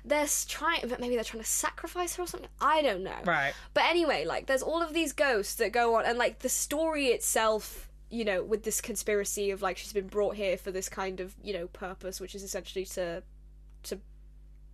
they're 0.04 0.26
trying 0.48 0.80
maybe 1.00 1.14
they're 1.14 1.24
trying 1.24 1.42
to 1.42 1.48
sacrifice 1.48 2.16
her 2.16 2.24
or 2.24 2.26
something? 2.26 2.50
I 2.60 2.82
don't 2.82 3.02
know. 3.02 3.20
Right. 3.24 3.54
but 3.72 3.84
anyway, 3.84 4.26
like 4.26 4.46
there's 4.46 4.62
all 4.62 4.82
of 4.82 4.92
these 4.92 5.12
ghosts 5.14 5.54
that 5.54 5.72
go 5.72 5.94
on, 5.94 6.04
and 6.04 6.18
like 6.18 6.40
the 6.40 6.50
story 6.50 7.06
itself 7.06 7.88
you 8.10 8.24
know, 8.24 8.44
with 8.44 8.62
this 8.62 8.80
conspiracy 8.82 9.50
of 9.50 9.62
like 9.62 9.76
she's 9.78 9.94
been 9.94 10.06
brought 10.06 10.36
here 10.36 10.56
for 10.58 10.70
this 10.70 10.88
kind 10.90 11.20
of 11.20 11.34
you 11.42 11.54
know 11.54 11.66
purpose, 11.68 12.20
which 12.20 12.34
is 12.34 12.42
essentially 12.42 12.84
to 12.84 13.22
to 13.84 13.98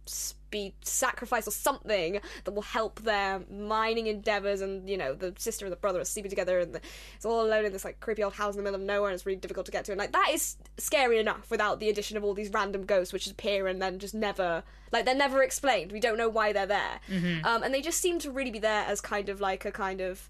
s- 0.07 0.35
be 0.51 0.75
sacrificed 0.83 1.47
or 1.47 1.53
something 1.53 2.21
that 2.45 2.51
will 2.53 2.63
help 2.63 3.01
their 3.03 3.41
mining 3.51 4.07
endeavors 4.07 4.61
and 4.61 4.89
you 4.89 4.97
know 4.97 5.15
the 5.15 5.33
sister 5.39 5.65
and 5.65 5.73
the 5.73 5.77
brother 5.77 6.01
are 6.01 6.05
sleeping 6.05 6.31
together 6.31 6.59
and 6.59 6.75
the, 6.75 6.81
it's 7.15 7.25
all 7.25 7.43
alone 7.45 7.65
in 7.65 7.73
this 7.73 7.85
like 7.85 8.01
creepy 8.01 8.23
old 8.23 8.35
house 8.35 8.55
in 8.55 8.59
the 8.59 8.65
middle 8.65 8.81
of 8.81 8.87
nowhere 8.87 9.11
and 9.11 9.15
it's 9.15 9.27
really 9.27 9.39
difficult 9.39 9.67
to 9.67 9.73
get 9.73 9.85
to. 9.85 9.93
And 9.93 9.99
like 9.99 10.13
that 10.13 10.31
is 10.33 10.57
scary 10.79 11.19
enough 11.19 11.51
without 11.51 11.81
the 11.81 11.89
addition 11.89 12.17
of 12.17 12.25
all 12.25 12.35
these 12.35 12.51
random 12.51 12.85
ghosts 12.85 13.13
which 13.13 13.27
appear 13.27 13.67
and 13.67 13.81
then 13.81 13.99
just 13.99 14.15
never 14.15 14.63
like 14.93 15.05
they're 15.05 15.15
never 15.15 15.43
explained. 15.43 15.93
We 15.93 16.01
don't 16.01 16.19
know 16.19 16.29
why 16.29 16.53
they're 16.53 16.67
there. 16.67 17.01
Um, 17.45 17.63
and 17.63 17.73
they 17.73 17.81
just 17.81 18.01
seem 18.01 18.19
to 18.21 18.31
really 18.31 18.51
be 18.51 18.59
there 18.59 18.85
as 18.87 19.01
kind 19.01 19.29
of 19.29 19.41
like 19.41 19.65
a 19.65 19.73
kind 19.73 20.01
of 20.01 20.29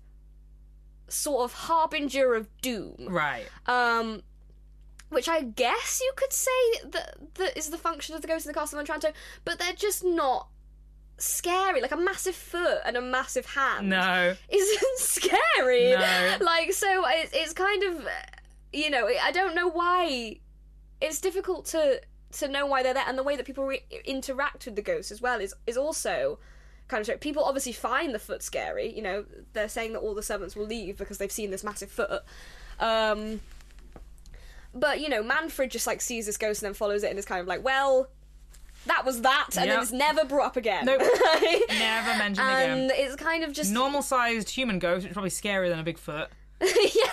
sort 1.08 1.44
of 1.44 1.52
harbinger 1.52 2.34
of 2.34 2.48
doom. 2.60 3.08
Right. 3.08 3.46
um, 3.66 4.22
which 5.10 5.28
I 5.28 5.42
guess 5.42 6.00
you 6.02 6.12
could 6.16 6.32
say 6.32 6.50
that 6.86 7.16
that 7.34 7.56
is 7.56 7.68
the 7.70 7.78
function 7.78 8.14
of 8.16 8.22
the 8.22 8.28
ghost 8.28 8.46
in 8.46 8.50
the 8.52 8.58
castle 8.58 8.78
of 8.78 8.84
Otranto, 8.84 9.12
but 9.44 9.58
they're 9.58 9.72
just 9.74 10.02
not 10.04 10.48
scary. 11.18 11.80
Like 11.80 11.92
a 11.92 11.96
massive 11.96 12.34
foot 12.34 12.78
and 12.84 12.96
a 12.96 13.00
massive 13.02 13.44
hand 13.46 13.90
No. 13.90 14.34
isn't 14.48 14.82
scary. 14.98 15.90
No. 15.92 16.36
Like 16.40 16.72
so, 16.72 17.06
it, 17.08 17.30
it's 17.32 17.52
kind 17.52 17.82
of 17.82 18.06
you 18.72 18.88
know 18.90 19.08
I 19.22 19.30
don't 19.32 19.54
know 19.54 19.68
why 19.68 20.38
it's 21.00 21.20
difficult 21.20 21.66
to 21.66 22.00
to 22.32 22.46
know 22.48 22.64
why 22.64 22.82
they're 22.84 22.94
there, 22.94 23.04
and 23.06 23.18
the 23.18 23.24
way 23.24 23.34
that 23.36 23.44
people 23.44 23.66
re- 23.66 23.82
interact 24.04 24.64
with 24.64 24.76
the 24.76 24.82
ghosts 24.82 25.10
as 25.10 25.20
well 25.20 25.40
is 25.40 25.52
is 25.66 25.76
also 25.76 26.38
kind 26.88 27.00
of 27.00 27.06
strange. 27.06 27.20
people 27.20 27.44
obviously 27.44 27.72
find 27.72 28.14
the 28.14 28.18
foot 28.18 28.42
scary. 28.42 28.94
You 28.94 29.02
know, 29.02 29.24
they're 29.52 29.68
saying 29.68 29.92
that 29.94 29.98
all 30.00 30.14
the 30.14 30.22
servants 30.22 30.54
will 30.56 30.66
leave 30.66 30.96
because 30.96 31.18
they've 31.18 31.30
seen 31.32 31.50
this 31.50 31.64
massive 31.64 31.90
foot. 31.90 32.22
Um, 32.78 33.40
but 34.74 35.00
you 35.00 35.08
know, 35.08 35.22
Manfred 35.22 35.70
just 35.70 35.86
like 35.86 36.00
sees 36.00 36.26
this 36.26 36.36
ghost 36.36 36.62
and 36.62 36.68
then 36.68 36.74
follows 36.74 37.02
it 37.02 37.10
and 37.10 37.18
is 37.18 37.24
kind 37.24 37.40
of 37.40 37.46
like, 37.46 37.64
well, 37.64 38.08
that 38.86 39.04
was 39.04 39.20
that, 39.22 39.48
and 39.58 39.70
then 39.70 39.80
it's 39.80 39.92
never 39.92 40.24
brought 40.24 40.46
up 40.46 40.56
again. 40.56 40.86
Nope. 40.86 41.00
Never 41.68 42.18
mentioned 42.18 42.38
and 42.48 42.90
again. 42.90 42.90
it's 42.94 43.14
kind 43.16 43.44
of 43.44 43.52
just 43.52 43.70
Normal 43.72 44.00
sized 44.02 44.48
human 44.50 44.78
ghost, 44.78 45.02
which 45.02 45.10
is 45.10 45.14
probably 45.14 45.30
scarier 45.30 45.68
than 45.68 45.78
a 45.78 45.84
Bigfoot. 45.84 46.28
yeah. 46.62 47.12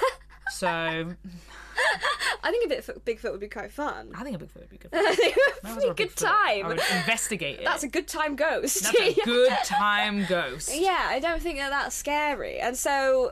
So 0.52 0.68
I 2.44 2.52
think 2.52 2.66
a 2.66 2.70
bit 2.70 2.86
Bigfoot 3.06 3.32
would 3.32 3.42
be 3.42 3.50
quite 3.50 3.72
fun. 3.72 4.12
I 4.16 4.24
think 4.24 4.42
a 4.42 4.46
Bigfoot 4.46 4.60
would 4.62 4.70
be 4.70 4.78
good. 4.78 4.92
I 4.94 5.14
think 5.16 5.36
it 5.36 5.42
If 5.58 5.66
I 5.66 5.70
would 5.70 5.76
was 5.76 5.84
be 5.84 5.90
a 5.90 5.92
a 5.92 5.96
good 5.96 6.16
Bigfoot, 6.16 6.28
I 6.28 6.60
time. 6.62 6.68
would 6.68 6.80
investigate 6.96 7.60
it. 7.60 7.66
That's 7.66 7.84
a 7.84 7.88
good 7.90 8.08
time 8.08 8.36
ghost. 8.38 8.84
That's 8.84 8.98
a 8.98 9.14
good 9.26 9.54
time 9.66 10.26
ghost. 10.30 10.72
Yeah, 10.74 11.08
I 11.10 11.20
don't 11.20 11.42
think 11.42 11.58
that 11.58 11.70
that's 11.72 11.96
scary, 11.96 12.60
and 12.60 12.78
so 12.78 13.32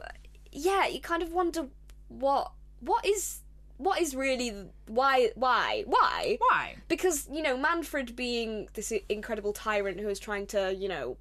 yeah, 0.51 0.87
you 0.87 0.99
kind 0.99 1.23
of 1.23 1.31
wonder 1.31 1.67
what 2.09 2.51
what 2.81 3.05
is 3.05 3.39
what 3.77 3.99
is 4.01 4.15
really 4.15 4.53
why 4.87 5.29
why 5.35 5.83
why 5.85 6.37
Why? 6.39 6.75
because 6.87 7.27
you 7.31 7.41
know 7.41 7.57
Manfred 7.57 8.15
being 8.15 8.69
this 8.73 8.91
incredible 9.09 9.51
tyrant 9.53 9.99
who 9.99 10.07
is 10.09 10.19
trying 10.19 10.47
to 10.47 10.73
you 10.73 10.87
know 10.87 11.17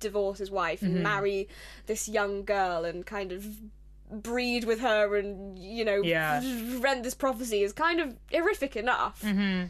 divorce 0.00 0.38
his 0.38 0.50
wife 0.50 0.80
Mm-hmm. 0.80 0.94
and 0.94 1.02
marry 1.02 1.48
this 1.86 2.08
young 2.08 2.44
girl 2.44 2.84
and 2.84 3.04
kind 3.06 3.32
of 3.32 3.46
breed 4.10 4.64
with 4.64 4.80
her 4.80 5.16
and 5.16 5.58
you 5.58 5.84
know 5.84 6.02
Yeah. 6.02 6.40
rent 6.78 7.02
this 7.02 7.14
prophecy 7.14 7.62
is 7.62 7.72
kind 7.72 8.00
of 8.00 8.14
horrific 8.32 8.76
enough. 8.76 9.20
Mm-hmm. 9.22 9.66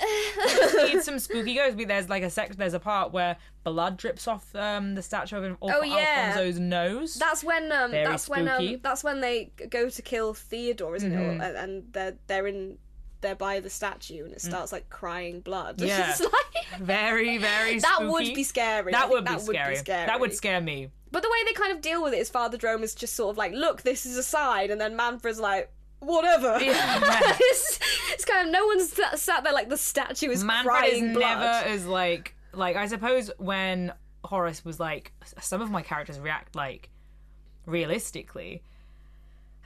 Need 0.00 1.02
some 1.02 1.18
spooky 1.18 1.54
ghosts. 1.54 1.76
But 1.76 1.88
There's 1.88 2.08
like 2.08 2.22
a 2.22 2.30
sec. 2.30 2.56
There's 2.56 2.74
a 2.74 2.80
part 2.80 3.12
where 3.12 3.36
blood 3.64 3.96
drips 3.96 4.26
off 4.28 4.54
um, 4.54 4.94
the 4.94 5.02
statue 5.02 5.36
of 5.36 5.44
Al- 5.44 5.56
Oh, 5.62 5.82
yeah. 5.82 6.32
Alfonso's 6.34 6.58
nose. 6.60 7.14
That's 7.14 7.44
when 7.44 7.70
um, 7.72 7.90
Very 7.90 8.04
that's 8.06 8.28
when 8.28 8.46
spooky. 8.46 8.74
um, 8.74 8.80
that's 8.82 9.04
when 9.04 9.20
they 9.20 9.52
go 9.68 9.88
to 9.88 10.02
kill 10.02 10.34
Theodore, 10.34 10.96
isn't 10.96 11.10
Mm-hmm. 11.12 11.40
it? 11.40 11.56
And, 11.56 11.92
they're 11.92 12.16
they're 12.26 12.46
in 12.46 12.78
they're 13.22 13.34
by 13.34 13.60
the 13.60 13.68
statue, 13.68 14.24
and 14.24 14.32
it 14.32 14.40
starts 14.40 14.72
like 14.72 14.88
crying 14.88 15.40
blood. 15.40 15.76
Mm. 15.80 15.86
Yeah. 15.88 16.10
It's 16.10 16.20
like- 16.20 16.32
very, 16.80 17.36
very. 17.38 17.78
that 17.78 17.94
spooky. 17.96 18.10
would 18.10 18.34
be 18.34 18.42
scary. 18.44 18.92
That 18.92 19.10
would 19.10 19.24
be, 19.24 19.30
that 19.32 19.40
scary. 19.42 19.66
Would 19.66 19.72
be 19.72 19.76
scary. 19.76 20.06
That 20.06 20.20
would 20.20 20.34
scare 20.34 20.60
me. 20.60 20.88
But 21.12 21.22
the 21.22 21.28
way 21.28 21.38
they 21.44 21.52
kind 21.52 21.72
of 21.72 21.80
deal 21.80 22.02
with 22.02 22.14
it 22.14 22.18
is 22.20 22.30
Father 22.30 22.56
Jerome 22.56 22.82
is 22.84 22.94
just 22.94 23.14
sort 23.14 23.30
of 23.34 23.36
like, 23.36 23.52
look, 23.52 23.82
this 23.82 24.06
is 24.06 24.16
a 24.16 24.22
sign, 24.22 24.70
and 24.70 24.80
then 24.80 24.96
Manfred's 24.96 25.40
like, 25.40 25.70
whatever. 26.00 26.60
Yeah. 26.60 27.00
it's, 27.40 27.78
it's 28.12 28.24
kind 28.24 28.46
of 28.46 28.52
no 28.52 28.66
one's 28.66 28.92
sat, 28.92 29.18
sat 29.18 29.44
there 29.44 29.52
like 29.52 29.68
the 29.68 29.76
statue 29.76 30.30
is 30.30 30.42
Manfred 30.42 30.74
crying 30.74 31.10
is 31.10 31.16
blood. 31.16 31.38
never 31.38 31.68
as 31.68 31.86
like 31.86 32.34
like 32.52 32.76
I 32.76 32.86
suppose 32.86 33.30
when 33.38 33.92
Horace 34.24 34.64
was 34.64 34.80
like 34.80 35.12
some 35.40 35.62
of 35.62 35.70
my 35.70 35.82
characters 35.82 36.18
react 36.18 36.56
like 36.56 36.90
realistically. 37.66 38.62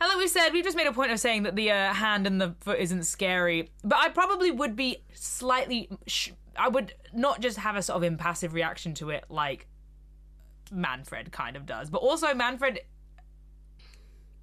And 0.00 0.08
like 0.08 0.18
we 0.18 0.26
said, 0.26 0.50
we've 0.50 0.64
just 0.64 0.76
made 0.76 0.88
a 0.88 0.92
point 0.92 1.12
of 1.12 1.20
saying 1.20 1.44
that 1.44 1.54
the 1.54 1.70
uh, 1.70 1.94
hand 1.94 2.26
and 2.26 2.40
the 2.40 2.54
foot 2.60 2.80
isn't 2.80 3.04
scary, 3.04 3.70
but 3.84 3.96
I 3.96 4.08
probably 4.08 4.50
would 4.50 4.74
be 4.74 4.98
slightly. 5.14 5.88
Sh- 6.06 6.30
I 6.56 6.68
would 6.68 6.94
not 7.12 7.40
just 7.40 7.58
have 7.58 7.76
a 7.76 7.82
sort 7.82 7.96
of 7.96 8.02
impassive 8.02 8.54
reaction 8.54 8.94
to 8.94 9.10
it 9.10 9.24
like 9.28 9.66
Manfred 10.72 11.30
kind 11.32 11.56
of 11.56 11.64
does, 11.64 11.90
but 11.90 11.98
also 11.98 12.34
Manfred 12.34 12.80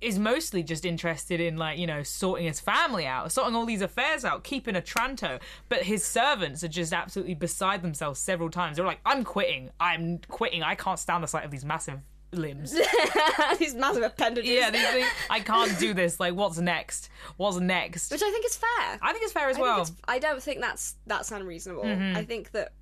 is 0.02 0.18
mostly 0.18 0.64
just 0.64 0.84
interested 0.86 1.40
in 1.40 1.58
like 1.58 1.78
you 1.78 1.86
know 1.88 2.02
sorting 2.04 2.48
his 2.48 2.60
family 2.60 3.06
out 3.06 3.32
sorting 3.32 3.56
all 3.56 3.66
these 3.66 3.82
affairs 3.82 4.26
out 4.26 4.44
keeping 4.44 4.76
Otranto 4.76 5.40
but 5.70 5.84
his 5.84 6.04
servants 6.04 6.64
are 6.64 6.68
just 6.68 6.92
absolutely 6.92 7.36
beside 7.36 7.82
themselves 7.84 8.20
several 8.20 8.50
times 8.50 8.78
they're 8.78 8.86
like 8.86 9.00
i'm 9.06 9.24
quitting 9.24 9.70
i'm 9.80 10.20
quitting 10.28 10.64
i 10.64 10.76
can't 10.76 11.00
stand 11.00 11.24
the 11.24 11.28
sight 11.28 11.46
of 11.46 11.52
these 11.52 11.64
massive 11.64 12.00
limbs 12.34 12.74
These 13.60 13.76
massive 13.76 14.04
appendages. 14.04 14.50
yeah 14.50 14.72
these 14.72 14.88
things, 14.88 15.08
i 15.30 15.40
can't 15.40 15.78
do 15.80 15.94
this 15.94 16.20
like 16.20 16.34
what's 16.34 16.58
next 16.58 17.10
what's 17.38 17.58
next 17.58 18.10
Which 18.12 18.24
I 18.24 18.32
think 18.32 18.46
is 18.46 18.56
fair. 18.56 19.00
i 19.02 19.12
think 19.12 19.24
it's 19.24 19.34
fair 19.34 19.50
as 19.50 19.58
I, 19.58 19.62
well 19.62 19.88
I 20.08 20.18
don't 20.20 20.42
think 20.42 20.62
that's 20.62 20.96
that's 21.06 21.32
unreasonable. 21.32 21.84
Mm-hmm. 21.84 22.16
I 22.18 22.24
think 22.24 22.52
that 22.52 22.74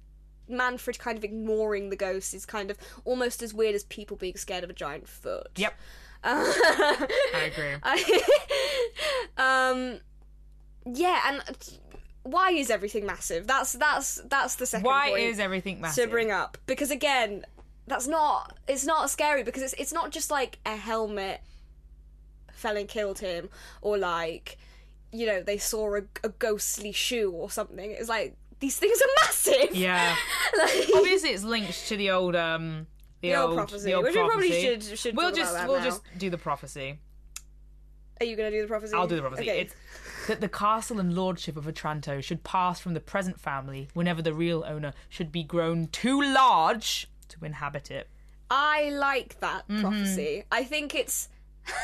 Manfred 0.48 0.98
kind 1.00 1.18
of 1.18 1.24
ignoring 1.24 1.90
the 1.90 1.96
ghost 1.96 2.34
is 2.34 2.46
kind 2.46 2.72
of 2.72 2.78
almost 3.06 3.42
as 3.44 3.54
weird 3.54 3.76
as 3.76 3.84
people 3.84 4.18
being 4.18 4.36
scared 4.36 4.64
of 4.64 4.70
a 4.70 4.74
giant 4.74 5.08
foot. 5.08 5.48
yep 5.58 5.74
i 6.24 7.52
agree 7.52 7.74
um, 9.38 10.00
yeah, 10.86 11.22
and 11.28 11.42
why 12.24 12.52
is 12.52 12.70
everything 12.70 13.06
massive? 13.06 13.48
That's 13.48 13.74
that's 13.74 14.22
that's 14.30 14.56
the 14.56 14.66
second 14.66 14.86
why 14.86 15.10
is 15.18 15.40
everything 15.40 15.82
massive 15.82 16.06
to 16.06 16.12
bring 16.12 16.32
up 16.32 16.58
because 16.66 16.92
again, 16.92 17.46
that's 17.88 18.08
not 18.08 18.58
it's 18.68 18.86
not 18.86 19.10
scary 19.10 19.44
because 19.44 19.64
it's 19.64 19.74
it's 19.74 19.94
not 19.94 20.12
just 20.12 20.30
like 20.32 20.60
a 20.66 20.76
helmet 20.76 21.42
fell 22.52 22.76
and 22.76 22.88
killed 22.90 23.20
him 23.20 23.50
or 23.82 23.98
like 23.98 24.58
you 25.12 25.26
know 25.26 25.42
they 25.42 25.58
saw 25.58 25.96
a, 25.96 26.02
a 26.24 26.30
ghostly 26.30 26.92
shoe 26.92 27.32
or 27.32 27.50
something. 27.50 27.92
It's 27.92 28.10
like 28.10 28.36
these 28.60 28.78
things 28.78 29.00
are 29.02 29.26
massive. 29.26 29.76
yeah 29.76 30.16
Like- 30.58 30.90
obviously 30.96 31.30
it's 31.30 31.44
linked 31.44 31.88
to 31.88 31.96
the 31.96 32.12
old 32.12 32.36
um 32.36 32.88
the, 33.22 33.30
The 33.30 33.36
old 33.36 33.56
prophecy, 33.56 33.86
the 33.86 33.94
old 33.94 34.06
which 34.06 34.16
we 34.16 34.22
probably 34.22 34.62
should 34.62 34.84
should 34.84 35.16
We'll 35.16 35.30
talk 35.30 35.38
just 35.38 35.52
about 35.52 35.62
that 35.62 35.70
we'll 35.70 35.80
now. 35.80 35.86
just 35.86 36.02
do 36.18 36.30
the 36.30 36.38
prophecy 36.38 37.00
Are 38.20 38.26
you 38.26 38.36
gonna 38.36 38.52
do 38.52 38.62
the 38.62 38.68
prophecy? 38.68 38.94
I'll 38.94 39.08
do 39.08 39.16
the 39.16 39.22
prophecy. 39.22 39.44
Okay. 39.44 39.62
It's 39.62 39.76
that 40.28 40.42
the 40.42 40.50
castle 40.50 41.00
and 41.00 41.16
lordship 41.16 41.58
of 41.58 41.68
Otranto 41.68 42.22
should 42.22 42.44
pass 42.44 42.80
from 42.80 42.94
the 42.94 43.00
present 43.00 43.40
family 43.40 43.90
whenever 43.94 44.22
the 44.22 44.34
real 44.34 44.64
owner 44.68 44.94
should 45.10 45.32
be 45.32 45.44
grown 45.44 45.88
too 45.88 46.22
large 46.22 47.08
to 47.30 47.46
inhabit 47.46 47.90
it. 47.92 48.10
I 48.52 48.90
like 48.92 49.40
that 49.40 49.68
mm-hmm. 49.68 49.82
prophecy. 49.82 50.44
I 50.52 50.64
think 50.64 50.96
it's 50.96 51.30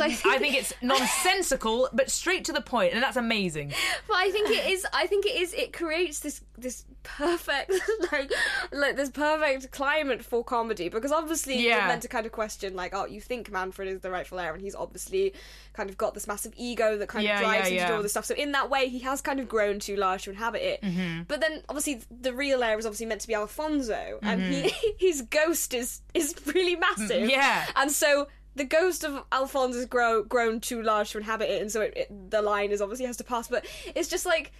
I 0.00 0.08
think, 0.08 0.14
Mm-hmm. 0.14 0.28
I 0.30 0.38
think 0.38 0.56
it's 0.56 0.72
nonsensical, 0.82 1.88
but 1.92 2.10
straight 2.10 2.44
to 2.46 2.52
the 2.52 2.60
point, 2.60 2.92
and 2.94 3.02
that's 3.02 3.16
amazing. 3.16 3.72
but 4.08 4.16
I 4.16 4.30
think 4.30 4.50
it 4.50 4.66
is. 4.70 4.86
I 4.92 5.06
think 5.06 5.24
it 5.26 5.36
is. 5.40 5.52
It 5.54 5.72
creates 5.72 6.20
this 6.20 6.40
this 6.56 6.84
perfect 7.02 7.72
like 8.12 8.32
like 8.72 8.96
this 8.96 9.10
perfect 9.10 9.70
climate 9.72 10.24
for 10.24 10.42
comedy 10.44 10.88
because 10.88 11.12
obviously 11.12 11.58
Yeah. 11.66 11.78
you're 11.78 11.86
meant 11.88 12.02
to 12.02 12.08
kind 12.08 12.24
of 12.26 12.32
question 12.32 12.74
like 12.76 12.94
oh 12.94 13.04
you 13.06 13.20
think 13.20 13.50
Manfred 13.50 13.88
is 13.88 14.00
the 14.00 14.10
rightful 14.10 14.38
heir 14.38 14.52
and 14.54 14.62
he's 14.62 14.74
obviously 14.76 15.34
kind 15.74 15.90
of 15.90 15.98
got 15.98 16.14
this 16.14 16.26
massive 16.28 16.52
ego 16.56 16.96
that 16.96 17.08
kind 17.08 17.24
Yeah, 17.24 17.34
of 17.34 17.40
drives 17.40 17.70
yeah, 17.70 17.74
him 17.82 17.86
to 17.88 17.92
do 17.92 17.96
all 17.96 18.02
this 18.02 18.12
stuff. 18.12 18.24
So 18.24 18.34
in 18.36 18.52
that 18.52 18.70
way 18.70 18.88
he 18.88 19.00
has 19.00 19.20
kind 19.20 19.40
of 19.40 19.48
grown 19.48 19.80
too 19.80 19.96
large 19.96 20.24
to 20.24 20.30
inhabit 20.30 20.62
it. 20.62 20.82
Mm-hmm. 20.82 21.22
But 21.28 21.40
then 21.40 21.62
obviously 21.68 22.02
the 22.10 22.32
real 22.32 22.62
heir 22.62 22.78
is 22.78 22.86
obviously 22.86 23.06
meant 23.06 23.20
to 23.22 23.28
be 23.28 23.34
Alfonso 23.34 24.18
and 24.22 24.40
he 24.42 24.72
his 24.98 25.22
ghost 25.22 25.74
is 25.74 26.00
is 26.14 26.34
really 26.54 26.76
massive. 26.76 27.10
Mm-hmm. 27.10 27.30
Yeah. 27.30 27.66
And 27.76 27.90
so 27.90 28.28
the 28.56 28.64
ghost 28.64 29.04
of 29.04 29.24
Alphonse 29.32 29.74
has 29.76 29.86
grow, 29.86 30.22
grown 30.22 30.60
too 30.60 30.82
large 30.82 31.10
to 31.12 31.18
inhabit 31.18 31.50
it, 31.50 31.60
and 31.62 31.70
so 31.72 31.80
it, 31.82 31.92
it, 31.96 32.30
the 32.30 32.42
line 32.42 32.70
is 32.70 32.80
obviously 32.80 33.06
has 33.06 33.16
to 33.18 33.24
pass. 33.24 33.48
But 33.48 33.66
it's 33.94 34.08
just 34.08 34.26
like 34.26 34.52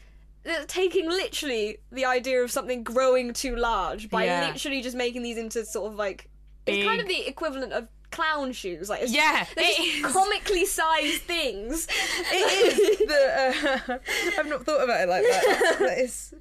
uh, 0.46 0.64
taking 0.66 1.08
literally 1.08 1.78
the 1.92 2.04
idea 2.04 2.42
of 2.42 2.50
something 2.50 2.82
growing 2.82 3.32
too 3.32 3.56
large 3.56 4.10
by 4.10 4.24
Yeah. 4.24 4.48
literally 4.48 4.82
just 4.82 4.96
making 4.96 5.22
these 5.22 5.38
into 5.38 5.64
sort 5.64 5.90
of 5.92 5.98
like 5.98 6.28
it's 6.66 6.84
kind 6.86 7.00
of 7.00 7.08
the 7.08 7.26
equivalent 7.28 7.72
of 7.72 7.88
clown 8.10 8.52
shoes. 8.52 8.88
Like 8.88 9.02
it's 9.02 9.12
Yeah, 9.12 9.44
just 9.44 9.56
it 9.58 10.04
is. 10.04 10.12
comically 10.12 10.64
sized 10.66 11.22
things. 11.22 11.86
It 12.32 12.78
is 12.78 12.98
the. 13.08 13.92
Uh, 13.94 13.98
I've 14.38 14.46
not 14.48 14.64
thought 14.64 14.82
about 14.82 15.00
it 15.02 15.08
like 15.08 15.22
that. 15.24 15.76
That 15.80 15.98
is. 15.98 16.34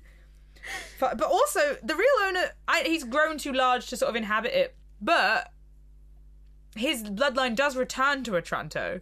But 1.00 1.18
but 1.18 1.28
also 1.28 1.78
the 1.84 1.96
real 1.96 2.08
owner, 2.28 2.46
I, 2.68 2.84
he's 2.86 3.04
grown 3.04 3.38
too 3.38 3.52
large 3.54 3.88
to 3.88 3.98
sort 3.98 4.10
of 4.10 4.16
inhabit 4.16 4.54
it, 4.58 4.76
but 5.02 5.52
his 6.76 7.04
bloodline 7.04 7.56
does 7.56 7.76
return 7.76 8.24
to 8.26 8.36
Otranto. 8.36 9.02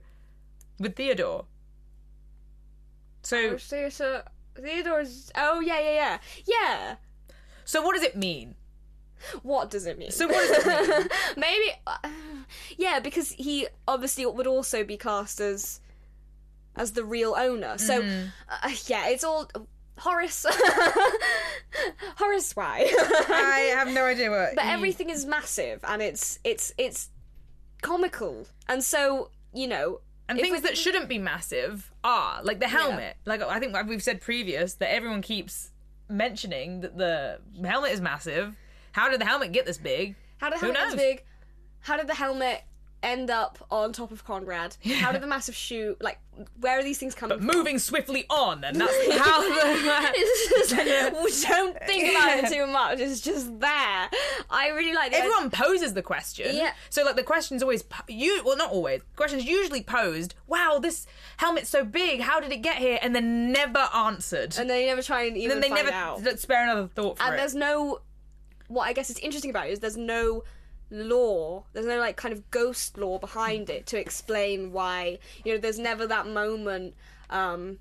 with 0.80 0.96
Theodore. 0.96 1.46
So, 3.24 3.58
So, 3.58 3.90
so 3.90 4.24
Theodore's. 4.56 5.32
Oh 5.36 5.60
yeah, 5.60 5.80
yeah, 5.80 5.94
yeah, 5.94 6.18
yeah. 6.48 6.96
so 7.66 7.82
what 7.82 7.94
does 7.94 8.04
it 8.04 8.16
mean? 8.16 8.56
What 9.44 9.70
does 9.70 9.86
it 9.86 10.00
mean? 10.00 10.10
So 10.12 10.28
what 10.28 10.48
does 10.48 10.66
it 10.66 10.90
mean? 11.00 11.08
Maybe, 11.38 11.72
uh, 11.86 11.98
yeah, 12.78 13.00
because 13.00 13.32
he 13.34 13.68
obviously 13.88 14.26
would 14.26 14.48
also 14.48 14.84
be 14.84 14.98
cast 14.98 15.40
as 15.40 15.80
as 16.76 16.94
the 16.94 17.04
real 17.04 17.36
owner. 17.38 17.78
So, 17.78 18.02
Mm-hmm. 18.02 18.28
uh, 18.50 18.72
yeah, 18.88 19.10
it's 19.10 19.24
all 19.24 19.50
Horace. 20.00 20.46
Horace, 22.18 22.56
why? 22.56 22.92
I 23.30 23.74
have 23.78 23.90
no 23.94 24.06
idea 24.06 24.30
what. 24.32 24.56
but 24.56 24.64
he- 24.66 24.72
everything 24.72 25.10
is 25.10 25.26
massive 25.26 25.80
and 25.88 26.02
it's 26.02 26.40
it's 26.44 26.74
it's 26.78 27.10
comical, 27.82 28.48
and 28.68 28.84
so 28.84 29.30
you 29.54 29.68
know. 29.68 30.02
and 30.30 30.40
if 30.40 30.46
things 30.46 30.62
that 30.62 30.78
shouldn't 30.78 31.10
be 31.10 31.18
massive 31.18 31.92
are 32.04 32.42
like 32.44 32.60
the 32.60 32.68
helmet. 32.68 33.18
Like 33.26 33.42
I 33.42 33.60
think 33.60 33.76
we've 33.88 34.04
said 34.04 34.22
previous 34.22 34.76
that 34.76 34.92
everyone 34.92 35.22
keeps 35.22 35.72
mentioning 36.10 36.82
that 36.82 36.98
the 36.98 37.40
helmet 37.66 37.92
is 37.92 38.02
massive. 38.02 38.56
How 38.94 39.10
did 39.10 39.22
the 39.22 39.26
helmet 39.26 39.52
get 39.52 39.66
this 39.66 39.78
big? 39.78 40.16
How 40.38 40.50
did 40.50 40.60
the 40.60 40.66
Who 40.66 40.74
helmet 40.74 40.82
knows? 40.82 40.94
this 40.94 41.02
big? 41.02 41.24
How 41.82 41.98
did 41.98 42.08
the 42.08 42.16
helmet 42.16 42.64
end 43.04 43.30
up 43.30 43.58
on 43.72 43.94
top 43.94 44.12
of 44.12 44.24
Conrad? 44.24 44.76
How 44.96 45.12
did 45.12 45.22
the 45.22 45.28
massive 45.28 45.56
shoe 45.56 45.96
like? 46.02 46.20
Where 46.60 46.80
are 46.80 46.84
these 46.84 46.98
things 46.98 47.14
coming 47.14 47.38
from? 47.38 47.48
Moving 47.48 47.78
swiftly 47.78 48.26
on, 48.30 48.64
and 48.64 48.80
that's 48.80 48.94
how 49.18 49.42
the. 49.42 50.12
It's 50.16 50.70
just, 50.72 51.48
don't 51.48 51.78
think 51.86 52.16
about 52.16 52.38
it 52.40 52.52
too 52.54 52.66
much. 52.68 53.00
It's 53.00 53.22
just 53.22 53.60
there. 53.60 54.10
I 54.50 54.70
really 54.74 54.94
like 54.94 55.14
Everyone 55.14 55.50
poses 55.52 55.94
the 55.94 56.02
question. 56.02 56.56
Yeah. 56.56 56.72
So 56.90 57.04
like 57.04 57.16
the 57.16 57.24
question's 57.24 57.62
always 57.62 57.84
po- 57.84 58.04
you 58.08 58.42
well 58.46 58.58
not 58.58 58.72
always. 58.72 59.02
The 59.02 59.16
question's 59.18 59.46
usually 59.46 59.84
posed. 59.84 60.34
Wow, 60.48 60.80
this 60.82 61.06
helmet's 61.38 61.70
so 61.70 61.84
big. 61.84 62.22
How 62.22 62.40
did 62.40 62.52
it 62.52 62.62
get 62.62 62.78
here? 62.78 62.98
And 63.02 63.14
then 63.16 63.52
never 63.52 63.88
answered. 63.94 64.56
and 64.58 64.70
then 64.70 64.78
they 64.78 64.86
never 64.86 65.02
try 65.02 65.24
and 65.24 65.38
even 65.38 65.60
then 65.60 65.62
they 65.62 65.70
find 65.76 65.86
never 65.88 65.96
out. 65.96 66.40
spare 66.40 66.64
another 66.64 66.88
thought 66.88 67.18
for 67.18 67.24
and 67.26 67.34
it. 67.34 67.38
there's 67.38 67.56
no. 67.56 68.00
What 68.68 68.84
I 68.88 68.94
guess 68.94 69.10
is 69.10 69.20
interesting 69.20 69.50
about 69.52 69.68
it 69.68 69.72
is 69.74 69.80
there's 69.80 69.98
no 69.98 70.44
law. 70.92 71.64
There's 71.74 71.86
no 71.88 71.98
like 72.00 72.18
kind 72.18 72.34
of 72.34 72.52
ghost 72.52 72.98
law 72.98 73.18
behind 73.18 73.70
it 73.70 73.88
to 73.88 73.98
explain 74.00 74.72
why. 74.72 75.18
You 75.44 75.54
know, 75.54 75.58
there's 75.60 75.80
never 75.80 76.06
that 76.08 76.28
moment. 76.28 76.94
um 77.30 77.80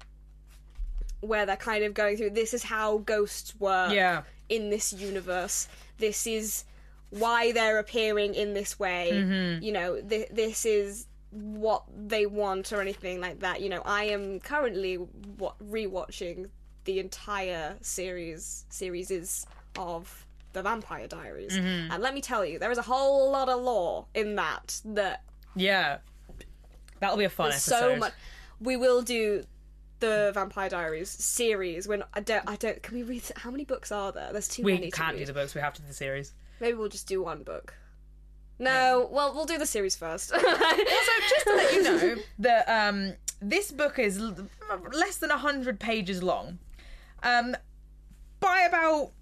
where 1.20 1.44
they're 1.44 1.56
kind 1.56 1.84
of 1.84 1.92
going 1.92 2.16
through 2.16 2.30
this 2.30 2.54
is 2.54 2.62
how 2.62 2.96
ghosts 2.98 3.54
work 3.60 3.92
Yeah. 3.92 4.22
in 4.48 4.70
this 4.70 4.92
universe. 4.94 5.68
This 5.98 6.26
is 6.26 6.64
why 7.10 7.52
they're 7.52 7.78
appearing 7.78 8.34
in 8.34 8.54
this 8.54 8.78
way. 8.78 9.10
Mm-hmm. 9.12 9.62
You 9.62 9.72
know, 9.72 10.00
th- 10.00 10.28
this 10.30 10.64
is 10.64 11.06
what 11.30 11.82
they 11.94 12.24
want 12.24 12.72
or 12.72 12.80
anything 12.80 13.20
like 13.20 13.40
that. 13.40 13.60
You 13.60 13.68
know, 13.68 13.82
I 13.84 14.04
am 14.04 14.40
currently 14.40 14.96
wa- 15.38 15.52
rewatching 15.62 16.48
the 16.84 16.98
entire 17.00 17.76
series 17.82 18.64
series 18.70 19.10
is 19.10 19.44
of 19.76 20.26
the 20.52 20.62
Vampire 20.62 21.06
Diaries, 21.06 21.52
Mm-hmm. 21.52 21.92
and 21.92 22.02
let 22.02 22.14
me 22.14 22.20
tell 22.20 22.44
you, 22.44 22.58
there 22.58 22.70
is 22.70 22.78
a 22.78 22.82
whole 22.82 23.30
lot 23.30 23.48
of 23.48 23.60
lore 23.60 24.06
in 24.14 24.34
that 24.36 24.80
that 24.84 25.22
Yeah. 25.54 25.98
That'll 27.00 27.16
be 27.16 27.24
a 27.24 27.30
fun 27.30 27.48
episode. 27.50 27.78
so 27.80 27.96
much. 27.96 28.12
We 28.60 28.76
will 28.76 29.00
do 29.02 29.42
the 30.00 30.32
Vampire 30.34 30.68
Diaries 30.68 31.08
series 31.10 31.88
when 31.88 32.02
I 32.14 32.20
don't. 32.20 32.44
I 32.48 32.56
don't. 32.56 32.82
Can 32.82 32.96
we 32.96 33.02
read? 33.02 33.22
How 33.36 33.50
many 33.50 33.64
books 33.64 33.90
are 33.90 34.12
there? 34.12 34.32
There's 34.32 34.48
too 34.48 34.62
We 34.62 34.72
many. 34.74 34.86
We 34.86 34.90
can't 34.90 35.16
do 35.16 35.24
the 35.24 35.32
books. 35.32 35.54
We 35.54 35.60
have 35.62 35.72
to 35.74 35.82
do 35.82 35.88
the 35.88 35.94
series. 35.94 36.32
Maybe 36.60 36.74
we'll 36.76 36.88
just 36.90 37.06
do 37.08 37.22
one 37.22 37.42
book. 37.42 37.74
No, 38.58 39.08
well, 39.10 39.32
we'll 39.34 39.46
do 39.46 39.56
the 39.56 39.64
series 39.66 39.96
first. 39.96 40.32
Also, 40.34 40.46
just 40.46 41.46
to 41.46 41.54
let 41.56 41.72
you 41.72 41.82
know 41.82 42.16
that 42.40 42.68
um, 42.68 43.14
this 43.40 43.72
book 43.72 43.98
is 43.98 44.18
l- 44.20 44.36
less 44.92 45.16
than 45.16 45.30
hundred 45.30 45.80
pages 45.80 46.22
long. 46.22 46.58
Um, 47.22 47.56
by 48.40 48.60
about 48.68 49.12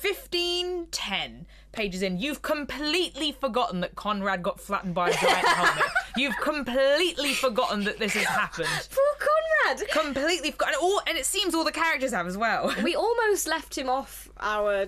15, 0.00 0.86
10 0.90 1.46
pages 1.72 2.00
in, 2.02 2.18
you've 2.18 2.40
completely 2.40 3.32
forgotten 3.32 3.80
that 3.80 3.94
Conrad 3.96 4.42
got 4.42 4.58
flattened 4.58 4.94
by 4.94 5.10
a 5.10 5.12
giant 5.12 5.46
helmet. 5.46 5.84
You've 6.16 6.36
completely 6.38 7.34
forgotten 7.34 7.84
that 7.84 7.98
this 7.98 8.14
has 8.14 8.24
happened. 8.24 8.68
Poor 8.90 9.28
Conrad. 9.66 9.88
Completely 9.90 10.52
forgotten. 10.52 10.74
And, 10.74 10.82
all, 10.82 11.02
and 11.06 11.18
it 11.18 11.26
seems 11.26 11.54
all 11.54 11.64
the 11.64 11.72
characters 11.72 12.12
have 12.12 12.26
as 12.26 12.36
well. 12.36 12.74
We 12.82 12.96
almost 12.96 13.46
left 13.46 13.76
him 13.76 13.90
off 13.90 14.30
our 14.40 14.86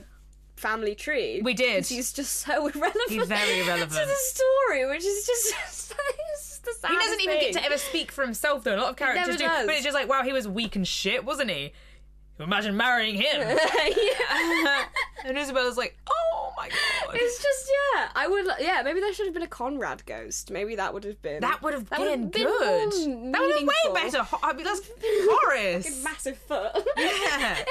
family 0.56 0.94
tree. 0.94 1.42
We 1.42 1.52
did. 1.52 1.86
He's 1.86 2.12
just 2.12 2.32
so 2.36 2.66
irrelevant. 2.68 2.96
He's 3.08 3.28
very 3.28 3.60
irrelevant. 3.60 3.90
to 3.92 4.06
the 4.06 4.14
story, 4.14 4.86
which 4.86 5.04
is 5.04 5.26
just. 5.26 5.94
the 6.64 6.88
He 6.88 6.96
doesn't 6.96 7.20
even 7.20 7.38
get 7.38 7.52
to 7.52 7.64
ever 7.64 7.76
speak 7.76 8.10
for 8.10 8.24
himself, 8.24 8.64
though. 8.64 8.76
A 8.76 8.80
lot 8.80 8.90
of 8.90 8.96
characters 8.96 9.36
do, 9.36 9.44
does. 9.44 9.66
but 9.66 9.74
it's 9.74 9.84
just 9.84 9.94
like, 9.94 10.08
wow, 10.08 10.22
he 10.22 10.32
was 10.32 10.48
weak 10.48 10.74
and 10.74 10.88
shit, 10.88 11.24
wasn't 11.24 11.50
he? 11.50 11.72
Imagine 12.38 12.76
marrying 12.76 13.14
him. 13.14 13.40
yeah. 14.00 14.84
and 15.24 15.38
Isabella's 15.38 15.76
like, 15.76 15.96
oh 16.10 16.52
my 16.56 16.68
god. 16.68 17.14
It's 17.14 17.42
just 17.42 17.70
yeah. 17.94 18.08
I 18.14 18.26
would 18.26 18.46
yeah. 18.58 18.82
Maybe 18.84 19.00
there 19.00 19.12
should 19.12 19.26
have 19.26 19.34
been 19.34 19.42
a 19.42 19.48
Conrad 19.48 20.04
ghost. 20.06 20.50
Maybe 20.50 20.74
that 20.76 20.92
would 20.94 21.04
have 21.04 21.20
been 21.22 21.40
That 21.40 21.62
would 21.62 21.74
have 21.74 21.88
that 21.90 21.98
been, 21.98 22.30
been 22.30 22.46
good. 22.46 23.08
more 23.08 23.32
That 23.32 23.40
would 23.40 23.50
have 23.50 23.58
been 23.58 23.66
way 23.66 24.02
better. 24.02 24.26
I 24.42 24.52
mean, 24.54 24.64
that's 24.64 24.80
Horace. 25.04 26.02
massive 26.02 26.38
foot. 26.38 26.72
Yeah. 26.96 27.64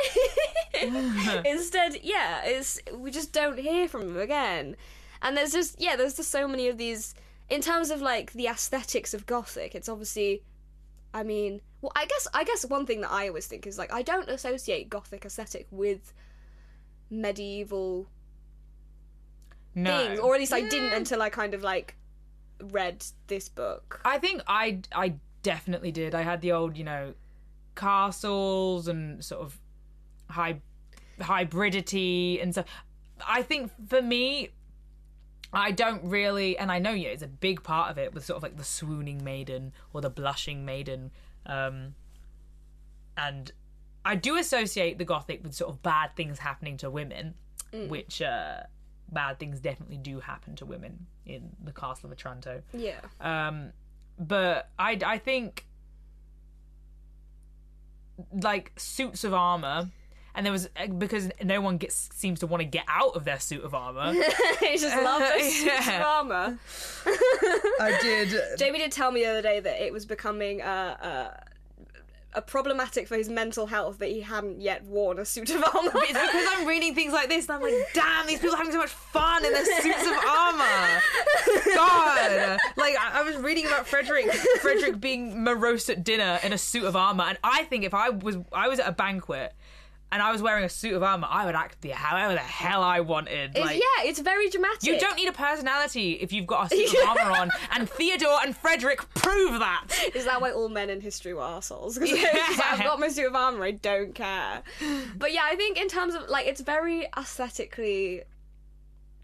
Instead, 1.45 1.97
yeah, 2.03 2.43
it's 2.45 2.79
we 2.95 3.11
just 3.11 3.33
don't 3.33 3.57
hear 3.57 3.87
from 3.87 4.01
him 4.03 4.17
again. 4.17 4.75
And 5.21 5.35
there's 5.35 5.51
just 5.51 5.81
yeah, 5.81 5.95
there's 5.95 6.15
just 6.15 6.31
so 6.31 6.47
many 6.47 6.67
of 6.67 6.77
these 6.77 7.13
in 7.49 7.61
terms 7.61 7.89
of 7.91 8.01
like 8.01 8.31
the 8.33 8.47
aesthetics 8.47 9.13
of 9.13 9.25
gothic. 9.25 9.75
It's 9.75 9.89
obviously 9.89 10.43
I 11.13 11.23
mean, 11.23 11.61
well, 11.81 11.91
I 11.95 12.05
guess 12.05 12.27
I 12.33 12.43
guess 12.43 12.65
one 12.65 12.85
thing 12.85 13.01
that 13.01 13.11
I 13.11 13.27
always 13.27 13.47
think 13.47 13.65
is 13.67 13.77
like 13.77 13.91
I 13.91 14.01
don't 14.01 14.29
associate 14.29 14.89
gothic 14.89 15.25
aesthetic 15.25 15.67
with 15.71 16.13
medieval 17.09 18.07
No. 19.75 19.97
things, 20.07 20.19
or 20.19 20.33
at 20.35 20.39
least 20.39 20.53
I 20.53 20.61
didn't 20.61 20.93
until 20.93 21.21
I 21.21 21.29
kind 21.29 21.53
of 21.53 21.61
like 21.63 21.95
read 22.71 23.03
this 23.27 23.49
book. 23.49 24.01
I 24.05 24.17
think 24.19 24.43
I 24.47 24.79
I 24.93 25.15
definitely 25.43 25.91
did. 25.91 26.13
I 26.13 26.21
had 26.21 26.41
the 26.41 26.51
old, 26.51 26.77
you 26.77 26.83
know, 26.83 27.13
castles 27.75 28.87
and 28.87 29.23
sort 29.23 29.41
of 29.41 29.57
high 30.29 30.61
hybridity 31.19 32.41
and 32.41 32.53
stuff. 32.53 32.65
I 33.27 33.41
think 33.43 33.71
for 33.87 34.01
me, 34.01 34.49
I 35.53 35.71
don't 35.71 36.03
really, 36.03 36.57
and 36.57 36.71
I 36.71 36.79
know 36.79 36.91
yeah, 36.91 37.09
it's 37.09 37.23
a 37.23 37.27
big 37.27 37.63
part 37.63 37.91
of 37.91 37.97
it 37.97 38.13
with 38.13 38.25
sort 38.25 38.37
of 38.37 38.43
like 38.43 38.57
the 38.57 38.63
swooning 38.63 39.23
maiden 39.23 39.73
or 39.93 40.01
the 40.01 40.09
blushing 40.09 40.65
maiden, 40.65 41.11
um, 41.45 41.95
and 43.17 43.51
I 44.03 44.15
do 44.15 44.37
associate 44.37 44.97
the 44.97 45.05
gothic 45.05 45.43
with 45.43 45.53
sort 45.53 45.71
of 45.71 45.81
bad 45.83 46.15
things 46.15 46.39
happening 46.39 46.77
to 46.77 46.89
women, 46.89 47.35
which 47.89 48.21
uh, 48.21 48.61
bad 49.11 49.39
things 49.39 49.59
definitely 49.59 49.97
do 49.97 50.19
happen 50.19 50.55
to 50.57 50.65
women 50.65 51.05
in 51.25 51.49
the 51.63 51.71
Castle 51.71 52.07
of 52.07 52.13
Otranto. 52.13 52.61
Yeah. 52.73 52.99
Um, 53.19 53.71
but 54.17 54.69
I, 54.79 54.99
I 55.05 55.17
think 55.17 55.65
like 58.33 58.71
suits 58.77 59.23
of 59.23 59.33
armor, 59.33 59.89
and 60.35 60.45
there 60.45 60.51
was 60.53 60.69
because 60.97 61.29
no 61.43 61.61
one 61.61 61.77
gets 61.77 62.09
seems 62.13 62.39
to 62.39 62.47
want 62.47 62.61
to 62.61 62.65
get 62.65 62.85
out 62.87 63.15
of 63.15 63.25
their 63.25 63.39
suit 63.39 63.63
of 63.63 63.73
armor. 63.75 64.13
he 64.59 64.77
just 64.77 64.95
loved 65.03 65.25
this 65.25 65.59
suits 65.63 65.79
of 65.79 65.85
Yeah. 65.87 66.03
armor. 66.05 66.57
I 67.79 67.97
did. 68.01 68.33
Jamie 68.57 68.79
did 68.79 68.91
tell 68.91 69.11
me 69.11 69.23
the 69.23 69.29
other 69.29 69.41
day 69.41 69.59
that 69.59 69.83
it 69.85 69.91
was 69.91 70.05
becoming 70.05 70.61
uh, 70.61 70.97
uh, 71.01 71.37
a 72.33 72.41
problematic 72.41 73.09
for 73.09 73.17
his 73.17 73.27
mental 73.27 73.65
health 73.67 73.97
that 73.99 74.07
he 74.07 74.21
hadn't 74.21 74.61
yet 74.61 74.85
worn 74.85 75.19
a 75.19 75.25
suit 75.25 75.49
of 75.49 75.57
armor. 75.75 75.91
It's 75.95 76.07
because 76.13 76.47
I'm 76.51 76.65
reading 76.65 76.95
things 76.95 77.11
like 77.11 77.27
this, 77.27 77.49
and 77.49 77.57
I'm 77.57 77.61
like, 77.61 77.73
damn, 77.93 78.25
these 78.25 78.39
people 78.39 78.55
are 78.55 78.57
having 78.57 78.71
so 78.71 78.79
much 78.79 78.89
fun 78.91 79.43
in 79.43 79.51
their 79.51 79.65
suits 79.65 80.05
of 80.07 80.13
armor. 80.25 81.01
God, 81.75 82.57
like 82.77 82.95
I, 82.97 83.19
I 83.19 83.23
was 83.23 83.35
reading 83.37 83.65
about 83.65 83.85
Frederick, 83.87 84.31
Frederick 84.61 84.99
being 85.01 85.43
morose 85.43 85.89
at 85.89 86.03
dinner 86.03 86.39
in 86.43 86.53
a 86.53 86.57
suit 86.57 86.85
of 86.85 86.95
armor, 86.95 87.25
and 87.25 87.37
I 87.43 87.63
think 87.65 87.83
if 87.83 87.93
I 87.93 88.09
was, 88.09 88.37
I 88.53 88.67
was 88.69 88.79
at 88.79 88.87
a 88.87 88.91
banquet. 88.93 89.53
And 90.13 90.21
I 90.21 90.31
was 90.31 90.41
wearing 90.41 90.65
a 90.65 90.69
suit 90.69 90.93
of 90.93 91.03
armor. 91.03 91.27
I 91.29 91.45
would 91.45 91.55
act 91.55 91.81
the 91.81 91.89
however 91.91 92.33
the 92.33 92.39
hell 92.39 92.83
I 92.83 92.99
wanted. 92.99 93.51
It's- 93.51 93.65
Like, 93.65 93.77
yeah, 93.77 94.09
it's 94.09 94.19
very 94.19 94.49
dramatic. 94.49 94.83
You 94.83 94.99
don't 94.99 95.15
need 95.15 95.29
a 95.29 95.31
personality 95.31 96.13
if 96.13 96.33
you've 96.33 96.45
got 96.47 96.71
a 96.71 96.75
suit 96.75 96.93
of 97.01 97.07
armor 97.17 97.31
on, 97.37 97.49
and 97.71 97.89
Theodore 97.89 98.39
and 98.43 98.55
Frederick 98.55 98.99
prove 99.13 99.59
that. 99.59 99.85
Is 100.13 100.25
that 100.25 100.41
why 100.41 100.51
all 100.51 100.67
men 100.67 100.89
in 100.89 100.99
history 100.99 101.33
were 101.33 101.43
assholes? 101.43 101.97
Because 101.99 102.19
Yeah. 102.21 102.29
I've 102.71 102.83
got 102.83 102.99
my 102.99 103.07
suit 103.07 103.27
of 103.27 103.35
armor, 103.35 103.63
I 103.63 103.71
don't 103.71 104.13
care. 104.13 104.63
But 105.17 105.31
yeah, 105.33 105.43
I 105.45 105.55
think 105.55 105.77
in 105.79 105.87
terms 105.87 106.13
of 106.15 106.27
like, 106.27 106.45
it's 106.45 106.61
very 106.61 107.07
aesthetically 107.17 108.23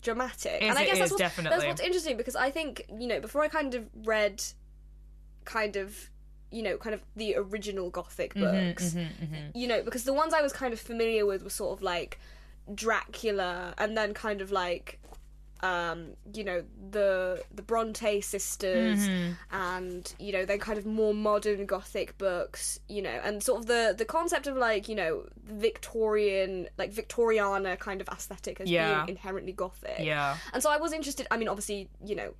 dramatic, 0.01 0.61
Is 0.61 0.69
and 0.69 0.77
I 0.77 0.85
guess 0.85 0.99
is, 1.11 1.17
that's, 1.17 1.35
that's 1.35 1.65
what's 1.65 1.81
interesting 1.81 2.15
because 2.17 2.35
I 2.35 2.49
think 2.51 2.85
you 2.97 3.07
know 3.07 3.19
before 3.19 3.41
I 3.43 3.47
kind 3.49 3.73
of 3.75 3.89
read, 4.05 4.41
kind 5.43 5.75
of 5.75 6.09
you 6.51 6.63
know 6.63 6.77
kind 6.77 6.93
of 6.93 7.01
the 7.15 7.35
original 7.35 7.89
Gothic 7.89 8.33
Mm-hmm, 8.35 8.69
books, 8.69 8.95
you 9.53 9.67
know 9.67 9.81
because 9.83 10.03
the 10.05 10.13
ones 10.13 10.33
I 10.33 10.41
was 10.41 10.53
kind 10.53 10.73
of 10.73 10.79
familiar 10.79 11.25
with 11.25 11.43
were 11.43 11.49
sort 11.49 11.77
of 11.77 11.81
like 11.83 12.19
Dracula, 12.73 13.73
and 13.77 13.97
then 13.97 14.13
kind 14.13 14.41
of 14.41 14.51
like 14.51 14.99
um, 15.61 16.09
you 16.33 16.43
know 16.43 16.63
the 16.91 17.43
the 17.53 17.63
Bronte 17.63 18.21
sisters 18.21 18.99
Mm-hmm. 19.09 19.31
and 19.55 20.13
you 20.19 20.31
know 20.31 20.45
then 20.45 20.59
kind 20.59 20.77
of 20.77 20.85
more 20.85 21.13
modern 21.15 21.65
gothic 21.65 22.15
books 22.19 22.79
you 22.87 23.01
know 23.01 23.19
and 23.23 23.41
sort 23.41 23.59
of 23.61 23.65
the 23.65 23.95
the 23.97 24.05
concept 24.05 24.45
of 24.45 24.55
like 24.55 24.87
you 24.87 24.93
know 24.95 25.23
Victorian 25.43 26.67
like 26.77 26.93
Victoriana 26.93 27.77
kind 27.79 28.01
of 28.01 28.07
aesthetic 28.09 28.59
as 28.61 28.69
Yeah. 28.69 29.05
being 29.05 29.17
inherently 29.17 29.51
gothic 29.51 29.99
Yeah. 29.99 30.37
and 30.53 30.61
so 30.61 30.69
I 30.69 30.77
was 30.77 30.93
interested 30.93 31.25
I 31.31 31.37
mean 31.37 31.47
obviously 31.47 31.89
you 32.05 32.15
know 32.15 32.33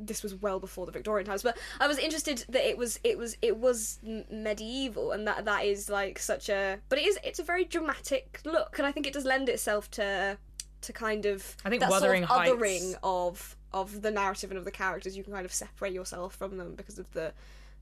this 0.00 0.22
was 0.22 0.34
well 0.34 0.58
before 0.58 0.86
the 0.86 0.92
Victorian 0.92 1.26
times, 1.26 1.42
but 1.42 1.56
I 1.78 1.86
was 1.86 1.98
interested 1.98 2.44
that 2.48 2.68
it 2.68 2.76
was 2.76 2.98
it 3.04 3.18
was 3.18 3.36
it 3.42 3.56
was 3.56 3.98
medieval, 4.30 5.12
and 5.12 5.26
that 5.26 5.44
that 5.44 5.64
is 5.64 5.88
like 5.88 6.18
such 6.18 6.48
a. 6.48 6.78
But 6.88 6.98
it 6.98 7.06
is 7.06 7.18
it's 7.22 7.38
a 7.38 7.44
very 7.44 7.64
dramatic 7.64 8.40
look, 8.44 8.78
and 8.78 8.86
I 8.86 8.92
think 8.92 9.06
it 9.06 9.12
does 9.12 9.24
lend 9.24 9.48
itself 9.48 9.90
to 9.92 10.38
to 10.82 10.92
kind 10.92 11.26
of 11.26 11.56
I 11.64 11.70
think 11.70 11.80
that 11.80 11.90
Wuthering 11.90 12.26
sort 12.26 12.48
of 12.48 12.58
othering 12.58 12.94
of 13.02 13.56
of 13.72 14.02
the 14.02 14.10
narrative 14.10 14.50
and 14.50 14.58
of 14.58 14.64
the 14.64 14.70
characters. 14.70 15.16
You 15.16 15.22
can 15.22 15.32
kind 15.32 15.46
of 15.46 15.52
separate 15.52 15.92
yourself 15.92 16.34
from 16.34 16.56
them 16.56 16.74
because 16.74 16.98
of 16.98 17.10
the 17.12 17.32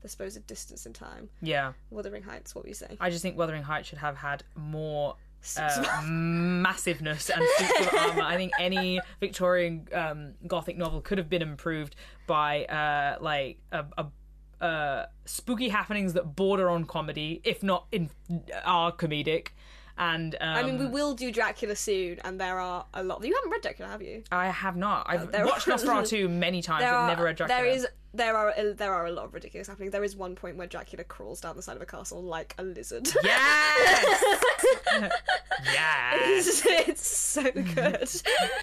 the 0.01 0.09
supposed 0.09 0.45
distance 0.47 0.85
in 0.85 0.93
time. 0.93 1.29
Yeah. 1.41 1.73
Wuthering 1.89 2.23
Heights, 2.23 2.55
what 2.55 2.63
were 2.63 2.69
you 2.69 2.73
saying? 2.73 2.97
I 2.99 3.09
just 3.09 3.21
think 3.21 3.37
Wuthering 3.37 3.63
Heights 3.63 3.89
should 3.89 3.97
have 3.97 4.15
had 4.15 4.43
more 4.55 5.15
uh, 5.57 6.01
massiveness 6.05 7.29
and 7.29 7.43
suits 7.57 7.87
of 7.87 7.93
armor. 7.93 8.21
I 8.23 8.35
think 8.35 8.51
any 8.59 8.99
Victorian 9.19 9.87
um, 9.93 10.33
Gothic 10.47 10.77
novel 10.77 11.01
could 11.01 11.17
have 11.17 11.29
been 11.29 11.41
improved 11.41 11.95
by 12.27 12.65
uh, 12.65 13.17
like 13.21 13.59
a, 13.71 13.85
a, 13.97 14.63
uh, 14.63 15.05
spooky 15.25 15.69
happenings 15.69 16.13
that 16.13 16.35
border 16.35 16.69
on 16.69 16.85
comedy, 16.85 17.41
if 17.43 17.63
not 17.63 17.87
in 17.91 18.09
are 18.65 18.91
comedic. 18.91 19.49
And 19.99 20.35
um, 20.39 20.55
I 20.55 20.63
mean, 20.63 20.79
we 20.79 20.87
will 20.87 21.13
do 21.13 21.29
Dracula 21.29 21.75
soon, 21.75 22.19
and 22.23 22.39
there 22.39 22.57
are 22.57 22.85
a 22.93 23.03
lot. 23.03 23.21
You 23.21 23.35
haven't 23.35 23.51
read 23.51 23.61
Dracula, 23.61 23.91
have 23.91 24.01
you? 24.01 24.23
I 24.31 24.47
have 24.47 24.77
not. 24.77 25.05
I've 25.09 25.29
there 25.29 25.45
watched 25.45 25.67
are- 25.67 25.71
Nosferatu 25.73 26.29
many 26.45 26.61
times, 26.61 26.85
but 26.85 27.07
never 27.07 27.25
read 27.25 27.35
Dracula. 27.35 27.61
There 27.61 27.69
is 27.69 27.85
there 28.13 28.37
are 28.37 28.53
a, 28.55 28.73
there 28.73 28.93
are 28.93 29.07
a 29.07 29.11
lot 29.11 29.25
of 29.25 29.33
ridiculous 29.33 29.67
happening. 29.67 29.89
There 29.89 30.05
is 30.05 30.15
one 30.15 30.35
point 30.35 30.55
where 30.55 30.67
Dracula 30.67 31.03
crawls 31.03 31.41
down 31.41 31.57
the 31.57 31.61
side 31.61 31.75
of 31.75 31.81
a 31.81 31.85
castle 31.85 32.23
like 32.23 32.55
a 32.57 32.63
lizard. 32.63 33.09
Yes. 33.23 34.33
yes. 35.65 36.47
it's, 36.47 36.65
it's 36.65 37.07
so 37.07 37.43
good. 37.51 38.09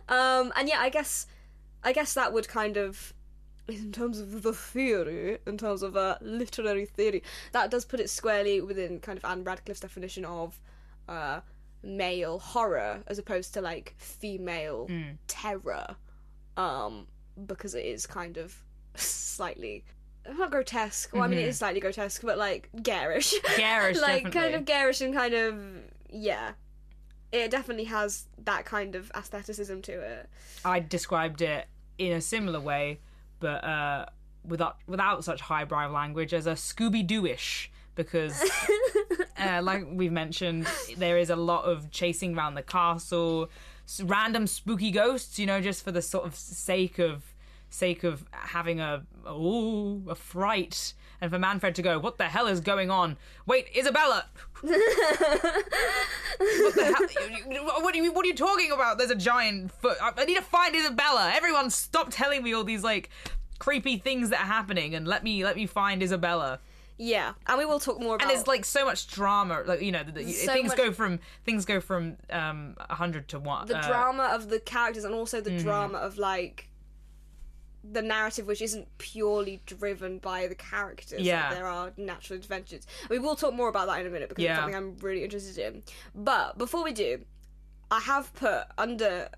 um, 0.09 0.55
and 0.57 0.69
yeah, 0.71 0.81
I 0.81 0.89
guess 0.89 1.27
I 1.85 1.93
guess 1.93 2.15
that 2.15 2.33
would 2.33 2.49
kind 2.49 2.79
of 2.79 3.13
in 3.69 3.93
terms 3.93 4.21
of 4.21 4.43
the 4.43 4.53
theory, 4.55 5.39
in 5.47 5.59
terms 5.59 5.83
of 5.83 5.97
a 5.97 6.19
literary 6.23 6.87
theory, 6.87 7.23
that 7.53 7.71
does 7.71 7.85
put 7.85 8.01
it 8.01 8.09
squarely 8.09 8.61
within 8.61 9.01
kind 9.01 9.19
of 9.19 9.25
Ann 9.25 9.45
Radcliffe's 9.45 9.81
definition 9.81 10.25
of 10.25 10.61
uh, 11.09 11.41
male 11.83 12.39
horror 12.39 13.03
as 13.07 13.19
opposed 13.19 13.55
to 13.55 13.61
like 13.61 13.95
female 13.99 14.89
terror. 15.27 15.97
Um, 16.57 17.07
because 17.47 17.75
it 17.75 17.85
is 17.85 18.07
kind 18.07 18.39
of 18.39 18.63
slightly 18.95 19.85
not 20.39 20.51
grotesque. 20.51 21.13
Well, 21.13 21.23
I 21.23 21.29
mean, 21.29 21.39
it 21.39 21.49
is 21.49 21.59
slightly 21.59 21.81
grotesque, 21.81 22.23
but 22.23 22.39
like 22.39 22.69
garish. 22.83 23.35
Garish, 23.57 23.99
like 24.01 24.33
kind 24.33 24.55
of 24.55 24.65
garish 24.65 25.01
and 25.01 25.15
kind 25.15 25.35
of 25.35 25.59
yeah. 26.11 26.53
It 27.33 27.51
definitely 27.51 27.85
has 27.85 28.27
that 28.45 28.65
kind 28.65 28.95
of 28.95 29.11
aestheticism 29.15 29.83
to 29.83 29.93
it. 29.93 30.29
I 30.65 30.81
described 30.81 31.43
it 31.43 31.67
in 31.99 32.13
a 32.13 32.21
similar 32.21 32.61
way, 32.61 33.01
but 33.41 33.65
uh, 33.65 34.07
without 34.45 34.79
without 34.87 35.25
such 35.25 35.41
highbrow 35.43 35.91
language 35.91 36.33
as 36.33 36.47
a 36.47 36.53
Scooby 36.53 37.07
Doo-ish, 37.07 37.71
because, 37.97 38.41
uh, 39.39 39.61
like 39.63 39.85
we've 39.91 40.13
mentioned, 40.13 40.69
there 40.97 41.19
is 41.19 41.31
a 41.31 41.37
lot 41.37 41.65
of 41.65 41.91
chasing 41.91 42.37
around 42.37 42.55
the 42.55 42.63
castle, 42.63 43.51
random 44.03 44.47
spooky 44.47 44.93
ghosts, 44.93 45.39
you 45.39 45.47
know, 45.47 45.61
just 45.61 45.83
for 45.83 45.91
the 45.91 46.03
sort 46.03 46.25
of 46.25 46.37
sake 46.37 46.99
of 46.99 47.35
sake 47.69 48.05
of 48.05 48.25
having 48.31 48.79
a 48.81 49.03
oh 49.27 50.03
a 50.09 50.15
fright. 50.15 50.95
And 51.19 51.31
for 51.31 51.39
Manfred 51.39 51.75
to 51.77 51.83
go, 51.83 51.99
what 51.99 52.19
the 52.19 52.25
hell 52.25 52.47
is 52.47 52.61
going 52.61 52.91
on? 52.91 53.17
Wait, 53.47 53.69
Isabella! 53.75 54.27
what 54.61 54.75
the 56.75 56.95
hell? 56.95 57.07
What 57.83 57.95
are 57.95 57.99
you, 57.99 58.13
what 58.13 58.25
are 58.27 58.29
you 58.29 58.35
talking 58.35 58.71
about? 58.71 58.99
There's 58.99 59.11
a 59.11 59.17
giant 59.17 59.73
foot. 59.73 59.97
I 60.03 60.13
I 60.15 60.25
need 60.27 60.37
to 60.37 60.43
find 60.43 60.77
Isabella. 60.77 61.33
Everyone, 61.35 61.71
stop 61.71 62.09
telling 62.11 62.43
me 62.43 62.53
all 62.53 62.65
these 62.65 62.85
like 62.85 63.09
creepy 63.59 63.97
things 63.97 64.29
that 64.31 64.41
are 64.41 64.47
happening, 64.47 64.95
and 64.95 65.07
let 65.09 65.25
me 65.25 65.43
let 65.43 65.57
me 65.57 65.67
find 65.67 66.03
Isabella. 66.03 66.61
Yeah, 66.99 67.35
and 67.47 67.59
we 67.59 67.65
will 67.67 67.79
talk 67.81 68.01
more 68.01 68.15
about. 68.17 68.27
And 68.27 68.35
there's 68.35 68.47
like 68.47 68.65
so 68.65 68.85
much 68.87 69.07
drama. 69.09 69.63
Like 69.67 69.83
you 69.83 69.93
know, 69.93 70.03
the, 70.03 70.13
the- 70.13 70.33
So 70.33 70.53
things 70.53 70.69
much- 70.69 70.79
go 70.79 70.93
from 70.93 71.21
things 71.45 71.65
go 71.65 71.81
from 71.81 72.17
um 72.31 72.75
a 72.79 72.95
hundred 72.95 73.29
to 73.29 73.39
one. 73.39 73.67
the 73.67 73.77
uh, 73.79 73.87
drama 73.87 74.31
of 74.33 74.49
the 74.49 74.61
characters 74.61 75.05
and 75.05 75.15
also 75.15 75.41
Mm-hmm. 75.41 75.57
the 75.57 75.63
drama 75.63 75.99
of 75.99 76.17
like 76.19 76.69
the 77.89 78.03
narrative 78.03 78.47
which 78.47 78.61
isn't 78.63 78.89
purely 78.99 79.63
driven 79.67 80.19
by 80.19 80.49
the 80.49 80.55
characters 80.57 81.19
Like, 81.21 81.27
Yeah. 81.27 81.55
there 81.55 81.67
are 81.67 81.93
natural 81.97 82.37
adventures. 82.39 82.85
we 83.09 83.19
will 83.21 83.37
talk 83.37 83.55
more 83.55 83.69
about 83.69 83.87
that 83.87 84.01
in 84.01 84.07
a 84.07 84.11
minute 84.11 84.29
because 84.29 84.43
Yeah. 84.43 84.55
it's 84.55 84.61
something 84.61 84.75
i'm 84.75 84.97
really 84.99 85.23
interested 85.23 85.57
in 85.59 85.83
but 86.13 86.59
before 86.59 86.83
we 86.83 86.93
do 86.93 87.21
i 87.93 88.01
have 88.01 88.35
put 88.35 88.65
under 88.77 89.29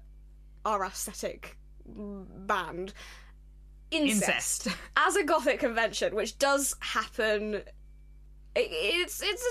our 0.64 0.82
aesthetic 0.86 1.58
band 1.84 2.94
incest, 3.90 4.66
incest. 4.66 4.68
as 4.96 5.16
a 5.16 5.24
gothic 5.24 5.58
convention 5.60 6.14
which 6.14 6.38
does 6.38 6.74
happen 6.80 7.62
it's, 8.56 9.22
it's 9.22 9.22
it's 9.22 9.42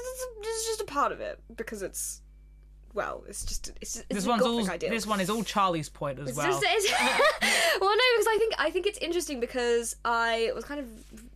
it's 0.42 0.68
just 0.68 0.82
a 0.82 0.86
part 0.86 1.12
of 1.12 1.22
it 1.22 1.40
because 1.56 1.82
it's 1.82 2.22
well 2.94 3.24
it's 3.28 3.46
just 3.46 3.70
it's, 3.82 3.98
it's 3.98 4.06
This 4.10 4.28
one's 4.28 4.42
all. 4.42 4.70
ideal. 4.70 4.90
This 4.90 5.08
one 5.08 5.22
is 5.22 5.30
all 5.30 5.44
Charlie's 5.44 5.88
point 5.88 6.20
as 6.20 6.30
It's 6.30 6.38
well. 6.38 6.48
just 6.48 6.64
well, 7.80 7.90
no, 7.90 8.04
because 8.16 8.28
I 8.28 8.36
think 8.40 8.54
I 8.58 8.70
think 8.72 8.86
it's 8.88 8.98
interesting 8.98 9.40
because 9.40 9.96
I 10.04 10.52
was 10.56 10.66
kind 10.66 10.80
of 10.82 10.88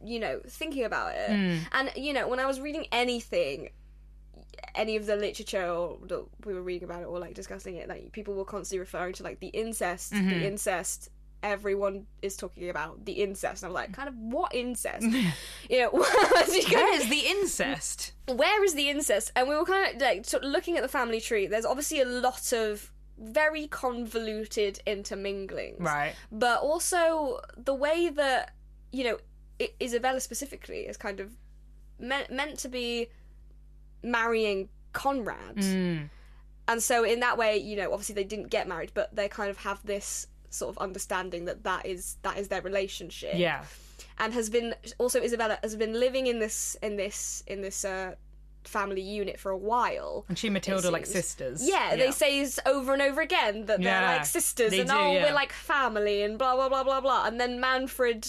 you 0.04 0.20
know 0.20 0.42
thinking 0.48 0.84
about 0.86 1.14
it, 1.16 1.30
Hmm. 1.30 1.58
and 1.72 1.92
you 1.96 2.14
know 2.14 2.28
when 2.28 2.40
I 2.40 2.46
was 2.46 2.60
reading 2.60 2.88
anything, 2.92 3.70
any 4.76 4.96
of 4.98 5.06
the 5.06 5.16
literature 5.16 5.66
or 5.68 5.98
that 6.08 6.26
we 6.46 6.54
were 6.54 6.64
reading 6.64 6.90
about 6.90 7.04
it 7.04 7.06
or 7.06 7.20
like 7.20 7.36
discussing 7.36 7.76
it, 7.76 7.88
like 7.88 8.12
people 8.12 8.34
were 8.34 8.44
constantly 8.46 8.80
referring 8.80 9.14
to 9.14 9.24
like 9.24 9.40
the 9.40 9.48
incest, 9.50 10.12
Mm-hmm. 10.14 10.30
the 10.30 10.46
incest. 10.48 11.10
Everyone 11.44 12.06
is 12.22 12.38
talking 12.38 12.70
about 12.70 13.04
the 13.06 13.14
incest, 13.14 13.64
and 13.64 13.70
I'm 13.70 13.74
like, 13.74 13.94
kind 13.94 14.08
of 14.08 14.16
what 14.18 14.54
incest? 14.54 15.04
you 15.70 15.80
know, 15.80 15.90
Where 15.92 16.94
is 16.96 17.10
the 17.10 17.24
incest? 17.28 18.14
where 18.28 18.64
is 18.64 18.74
the 18.76 18.90
incest? 18.90 19.32
And 19.36 19.50
we 19.50 19.56
were 19.56 19.66
kind 19.66 19.96
of 19.96 20.02
like 20.02 20.26
sort 20.26 20.44
of 20.44 20.52
looking 20.52 20.78
at 20.78 20.84
the 20.84 20.88
family 20.90 21.20
tree. 21.20 21.48
There's 21.48 21.66
obviously 21.66 22.00
a 22.02 22.06
lot 22.06 22.54
of 22.54 22.92
very 23.18 23.68
convoluted 23.68 24.80
interminglings, 24.88 25.80
Right. 25.80 26.14
But 26.32 26.62
also 26.62 27.40
the 27.58 27.74
way 27.74 28.10
that 28.10 28.54
you 28.92 29.04
know 29.04 29.18
I- 29.60 29.74
Isabella 29.82 30.20
specifically 30.20 30.82
is 30.88 30.98
kind 30.98 31.20
of 31.20 31.32
meant 32.00 32.32
meant 32.32 32.58
to 32.60 32.68
be 32.70 33.08
marrying 34.04 34.70
Conrad, 34.94 35.64
Hmm. 35.64 35.98
and 36.68 36.82
so 36.84 37.04
in 37.04 37.20
that 37.22 37.38
way, 37.38 37.58
you 37.58 37.76
know, 37.78 37.92
obviously 37.94 38.16
they 38.16 38.24
didn't 38.24 38.50
get 38.50 38.68
married, 38.68 38.92
but 38.94 39.16
they 39.16 39.28
kind 39.30 39.50
of 39.50 39.58
have 39.58 39.86
this 39.86 40.28
sort 40.52 40.70
of 40.70 40.78
understanding 40.78 41.46
that 41.46 41.64
that 41.64 41.86
is 41.86 42.18
that 42.22 42.38
is 42.38 42.48
their 42.50 42.62
relationship 42.62 43.34
Yeah. 43.36 43.64
and 44.20 44.34
has 44.34 44.50
been 44.50 44.76
also 45.00 45.20
Isabella 45.22 45.58
has 45.64 45.76
been 45.76 46.00
living 46.00 46.28
in 46.28 46.38
this 46.40 46.76
in 46.84 46.98
this 46.98 47.44
in 47.48 47.62
this 47.62 47.84
uh, 47.84 48.16
family 48.64 49.02
unit 49.02 49.40
for 49.40 49.50
a 49.50 49.58
while. 49.58 50.24
And 50.30 50.38
she 50.38 50.48
and 50.48 50.54
Matilda 50.54 50.90
are 50.90 50.92
like 50.92 51.08
sisters. 51.08 51.68
Yeah, 51.68 51.96
they 51.96 52.12
say 52.12 52.48
over 52.68 52.94
and 52.94 53.02
over 53.02 53.22
again 53.22 53.66
that 53.66 53.82
they're 53.82 54.02
like 54.18 54.26
sisters 54.26 54.70
they 54.72 54.82
and 54.82 54.90
do, 54.90 54.96
oh 54.96 55.14
yeah. 55.14 55.24
we're 55.24 55.34
like 55.34 55.52
family 55.52 56.22
and 56.22 56.38
blah 56.38 56.56
blah 56.56 56.70
blah 56.70 56.84
blah 56.84 57.02
blah. 57.02 57.26
And 57.26 57.40
then 57.40 57.60
Manfred, 57.60 58.28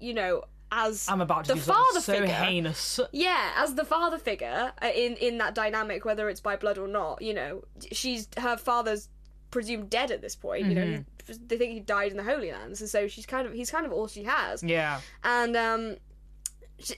you 0.00 0.14
know, 0.14 0.44
as 0.72 1.08
I'm 1.08 1.20
about 1.20 1.46
to 1.46 1.54
the 1.54 1.60
father 1.60 2.00
so 2.00 2.12
figure. 2.14 2.28
heinous. 2.28 3.00
Yeah, 3.12 3.52
as 3.56 3.74
the 3.74 3.84
father 3.84 4.18
figure 4.18 4.72
uh, 4.80 4.86
in 4.94 5.16
in 5.16 5.38
that 5.38 5.54
dynamic, 5.54 6.04
whether 6.04 6.28
it's 6.30 6.40
by 6.40 6.56
blood 6.56 6.78
or 6.78 6.88
not, 6.88 7.20
you 7.20 7.34
know, 7.34 7.64
she's 7.92 8.28
her 8.38 8.56
father's 8.56 9.08
presumed 9.50 9.90
dead 9.90 10.10
at 10.10 10.20
this 10.20 10.34
point. 10.36 10.66
You 10.66 10.74
know, 10.74 10.82
Mm-hmm. 10.84 11.32
he, 11.32 11.38
they 11.46 11.56
think 11.58 11.72
he 11.72 11.80
died 11.80 12.10
in 12.10 12.16
the 12.16 12.22
Holy 12.24 12.50
Lands, 12.52 12.80
and 12.80 12.88
so 12.90 13.06
she's 13.08 13.26
kind 13.26 13.46
of 13.46 13.52
he's 13.52 13.70
kind 13.70 13.84
of 13.86 13.92
all 13.92 14.06
she 14.08 14.24
has 14.24 14.62
Yeah. 14.62 15.00
and 15.24 15.56
um 15.56 15.96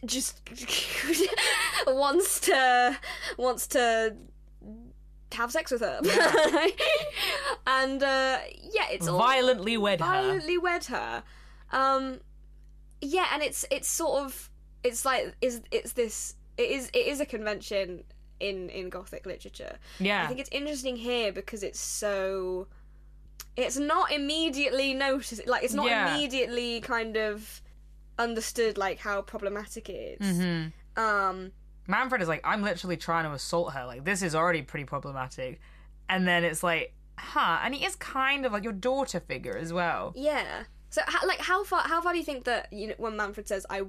just 0.07 0.41
wants 1.87 2.41
to 2.41 2.97
wants 3.37 3.66
to 3.69 4.15
have 5.33 5.51
sex 5.51 5.70
with 5.70 5.81
her 5.81 5.99
and 7.66 8.03
uh 8.03 8.39
yeah 8.73 8.87
it's 8.91 9.09
all 9.09 9.19
Violently 9.19 9.77
wed 9.79 10.01
her. 10.01 10.07
violently 10.07 10.59
wed 10.59 10.85
her 10.85 11.23
um 11.73 12.20
yeah 13.01 13.27
and 13.33 13.43
it's 13.43 13.65
it's 13.70 13.89
sort 13.89 14.24
of 14.24 14.51
it's 14.85 15.05
like 15.05 15.35
is 15.41 15.62
it's 15.70 15.95
this 15.95 16.37
it 16.59 16.70
is 16.70 16.91
it 16.93 17.07
is 17.07 17.20
a 17.20 17.27
convention 17.27 18.05
in 18.48 18.69
in 18.70 18.90
gothic 18.90 19.24
literature 19.27 19.74
Yeah. 19.98 20.24
I 20.24 20.27
think 20.28 20.40
it's 20.40 20.51
interesting 20.60 20.97
here 20.97 21.32
because 21.32 21.62
it's 21.62 21.81
so. 21.81 22.66
It's 23.56 23.77
not 23.77 24.10
immediately 24.12 24.94
noticed. 24.94 25.47
Like 25.47 25.62
it's 25.62 25.74
not 25.74 25.86
Yeah. 25.86 26.14
immediately 26.14 26.81
kind 26.81 27.16
of 27.16 27.60
understood 28.19 28.78
like 28.78 28.98
how 28.98 29.23
problematic 29.23 29.89
it 29.89 30.19
is. 30.20 30.27
Mm-hmm. 30.39 31.02
Um, 31.02 31.52
Manfred 31.86 32.23
is 32.23 32.28
like, 32.28 32.40
I'm 32.44 32.62
literally 32.62 32.97
trying 32.97 33.24
to 33.24 33.32
assault 33.32 33.73
her. 33.74 33.85
Like, 33.86 34.05
this 34.05 34.23
is 34.23 34.35
already 34.35 34.62
pretty 34.62 34.85
problematic. 34.85 35.60
And 36.09 36.27
then 36.28 36.44
it's 36.44 36.62
like, 36.62 36.94
huh, 37.19 37.59
and 37.62 37.74
he 37.74 37.85
is 37.85 37.97
kind 37.97 38.47
of 38.47 38.52
like 38.52 38.64
your 38.64 38.73
daughter 38.73 39.20
figure 39.20 39.56
as 39.56 39.73
well. 39.73 40.12
Yeah. 40.16 40.64
So, 40.90 41.01
how, 41.06 41.27
like, 41.27 41.40
how 41.40 41.64
far? 41.64 41.82
How 41.82 42.01
far 42.02 42.12
do 42.12 42.19
you 42.19 42.24
think 42.24 42.44
that 42.44 42.73
you 42.73 42.89
know 42.89 42.94
when 42.98 43.16
Manfred 43.16 43.48
says, 43.48 43.64
"I 43.70 43.82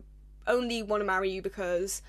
only 0.47 0.81
want 0.84 1.01
to 1.01 1.05
marry 1.05 1.30
you 1.30 1.41
because, 1.41 2.01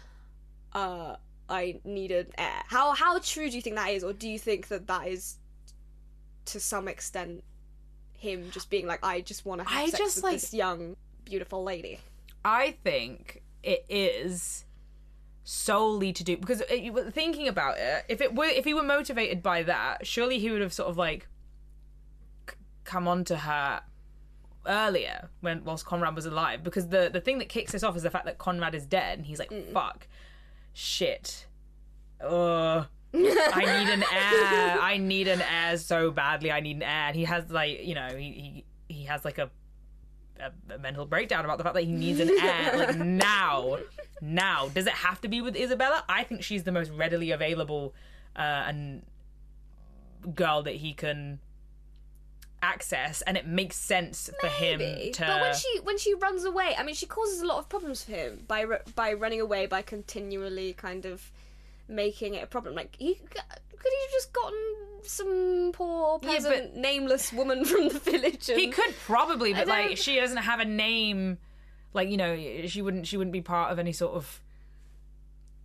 uh, 0.73 1.17
I 1.49 1.81
needed 1.85 2.29
an 2.29 2.33
heir"? 2.39 2.63
How 2.69 2.93
how 2.93 3.19
true 3.19 3.51
do 3.51 3.57
you 3.57 3.63
think 3.63 3.77
that 3.77 3.91
is, 3.91 4.03
or 4.05 4.13
do 4.13 4.29
you 4.29 4.39
think 4.39 4.69
that 4.69 4.87
that 4.87 5.09
is, 5.09 5.39
to 6.47 6.61
some 6.61 6.89
extent, 6.89 7.45
him 8.13 8.51
just 8.51 8.71
being 8.71 8.87
like, 8.87 9.05
"I 9.05 9.21
just 9.21 9.45
want 9.45 9.61
to 9.63 9.69
have 9.69 9.83
I 9.83 9.87
sex 9.87 9.99
just, 9.99 10.17
with 10.17 10.25
like- 10.25 10.41
this 10.41 10.55
young, 10.55 10.97
beautiful 11.25 11.63
lady"? 11.63 12.01
I 12.45 12.73
think 12.85 13.43
it 13.63 13.85
is 13.89 14.65
solely 15.45 16.13
to 16.13 16.25
do 16.25 16.37
because 16.39 16.63
it, 16.69 17.15
thinking 17.15 17.49
about 17.49 17.77
it. 17.79 18.05
If 18.09 18.21
it 18.21 18.35
were, 18.35 18.47
if 18.47 18.65
he 18.65 18.75
were 18.75 18.83
motivated 18.83 19.43
by 19.43 19.63
that, 19.65 20.07
surely 20.07 20.39
he 20.39 20.51
would 20.51 20.61
have 20.63 20.73
sort 20.73 20.89
of 20.89 20.97
like 20.97 21.27
c- 22.49 22.57
come 22.85 23.07
on 23.09 23.25
to 23.25 23.37
her 23.39 23.83
earlier 24.67 25.29
when 25.41 25.63
whilst 25.65 25.85
Conrad 25.85 26.15
was 26.15 26.27
alive. 26.27 26.63
Because 26.63 26.89
the 26.89 27.11
the 27.13 27.21
thing 27.21 27.39
that 27.39 27.49
kicks 27.49 27.73
this 27.73 27.83
off 27.83 27.97
is 27.97 28.03
the 28.03 28.11
fact 28.11 28.25
that 28.27 28.39
Conrad 28.39 28.75
is 28.75 28.87
dead, 28.87 29.19
and 29.19 29.27
he's 29.27 29.39
like, 29.39 29.51
mm. 29.51 29.73
"Fuck, 29.73 30.07
shit, 30.75 31.47
ugh." 32.21 32.87
I 33.15 33.79
need 33.79 33.93
an 33.93 34.03
heir. 34.13 34.79
I 34.81 34.99
need 34.99 35.29
an 35.29 35.41
heir 35.41 35.79
so 35.79 36.11
badly. 36.11 36.51
I 36.51 36.61
need 36.61 36.77
an 36.77 36.83
heir. 36.83 37.09
And 37.09 37.17
he 37.17 37.25
has 37.25 37.49
like, 37.51 37.85
you 37.85 37.95
know, 37.95 38.09
he 38.09 38.65
he, 38.89 38.95
he 38.95 39.05
has 39.05 39.25
like 39.25 39.39
a, 39.39 39.51
a 40.41 40.75
a 40.75 40.79
mental 40.79 41.07
breakdown 41.07 41.45
about 41.45 41.59
the 41.59 41.65
fact 41.65 41.75
that 41.75 41.85
he 41.85 41.93
needs 41.93 42.19
an 42.21 42.31
heir 42.31 42.77
like 42.77 42.97
now. 42.99 43.79
Now, 44.21 44.69
does 44.69 44.87
it 44.87 44.93
have 44.95 45.21
to 45.21 45.29
be 45.29 45.41
with 45.41 45.57
Isabella? 45.57 46.05
I 46.09 46.25
think 46.25 46.43
she's 46.43 46.65
the 46.65 46.73
most 46.73 46.91
readily 46.91 47.31
available 47.31 47.95
uh, 48.37 48.65
and 48.67 49.03
girl 50.35 50.63
that 50.63 50.77
he 50.77 50.93
can 50.93 51.41
access, 52.65 53.23
and 53.23 53.37
it 53.37 53.47
makes 53.47 53.77
sense 53.77 54.31
for 54.41 54.49
him 54.49 54.79
Maybe. 54.79 55.11
to. 55.13 55.21
But 55.27 55.41
when 55.43 55.55
she 55.55 55.81
when 55.83 55.99
she 55.99 56.15
runs 56.15 56.45
away, 56.45 56.75
I 56.79 56.83
mean, 56.83 56.95
she 56.95 57.07
causes 57.07 57.43
a 57.43 57.47
lot 57.47 57.59
of 57.59 57.69
problems 57.69 58.03
for 58.05 58.13
him 58.13 58.45
by 58.49 58.65
by 58.95 59.13
running 59.13 59.41
away 59.41 59.67
by 59.67 59.83
continually 59.83 60.73
kind 60.73 61.05
of 61.05 61.31
making 61.89 62.35
it 62.35 62.43
a 62.43 62.47
problem. 62.47 62.75
Like 62.75 62.97
he 62.99 63.15
could 63.15 63.43
he 63.93 64.03
have 64.07 64.13
just 64.13 64.33
gotten 64.33 64.59
some 65.03 65.71
poor 65.75 66.19
Yeah, 66.23 66.33
peasant, 66.33 66.77
nameless 66.77 67.33
woman 67.33 67.65
from 67.71 67.89
the 67.89 67.99
village. 67.99 68.49
And, 68.49 68.59
He 68.59 68.69
could 68.69 68.95
probably, 69.05 69.53
but 69.53 69.67
like 69.69 69.99
she 69.99 70.17
doesn't 70.17 70.39
have 70.39 70.61
a 70.61 70.65
name. 70.65 71.39
Like 71.93 72.09
you 72.09 72.17
know, 72.17 72.35
she 72.67 72.83
wouldn't. 72.83 73.07
She 73.07 73.17
wouldn't 73.17 73.33
be 73.33 73.43
part 73.43 73.71
of 73.73 73.79
any 73.79 73.93
sort 73.93 74.15
of. 74.15 74.41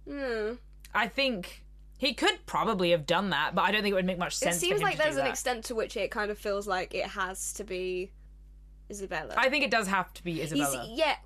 Hmm. 0.08 0.54
I 0.94 1.08
think 1.08 1.64
he 2.00 2.14
could 2.16 2.46
probably 2.48 2.90
have 2.92 3.06
done 3.06 3.30
that, 3.30 3.54
but 3.54 3.62
I 3.62 3.72
don't 3.72 3.84
think 3.84 3.92
it 3.92 3.96
would 3.96 4.06
make 4.06 4.18
much 4.18 4.34
It 4.34 4.38
sense. 4.38 4.56
for 4.56 4.60
seems 4.62 4.82
like 4.82 4.98
there's 4.98 5.18
an 5.18 5.26
that. 5.26 5.30
extent 5.30 5.66
to 5.66 5.76
which 5.76 5.96
it 5.96 6.10
kind 6.10 6.32
of 6.32 6.38
feels 6.40 6.66
like 6.68 6.96
it 6.96 7.06
has 7.06 7.54
to 7.54 7.64
be 7.64 8.12
Isabella. 8.90 9.34
I 9.38 9.50
think 9.50 9.64
it 9.64 9.70
does 9.72 9.88
have 9.88 10.12
to 10.16 10.24
be 10.24 10.34
He's- 10.36 10.52
Isabella. 10.52 10.88
yeah, 10.90 11.18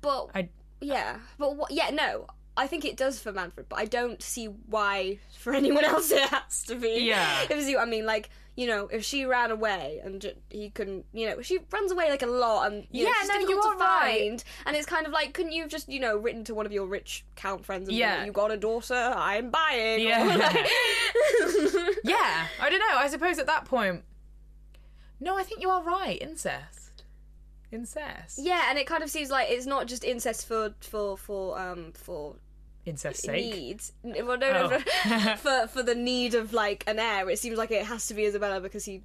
but 0.00 0.28
I- 0.34 0.48
yeah, 0.80 1.16
but 1.38 1.56
what, 1.56 1.70
yeah, 1.72 1.90
no. 1.90 2.26
I 2.54 2.66
think 2.66 2.84
it 2.84 2.96
does 2.98 3.18
for 3.18 3.32
Manfred, 3.32 3.66
but 3.70 3.78
I 3.78 3.86
don't 3.86 4.22
see 4.22 4.44
why 4.46 5.18
for 5.38 5.54
anyone 5.60 5.84
else 5.84 6.10
it 6.10 6.28
has 6.28 6.62
to 6.64 6.74
be. 6.74 7.00
Yeah. 7.06 7.42
If 7.44 7.50
you 7.50 7.62
see 7.62 7.74
what 7.74 7.86
I 7.88 7.90
mean, 7.90 8.04
like 8.04 8.28
you 8.54 8.66
know, 8.66 8.86
if 8.88 9.02
she 9.04 9.24
ran 9.24 9.50
away 9.50 10.00
and 10.04 10.30
he 10.50 10.68
couldn't, 10.70 11.06
you 11.14 11.26
know, 11.26 11.40
she 11.40 11.58
runs 11.70 11.90
away 11.90 12.10
like 12.10 12.22
a 12.22 12.26
lot 12.26 12.70
and 12.70 12.86
you 12.90 13.04
know, 13.04 13.10
Yeah, 13.10 13.14
she's 13.20 13.28
no, 13.28 13.34
difficult 13.40 13.64
you 13.64 13.72
to 13.72 13.78
right. 13.78 14.18
find, 14.20 14.44
and 14.66 14.76
it's 14.76 14.84
kind 14.86 15.06
of 15.06 15.12
like, 15.12 15.32
couldn't 15.32 15.52
you 15.52 15.62
have 15.62 15.70
just, 15.70 15.88
you 15.88 15.98
know, 16.00 16.16
written 16.18 16.44
to 16.44 16.54
one 16.54 16.66
of 16.66 16.72
your 16.72 16.86
rich 16.86 17.24
count 17.34 17.64
friends 17.64 17.88
and 17.88 17.96
Yeah. 17.96 18.18
like, 18.18 18.26
you 18.26 18.32
got 18.32 18.50
a 18.52 18.56
daughter, 18.58 18.94
I'm 18.94 19.50
buying. 19.50 20.06
Yeah. 20.06 20.24
like- 20.24 20.68
yeah, 22.04 22.46
I 22.60 22.68
don't 22.70 22.78
know. 22.78 22.96
I 22.98 23.08
suppose 23.08 23.38
at 23.38 23.46
that 23.46 23.64
point. 23.64 24.02
No, 25.20 25.36
I 25.38 25.44
think 25.44 25.62
you 25.62 25.70
are 25.70 25.82
right. 25.82 26.20
Incest. 26.20 27.04
Incest. 27.70 28.38
yeah, 28.42 28.64
and 28.68 28.78
it 28.78 28.86
kind 28.86 29.02
of 29.02 29.08
seems 29.08 29.30
like 29.30 29.48
it's 29.50 29.64
not 29.64 29.86
just 29.86 30.04
incest 30.04 30.46
for 30.46 30.74
for 30.80 31.16
for 31.16 31.58
um 31.58 31.92
for 31.94 32.36
Incest 32.84 33.22
sake. 33.22 33.54
needs. 33.54 33.92
Well, 34.02 34.36
no, 34.36 34.36
no, 34.38 34.70
Oh. 34.72 34.78
for, 34.78 35.36
for 35.36 35.66
for 35.68 35.82
the 35.82 35.94
need 35.94 36.34
of 36.34 36.52
like 36.52 36.82
an 36.86 36.98
heir. 36.98 37.30
It 37.30 37.38
seems 37.38 37.56
like 37.56 37.70
it 37.70 37.84
has 37.86 38.06
to 38.08 38.14
be 38.14 38.24
Isabella 38.24 38.60
because 38.60 38.84
he 38.84 39.02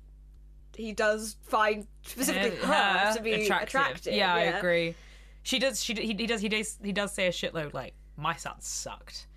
he 0.76 0.94
does 0.94 1.38
find 1.44 1.88
specifically 2.04 2.58
her, 2.58 3.14
to 3.16 3.22
be 3.22 3.34
attractive. 3.48 4.14
Yeah, 4.14 4.34
I 4.34 4.41
agree. 4.41 4.95
She 5.44 5.60
does. 5.60 5.84
She 5.84 5.94
he, 5.94 6.14
he 6.14 6.28
does. 6.28 6.41
He 6.41 6.49
does. 6.49 6.78
He 6.84 6.91
does 6.91 7.14
say 7.14 7.28
a 7.28 7.32
shitload 7.32 7.74
like 7.74 7.94
my 8.18 8.36
son 8.36 8.56
sucked, 8.60 9.28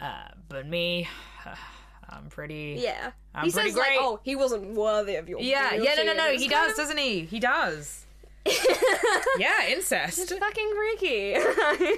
uh, 0.00 0.28
but 0.48 0.66
me, 0.66 1.08
I'm 2.08 2.28
pretty. 2.28 2.78
Yeah, 2.80 3.10
I'm 3.34 3.46
he 3.46 3.50
pretty 3.52 3.70
says 3.70 3.78
like, 3.78 3.98
"Oh, 3.98 4.20
he 4.22 4.36
wasn't 4.36 4.74
worthy 4.74 5.16
of 5.16 5.28
your 5.28 5.40
Yeah, 5.40 5.74
yeah, 5.74 5.94
no, 5.96 6.04
no, 6.04 6.14
no. 6.14 6.30
He 6.36 6.46
does, 6.46 6.72
of- 6.72 6.76
doesn't 6.76 6.98
he? 6.98 7.22
He 7.24 7.40
does. 7.40 8.04
yeah, 9.38 9.66
incest. 9.68 10.18
It's 10.20 10.32
fucking 10.32 10.72
freaky. 10.76 11.36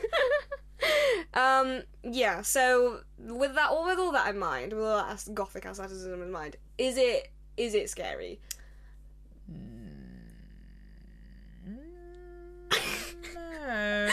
um, 1.35 1.83
yeah. 2.03 2.43
So 2.43 3.01
with 3.19 3.55
that, 3.55 3.71
all 3.71 3.87
with 3.87 3.99
all 3.99 4.13
that 4.13 4.29
in 4.29 4.39
mind, 4.39 4.73
with 4.73 4.85
all 4.85 4.99
that 4.99 5.27
gothic 5.35 5.65
aestheticism 5.65 6.23
in 6.23 6.31
mind, 6.31 6.57
is 6.77 6.97
it 6.97 7.31
is 7.57 7.75
it 7.75 7.91
scary? 7.91 8.41
No, 13.69 14.09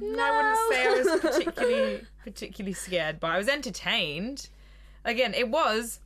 no, 0.00 0.22
I 0.22 0.36
wouldn't 0.36 0.72
say 0.72 0.86
I 0.86 1.02
was 1.02 1.20
particularly 1.20 2.00
particularly 2.24 2.74
scared, 2.74 3.20
but 3.20 3.30
I 3.30 3.38
was 3.38 3.48
entertained. 3.48 4.48
Again, 5.04 5.34
it 5.34 5.48
was 5.48 6.00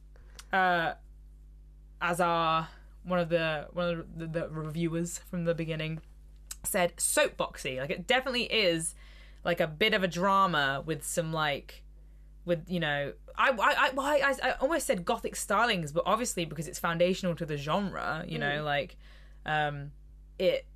uh, 0.52 0.94
as 2.01 2.20
our 2.20 2.68
one 3.05 3.20
of 3.20 3.28
the 3.28 3.68
one 3.72 3.89
of 3.89 4.18
the, 4.18 4.26
the 4.26 4.48
reviewers 4.48 5.18
from 5.18 5.44
the 5.44 5.55
beginning 5.55 6.01
said, 6.64 6.97
soapboxy. 6.97 7.78
Like 7.78 7.90
it 7.90 8.06
definitely 8.06 8.44
is 8.44 8.94
like 9.48 9.60
a 9.60 9.66
bit 9.66 9.94
of 9.94 10.02
a 10.04 10.08
drama 10.08 10.82
with 10.84 11.02
some 11.02 11.32
like 11.32 11.82
with 12.44 12.60
you 12.68 12.80
know 12.80 13.14
I 13.36 13.48
I 13.50 13.74
I, 13.86 13.90
well, 13.94 14.06
I, 14.06 14.34
I 14.42 14.50
almost 14.60 14.86
said 14.86 15.04
gothic 15.06 15.34
stylings, 15.34 15.92
but 15.92 16.02
obviously 16.04 16.44
because 16.44 16.68
it's 16.68 16.78
foundational 16.78 17.34
to 17.36 17.46
the 17.46 17.56
genre, 17.56 18.24
you 18.28 18.38
know, 18.38 18.62
like 18.62 18.96
um 19.46 19.92
it 20.38 20.66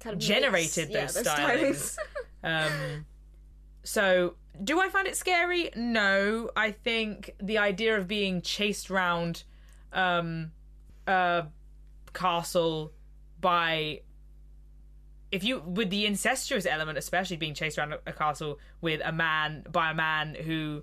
Kind 0.00 0.14
of 0.14 0.20
generated 0.20 0.90
makes- 0.90 1.14
those 1.14 1.26
yeah, 1.26 1.36
stylings. 1.36 1.96
Um, 2.42 3.06
so, 3.84 4.34
do 4.62 4.78
I 4.78 4.90
find 4.90 5.06
it 5.06 5.16
scary? 5.16 5.70
No. 5.74 6.50
I 6.54 6.72
think 6.72 7.34
the 7.42 7.56
idea 7.56 7.96
of 7.96 8.06
being 8.06 8.42
chased 8.42 8.90
round 8.90 9.44
um, 9.94 10.52
a 11.06 11.46
castle 12.12 12.92
by 13.40 14.02
if 15.34 15.42
you 15.42 15.58
with 15.60 15.90
the 15.90 16.06
incestuous 16.06 16.64
element 16.64 16.96
especially 16.96 17.36
being 17.36 17.54
chased 17.54 17.76
around 17.76 17.94
a, 18.06 18.12
castle 18.12 18.60
with 18.80 19.00
a 19.04 19.10
man 19.10 19.64
by 19.70 19.90
a 19.90 19.94
man 19.94 20.34
who 20.34 20.82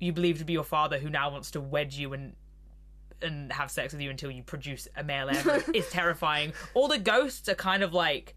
you 0.00 0.12
believe 0.12 0.38
to 0.38 0.44
be 0.44 0.52
your 0.52 0.64
father 0.64 0.98
who 0.98 1.08
now 1.08 1.30
wants 1.30 1.52
to 1.52 1.60
wed 1.60 1.92
you 1.92 2.12
and 2.12 2.34
and 3.22 3.52
have 3.52 3.70
sex 3.70 3.92
with 3.92 4.02
you 4.02 4.10
until 4.10 4.32
you 4.32 4.42
produce 4.42 4.88
a 4.96 5.04
male 5.04 5.30
heir 5.30 5.62
is 5.74 5.88
terrifying. 5.90 6.52
All 6.74 6.88
the 6.88 6.98
ghosts 6.98 7.48
are 7.48 7.54
kind 7.54 7.82
of 7.82 7.94
like 7.94 8.34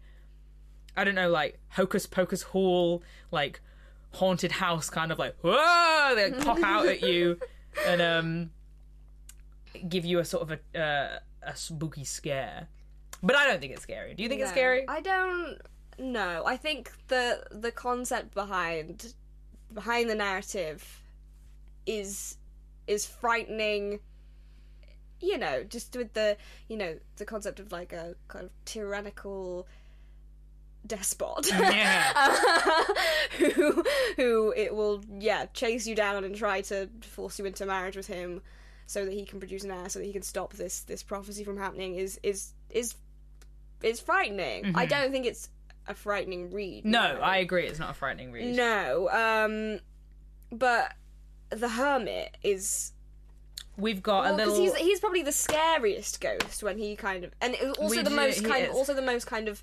I 0.96 1.02
don't 1.04 1.16
know, 1.16 1.28
like 1.28 1.58
hocus 1.70 2.06
pocus 2.06 2.42
hall, 2.42 3.02
like 3.32 3.60
haunted 4.12 4.52
house 4.52 4.90
kind 4.90 5.10
of 5.10 5.18
like 5.18 5.34
whoa 5.42 6.12
they 6.14 6.30
like, 6.30 6.44
pop 6.44 6.62
out 6.62 6.86
at 6.86 7.02
you 7.02 7.38
and 7.84 8.00
um 8.00 8.50
give 9.88 10.04
you 10.04 10.20
a 10.20 10.24
sort 10.24 10.42
of 10.50 10.58
a 10.74 10.80
uh, 10.80 11.18
a 11.42 11.56
spooky 11.56 12.04
scare. 12.04 12.68
But 13.22 13.36
I 13.36 13.46
don't 13.46 13.60
think 13.60 13.72
it's 13.72 13.82
scary. 13.82 14.14
Do 14.14 14.22
you 14.22 14.28
think 14.28 14.40
it's 14.40 14.50
scary? 14.50 14.84
I 14.88 15.00
don't 15.00 15.58
know. 15.98 16.44
I 16.46 16.56
think 16.56 16.90
the 17.08 17.44
the 17.50 17.70
concept 17.70 18.34
behind 18.34 19.14
behind 19.72 20.08
the 20.08 20.14
narrative 20.14 21.02
is 21.86 22.36
is 22.86 23.06
frightening. 23.06 24.00
You 25.20 25.36
know, 25.36 25.64
just 25.64 25.94
with 25.96 26.14
the 26.14 26.36
you 26.68 26.76
know 26.76 26.96
the 27.16 27.26
concept 27.26 27.60
of 27.60 27.72
like 27.72 27.92
a 27.92 28.14
kind 28.28 28.46
of 28.46 28.50
tyrannical 28.64 29.66
despot. 30.86 31.50
Yeah. 31.52 32.84
who 33.38 33.84
who 34.16 34.54
it 34.56 34.74
will 34.74 35.02
yeah 35.18 35.46
chase 35.52 35.86
you 35.86 35.94
down 35.94 36.24
and 36.24 36.34
try 36.34 36.62
to 36.62 36.88
force 37.02 37.38
you 37.38 37.44
into 37.44 37.66
marriage 37.66 37.96
with 37.96 38.06
him 38.06 38.40
so 38.86 39.04
that 39.04 39.12
he 39.12 39.24
can 39.24 39.38
produce 39.38 39.62
an 39.62 39.70
heir 39.70 39.88
so 39.88 39.98
that 39.98 40.04
he 40.04 40.12
can 40.12 40.22
stop 40.22 40.54
this 40.54 40.80
this 40.80 41.02
prophecy 41.02 41.44
from 41.44 41.58
happening 41.58 41.96
is 41.96 42.18
is 42.22 42.54
is 42.70 42.94
is 43.82 44.00
frightening 44.00 44.72
i 44.76 44.86
don't 44.86 45.10
think 45.12 45.26
it's 45.26 45.48
a 45.88 45.94
frightening 45.94 46.50
read 46.52 46.80
Mm-hmm. 46.84 46.90
No, 46.90 47.00
I 47.20 47.38
agree. 47.38 47.66
It's 47.66 47.78
not 47.78 47.90
a 47.90 47.94
frightening 47.94 48.30
read. 48.32 48.54
no 48.56 49.08
um 49.10 49.80
but 50.56 50.92
the 51.50 51.68
hermit 51.68 52.36
is 52.42 52.92
We've 53.76 54.02
got 54.02 54.26
a 54.26 54.34
because 54.36 54.58
little. 54.58 54.64
he's 54.64 54.76
he's 54.76 55.00
probably 55.00 55.22
the 55.22 55.32
scariest 55.32 56.20
ghost 56.20 56.62
when 56.62 56.76
he 56.78 56.96
kind 56.96 57.24
of 57.24 57.32
and 57.40 57.56
also 57.78 57.88
We 57.88 58.02
the 58.02 58.10
do- 58.10 58.16
most 58.16 58.44
kind 58.44 58.64
is. 58.64 58.70
of 58.70 58.74
also 58.76 58.94
the 58.94 59.02
most 59.02 59.26
kind 59.26 59.48
of 59.48 59.62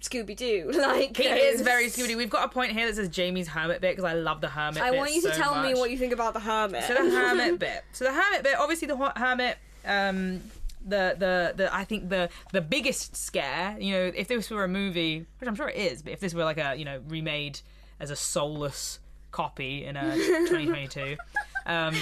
Scooby 0.00 0.36
Doo. 0.36 0.70
Like 0.76 1.16
He 1.16 1.24
is 1.24 1.62
very 1.62 1.86
Scooby. 1.86 2.16
We've 2.16 2.30
got 2.30 2.44
a 2.44 2.48
point 2.48 2.72
here 2.72 2.86
that 2.86 2.94
says 2.94 3.08
Jamie's 3.08 3.48
hermit 3.48 3.80
bit 3.80 3.96
because 3.96 4.04
I 4.04 4.14
love 4.14 4.40
the 4.40 4.48
hermit. 4.48 4.82
I 4.82 4.90
want 4.92 5.12
you 5.14 5.22
to 5.22 5.32
so 5.32 5.34
tell 5.42 5.62
me 5.62 5.74
what 5.74 5.90
you 5.90 5.96
think 5.98 6.12
about 6.12 6.34
the 6.34 6.40
hermit. 6.40 6.84
So 6.84 6.94
the 6.94 7.10
hermit 7.10 7.58
bit. 7.66 7.82
So 7.92 8.04
the 8.04 8.12
hermit 8.12 8.42
bit. 8.44 8.56
Obviously, 8.58 8.86
the 8.86 8.96
hermit. 9.16 9.56
Um, 9.84 10.42
the 10.84 11.14
the 11.18 11.52
the 11.56 11.74
I 11.74 11.84
think 11.84 12.08
the 12.08 12.28
the 12.52 12.60
biggest 12.60 13.16
scare. 13.16 13.76
You 13.78 13.92
know, 13.92 14.12
if 14.14 14.28
this 14.28 14.50
were 14.50 14.64
a 14.64 14.68
movie, 14.68 15.26
which 15.38 15.48
I'm 15.48 15.54
sure 15.54 15.68
it 15.68 15.76
is, 15.76 16.02
but 16.02 16.12
if 16.12 16.20
this 16.20 16.34
were 16.34 16.44
like 16.44 16.58
a 16.58 16.74
you 16.76 16.84
know 16.84 17.00
remade 17.08 17.60
as 17.98 18.10
a 18.10 18.16
soulless 18.16 18.98
copy 19.30 19.84
in 19.84 19.96
a 19.96 20.14
2022, 20.14 21.16
um, 21.66 21.94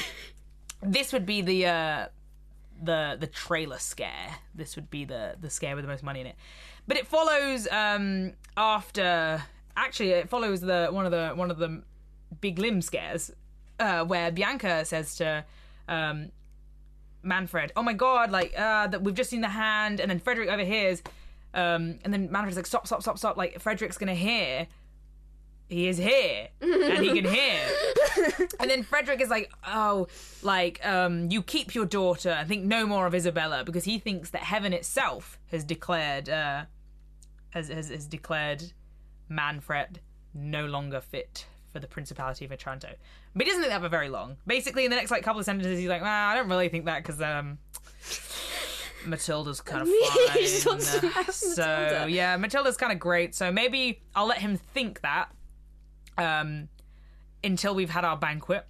this 0.82 1.12
would 1.12 1.26
be 1.26 1.42
the 1.42 1.66
uh, 1.66 2.06
the 2.82 3.16
the 3.18 3.26
trailer 3.26 3.78
scare. 3.78 4.36
This 4.54 4.76
would 4.76 4.90
be 4.90 5.04
the 5.04 5.36
the 5.40 5.50
scare 5.50 5.74
with 5.74 5.84
the 5.84 5.90
most 5.90 6.02
money 6.02 6.20
in 6.20 6.26
it. 6.26 6.36
But 6.86 6.96
it 6.96 7.06
follows 7.06 7.68
um, 7.70 8.32
after. 8.56 9.42
Actually, 9.76 10.10
it 10.10 10.28
follows 10.28 10.60
the 10.60 10.88
one 10.90 11.04
of 11.04 11.12
the 11.12 11.30
one 11.36 11.52
of 11.52 11.58
the 11.58 11.82
big 12.40 12.58
limb 12.58 12.82
scares 12.82 13.30
uh, 13.80 14.04
where 14.04 14.30
Bianca 14.30 14.84
says 14.84 15.16
to 15.16 15.44
um, 15.88 16.30
Manfred, 17.22 17.72
"Oh 17.76 17.82
my 17.82 17.92
god, 17.92 18.30
like 18.30 18.58
uh, 18.58 18.86
that 18.88 19.02
we've 19.02 19.14
just 19.14 19.30
seen 19.30 19.40
the 19.40 19.48
hand," 19.48 20.00
and 20.00 20.10
then 20.10 20.18
Frederick 20.18 20.48
overhears, 20.48 21.02
um, 21.54 21.98
and 22.04 22.12
then 22.12 22.30
Manfred's 22.30 22.56
like, 22.56 22.66
"Stop, 22.66 22.86
stop, 22.86 23.02
stop, 23.02 23.18
stop!" 23.18 23.36
Like 23.36 23.60
Frederick's 23.60 23.98
gonna 23.98 24.14
hear. 24.14 24.66
He 25.68 25.86
is 25.86 25.98
here, 25.98 26.48
and 26.62 27.04
he 27.04 27.20
can 27.20 27.30
hear. 27.30 27.60
and 28.60 28.70
then 28.70 28.82
Frederick 28.82 29.20
is 29.20 29.28
like, 29.28 29.52
"Oh, 29.66 30.08
like 30.42 30.84
um, 30.86 31.30
you 31.30 31.42
keep 31.42 31.74
your 31.74 31.84
daughter 31.84 32.30
and 32.30 32.48
think 32.48 32.64
no 32.64 32.86
more 32.86 33.06
of 33.06 33.14
Isabella," 33.14 33.64
because 33.64 33.84
he 33.84 33.98
thinks 33.98 34.30
that 34.30 34.42
heaven 34.42 34.72
itself 34.72 35.38
has 35.50 35.64
declared 35.64 36.28
uh, 36.28 36.64
has, 37.50 37.68
has 37.68 37.90
has 37.90 38.06
declared 38.06 38.72
Manfred 39.28 40.00
no 40.32 40.66
longer 40.66 41.00
fit 41.00 41.46
for 41.72 41.80
the 41.80 41.86
Principality 41.86 42.44
of 42.44 42.52
Otranto. 42.52 42.94
But 43.38 43.46
he 43.46 43.52
doesn't 43.52 43.62
think 43.62 43.72
that 43.72 43.80
for 43.80 43.88
very 43.88 44.08
long. 44.08 44.36
Basically, 44.48 44.84
in 44.84 44.90
the 44.90 44.96
next 44.96 45.12
like 45.12 45.22
couple 45.22 45.38
of 45.38 45.44
sentences, 45.44 45.78
he's 45.78 45.88
like, 45.88 46.02
"Well, 46.02 46.10
I 46.10 46.34
don't 46.34 46.48
really 46.48 46.68
think 46.68 46.86
that 46.86 47.04
because 47.04 47.22
um, 47.22 47.58
Matilda's 49.06 49.60
kind 49.60 49.82
of 49.82 49.88
fine." 50.06 50.36
He 50.36 50.40
just 50.40 50.66
wants 50.66 50.92
to 50.98 51.02
marry 51.06 51.24
so 51.26 51.62
Matilda. 51.62 52.10
yeah, 52.10 52.36
Matilda's 52.36 52.76
kind 52.76 52.92
of 52.92 52.98
great. 52.98 53.36
So 53.36 53.52
maybe 53.52 54.02
I'll 54.16 54.26
let 54.26 54.38
him 54.38 54.56
think 54.56 55.02
that 55.02 55.28
um, 56.18 56.68
until 57.44 57.76
we've 57.76 57.90
had 57.90 58.04
our 58.04 58.16
banquet. 58.16 58.66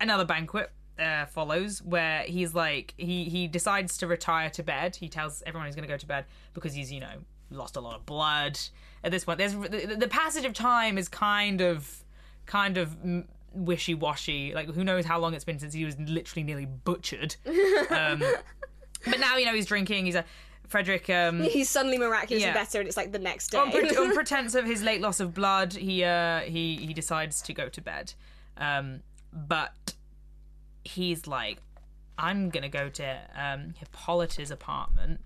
Another 0.00 0.24
banquet 0.24 0.72
uh, 0.98 1.26
follows 1.26 1.80
where 1.80 2.22
he's 2.22 2.52
like 2.52 2.94
he 2.96 3.26
he 3.26 3.46
decides 3.46 3.96
to 3.98 4.08
retire 4.08 4.50
to 4.50 4.64
bed. 4.64 4.96
He 4.96 5.08
tells 5.08 5.40
everyone 5.46 5.66
he's 5.66 5.76
going 5.76 5.86
to 5.86 5.92
go 5.92 5.98
to 5.98 6.06
bed 6.06 6.24
because 6.52 6.74
he's 6.74 6.90
you 6.90 6.98
know 6.98 7.22
lost 7.48 7.76
a 7.76 7.80
lot 7.80 7.94
of 7.94 8.04
blood. 8.04 8.58
At 9.04 9.12
this 9.12 9.24
point, 9.24 9.38
there's 9.38 9.52
the, 9.52 9.94
the 9.96 10.08
passage 10.08 10.44
of 10.44 10.52
time 10.52 10.98
is 10.98 11.08
kind 11.08 11.60
of 11.60 12.02
kind 12.46 12.76
of 12.76 12.96
mm, 13.56 13.64
wishy-washy. 13.64 14.52
Like 14.54 14.68
who 14.74 14.84
knows 14.84 15.04
how 15.04 15.18
long 15.18 15.34
it's 15.34 15.44
been 15.44 15.58
since 15.58 15.74
he 15.74 15.84
was 15.84 15.98
literally 15.98 16.42
nearly 16.42 16.66
butchered. 16.66 17.36
Um, 17.90 18.22
but 19.06 19.20
now 19.20 19.36
you 19.36 19.44
know 19.46 19.54
he's 19.54 19.66
drinking. 19.66 20.06
He's 20.06 20.14
a 20.14 20.24
Frederick. 20.66 21.10
Um, 21.10 21.42
He's 21.42 21.68
suddenly 21.68 21.98
miraculously 21.98 22.46
Yeah. 22.48 22.54
better, 22.54 22.80
and 22.80 22.88
it's 22.88 22.96
like 22.96 23.12
the 23.12 23.18
next 23.18 23.48
day. 23.50 23.58
on, 23.58 23.70
pre- 23.70 23.94
on 23.96 24.12
pretense 24.14 24.54
of 24.54 24.64
his 24.64 24.82
late 24.82 25.00
loss 25.02 25.20
of 25.20 25.34
blood, 25.34 25.74
he 25.74 26.02
uh, 26.02 26.40
he 26.40 26.76
he 26.76 26.94
decides 26.94 27.42
to 27.42 27.52
go 27.52 27.68
to 27.68 27.80
bed. 27.82 28.14
Um, 28.56 29.00
but 29.32 29.92
he's 30.84 31.26
like, 31.26 31.58
I'm 32.18 32.48
gonna 32.48 32.68
go 32.70 32.88
to 32.88 33.18
um, 33.36 33.74
Hippolyta's 33.78 34.50
apartment 34.50 35.20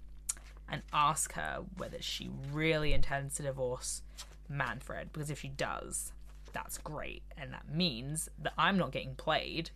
and 0.68 0.82
ask 0.92 1.32
her 1.34 1.60
whether 1.76 2.02
she 2.02 2.28
really 2.52 2.92
intends 2.92 3.36
to 3.36 3.44
divorce 3.44 4.02
Manfred. 4.48 5.12
Because 5.12 5.30
if 5.30 5.40
she 5.40 5.48
does, 5.48 6.12
that's 6.52 6.78
great, 6.78 7.22
and 7.36 7.52
that 7.52 7.68
means 7.68 8.28
that 8.38 8.52
I'm 8.58 8.76
not 8.76 8.92
getting 8.92 9.14
played, 9.14 9.70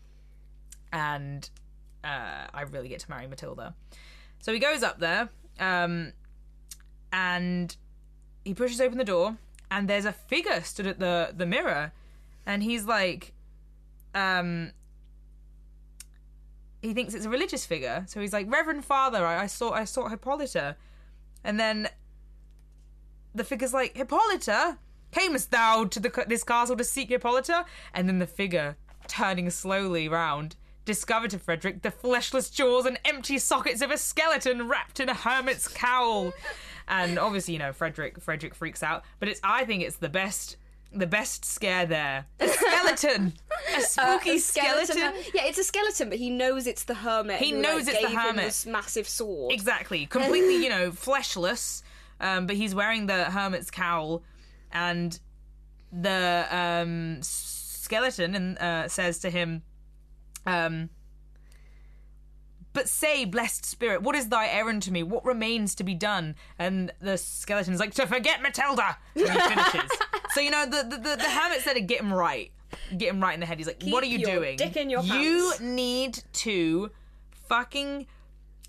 and 0.92 1.48
uh, 2.04 2.46
I 2.52 2.62
really 2.62 2.88
get 2.88 3.00
to 3.00 3.10
marry 3.10 3.26
Matilda. 3.26 3.74
So 4.38 4.52
he 4.52 4.58
goes 4.58 4.82
up 4.82 4.98
there, 4.98 5.30
um, 5.58 6.12
and 7.12 7.76
he 8.44 8.54
pushes 8.54 8.80
open 8.80 8.98
the 8.98 9.04
door, 9.04 9.36
and 9.70 9.88
there's 9.88 10.04
a 10.04 10.12
figure 10.12 10.60
stood 10.62 10.86
at 10.86 10.98
the 10.98 11.32
the 11.36 11.46
mirror, 11.46 11.92
and 12.44 12.62
he's 12.62 12.84
like, 12.84 13.32
um, 14.14 14.72
he 16.80 16.92
thinks 16.92 17.14
it's 17.14 17.26
a 17.26 17.30
religious 17.30 17.64
figure, 17.64 18.04
so 18.08 18.20
he's 18.20 18.32
like, 18.32 18.50
Reverend 18.50 18.84
Father, 18.84 19.24
I, 19.24 19.44
I 19.44 19.46
saw 19.46 19.72
I 19.72 19.84
saw 19.84 20.08
Hippolyta, 20.08 20.76
and 21.44 21.58
then 21.58 21.88
the 23.34 23.44
figure's 23.44 23.72
like, 23.72 23.96
Hippolyta, 23.96 24.78
camest 25.12 25.50
thou 25.50 25.84
to 25.84 26.00
the, 26.00 26.24
this 26.26 26.44
castle 26.44 26.76
to 26.76 26.84
seek 26.84 27.10
Hippolyta? 27.10 27.64
And 27.94 28.08
then 28.08 28.18
the 28.18 28.26
figure, 28.26 28.76
turning 29.06 29.48
slowly 29.50 30.08
round, 30.08 30.56
discovered 30.84 31.30
to 31.30 31.38
Frederick 31.38 31.82
the 31.82 31.90
fleshless 31.90 32.50
jaws 32.50 32.86
and 32.86 32.98
empty 33.04 33.38
sockets 33.38 33.82
of 33.82 33.90
a 33.90 33.98
skeleton 33.98 34.68
wrapped 34.68 35.00
in 35.00 35.08
a 35.08 35.14
hermit's 35.14 35.68
cowl. 35.68 36.32
And 36.88 37.18
obviously, 37.18 37.54
you 37.54 37.60
know, 37.60 37.72
Frederick 37.72 38.20
Frederick 38.20 38.54
freaks 38.54 38.82
out, 38.82 39.04
but 39.20 39.28
it's 39.28 39.40
I 39.44 39.64
think 39.64 39.82
it's 39.82 39.96
the 39.96 40.08
best 40.08 40.56
the 40.94 41.06
best 41.06 41.44
scare 41.44 41.86
there. 41.86 42.26
A 42.40 42.48
skeleton. 42.48 43.34
A 43.76 43.80
spooky 43.80 44.30
A 44.32 44.38
skeleton. 44.38 45.14
Yeah, 45.34 45.44
it's 45.44 45.58
a 45.58 45.64
skeleton, 45.64 46.08
but 46.08 46.18
he 46.18 46.30
knows 46.30 46.66
it's 46.66 46.84
the 46.84 46.94
hermit. 46.94 47.38
He 47.38 47.52
who, 47.52 47.62
knows 47.62 47.86
like, 47.86 47.96
it's 47.96 48.12
the 48.12 48.18
hermit. 48.18 48.44
This 48.44 48.66
massive 48.66 49.08
sword. 49.08 49.52
Exactly. 49.52 50.06
Completely, 50.06 50.62
you 50.62 50.68
know, 50.68 50.90
fleshless. 50.90 51.82
Um, 52.20 52.46
but 52.46 52.56
he's 52.56 52.74
wearing 52.74 53.06
the 53.06 53.24
hermit's 53.24 53.70
cowl, 53.70 54.22
and 54.72 55.18
the 55.92 56.46
um, 56.50 57.18
skeleton 57.22 58.34
and 58.34 58.58
uh, 58.58 58.88
says 58.88 59.18
to 59.20 59.30
him, 59.30 59.62
um, 60.46 60.88
"But 62.72 62.88
say, 62.88 63.24
blessed 63.24 63.64
spirit, 63.66 64.02
what 64.02 64.16
is 64.16 64.28
thy 64.28 64.48
errand 64.48 64.82
to 64.84 64.92
me? 64.92 65.02
What 65.02 65.24
remains 65.24 65.74
to 65.76 65.84
be 65.84 65.94
done?" 65.94 66.34
And 66.58 66.92
the 67.00 67.18
skeleton's 67.18 67.80
like, 67.80 67.94
"To 67.94 68.06
forget 68.06 68.40
Matilda." 68.40 68.96
And 69.14 69.28
he 69.28 69.40
finishes. 69.40 69.90
so 70.30 70.40
you 70.40 70.50
know, 70.50 70.64
the 70.64 70.82
the, 70.82 70.96
the, 70.96 71.16
the 71.16 71.30
hermit 71.30 71.60
said 71.60 71.74
to 71.74 71.80
get 71.82 72.00
him 72.00 72.12
right, 72.12 72.50
get 72.96 73.10
him 73.10 73.20
right 73.20 73.34
in 73.34 73.40
the 73.40 73.46
head. 73.46 73.58
He's 73.58 73.66
like, 73.66 73.82
"What 73.84 74.02
are 74.02 74.06
you 74.06 74.18
your 74.18 74.34
doing? 74.36 74.56
dick 74.56 74.76
in 74.76 74.88
your 74.88 75.02
you 75.02 75.50
pants." 75.50 75.60
need 75.60 76.22
to 76.34 76.90
fucking 77.48 78.06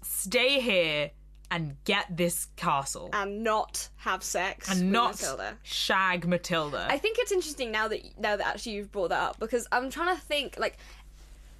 stay 0.01 0.59
here." 0.59 1.11
And 1.55 1.75
get 1.85 2.07
this 2.17 2.47
castle 2.55 3.09
and 3.13 3.43
not 3.43 3.89
have 3.97 4.23
sex 4.23 4.69
and 4.71 4.81
with 4.81 4.91
not 4.91 5.11
Matilda. 5.21 5.57
shag 5.61 6.27
Matilda. 6.27 6.87
I 6.89 6.97
think 6.97 7.17
it's 7.19 7.31
interesting 7.31 7.71
now 7.71 7.87
that 7.89 8.01
now 8.19 8.35
that 8.35 8.47
actually 8.47 8.71
you've 8.73 8.91
brought 8.91 9.09
that 9.09 9.21
up 9.21 9.39
because 9.39 9.67
I'm 9.71 9.89
trying 9.91 10.15
to 10.15 10.21
think 10.21 10.57
like 10.57 10.77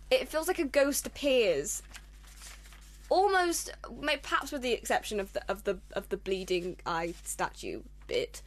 it 0.09 0.27
feels 0.29 0.47
like 0.47 0.57
a 0.59 0.63
ghost 0.65 1.05
appears 1.05 1.83
almost 3.09 3.71
perhaps 4.23 4.51
with 4.51 4.61
the 4.61 4.71
exception 4.71 5.19
of 5.19 5.31
the 5.33 5.49
of 5.51 5.63
the 5.65 5.77
of 5.93 6.09
the 6.09 6.17
bleeding 6.17 6.77
eye 6.85 7.13
statue 7.23 7.81
bit 8.07 8.41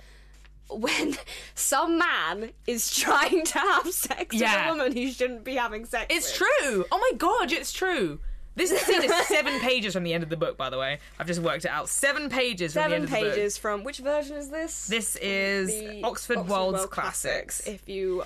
when 0.69 1.17
some 1.55 1.99
man 1.99 2.51
is 2.67 2.91
trying 2.95 3.45
to 3.45 3.59
have 3.59 3.93
sex 3.93 4.35
Yeah. 4.35 4.67
with 4.71 4.75
a 4.75 4.79
woman 4.85 4.97
he 4.97 5.13
shouldn't 5.13 5.45
be 5.45 5.55
having 5.55 5.85
sex 5.85 6.07
it's 6.11 6.39
with. 6.41 6.49
true. 6.61 6.85
Oh 6.91 6.99
my 6.99 7.17
god, 7.17 7.53
it's 7.53 7.73
true. 7.73 8.19
This 8.57 8.71
scene 8.71 9.05
is 9.05 9.15
seven 9.29 9.61
pages 9.61 9.93
from 9.93 10.03
the 10.03 10.15
end 10.15 10.25
of 10.25 10.31
the 10.31 10.37
book, 10.37 10.57
by 10.57 10.71
the 10.71 10.79
way. 10.79 10.99
I've 11.19 11.27
just 11.27 11.41
worked 11.41 11.67
it 11.67 11.71
out. 11.71 11.89
Seven 11.89 12.31
pages 12.31 12.73
from 12.73 12.81
the 12.81 12.85
Seven 12.85 12.95
end 12.95 13.05
of 13.05 13.11
the 13.11 13.21
book. 13.21 13.35
pages 13.35 13.59
from 13.59 13.85
which 13.85 13.99
version 13.99 14.37
is 14.37 14.49
this? 14.49 14.89
This 14.89 15.17
is 15.17 15.69
The 15.69 16.03
Oxford, 16.03 16.49
World's 16.49 16.79
World 16.79 16.91
Classics. 16.91 17.67
If 17.67 17.89
you 17.89 18.25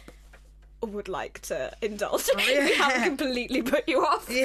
would 0.83 1.09
like 1.09 1.41
to 1.43 1.73
indulge, 1.83 2.29
we 2.37 2.75
haven't 2.75 3.19
completely 3.19 3.63
put 3.63 3.89
you 3.89 4.01
off. 4.01 4.31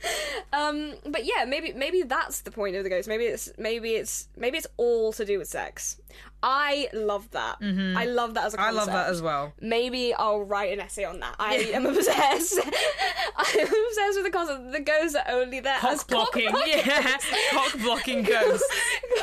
um, 0.52 0.94
but 1.06 1.24
yeah, 1.24 1.44
maybe 1.46 1.72
maybe 1.74 2.02
that's 2.02 2.40
the 2.40 2.50
point 2.50 2.76
of 2.76 2.84
the 2.84 2.90
ghost. 2.90 3.06
Maybe 3.06 3.24
it's 3.24 3.52
maybe 3.58 3.90
it's 3.90 4.28
maybe 4.36 4.58
it's 4.58 4.66
all 4.76 5.12
to 5.12 5.24
do 5.24 5.38
with 5.38 5.48
sex. 5.48 5.99
I 6.42 6.88
love 6.94 7.30
that. 7.32 7.56
I 7.60 8.06
love 8.06 8.34
that 8.34 8.44
as 8.46 8.54
a 8.54 8.56
Mm-hmm. 8.56 8.66
I 8.66 8.70
love 8.70 8.86
that 8.86 9.10
as 9.10 9.20
well. 9.20 9.52
Maybe 9.60 10.14
I'll 10.14 10.40
write 10.42 10.72
an 10.72 10.80
essay 10.80 11.04
on 11.04 11.20
that. 11.20 11.34
I 11.38 11.54
am 11.74 11.84
obsessed. 11.86 12.58
I'm 13.36 13.60
obsessed 13.66 14.16
with 14.16 14.24
the 14.24 14.30
concept. 14.32 14.72
The 14.72 14.80
ghosts 14.80 15.16
are 15.16 15.24
only 15.28 15.60
there 15.60 15.76
as 15.82 16.02
Cock 16.04 16.08
blocking, 16.08 16.50
cock 16.50 16.62
yeah, 16.66 17.16
cock 17.52 17.78
blocking 17.80 18.22
ghosts. 18.22 18.66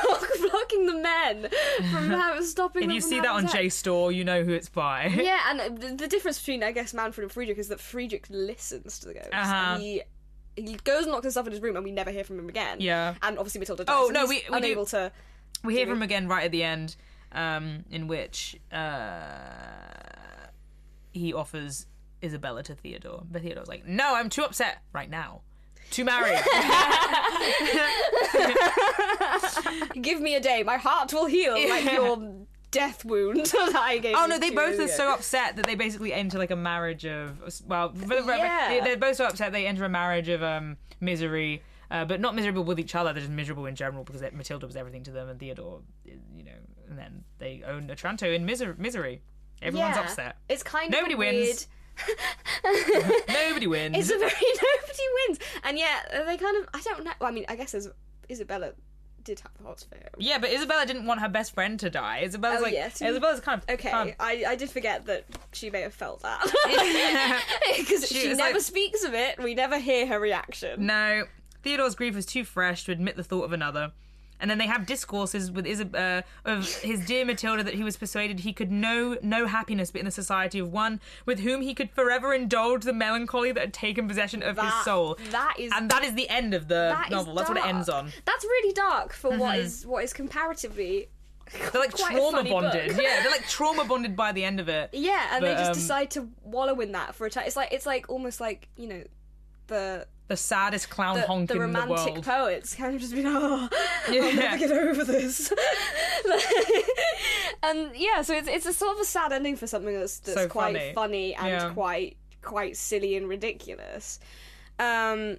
cock 0.01 0.27
blocking 0.51 0.85
the 0.85 0.93
men 0.95 1.49
from 1.91 2.09
having, 2.11 2.43
stopping. 2.43 2.83
If 2.83 2.91
you 2.91 3.01
see 3.01 3.19
that 3.19 3.29
on. 3.29 3.47
JSTOR, 3.47 4.13
you 4.13 4.23
know 4.23 4.43
who 4.43 4.53
it's 4.53 4.69
by. 4.69 5.07
Yeah, 5.07 5.39
and 5.49 5.81
the, 5.81 5.95
the 5.95 6.07
difference 6.07 6.37
between 6.39 6.63
I 6.63 6.71
guess 6.71 6.93
Manfred 6.93 7.23
and 7.23 7.31
Friedrich 7.31 7.57
is 7.57 7.67
that 7.69 7.79
Friedrich 7.79 8.27
listens 8.29 8.99
to 8.99 9.07
the 9.07 9.13
ghosts. 9.15 9.29
Uh-huh. 9.33 9.77
He 9.79 10.01
he 10.55 10.75
goes 10.83 11.03
and 11.03 11.11
locks 11.11 11.23
himself 11.23 11.45
in 11.47 11.51
his 11.53 11.61
room, 11.61 11.75
and 11.75 11.85
we 11.85 11.91
never 11.91 12.11
hear 12.11 12.23
from 12.23 12.39
him 12.39 12.49
again. 12.49 12.77
Yeah. 12.79 13.15
and 13.21 13.37
obviously 13.37 13.59
Matilda. 13.59 13.85
Dies, 13.85 13.95
Oh, 13.97 14.09
no, 14.11 14.25
we- 14.25 14.35
we 14.35 14.41
do- 14.41 14.53
unable 14.55 14.85
to. 14.87 15.11
We 15.63 15.75
hear 15.75 15.85
from 15.87 15.97
him 15.97 16.01
again 16.03 16.27
right 16.27 16.45
at 16.45 16.51
the 16.51 16.63
end, 16.63 16.95
um, 17.31 17.83
in 17.91 18.07
which 18.07 18.55
uh, 18.71 19.23
he 21.11 21.33
offers 21.33 21.87
Isabella 22.23 22.63
to 22.63 22.75
Theodore. 22.75 23.23
But 23.29 23.41
Theodore's 23.41 23.67
like, 23.67 23.85
no, 23.85 24.15
I'm 24.15 24.29
too 24.29 24.43
upset 24.43 24.79
right 24.93 25.09
now. 25.09 25.41
to 25.91 26.03
marry. 26.03 26.31
Give 30.01 30.21
me 30.21 30.35
a 30.35 30.39
day, 30.39 30.63
my 30.63 30.77
heart 30.77 31.11
will 31.13 31.25
heal 31.25 31.53
like 31.53 31.91
your 31.91 32.33
death 32.71 33.05
wound 33.05 33.45
that 33.45 33.75
I 33.75 33.97
gave. 33.97 34.15
Oh 34.17 34.23
you 34.23 34.27
no, 34.29 34.39
they 34.39 34.51
both 34.51 34.79
are 34.79 34.87
so 34.87 35.13
upset 35.13 35.55
that 35.55 35.65
they 35.65 35.75
basically 35.75 36.13
enter 36.13 36.37
like 36.37 36.51
a 36.51 36.55
marriage 36.55 37.05
of 37.05 37.39
well, 37.67 37.93
for 37.93 38.07
the, 38.07 38.23
Yeah. 38.27 38.81
they're 38.83 38.97
both 38.97 39.15
so 39.15 39.25
upset 39.25 39.51
they 39.51 39.65
enter 39.65 39.85
a 39.85 39.89
marriage 39.89 40.29
of 40.29 40.43
um 40.43 40.77
misery, 40.99 41.61
uh, 41.91 42.05
but 42.05 42.19
not 42.19 42.35
miserable 42.35 42.63
with 42.63 42.79
each 42.79 42.95
other. 42.95 43.13
They're 43.13 43.21
just 43.21 43.31
miserable 43.31 43.65
in 43.65 43.75
general 43.75 44.03
because 44.03 44.21
Matilda 44.33 44.65
was 44.67 44.75
everything 44.75 45.03
to 45.03 45.11
them, 45.11 45.29
and 45.29 45.39
Theodore, 45.39 45.81
you 46.05 46.43
know, 46.43 46.51
and 46.89 46.97
then 46.97 47.23
they 47.39 47.63
own 47.65 47.89
Otranto 47.91 48.31
in 48.31 48.45
miser- 48.45 48.75
misery. 48.77 49.21
Everyone's 49.61 49.95
Yeah. 49.95 50.03
upset. 50.03 50.37
It's 50.49 50.63
kind 50.63 50.91
Nobody 50.91 51.13
of 51.13 51.19
wins. 51.19 51.67
Nobody 53.29 53.67
wins. 53.67 53.97
It's 53.97 54.09
a 54.11 54.17
very 54.17 54.31
nobody 54.31 55.03
wins, 55.27 55.39
and 55.63 55.77
yet 55.77 56.11
they 56.27 56.37
kind 56.37 56.57
of 56.57 56.69
I 56.73 56.81
don't 56.81 57.03
know. 57.03 57.11
Well, 57.19 57.29
I 57.29 57.33
mean, 57.33 57.45
I 57.49 57.55
guess 57.55 57.73
as 57.73 57.89
Isabella 58.29 58.73
did 59.23 59.39
have 59.41 59.51
hots 59.65 59.83
for 59.83 59.95
him. 59.95 60.07
yeah, 60.19 60.37
but 60.37 60.51
Isabella 60.51 60.85
didn't 60.85 61.05
want 61.05 61.19
her 61.21 61.27
best 61.27 61.53
friend 61.53 61.79
to 61.81 61.89
die. 61.89 62.21
Isabella's 62.23 62.59
Oh, 62.59 62.63
like 62.63 62.73
yeah, 62.73 62.87
Isabella's 62.87 63.39
kind 63.41 63.61
of 63.61 63.69
Okay, 63.73 63.89
kind 63.89 64.09
of- 64.11 64.15
I, 64.21 64.43
I 64.47 64.55
did 64.55 64.69
forget 64.69 65.05
that 65.07 65.25
she 65.51 65.69
may 65.69 65.81
have 65.81 65.93
felt 65.93 66.21
that 66.21 66.41
because 67.77 68.07
She 68.07 68.21
she, 68.21 68.27
never 68.33 68.53
like- 68.53 68.61
speaks 68.61 69.03
of 69.03 69.13
it. 69.13 69.41
We 69.43 69.53
never 69.53 69.79
hear 69.79 70.07
her 70.07 70.19
reaction. 70.19 70.85
No, 70.85 71.23
Theodore's 71.63 71.95
grief 71.95 72.15
was 72.15 72.25
too 72.25 72.43
fresh 72.43 72.83
to 72.85 72.91
admit 72.91 73.15
the 73.15 73.23
thought 73.23 73.43
of 73.43 73.53
another. 73.53 73.91
And 74.39 74.51
then 74.51 74.59
they 74.59 74.67
have 74.67 74.85
discourses 74.85 75.51
with 75.51 75.65
Isab- 75.65 75.95
uh, 75.95 76.21
of 76.45 76.71
his 76.81 77.03
dear 77.03 77.25
Matilda 77.25 77.63
that 77.63 77.73
he 77.73 77.83
was 77.83 77.97
persuaded 77.97 78.41
he 78.41 78.53
could 78.53 78.71
know 78.71 79.17
no 79.23 79.47
happiness 79.47 79.89
but 79.89 79.97
in 79.97 80.05
the 80.05 80.11
society 80.11 80.59
of 80.59 80.71
one 80.71 80.99
with 81.25 81.39
whom 81.39 81.61
he 81.61 81.73
could 81.73 81.89
forever 81.89 82.35
indulge 82.35 82.83
the 82.83 82.93
melancholy 82.93 83.51
that 83.51 83.59
had 83.59 83.73
taken 83.73 84.07
possession 84.07 84.43
of 84.43 84.59
his 84.59 84.71
soul. 84.83 85.17
that 85.31 85.55
is 85.57 85.71
and 85.73 85.89
that 85.89 86.03
is 86.03 86.13
the 86.13 86.29
end 86.29 86.53
of 86.53 86.67
the 86.67 86.75
that 86.95 87.09
novel. 87.09 87.33
That's 87.33 87.49
what 87.49 87.57
it 87.57 87.65
ends 87.65 87.89
on. 87.89 88.11
That's 88.25 88.43
really 88.45 88.73
dark 88.73 89.11
for 89.13 89.35
what 89.35 89.57
is 89.57 89.87
what 89.87 90.03
is 90.03 90.13
comparatively. 90.13 91.09
They're 91.71 91.81
like 91.81 91.93
quite 91.93 92.11
trauma 92.11 92.43
bonded. 92.43 92.91
Yeah, 92.91 93.21
they're 93.23 93.31
like 93.31 93.47
trauma 93.47 93.85
bonded 93.85 94.15
by 94.15 94.33
the 94.33 94.43
end 94.43 94.59
of 94.59 94.69
it. 94.69 94.89
Yeah, 94.93 95.29
and 95.35 95.43
they 95.43 95.53
just 95.53 95.69
um, 95.71 95.73
decide 95.73 96.11
to 96.11 96.29
wallow 96.43 96.79
in 96.81 96.91
that 96.91 97.15
for 97.15 97.25
a 97.25 97.29
time. 97.31 97.45
It's 97.47 97.55
like 97.55 97.71
it's 97.71 97.85
like 97.87 98.07
almost 98.09 98.39
like 98.39 98.67
you 98.77 98.87
know 98.87 99.03
the 99.67 100.07
The 100.27 100.37
saddest 100.37 100.89
clown 100.89 101.15
the, 101.17 101.21
honk 101.27 101.47
the 101.49 101.53
in 101.55 101.59
the 101.59 101.65
romantic 101.67 102.23
poets. 102.23 102.75
Kind 102.75 102.95
of 102.95 103.01
just 103.01 103.13
been 103.13 103.25
oh 103.27 103.69
I'll 104.07 104.33
never 104.33 104.57
get 104.57 104.71
over 104.71 105.03
this. 105.03 105.51
And 107.63 107.91
yeah 107.95 108.21
so 108.21 108.33
it's, 108.35 108.47
it's 108.47 108.65
a 108.65 108.73
sort 108.73 108.95
of 108.95 109.01
a 109.01 109.05
sad 109.05 109.33
ending 109.33 109.55
for 109.55 109.67
something 109.67 109.93
that's, 109.93 110.19
that's 110.19 110.37
So 110.41 110.47
quite 110.47 110.75
funny. 110.75 110.93
funny, 110.93 111.35
and 111.35 111.47
Yeah. 111.47 111.73
quite 111.73 112.17
quite 112.41 112.77
silly 112.77 113.15
and 113.17 113.27
ridiculous. 113.27 114.19
Um 114.79 115.37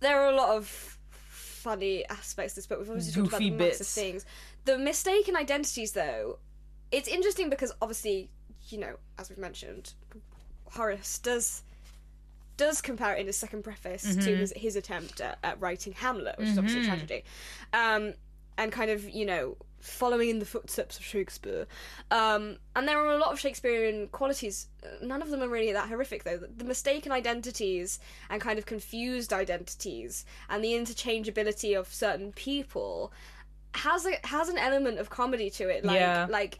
there 0.00 0.20
are 0.20 0.30
a 0.30 0.36
lot 0.36 0.56
of 0.56 0.98
funny 1.18 2.04
aspects 2.08 2.52
to 2.54 2.58
this 2.58 2.66
book. 2.66 2.78
We've 2.80 2.90
obviously 2.90 3.12
talked 3.14 3.28
about 3.28 3.38
Goofy 3.40 3.50
the 3.50 3.56
massive 3.56 3.86
things. 3.86 4.26
The 4.66 4.78
mistaken 4.78 5.36
identities 5.36 5.92
though 5.92 6.38
it's 6.92 7.08
interesting 7.08 7.50
because 7.50 7.72
obviously 7.80 8.30
you 8.68 8.78
know 8.78 8.96
as 9.18 9.28
we've 9.30 9.38
mentioned 9.38 9.94
Horace 10.72 11.18
does 11.18 11.62
does 12.56 12.80
compare 12.80 13.14
it 13.14 13.20
in 13.20 13.26
his 13.26 13.36
second 13.36 13.62
preface 13.64 14.04
Mm-hmm. 14.06 14.20
to 14.20 14.36
his, 14.36 14.52
his 14.56 14.76
attempt 14.76 15.20
at, 15.20 15.38
at 15.42 15.60
writing 15.60 15.92
Hamlet, 15.92 16.38
which 16.38 16.48
is 16.48 16.58
obviously 16.58 16.82
a 16.82 16.84
tragedy, 16.84 17.24
um, 17.72 18.14
and 18.58 18.72
kind 18.72 18.90
of 18.90 19.08
you 19.10 19.26
know 19.26 19.56
following 19.78 20.30
in 20.30 20.38
the 20.40 20.46
footsteps 20.46 20.98
of 20.98 21.04
Shakespeare. 21.04 21.66
Um, 22.10 22.56
and 22.74 22.88
there 22.88 22.98
are 22.98 23.12
a 23.14 23.18
lot 23.18 23.30
of 23.32 23.38
Shakespearean 23.38 24.08
qualities. 24.08 24.66
None 25.02 25.22
of 25.22 25.30
them 25.30 25.42
are 25.42 25.48
really 25.48 25.72
that 25.72 25.88
horrific 25.88 26.24
though. 26.24 26.38
The, 26.38 26.48
the 26.48 26.64
mistaken 26.64 27.12
identities 27.12 28.00
and 28.30 28.40
kind 28.40 28.58
of 28.58 28.66
confused 28.66 29.32
identities 29.32 30.24
and 30.48 30.64
the 30.64 30.72
interchangeability 30.72 31.78
of 31.78 31.92
certain 31.92 32.32
people 32.32 33.12
has 33.74 34.06
a 34.06 34.12
has 34.26 34.48
an 34.48 34.58
element 34.58 34.98
of 34.98 35.10
comedy 35.10 35.50
to 35.50 35.68
it. 35.68 35.84
Like 35.84 36.00
Yeah. 36.00 36.26
like 36.30 36.58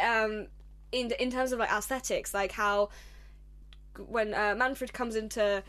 um 0.00 0.46
in 0.92 1.10
in 1.18 1.30
terms 1.30 1.52
of 1.52 1.58
like 1.58 1.70
aesthetics, 1.70 2.32
like 2.32 2.52
how 2.52 2.88
when 3.98 4.34
uh, 4.34 4.54
Manfred 4.56 4.92
comes 4.92 5.16
into 5.16 5.62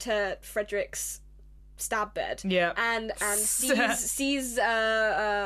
to 0.00 0.38
Frederick's 0.40 1.20
stab 1.78 2.14
bed, 2.14 2.40
Yeah. 2.44 2.72
and 2.76 3.10
and 3.20 3.38
sees 3.40 3.98
sees 3.98 4.58
uh, 4.58 4.62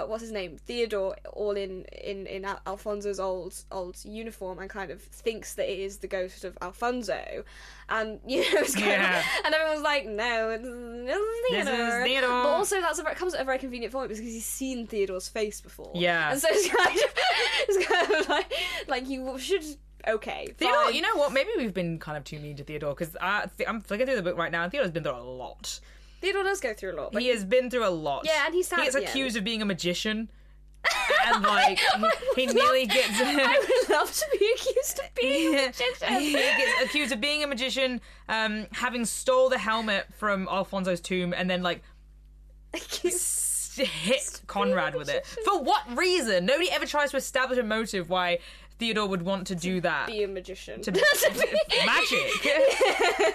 uh, 0.04 0.06
what's 0.08 0.22
his 0.22 0.32
name 0.32 0.58
Theodore 0.58 1.16
all 1.32 1.52
in 1.52 1.84
in 2.02 2.26
in 2.26 2.44
Al- 2.44 2.60
Alfonso's 2.66 3.18
old 3.20 3.64
old 3.72 3.96
uniform 4.04 4.58
and 4.58 4.68
kind 4.68 4.90
of 4.90 5.00
thinks 5.00 5.54
that 5.54 5.70
it 5.70 5.78
is 5.78 5.98
the 5.98 6.06
ghost 6.08 6.44
of 6.44 6.58
Alfonso, 6.60 7.44
and 7.88 8.20
you 8.26 8.40
know 8.40 8.60
it's 8.60 8.74
kind 8.74 8.86
Yeah. 8.86 9.18
of, 9.20 9.24
and 9.46 9.54
everyone's 9.54 9.82
like 9.82 10.06
no 10.06 10.50
it's, 10.50 10.64
it's 10.66 11.50
This 11.50 11.68
is 11.68 11.68
Theodore. 11.68 12.04
Theodore. 12.04 12.28
but 12.42 12.48
also 12.50 12.80
that's 12.82 12.98
a, 12.98 13.02
very- 13.02 13.14
comes 13.14 13.32
at 13.34 13.40
a 13.40 13.44
very 13.44 13.58
convenient 13.58 13.92
point 13.92 14.08
because 14.08 14.22
he's 14.22 14.44
seen 14.44 14.86
Theodore's 14.86 15.28
face 15.28 15.60
before 15.62 15.92
Yeah. 15.94 16.32
and 16.32 16.40
so 16.40 16.48
it's 16.50 16.68
kind 16.68 16.96
of 16.98 17.14
it's 17.68 17.86
kind 17.86 18.12
of 18.20 18.28
like 18.28 18.52
like 18.88 19.08
you 19.08 19.38
should 19.38 19.64
okay 20.08 20.48
Theodore, 20.56 20.84
fine. 20.84 20.94
you 20.94 21.02
know 21.02 21.16
what? 21.16 21.32
Maybe 21.32 21.50
we've 21.56 21.74
been 21.74 21.98
kind 21.98 22.16
of 22.16 22.24
too 22.24 22.38
mean 22.38 22.56
to 22.56 22.64
Theodore 22.64 22.94
because 22.94 23.16
I'm 23.20 23.80
flicking 23.80 24.06
through 24.06 24.16
the 24.16 24.22
book 24.22 24.36
right 24.36 24.52
now, 24.52 24.62
and 24.62 24.72
Theodore's 24.72 24.92
been 24.92 25.02
through 25.02 25.16
a 25.16 25.20
lot. 25.22 25.80
Theodore 26.20 26.44
does 26.44 26.60
go 26.60 26.72
through 26.72 26.94
a 26.94 26.96
lot 26.96 27.12
but 27.12 27.22
He 27.22 27.28
has 27.28 27.44
been 27.44 27.70
through 27.70 27.86
a 27.86 27.90
lot. 27.90 28.24
Yeah, 28.24 28.46
and 28.46 28.54
he's 28.54 28.70
He 28.70 28.76
gets 28.76 28.94
accused 28.94 29.36
of 29.36 29.44
being 29.44 29.62
a 29.62 29.64
magician, 29.64 30.30
and 31.26 31.42
like 31.42 31.78
he, 32.34 32.46
he 32.46 32.46
nearly 32.46 32.86
gets. 32.86 33.10
I 33.14 33.58
would 33.58 33.90
love 33.90 34.12
to 34.12 34.26
be 34.38 34.54
accused 34.54 35.00
of 35.00 35.14
being 35.14 35.54
a 35.54 35.66
magician. 35.66 36.20
he 36.20 36.32
gets 36.32 36.84
accused 36.84 37.12
of 37.12 37.20
being 37.20 37.42
a 37.42 37.46
magician, 37.46 38.00
um, 38.28 38.66
having 38.72 39.04
stole 39.04 39.48
the 39.48 39.58
helmet 39.58 40.06
from 40.16 40.48
Alfonso's 40.48 41.00
tomb, 41.00 41.34
and 41.36 41.50
then 41.50 41.62
like 41.62 41.82
hit 43.84 44.40
Conrad 44.46 44.94
with 44.94 45.08
it. 45.08 45.26
For 45.26 45.60
what 45.62 45.82
reason? 45.96 46.46
Nobody 46.46 46.70
ever 46.70 46.86
tries 46.86 47.10
to 47.10 47.16
establish 47.16 47.58
a 47.58 47.62
motive 47.62 48.08
why 48.08 48.38
Theodore 48.78 49.06
would 49.08 49.22
want 49.22 49.46
to 49.48 49.54
do 49.54 49.80
that. 49.80 50.06
be 50.06 50.22
a 50.22 50.28
magician. 50.28 50.82
To- 50.82 50.92
be 50.92 51.00
Magic. 51.86 53.34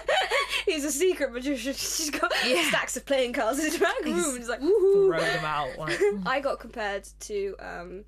He's 0.66 0.84
a 0.84 0.92
secret 0.92 1.32
magician. 1.32 1.72
She's 1.76 2.10
got 2.10 2.32
Yeah. 2.46 2.62
stacks 2.68 2.96
of 2.96 3.04
playing 3.06 3.32
cards 3.32 3.58
in 3.58 3.64
his 3.66 3.78
back 3.78 4.04
room. 4.04 4.36
He's 4.36 4.48
like, 4.48 4.60
woohoo. 4.60 5.08
Throw 5.08 5.18
them 5.20 5.44
out. 5.44 5.76
Like, 5.78 5.98
I 6.26 6.40
got 6.40 6.60
compared 6.60 7.08
to. 7.20 7.56
um 7.58 8.04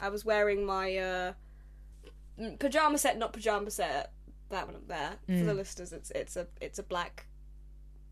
I 0.00 0.08
was 0.08 0.24
wearing 0.24 0.64
my 0.64 0.96
uh 0.96 1.32
mm, 2.40 2.58
pajama 2.58 2.98
set, 2.98 3.18
not 3.18 3.32
pajama 3.32 3.70
set. 3.70 4.12
That 4.50 4.66
one 4.66 4.76
up 4.76 4.86
there 4.88 5.12
for 5.26 5.32
Mm. 5.32 5.46
the 5.46 5.54
listeners. 5.54 5.92
It's 5.92 6.10
it's 6.12 6.36
a 6.36 6.46
it's 6.60 6.78
a 6.78 6.82
black 6.82 7.26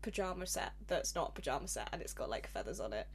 pajama 0.01 0.45
set 0.47 0.71
that's 0.87 1.15
not 1.15 1.29
a 1.29 1.31
pajama 1.33 1.67
set, 1.67 1.87
and 1.93 2.01
it's 2.01 2.13
got 2.13 2.29
like 2.29 2.47
feathers 2.47 2.79
on 2.79 2.91
it. 2.93 3.07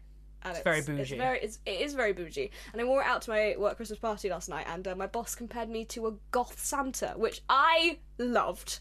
And 0.46 0.54
it's, 0.56 0.64
very 0.64 0.78
It's 0.78 0.86
bougie. 0.86 1.16
very, 1.18 1.40
it's, 1.40 1.58
it 1.66 1.80
is 1.80 1.94
very 1.94 2.12
bougie. 2.12 2.50
And 2.72 2.80
I 2.80 2.84
wore 2.84 3.00
it 3.02 3.06
out 3.06 3.22
to 3.22 3.30
my 3.30 3.54
work 3.58 3.76
Christmas 3.76 3.98
party 3.98 4.30
last 4.30 4.48
night, 4.48 4.66
and 4.68 4.86
uh, 4.86 4.94
my 4.94 5.06
boss 5.06 5.34
compared 5.34 5.68
me 5.68 5.84
to 5.86 6.06
a 6.06 6.12
goth 6.30 6.58
Santa, 6.58 7.14
which 7.16 7.42
I 7.48 7.98
loved. 8.18 8.78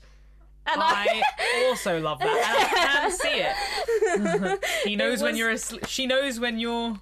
And 0.68 0.82
I 0.82 1.22
also 1.68 2.00
love 2.00 2.20
that, 2.20 2.28
and 2.76 2.90
I 2.90 3.02
can 3.02 3.12
see 3.12 4.54
it. 4.54 4.64
he 4.88 4.96
knows 4.96 5.22
when 5.22 5.34
was- 5.34 5.40
you're 5.40 5.52
asleep. 5.52 5.86
She 5.88 6.08
knows 6.08 6.40
when 6.40 6.58
you're. 6.60 7.00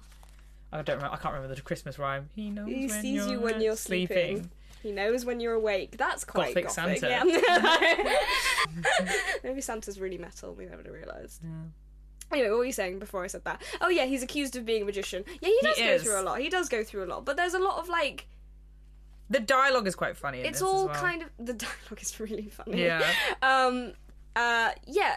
I 0.72 0.82
don't. 0.82 0.96
Remember, 0.96 1.14
I 1.14 1.18
can't 1.18 1.34
remember 1.34 1.54
the 1.54 1.62
Christmas 1.62 1.98
rhyme. 1.98 2.28
He 2.34 2.50
knows 2.50 2.68
He 2.68 2.86
when 2.88 3.00
sees 3.02 3.14
you're 3.26 3.28
you 3.28 3.40
when 3.40 3.60
you're 3.60 3.76
sleeping. 3.76 4.50
He 4.82 4.92
knows 4.92 5.24
when 5.24 5.40
you're 5.40 5.54
awake. 5.54 5.96
That's 5.96 6.24
quite 6.24 6.54
Gothic 6.54 6.66
gothic. 6.76 6.98
Santa. 6.98 7.26
Yeah. 7.26 8.16
Maybe 9.44 9.60
Santa's 9.62 9.98
really 9.98 10.18
metal. 10.18 10.52
We 10.52 10.66
never 10.66 10.82
realised. 10.82 11.40
Anyway, 12.32 12.48
what 12.50 12.58
were 12.58 12.64
you 12.64 12.72
saying 12.72 12.98
before 12.98 13.22
I 13.22 13.26
said 13.28 13.44
that? 13.44 13.62
Oh 13.80 13.88
yeah, 13.88 14.06
he's 14.06 14.22
accused 14.22 14.56
of 14.56 14.64
being 14.64 14.82
a 14.82 14.84
magician. 14.84 15.24
Yeah, 15.40 15.48
he 15.48 15.58
does 15.62 15.78
go 15.78 15.84
is. 15.84 16.02
through 16.02 16.20
a 16.20 16.22
lot. 16.22 16.40
He 16.40 16.48
does 16.48 16.68
go 16.68 16.82
through 16.82 17.04
a 17.04 17.06
lot, 17.06 17.24
but 17.24 17.36
there's 17.36 17.54
a 17.54 17.58
lot 17.58 17.78
of 17.78 17.88
like. 17.88 18.26
The 19.30 19.40
dialogue 19.40 19.86
is 19.86 19.94
quite 19.94 20.16
funny. 20.16 20.40
In 20.40 20.46
It's 20.46 20.58
this 20.60 20.68
all 20.68 20.80
as 20.90 20.94
well. 20.96 21.02
kind 21.02 21.22
of 21.22 21.30
the 21.38 21.52
dialogue 21.54 22.00
is 22.02 22.18
really 22.20 22.48
funny. 22.48 22.82
Yeah. 22.84 23.02
Um. 23.42 23.92
Uh. 24.36 24.70
Yeah. 24.86 25.16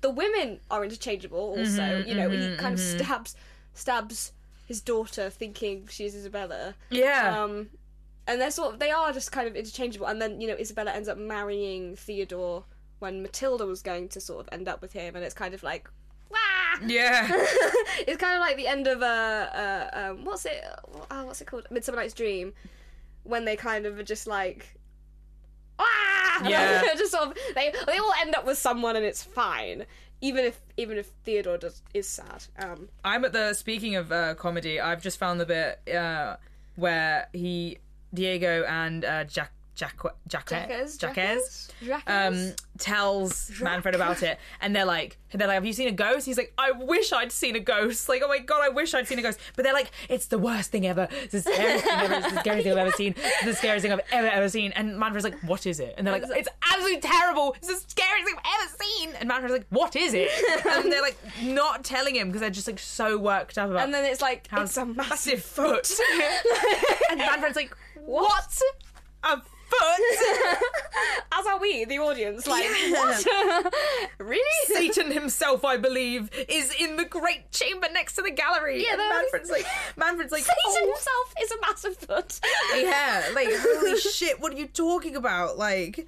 The 0.00 0.10
women 0.10 0.60
are 0.70 0.84
interchangeable. 0.84 1.38
Also, 1.58 1.80
Mm-hmm, 1.82 2.08
you 2.08 2.14
know, 2.14 2.28
he 2.28 2.56
kind 2.56 2.74
of 2.74 2.80
stabs 2.80 3.34
stabs 3.72 4.32
his 4.66 4.80
daughter, 4.80 5.28
thinking 5.30 5.88
she's 5.90 6.14
Isabella. 6.14 6.74
Yeah. 6.90 7.42
Um, 7.42 7.68
and 8.26 8.40
they're 8.40 8.50
sort 8.50 8.74
of 8.74 8.80
they 8.80 8.90
are 8.90 9.12
just 9.12 9.32
kind 9.32 9.48
of 9.48 9.56
interchangeable. 9.56 10.06
And 10.06 10.20
then 10.22 10.40
you 10.40 10.48
know 10.48 10.54
Isabella 10.54 10.92
ends 10.92 11.08
up 11.08 11.18
marrying 11.18 11.96
Theodore 11.96 12.64
when 12.98 13.22
Matilda 13.22 13.66
was 13.66 13.82
going 13.82 14.08
to 14.10 14.20
sort 14.20 14.40
of 14.46 14.48
end 14.52 14.68
up 14.68 14.80
with 14.82 14.92
him, 14.92 15.16
and 15.16 15.24
it's 15.24 15.34
kind 15.34 15.54
of 15.54 15.62
like. 15.62 15.88
Yeah. 16.86 17.26
it's 18.06 18.16
kind 18.18 18.34
of 18.34 18.40
like 18.40 18.56
the 18.56 18.66
end 18.66 18.86
of 18.86 19.00
a 19.02 19.90
uh, 19.94 20.10
um, 20.10 20.24
what's 20.24 20.44
it? 20.44 20.64
Oh, 21.10 21.24
what's 21.26 21.40
it 21.40 21.46
called? 21.46 21.66
Midsummer 21.70 21.96
Night's 21.98 22.14
Dream, 22.14 22.52
when 23.22 23.44
they 23.44 23.56
kind 23.56 23.86
of 23.86 23.98
are 23.98 24.02
just 24.02 24.26
like, 24.26 24.78
ah, 25.78 26.42
Yeah. 26.48 26.82
just 26.96 27.12
sort 27.12 27.28
of 27.28 27.38
they 27.54 27.72
they 27.86 27.98
all 27.98 28.12
end 28.20 28.34
up 28.34 28.44
with 28.46 28.58
someone 28.58 28.96
and 28.96 29.04
it's 29.04 29.22
fine, 29.22 29.86
even 30.20 30.44
if 30.44 30.60
even 30.76 30.98
if 30.98 31.10
Theodore 31.24 31.58
does 31.58 31.82
is 31.94 32.08
sad. 32.08 32.44
Um, 32.58 32.88
I'm 33.04 33.24
at 33.24 33.32
the. 33.32 33.54
Speaking 33.54 33.96
of 33.96 34.10
uh, 34.12 34.34
comedy, 34.34 34.80
I've 34.80 35.02
just 35.02 35.18
found 35.18 35.40
the 35.40 35.46
bit 35.46 35.94
uh, 35.94 36.36
where 36.76 37.28
he, 37.32 37.78
Diego, 38.12 38.64
and 38.64 39.04
uh, 39.04 39.24
Jack 39.24 39.52
Jack 39.74 39.98
Jacques? 40.28 42.02
um 42.06 42.52
tells 42.78 43.50
Manfred 43.60 43.94
about 43.94 44.22
it 44.22 44.38
and 44.60 44.74
they're 44.74 44.84
like 44.84 45.16
they're 45.32 45.46
like 45.48 45.54
have 45.54 45.66
you 45.66 45.72
seen 45.72 45.88
a 45.88 45.92
ghost? 45.92 46.26
He's 46.26 46.36
like 46.38 46.52
I 46.58 46.70
wish 46.72 47.12
I'd 47.12 47.32
seen 47.32 47.56
a 47.56 47.60
ghost. 47.60 48.08
Like 48.08 48.22
oh 48.24 48.28
my 48.28 48.38
god 48.38 48.60
I 48.62 48.68
wish 48.68 48.94
I'd 48.94 49.06
seen 49.08 49.18
a 49.18 49.22
ghost. 49.22 49.38
But 49.56 49.64
they're 49.64 49.72
like 49.72 49.90
it's 50.08 50.26
the 50.26 50.38
worst 50.38 50.70
thing 50.70 50.86
ever. 50.86 51.08
It's 51.10 51.32
the 51.32 51.40
scariest 51.40 51.84
thing 51.84 51.98
ever. 52.00 52.14
It's 52.14 52.32
the 52.32 52.40
scariest 52.40 52.64
thing 52.64 52.72
I've 52.72 52.78
ever 52.78 52.90
seen. 52.92 53.14
It's 53.16 53.44
the 53.44 53.54
scariest 53.54 53.82
thing 53.82 53.92
I've 53.92 54.00
ever 54.12 54.26
ever 54.28 54.48
seen. 54.48 54.72
And 54.72 54.98
Manfred's 54.98 55.24
like 55.24 55.38
what 55.40 55.66
is 55.66 55.80
it? 55.80 55.94
And 55.98 56.06
they're 56.06 56.18
like 56.18 56.30
it's 56.36 56.48
absolutely 56.72 57.00
terrible. 57.00 57.54
It's 57.58 57.68
the 57.68 57.90
scariest 57.90 58.26
thing 58.26 58.36
I've 58.38 58.60
ever 58.60 58.76
seen. 58.84 59.10
And 59.18 59.28
Manfred's 59.28 59.52
like 59.52 59.66
what 59.70 59.96
is 59.96 60.14
it? 60.14 60.30
And 60.66 60.90
they're 60.92 61.02
like 61.02 61.18
not 61.42 61.84
telling 61.84 62.14
him 62.14 62.28
because 62.28 62.40
they're 62.40 62.50
just 62.50 62.66
like 62.66 62.78
so 62.78 63.18
worked 63.18 63.58
up 63.58 63.70
about 63.70 63.84
And 63.84 63.94
then 63.94 64.04
it's 64.04 64.22
like 64.22 64.48
it's 64.52 64.76
a 64.76 64.86
massive 64.86 65.42
foot. 65.42 65.90
and 67.10 67.18
Manfred's 67.18 67.56
like 67.56 67.76
what 68.04 68.60
a 69.22 69.40
foot 69.78 70.58
As 71.32 71.46
are 71.46 71.58
we, 71.58 71.84
the 71.84 71.98
audience. 71.98 72.46
Like, 72.46 72.64
what? 72.90 73.26
really? 74.18 74.66
Satan 74.66 75.10
himself, 75.10 75.64
I 75.64 75.76
believe, 75.76 76.30
is 76.48 76.72
in 76.78 76.96
the 76.96 77.04
great 77.04 77.50
chamber 77.50 77.88
next 77.92 78.14
to 78.14 78.22
the 78.22 78.30
gallery. 78.30 78.84
Yeah, 78.84 78.96
Manfred's 78.96 79.50
like, 79.50 79.66
Manfred's 79.96 80.32
like, 80.32 80.44
Satan 80.44 80.56
"Oh, 80.66 80.86
himself 80.86 81.34
is 81.42 81.50
a 81.50 81.60
massive 81.60 81.96
foot. 81.96 82.40
yeah, 82.76 83.30
like 83.34 83.48
holy 83.50 83.98
shit, 84.00 84.40
what 84.40 84.52
are 84.52 84.56
you 84.56 84.66
talking 84.66 85.16
about? 85.16 85.58
Like, 85.58 86.06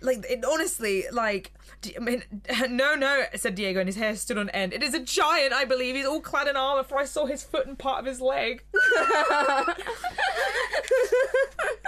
like 0.00 0.24
it, 0.28 0.44
honestly, 0.44 1.04
like. 1.12 1.52
I 1.96 2.00
mean, 2.00 2.24
no, 2.70 2.94
no, 2.96 3.24
said 3.36 3.54
Diego, 3.54 3.78
and 3.80 3.88
his 3.88 3.96
hair 3.96 4.16
stood 4.16 4.38
on 4.38 4.50
end. 4.50 4.72
It 4.72 4.82
is 4.82 4.94
a 4.94 5.00
giant, 5.00 5.52
I 5.52 5.64
believe. 5.64 5.94
He's 5.94 6.06
all 6.06 6.20
clad 6.20 6.48
in 6.48 6.56
armor, 6.56 6.82
for 6.82 6.98
I 6.98 7.04
saw 7.04 7.26
his 7.26 7.42
foot 7.44 7.66
and 7.66 7.78
part 7.78 8.00
of 8.00 8.06
his 8.06 8.20
leg. 8.20 8.64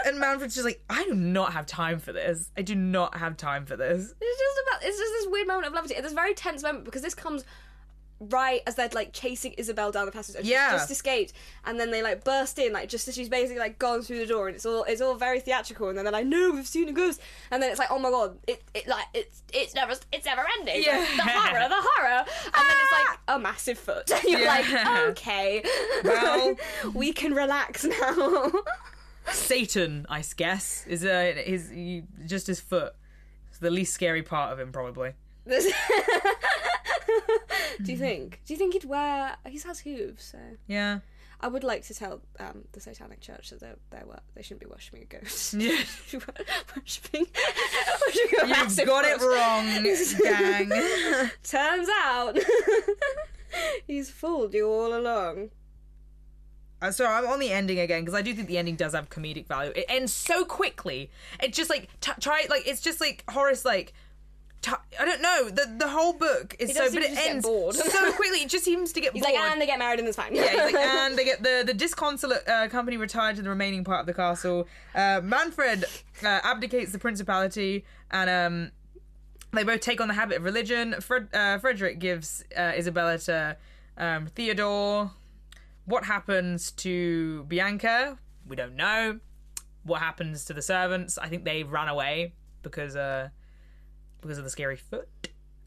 and 0.05 0.19
Manfred's 0.19 0.55
just 0.55 0.65
like, 0.65 0.83
I 0.89 1.05
do 1.05 1.15
not 1.15 1.53
have 1.53 1.67
time 1.67 1.99
for 1.99 2.13
this. 2.13 2.51
I 2.57 2.63
do 2.63 2.75
not 2.75 3.17
have 3.17 3.37
time 3.37 3.67
for 3.67 3.77
this. 3.77 4.15
It's 4.21 4.41
just 4.41 4.61
about. 4.69 4.85
It's 4.87 4.99
just 4.99 5.13
this 5.13 5.27
weird 5.29 5.49
moment 5.49 5.67
of 5.67 5.73
levity. 5.73 5.95
It's 5.95 6.03
this 6.03 6.13
very 6.13 6.35
tense 6.35 6.63
moment 6.63 6.85
because 6.85 7.03
this 7.03 7.15
comes 7.15 7.45
right 8.21 8.61
as 8.67 8.75
they're 8.75 8.91
like 8.93 9.13
chasing 9.15 9.53
Isabel 9.53 9.91
down 9.91 10.05
the 10.07 10.13
passage. 10.13 10.37
and 10.37 10.45
she's 10.45 10.53
Yeah. 10.53 10.73
just 10.73 10.91
escaped, 10.91 11.33
and 11.65 11.81
then 11.81 11.91
they 11.91 12.03
like 12.03 12.23
burst 12.23 12.59
in, 12.59 12.73
like 12.73 12.89
just 12.91 13.09
as 13.09 13.15
she's 13.15 13.29
basically 13.31 13.59
like 13.59 13.79
gone 13.79 14.03
through 14.03 14.19
the 14.19 14.27
door, 14.27 14.47
and 14.49 14.55
it's 14.57 14.67
all 14.67 14.85
it's 14.85 15.01
all 15.01 15.15
very 15.15 15.41
theatrical. 15.41 15.89
And 15.89 15.97
then 15.97 16.05
they're 16.05 16.13
like, 16.13 16.27
"No, 16.27 16.51
we've 16.53 16.67
seen 16.67 16.89
a 16.89 16.93
ghost," 16.93 17.21
and 17.51 17.63
then 17.63 17.71
it's 17.71 17.79
like, 17.79 17.91
"Oh 17.91 17.99
my 17.99 18.11
god, 18.11 18.39
it, 18.47 18.63
it 18.75 18.87
like 18.87 19.07
it's 19.15 19.43
it's 19.55 19.75
never 19.75 19.95
it's 20.13 20.27
ever 20.27 20.45
ending." 20.59 20.83
Yeah. 20.83 20.99
the 21.17 21.23
horror, 21.23 21.69
the 21.69 21.75
horror, 21.79 22.19
and 22.19 22.55
then 22.55 22.77
it's 22.83 22.93
like 23.09 23.19
a 23.29 23.39
massive 23.39 23.79
foot. 23.79 24.11
And 24.15 24.25
you're 24.25 24.41
Yeah. 24.41 24.49
like, 24.85 25.09
okay, 25.11 25.63
Well- 26.05 26.57
we 26.95 27.13
can 27.13 27.33
relax 27.35 27.85
now. 27.85 28.53
Satan, 29.33 30.07
I 30.09 30.23
guess, 30.37 30.85
is 30.87 31.05
uh, 31.05 31.33
his 31.45 31.71
you, 31.73 32.03
just 32.27 32.47
his 32.49 32.59
foot. 32.61 32.95
It's 33.49 33.59
the 33.59 33.71
least 33.71 33.93
scary 33.95 34.23
part 34.23 34.53
of 34.53 34.59
him, 34.59 34.73
probably. 34.73 35.13
Do 37.83 37.93
you 37.93 37.99
think? 37.99 38.41
Do 38.47 38.53
you 38.55 38.59
think 38.59 38.75
he'd 38.75 38.85
wear? 38.85 39.37
He 39.47 39.59
has 39.61 39.81
hooves, 39.81 40.25
so 40.25 40.39
Yeah. 40.67 41.01
I 41.43 41.49
would 41.49 41.65
like 41.65 41.87
to 41.87 41.95
tell 41.95 42.21
um, 42.39 42.65
the 42.73 42.81
Satanic 42.81 43.21
Church 43.23 43.49
that 43.49 43.61
they're, 43.61 43.77
they're 43.89 44.05
wor- 44.05 44.21
they 44.35 44.43
shouldn't 44.43 44.61
be 44.61 44.67
worshipping 44.67 45.03
a 45.03 45.07
ghost. 45.07 45.55
Yeah. 45.59 45.71
worshipping, 46.77 47.27
worshipping 48.07 48.39
a 48.43 48.59
You've 48.59 48.87
got 48.87 49.05
it 49.07 49.21
wrong, 49.23 49.83
gang. 50.23 51.31
Turns 51.43 51.89
out 52.03 52.39
he's 53.87 54.11
fooled 54.11 54.53
you 54.53 54.69
all 54.69 54.95
along. 54.95 55.51
Uh, 56.83 56.91
so 56.91 57.07
I'm 57.07 57.27
on 57.27 57.41
the 57.41 57.51
ending 57.53 57.79
again 57.79 58.03
because 58.03 58.15
I 58.15 58.23
do 58.23 58.33
think 58.35 58.49
the 58.49 58.57
ending 58.59 58.77
does 58.77 58.95
have 58.95 59.11
comedic 59.11 59.47
value. 59.47 59.73
It 59.77 59.85
ends 59.89 60.13
so 60.15 60.45
quickly. 60.45 61.11
It 61.43 61.53
just 61.53 61.69
like 61.71 61.89
t- 62.01 62.13
try 62.21 62.47
like 62.49 62.67
it's 62.67 62.81
just 62.81 63.01
like 63.01 63.25
Horace 63.31 63.65
like. 63.65 63.93
I 64.67 65.05
don't 65.07 65.23
know. 65.23 65.49
The 65.49 65.75
the 65.79 65.89
whole 65.89 66.13
book 66.13 66.55
is 66.59 66.69
He 66.71 66.75
so, 66.75 66.85
does 66.85 66.95
but 66.95 67.03
seem 67.03 67.13
it 67.13 67.15
to 67.15 67.15
just 67.15 67.25
get 67.27 67.31
ends 67.35 67.47
bored. 67.47 67.75
so 67.75 68.13
quickly. 68.13 68.39
It 68.43 68.49
just 68.51 68.65
seems 68.65 68.93
to 68.93 69.01
get 69.01 69.15
He's 69.15 69.23
bored. 69.23 69.35
like, 69.35 69.51
and 69.53 69.61
they 69.61 69.67
get 69.67 69.79
married 69.79 69.99
in 70.01 70.05
this 70.05 70.17
fine. 70.17 70.35
Yeah, 70.35 70.49
he's 70.49 70.75
like, 70.75 70.75
and 70.85 71.17
they 71.19 71.25
get 71.25 71.43
the 71.43 71.63
the 71.67 71.73
disconsolate 71.75 72.47
uh, 72.49 72.69
company 72.69 72.97
retired 72.99 73.37
to 73.37 73.43
the 73.43 73.49
remaining 73.49 73.85
part 73.85 74.01
of 74.01 74.07
the 74.07 74.15
castle. 74.15 74.69
Uh, 74.95 75.21
Manfred 75.23 75.85
uh, 76.23 76.41
abdicates 76.45 76.93
the 76.93 76.99
principality, 76.99 77.85
and 78.11 78.29
um, 78.29 78.71
they 79.53 79.63
both 79.65 79.81
take 79.81 80.01
on 80.01 80.09
the 80.09 80.15
habit 80.15 80.37
of 80.39 80.45
religion. 80.45 80.95
Fred, 81.01 81.29
uh, 81.33 81.59
Frederick 81.59 81.99
gives 81.99 82.45
uh, 82.57 82.73
Isabella 82.77 83.17
to 83.19 83.57
um, 83.97 84.27
Theodore. 84.27 85.13
What 85.87 86.05
happens 86.05 86.71
to 86.73 87.45
Bianca? 87.45 88.19
We 88.47 88.57
don't 88.57 88.77
know. 88.77 89.21
What 89.85 90.01
happens 90.03 90.45
to 90.45 90.53
the 90.53 90.63
servants? 90.63 91.17
I 91.17 91.29
think 91.29 91.45
they 91.45 91.63
ran 91.65 91.89
away 91.89 92.35
because 92.63 92.95
uh, 92.95 93.31
because 94.21 94.39
of 94.39 94.45
the 94.45 94.51
scary 94.51 94.77
foot. 94.77 95.09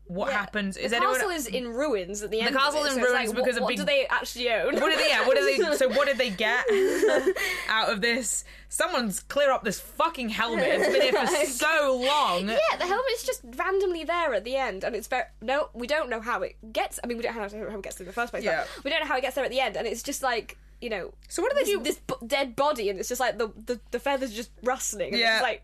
What 0.05 0.31
Yeah. 0.31 0.39
happens? 0.39 0.75
Is 0.75 0.91
the 0.91 0.97
Is 0.97 1.01
castle 1.01 1.15
anyone? 1.15 1.35
is 1.37 1.47
in 1.47 1.67
ruins 1.69 2.21
at 2.23 2.29
the 2.29 2.41
end. 2.41 2.53
castle's 2.55 2.75
of 2.87 2.91
it, 2.91 2.95
in 2.95 2.95
so 2.95 2.99
it's 3.03 3.13
ruins 3.13 3.27
like, 3.29 3.35
because 3.37 3.53
what, 3.53 3.59
a 3.59 3.61
what 3.63 3.67
big- 3.69 3.77
do 3.77 3.85
they 3.85 4.05
actually 4.07 4.51
own? 4.51 4.75
What 4.79 4.89
did 4.89 4.99
they? 4.99 5.07
Yeah. 5.09 5.25
What 5.25 5.35
did 5.37 5.59
they? 5.71 5.75
So 5.77 5.87
what 5.87 6.07
did 6.07 6.17
they 6.17 6.29
get 6.29 6.65
out 7.69 7.89
of 7.89 8.01
this? 8.01 8.43
Someone's 8.69 9.21
clear 9.21 9.51
up 9.51 9.63
this 9.63 9.79
fucking 9.79 10.29
helmet. 10.29 10.65
It's 10.67 10.91
been 10.91 11.01
here 11.01 11.13
for 11.13 11.45
so 11.45 11.95
long. 12.05 12.49
Yeah, 12.49 12.57
the 12.77 12.85
helmet's 12.85 13.23
just 13.25 13.41
randomly 13.55 14.03
there 14.03 14.33
at 14.33 14.43
the 14.43 14.55
end, 14.57 14.83
and 14.83 14.93
it's 14.95 15.07
very 15.07 15.23
no. 15.41 15.69
We 15.73 15.87
don't 15.87 16.09
know 16.09 16.19
how 16.21 16.41
it 16.41 16.57
gets. 16.73 16.99
I 17.03 17.07
mean, 17.07 17.17
we 17.17 17.23
don't 17.23 17.33
know 17.35 17.41
how 17.41 17.77
it 17.77 17.81
gets 17.83 17.95
there 17.95 18.03
in 18.03 18.07
the 18.07 18.13
first 18.13 18.31
place. 18.31 18.43
Yeah. 18.43 18.65
but 18.75 18.83
we 18.83 18.91
don't 18.91 18.99
know 18.99 19.07
how 19.07 19.17
it 19.17 19.21
gets 19.21 19.35
there 19.35 19.45
at 19.45 19.51
the 19.51 19.59
end, 19.61 19.77
and 19.77 19.87
it's 19.87 20.03
just 20.03 20.21
like 20.21 20.57
you 20.81 20.89
know. 20.89 21.13
So 21.29 21.41
what 21.41 21.51
do 21.51 21.55
they 21.63 21.63
this, 21.71 21.77
do? 21.77 21.83
This 21.83 21.99
b- 22.19 22.27
dead 22.27 22.55
body, 22.57 22.89
and 22.89 22.99
it's 22.99 23.07
just 23.09 23.21
like 23.21 23.37
the 23.37 23.51
the, 23.65 23.79
the 23.91 23.99
feathers 23.99 24.33
just 24.33 24.51
rustling. 24.63 25.11
And 25.11 25.19
Yeah. 25.19 25.35
it's 25.35 25.43
like 25.43 25.63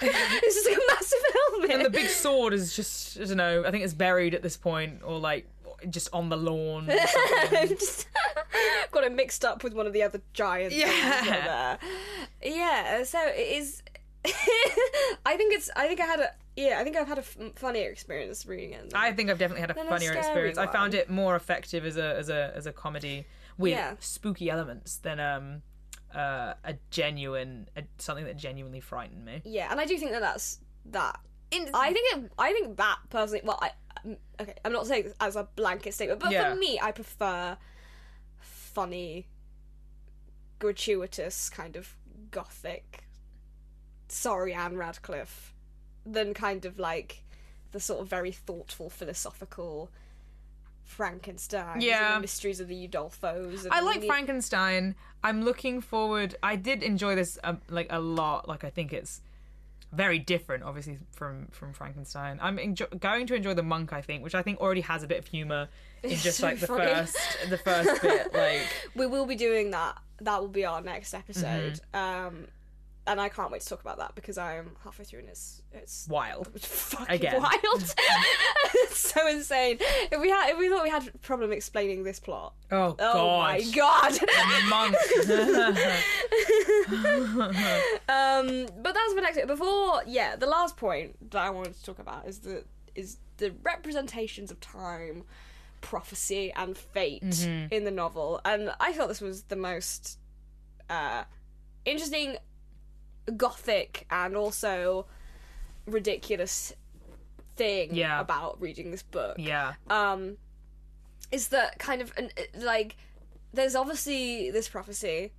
it's 0.00 0.54
just 0.54 0.68
like 0.68 0.76
a 0.78 0.92
massive 0.94 1.18
helmet. 1.50 1.70
And 1.70 1.84
the 1.84 1.90
big 1.90 2.08
sword 2.08 2.52
is 2.52 2.74
just 2.74 3.18
I 3.20 3.24
don't 3.24 3.36
know. 3.36 3.64
I 3.66 3.70
think 3.70 3.84
it's 3.84 3.94
buried 3.94 4.34
at 4.34 4.42
this 4.42 4.56
point, 4.56 5.00
or 5.04 5.18
like 5.18 5.46
just 5.90 6.08
on 6.12 6.28
the 6.28 6.36
lawn. 6.36 6.86
just 7.68 8.06
got 8.92 9.04
it 9.04 9.12
mixed 9.12 9.44
up 9.44 9.64
with 9.64 9.74
one 9.74 9.86
of 9.86 9.92
the 9.92 10.02
other 10.02 10.20
giants. 10.32 10.74
Yeah. 10.76 11.24
there. 11.24 11.78
Yeah, 12.42 13.04
so 13.04 13.18
it 13.26 13.56
is. 13.58 13.82
I 14.24 15.36
think 15.36 15.54
it's. 15.54 15.70
I 15.76 15.88
think 15.88 16.00
I 16.00 16.06
had 16.06 16.20
a. 16.20 16.30
Yeah, 16.56 16.76
I 16.78 16.84
think 16.84 16.96
I've 16.96 17.08
had 17.08 17.18
a 17.18 17.22
f- 17.22 17.36
funnier 17.56 17.88
experience 17.90 18.44
reading 18.46 18.72
it. 18.72 18.92
I 18.94 19.12
think 19.12 19.30
I've 19.30 19.38
definitely 19.38 19.62
had 19.62 19.70
a 19.70 19.80
a 19.80 19.84
funnier 19.84 20.10
scary 20.10 20.18
experience. 20.18 20.58
I 20.58 20.66
found 20.66 20.94
it 20.94 21.08
more 21.08 21.34
effective 21.34 21.84
as 21.84 21.96
a 21.96 22.16
as 22.16 22.28
a 22.28 22.52
as 22.54 22.66
a 22.66 22.72
comedy 22.72 23.26
with 23.58 23.72
Yeah. 23.72 23.94
spooky 24.00 24.50
elements 24.50 24.96
than 24.98 25.18
um 25.18 25.62
uh, 26.14 26.54
a 26.64 26.74
genuine 26.90 27.68
a, 27.76 27.82
something 27.98 28.24
that 28.24 28.36
genuinely 28.36 28.80
frightened 28.80 29.24
me. 29.24 29.42
Yeah, 29.44 29.68
and 29.70 29.80
I 29.80 29.86
do 29.86 29.96
think 29.98 30.12
that 30.12 30.20
that's 30.20 30.60
that. 30.86 31.18
In- 31.50 31.70
I 31.74 31.92
think 31.92 32.16
it, 32.24 32.32
I 32.38 32.52
think 32.52 32.76
that 32.78 32.98
personally. 33.10 33.42
Well, 33.44 33.58
I 33.60 33.70
um, 34.04 34.16
okay. 34.40 34.54
I'm 34.64 34.72
not 34.72 34.86
saying 34.86 35.04
this 35.04 35.14
as 35.20 35.36
a 35.36 35.48
blanket 35.56 35.94
statement, 35.94 36.20
but 36.20 36.30
Yeah. 36.32 36.50
for 36.52 36.58
me, 36.58 36.78
I 36.82 36.92
prefer 36.92 37.56
funny, 38.38 39.26
gratuitous 40.58 41.50
kind 41.50 41.76
of 41.76 41.96
gothic. 42.30 43.04
Sorry, 44.08 44.52
Ann 44.52 44.76
Radcliffe, 44.76 45.54
than 46.04 46.34
kind 46.34 46.64
of 46.64 46.78
like 46.78 47.24
the 47.72 47.80
sort 47.80 48.00
of 48.02 48.08
very 48.08 48.32
thoughtful, 48.32 48.90
philosophical 48.90 49.90
Frankenstein. 50.84 51.80
Yeah. 51.80 52.14
the 52.16 52.20
mysteries 52.20 52.60
of 52.60 52.68
the 52.68 52.88
Udolphos. 52.88 53.64
and 53.64 53.72
I 53.72 53.80
like 53.80 54.00
the- 54.00 54.06
Frankenstein. 54.08 54.94
I'm 55.24 55.44
looking 55.44 55.80
forward. 55.80 56.34
I 56.42 56.56
did 56.56 56.82
enjoy 56.82 57.14
this 57.14 57.38
um, 57.44 57.60
like 57.68 57.86
a 57.90 58.00
lot. 58.00 58.48
Like 58.48 58.64
I 58.64 58.70
think 58.70 58.92
it's 58.92 59.20
very 59.92 60.18
different, 60.18 60.64
obviously 60.64 60.98
from 61.12 61.46
from 61.50 61.72
Frankenstein. 61.72 62.38
I'm 62.42 62.56
going 62.98 63.26
to 63.26 63.34
enjoy 63.34 63.54
the 63.54 63.62
monk. 63.62 63.92
I 63.92 64.00
think, 64.00 64.24
which 64.24 64.34
I 64.34 64.42
think 64.42 64.60
already 64.60 64.80
has 64.82 65.02
a 65.02 65.06
bit 65.06 65.18
of 65.18 65.26
humor 65.26 65.68
in 66.02 66.16
just 66.16 66.38
so 66.38 66.46
like 66.46 66.60
the 66.60 66.66
funny. 66.66 66.86
first 66.86 67.16
the 67.48 67.58
first 67.58 68.02
bit. 68.02 68.34
Like 68.34 68.62
we 68.94 69.06
will 69.06 69.26
be 69.26 69.36
doing 69.36 69.70
that. 69.70 69.98
That 70.20 70.40
will 70.40 70.48
be 70.48 70.64
our 70.64 70.80
next 70.80 71.14
episode. 71.14 71.80
Mm-hmm. 71.94 72.26
Um, 72.26 72.46
and 73.06 73.20
I 73.20 73.28
can't 73.28 73.50
wait 73.50 73.62
to 73.62 73.68
talk 73.68 73.80
about 73.80 73.98
that 73.98 74.14
because 74.14 74.38
I 74.38 74.56
am 74.56 74.76
halfway 74.84 75.04
through 75.04 75.20
and 75.20 75.28
it's 75.28 75.62
it's 75.72 76.06
wild. 76.08 76.48
fucking 76.60 77.14
Again. 77.16 77.42
wild. 77.42 77.94
it's 78.74 79.12
so 79.12 79.26
insane. 79.28 79.78
If 79.80 80.20
we 80.20 80.30
had, 80.30 80.50
if 80.50 80.58
we 80.58 80.68
thought 80.68 80.82
we 80.84 80.90
had 80.90 81.08
a 81.08 81.18
problem 81.18 81.50
explaining 81.52 82.04
this 82.04 82.20
plot, 82.20 82.54
Oh, 82.70 82.94
oh 82.98 83.12
god. 83.14 83.38
my 83.38 83.60
god. 83.74 84.18
monk. 84.68 84.96
um, 88.08 88.66
but 88.82 88.94
that's 88.94 89.14
the 89.14 89.20
next. 89.20 89.46
Before, 89.46 90.02
yeah, 90.06 90.36
the 90.36 90.46
last 90.46 90.76
point 90.76 91.30
that 91.30 91.42
I 91.42 91.50
wanted 91.50 91.74
to 91.74 91.84
talk 91.84 91.98
about 91.98 92.26
is 92.26 92.40
the 92.40 92.64
is 92.94 93.16
the 93.38 93.52
representations 93.62 94.50
of 94.50 94.60
time, 94.60 95.24
prophecy, 95.80 96.52
and 96.54 96.76
fate 96.76 97.22
Mm-hmm. 97.22 97.72
in 97.74 97.84
the 97.84 97.90
novel, 97.90 98.40
and 98.44 98.72
I 98.80 98.92
thought 98.92 99.08
this 99.08 99.20
was 99.20 99.44
the 99.44 99.56
most 99.56 100.18
uh, 100.90 101.24
interesting, 101.84 102.36
gothic, 103.36 104.06
and 104.10 104.36
also 104.36 105.06
ridiculous 105.86 106.72
thing 107.56 107.94
Yeah. 107.94 108.20
about 108.20 108.60
reading 108.60 108.90
this 108.90 109.02
book 109.02 109.36
yeah. 109.38 109.74
um 109.90 110.38
is 111.30 111.48
that 111.48 111.78
kind 111.78 112.00
of 112.00 112.12
an, 112.16 112.30
like 112.56 112.96
there's 113.52 113.74
obviously 113.74 114.50
this 114.50 114.68
prophecy 114.68 115.32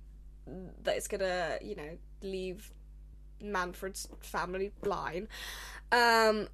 that 0.84 0.96
it's 0.96 1.08
gonna 1.08 1.58
you 1.62 1.74
know 1.74 1.98
leave 2.22 2.70
Manfred's 3.40 4.08
family 4.20 4.70
blind. 4.82 5.28
Um, 5.92 6.48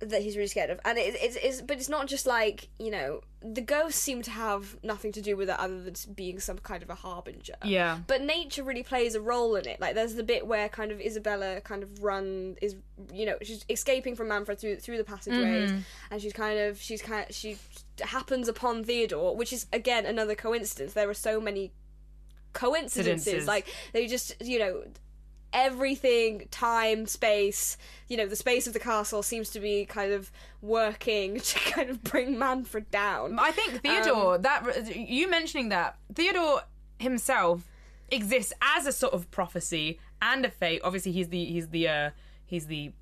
that 0.00 0.22
he's 0.22 0.36
really 0.36 0.48
scared 0.48 0.70
of, 0.70 0.78
and 0.84 0.98
it, 0.98 1.16
it's 1.20 1.36
it's 1.36 1.62
but 1.62 1.78
it's 1.78 1.88
not 1.88 2.06
just 2.06 2.26
like 2.26 2.68
you 2.78 2.90
know 2.90 3.20
the 3.42 3.60
ghosts 3.60 4.00
seem 4.00 4.22
to 4.22 4.30
have 4.30 4.76
nothing 4.82 5.12
to 5.12 5.22
do 5.22 5.36
with 5.36 5.48
it 5.48 5.58
other 5.58 5.82
than 5.82 5.94
being 6.14 6.38
some 6.38 6.58
kind 6.58 6.82
of 6.82 6.90
a 6.90 6.94
harbinger. 6.94 7.54
Yeah. 7.64 7.98
But 8.06 8.22
nature 8.22 8.62
really 8.62 8.82
plays 8.82 9.14
a 9.14 9.20
role 9.20 9.56
in 9.56 9.66
it. 9.66 9.80
Like 9.80 9.94
there's 9.94 10.14
the 10.14 10.22
bit 10.22 10.46
where 10.46 10.68
kind 10.68 10.90
of 10.90 11.00
Isabella 11.00 11.60
kind 11.60 11.82
of 11.82 12.02
run 12.02 12.56
is 12.60 12.76
you 13.12 13.24
know 13.24 13.36
she's 13.42 13.64
escaping 13.70 14.16
from 14.16 14.28
Manfred 14.28 14.58
through 14.58 14.76
through 14.76 14.98
the 14.98 15.04
passageways, 15.04 15.70
mm-hmm. 15.70 15.80
and 16.10 16.20
she's 16.20 16.32
kind 16.32 16.58
of 16.58 16.80
she's 16.80 17.00
kind 17.00 17.26
of, 17.28 17.34
she 17.34 17.56
happens 18.00 18.48
upon 18.48 18.84
Theodore, 18.84 19.34
which 19.34 19.52
is 19.52 19.66
again 19.72 20.04
another 20.04 20.34
coincidence. 20.34 20.92
There 20.92 21.08
are 21.08 21.14
so 21.14 21.40
many. 21.40 21.72
Coincidences. 22.52 23.46
Like 23.46 23.66
they 23.92 24.06
just 24.06 24.34
you 24.40 24.58
know 24.58 24.82
everything 25.56 26.46
time 26.50 27.06
space 27.06 27.78
you 28.08 28.16
know 28.16 28.26
the 28.26 28.36
space 28.36 28.66
of 28.66 28.74
the 28.74 28.78
castle 28.78 29.22
seems 29.22 29.48
to 29.50 29.58
be 29.58 29.86
kind 29.86 30.12
of 30.12 30.30
working 30.60 31.40
to 31.40 31.58
kind 31.72 31.88
of 31.88 32.04
bring 32.04 32.38
manfred 32.38 32.90
down 32.90 33.38
I 33.38 33.50
think 33.50 33.80
Theodore, 33.80 34.38
that 34.38 34.94
you 34.94 35.28
mentioning 35.30 35.70
that 35.70 35.96
Theodore 36.14 36.62
himself 36.98 37.68
exists 38.10 38.52
as 38.62 38.86
a 38.86 38.92
sort 38.92 39.12
of 39.12 39.30
prophecy 39.30 39.98
and 40.22 40.44
a 40.44 40.50
fate. 40.50 40.80
Obviously, 40.84 41.12
he's 41.12 41.28
the 41.28 41.44
he's 41.44 41.68
the 41.68 41.88
uh, 41.88 42.10
he's 42.44 42.66
the 42.66 42.92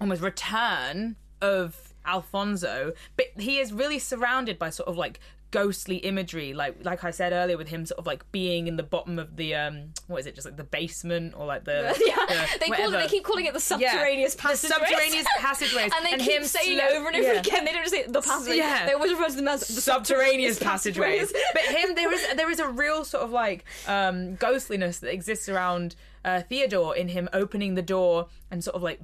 almost 0.00 0.22
return 0.22 1.16
of 1.40 1.94
Alfonso, 2.04 2.92
but 3.16 3.26
he 3.38 3.58
is 3.58 3.72
really 3.72 3.98
surrounded 3.98 4.58
by 4.58 4.70
sort 4.70 4.88
of 4.88 4.96
like 4.96 5.20
ghostly 5.52 5.96
imagery 5.98 6.52
like 6.52 6.76
like 6.84 7.04
I 7.04 7.10
said 7.12 7.32
earlier 7.32 7.56
with 7.56 7.68
him 7.68 7.86
sort 7.86 7.98
of 7.98 8.06
like 8.06 8.30
being 8.32 8.66
in 8.66 8.76
the 8.76 8.82
bottom 8.82 9.18
of 9.18 9.36
the 9.36 9.54
um 9.54 9.92
what 10.08 10.18
is 10.18 10.26
it 10.26 10.34
just 10.34 10.44
like 10.44 10.56
the 10.56 10.64
basement 10.64 11.34
or 11.36 11.46
like 11.46 11.64
the 11.64 11.96
yeah, 12.06 12.16
the 12.26 12.58
they 12.58 12.66
call 12.66 12.92
it, 12.92 12.98
they 12.98 13.06
keep 13.08 13.24
calling 13.24 13.46
it 13.46 13.54
the 13.54 13.76
Yeah, 13.78 13.92
subterraneous 13.92 14.34
the 14.34 14.42
passageways. 14.42 14.88
subterraneous 14.88 15.26
passageways 15.38 15.92
and 15.96 16.04
they 16.04 16.24
keep 16.24 16.40
him 16.40 16.44
saying 16.44 16.78
slow- 16.78 16.98
over 16.98 17.06
and 17.08 17.16
over 17.16 17.32
yeah. 17.34 17.40
again. 17.40 17.64
They 17.64 17.72
don't 17.72 17.82
just 17.84 17.94
say 17.94 18.06
the 18.06 18.20
passageways. 18.20 18.58
Yeah. 18.58 18.86
They 18.86 18.92
always 18.92 19.12
refer 19.12 19.28
to 19.28 19.36
them 19.36 19.48
as 19.48 19.66
the 19.68 19.80
subterraneous 19.80 20.58
passageways. 20.58 21.32
but 21.52 21.62
him, 21.62 21.94
there 21.94 22.12
is 22.12 22.26
there 22.36 22.50
is 22.50 22.58
a 22.58 22.68
real 22.68 23.04
sort 23.04 23.22
of 23.24 23.30
like 23.30 23.64
um, 23.86 24.34
ghostliness 24.36 24.98
that 24.98 25.12
exists 25.12 25.48
around 25.48 25.94
uh, 26.24 26.42
Theodore 26.42 26.96
in 26.96 27.08
him 27.08 27.28
opening 27.32 27.76
the 27.76 27.82
door 27.82 28.26
and 28.50 28.62
sort 28.64 28.74
of 28.76 28.82
like 28.82 29.00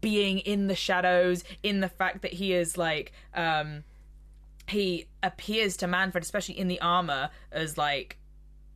being 0.00 0.38
in 0.40 0.66
the 0.66 0.74
shadows, 0.74 1.44
in 1.62 1.80
the 1.80 1.88
fact 1.88 2.22
that 2.22 2.32
he 2.34 2.52
is 2.52 2.76
like 2.76 3.12
um, 3.34 3.84
he 4.68 5.06
appears 5.22 5.76
to 5.78 5.86
Manfred, 5.86 6.22
especially 6.24 6.58
in 6.58 6.68
the 6.68 6.80
armor, 6.80 7.30
as 7.52 7.76
like 7.78 8.18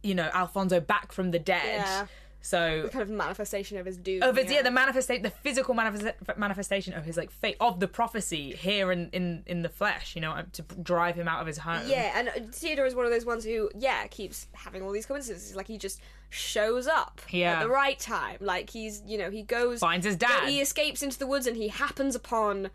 you 0.02 0.14
know 0.14 0.30
Alfonso 0.32 0.80
back 0.80 1.12
from 1.12 1.30
the 1.30 1.38
dead. 1.38 1.80
Yeah. 1.84 2.06
So 2.44 2.88
kind 2.90 3.02
of 3.02 3.08
manifestation 3.08 3.78
of 3.78 3.86
his 3.86 3.96
doom. 3.96 4.20
of 4.24 4.36
his 4.36 4.50
yeah, 4.50 4.62
the 4.62 4.70
manifestation, 4.72 5.22
the 5.22 5.30
physical 5.30 5.74
manifest- 5.74 6.16
manifestation 6.36 6.92
of 6.92 7.04
his 7.04 7.16
like 7.16 7.30
fate 7.30 7.56
of 7.60 7.78
the 7.78 7.86
prophecy 7.86 8.50
here 8.56 8.90
in 8.90 9.10
in 9.12 9.44
in 9.46 9.62
the 9.62 9.68
flesh, 9.68 10.16
you 10.16 10.20
know, 10.22 10.42
to 10.54 10.62
drive 10.82 11.14
him 11.14 11.28
out 11.28 11.40
of 11.40 11.46
his 11.46 11.58
home. 11.58 11.82
Yeah, 11.86 12.12
and 12.16 12.52
Theodore 12.52 12.84
is 12.86 12.96
one 12.96 13.04
of 13.04 13.12
those 13.12 13.24
ones 13.24 13.44
who, 13.44 13.70
yeah, 13.78 14.08
keeps 14.08 14.48
having 14.54 14.82
all 14.82 14.90
these 14.90 15.06
coincidences. 15.06 15.54
Like 15.54 15.68
he 15.68 15.78
just 15.78 16.00
shows 16.30 16.88
up 16.88 17.20
Yeah. 17.30 17.58
at 17.58 17.62
the 17.62 17.68
right 17.68 17.96
time. 17.98 18.38
Like 18.40 18.70
he's, 18.70 19.02
you 19.06 19.18
know, 19.18 19.30
he 19.30 19.44
goes 19.44 19.78
Finds 19.78 20.04
his 20.04 20.16
dad. 20.16 20.48
He 20.48 20.60
escapes 20.60 21.00
into 21.00 21.20
the 21.20 21.28
woods 21.28 21.46
and 21.46 21.56
he 21.56 21.68
happens 21.68 22.16
upon 22.16 22.70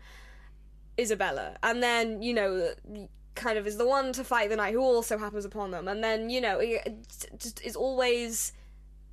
Isabella, 0.98 1.56
and 1.62 1.82
then 1.82 2.22
you 2.22 2.34
know, 2.34 2.72
kind 3.34 3.56
of 3.58 3.66
is 3.66 3.76
the 3.76 3.86
one 3.86 4.12
to 4.14 4.24
fight 4.24 4.50
the 4.50 4.56
knight 4.56 4.72
who 4.74 4.80
also 4.80 5.16
happens 5.18 5.44
upon 5.44 5.70
them, 5.70 5.86
and 5.88 6.02
then 6.02 6.30
you 6.30 6.40
know, 6.40 6.58
he 6.60 6.78
just 7.38 7.60
is 7.62 7.76
always, 7.76 8.52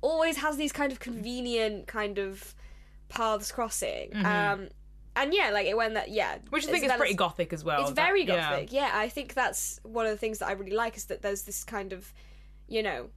always 0.00 0.36
has 0.38 0.56
these 0.56 0.72
kind 0.72 0.90
of 0.92 0.98
convenient 1.00 1.86
kind 1.86 2.18
of 2.18 2.54
paths 3.08 3.52
crossing. 3.52 4.14
Um, 4.16 4.68
and 5.14 5.32
yeah, 5.32 5.50
like 5.50 5.66
it 5.66 5.76
went 5.76 5.94
that 5.94 6.10
yeah, 6.10 6.34
Mm-hmm. 6.36 6.48
Which 6.50 6.66
I 6.68 6.72
think 6.72 6.84
is 6.84 6.92
pretty 6.92 7.14
gothic 7.14 7.52
as 7.52 7.64
well. 7.64 7.82
it's 7.82 7.90
That- 7.92 8.04
very 8.06 8.24
yeah. 8.24 8.50
gothic. 8.50 8.72
Yeah. 8.72 8.90
I 8.92 9.08
think 9.08 9.32
that's 9.34 9.80
one 9.82 10.04
of 10.04 10.10
the 10.12 10.18
things 10.18 10.38
that 10.40 10.48
I 10.48 10.52
really 10.52 10.76
like 10.76 10.96
is 10.96 11.06
that 11.06 11.22
there's 11.22 11.42
this 11.42 11.64
kind 11.64 11.92
of, 11.94 12.12
you 12.68 12.82
know, 12.82 13.08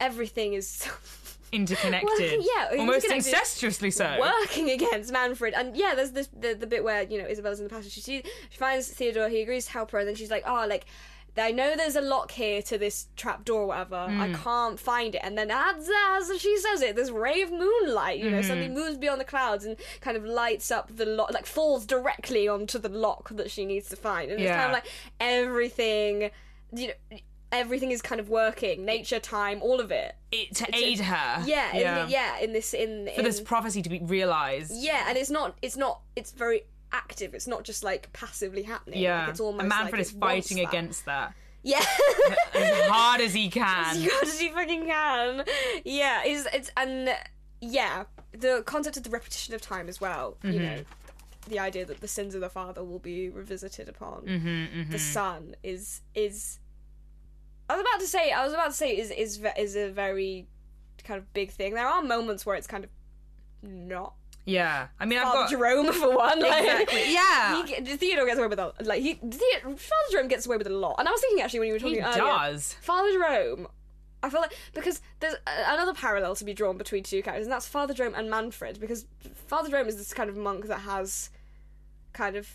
everything 0.00 0.54
is 0.54 0.88
Interconnected. 1.52 2.08
Well, 2.08 2.30
yeah, 2.30 2.78
Almost 2.78 3.04
interconnected. 3.06 3.32
incestuously 3.34 3.90
so. 3.92 4.16
working 4.20 4.70
against 4.70 5.12
Manfred. 5.12 5.54
And 5.54 5.76
yeah, 5.76 5.94
there's 5.94 6.12
this 6.12 6.28
the, 6.38 6.54
the 6.54 6.66
bit 6.66 6.84
where 6.84 7.02
you 7.04 7.18
know 7.20 7.26
Isabella's 7.28 7.60
in 7.60 7.64
the 7.64 7.70
passage. 7.70 7.92
She 7.92 8.00
she 8.00 8.22
finds 8.58 8.88
Theodore. 8.88 9.28
He 9.28 9.40
agrees 9.42 9.66
to 9.66 9.72
help 9.72 9.90
her, 9.92 9.98
and 9.98 10.08
then 10.08 10.14
she's 10.14 10.30
like, 10.30 10.44
oh, 10.46 10.66
like. 10.68 10.86
I 11.40 11.52
know 11.52 11.76
there's 11.76 11.94
a 11.94 12.00
lock 12.00 12.32
here 12.32 12.62
to 12.62 12.78
this 12.78 13.06
trap 13.14 13.44
door, 13.44 13.62
or 13.62 13.66
whatever. 13.66 14.08
Hmm. 14.08 14.20
I 14.20 14.32
can't 14.32 14.80
find 14.80 15.14
it. 15.14 15.20
And 15.22 15.38
then 15.38 15.52
as, 15.52 15.88
as 15.88 16.40
she 16.40 16.56
says 16.58 16.82
it, 16.82 16.96
this 16.96 17.10
ray 17.12 17.42
of 17.42 17.52
moonlight, 17.52 18.18
you 18.18 18.28
know, 18.28 18.40
Hmm. 18.40 18.48
suddenly 18.48 18.68
moves 18.68 18.96
beyond 18.98 19.20
the 19.20 19.24
clouds 19.24 19.64
and 19.64 19.76
kind 20.00 20.16
of 20.16 20.24
lights 20.24 20.72
up 20.72 20.96
the 20.96 21.06
lock, 21.06 21.32
like 21.32 21.46
falls 21.46 21.86
directly 21.86 22.48
onto 22.48 22.76
the 22.80 22.88
lock 22.88 23.28
that 23.36 23.52
she 23.52 23.64
needs 23.66 23.88
to 23.90 23.94
find. 23.96 24.32
And 24.32 24.40
it's 24.40 24.50
kind 24.50 24.66
of 24.66 24.72
like 24.72 24.86
everything, 25.20 26.30
you 26.74 26.88
know, 26.88 27.18
everything 27.52 27.90
is 27.90 28.02
kind 28.02 28.20
of 28.20 28.28
working. 28.28 28.84
Nature, 28.84 29.18
time, 29.20 29.60
all 29.62 29.80
of 29.80 29.90
it. 29.90 30.14
It, 30.32 30.54
to 30.56 30.66
aid 30.74 31.00
her. 31.00 31.42
Yeah, 31.46 31.74
Yeah. 31.76 32.04
In, 32.04 32.10
yeah. 32.10 32.38
In 32.40 32.52
this, 32.52 32.74
in 32.74 33.08
For 33.16 33.22
this 33.22 33.40
prophecy 33.40 33.82
to 33.82 33.88
be 33.88 34.00
realised. 34.00 34.72
yeah, 34.74 35.04
and 35.08 35.16
it's 35.16 35.30
not. 35.30 35.56
It's 35.62 35.76
not. 35.76 36.00
It's 36.16 36.32
very 36.32 36.62
active. 36.92 37.34
It's 37.34 37.46
not 37.46 37.64
just 37.64 37.84
like 37.84 38.12
passively 38.12 38.62
happening. 38.62 39.00
Yeah. 39.00 39.20
like, 39.20 39.28
it's 39.30 39.40
almost 39.40 39.60
and 39.60 39.68
Manfred 39.68 39.92
like 39.92 40.00
is 40.00 40.10
fighting 40.12 40.56
that. 40.58 40.68
against 40.68 41.04
that 41.04 41.34
Yeah, 41.62 41.84
as 42.54 42.88
hard 42.88 43.20
as 43.20 43.34
he 43.34 43.48
can. 43.60 43.96
as 43.96 44.06
hard 44.10 44.22
as 44.24 44.40
he 44.40 44.48
fucking 44.50 44.86
can. 44.86 45.44
Yeah, 45.84 46.22
it's 46.24 46.46
it's 46.54 46.70
and 46.76 47.10
yeah, 47.60 48.04
the 48.32 48.62
concept 48.64 48.96
of 48.96 49.02
the 49.02 49.10
repetition 49.10 49.54
of 49.54 49.60
time 49.60 49.88
as 49.88 50.00
well. 50.00 50.36
You 50.42 50.50
Mm-hmm. 50.52 50.64
know, 50.64 50.80
the 51.48 51.58
idea 51.58 51.84
that 51.86 52.00
the 52.00 52.08
sins 52.08 52.34
of 52.34 52.40
the 52.42 52.48
father 52.50 52.84
will 52.84 52.98
be 52.98 53.28
revisited 53.30 53.88
upon 53.88 54.22
Mm-hmm, 54.26 54.90
the 54.92 54.98
son 54.98 55.56
is 55.62 56.00
is. 56.14 56.58
I 57.68 57.74
was 57.76 57.80
about 57.82 58.00
to 58.00 58.06
say. 58.06 58.32
I 58.32 58.44
was 58.44 58.52
about 58.52 58.68
to 58.68 58.76
say 58.76 58.96
is 58.96 59.10
is 59.10 59.40
is 59.56 59.76
a 59.76 59.90
very 59.90 60.46
kind 61.04 61.18
of 61.18 61.32
big 61.32 61.50
thing. 61.50 61.74
There 61.74 61.86
are 61.86 62.02
moments 62.02 62.44
where 62.46 62.56
it's 62.56 62.66
kind 62.66 62.84
of 62.84 62.90
not 63.62 64.14
Yeah. 64.44 64.88
I 64.98 65.04
mean, 65.06 65.18
I've 65.18 65.24
got. 65.32 65.50
Jerome 65.50 65.92
for 65.92 66.14
one. 66.16 66.40
Like, 66.40 66.62
Exactly. 66.64 67.12
Yeah. 67.12 67.64
He, 67.66 67.96
Theodore 67.96 68.26
gets 68.26 68.38
away 68.38 68.48
with 68.48 68.58
a 68.58 68.72
like 68.82 69.02
he 69.02 69.14
the, 69.22 69.40
Father 69.64 70.08
Jerome 70.10 70.28
gets 70.28 70.46
away 70.46 70.56
with 70.56 70.66
a 70.66 70.70
lot, 70.70 70.96
and 70.98 71.08
I 71.08 71.10
was 71.10 71.20
thinking 71.20 71.42
actually 71.42 71.60
when 71.60 71.68
you 71.68 71.74
were 71.74 71.80
talking 71.80 71.96
He 71.96 72.00
earlier, 72.02 72.18
does. 72.18 72.74
Father 72.80 73.10
Jerome. 73.12 73.68
I 74.20 74.30
feel 74.30 74.40
like 74.40 74.56
because 74.74 75.00
there's 75.20 75.36
another 75.46 75.94
parallel 75.94 76.34
to 76.34 76.44
be 76.44 76.52
drawn 76.52 76.76
between 76.76 77.04
two 77.04 77.22
characters, 77.22 77.46
and 77.46 77.52
that's 77.52 77.68
Father 77.68 77.94
Jerome 77.94 78.14
and 78.16 78.28
Manfred. 78.28 78.80
Because 78.80 79.06
Father 79.46 79.70
Jerome 79.70 79.86
is 79.86 79.96
this 79.96 80.12
kind 80.12 80.28
of 80.28 80.36
monk 80.36 80.66
that 80.66 80.80
has 80.80 81.30
kind 82.12 82.34
of 82.34 82.50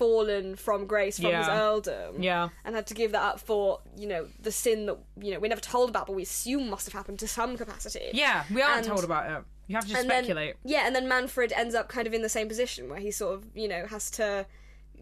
fallen 0.00 0.56
from 0.56 0.86
grace 0.86 1.18
from 1.20 1.32
his 1.34 1.46
earldom, 1.46 2.22
Yeah. 2.22 2.48
and 2.64 2.74
had 2.74 2.86
to 2.88 2.94
give 2.94 3.12
that 3.12 3.22
up 3.22 3.38
for 3.40 3.80
you 3.96 4.06
know 4.08 4.26
the 4.40 4.50
sin 4.52 4.86
that 4.86 4.98
you 5.20 5.30
know 5.32 5.38
we're 5.40 5.48
never 5.56 5.60
told 5.60 5.90
about, 5.90 6.06
but 6.06 6.14
we 6.16 6.22
assume 6.22 6.70
must 6.70 6.86
have 6.86 6.94
happened 6.94 7.18
to 7.20 7.28
some 7.28 7.56
capacity. 7.56 8.06
Yeah. 8.14 8.44
We 8.52 8.62
aren't 8.62 8.78
And- 8.78 8.86
told 8.86 9.04
about 9.04 9.30
it. 9.30 9.44
You 9.68 9.76
have 9.76 9.84
to 9.84 9.90
just 9.90 10.00
and 10.00 10.10
then 10.10 10.24
speculate. 10.24 10.56
yeah, 10.64 10.86
and 10.86 10.96
then 10.96 11.06
Manfred 11.06 11.52
ends 11.52 11.74
up 11.76 11.88
kind 11.88 12.06
of 12.08 12.12
in 12.14 12.22
the 12.22 12.28
same 12.28 12.48
position 12.48 12.88
where 12.90 12.98
he 12.98 13.10
sort 13.12 13.34
of 13.34 13.44
you 13.54 13.68
know 13.68 13.86
has 13.86 14.10
to 14.12 14.46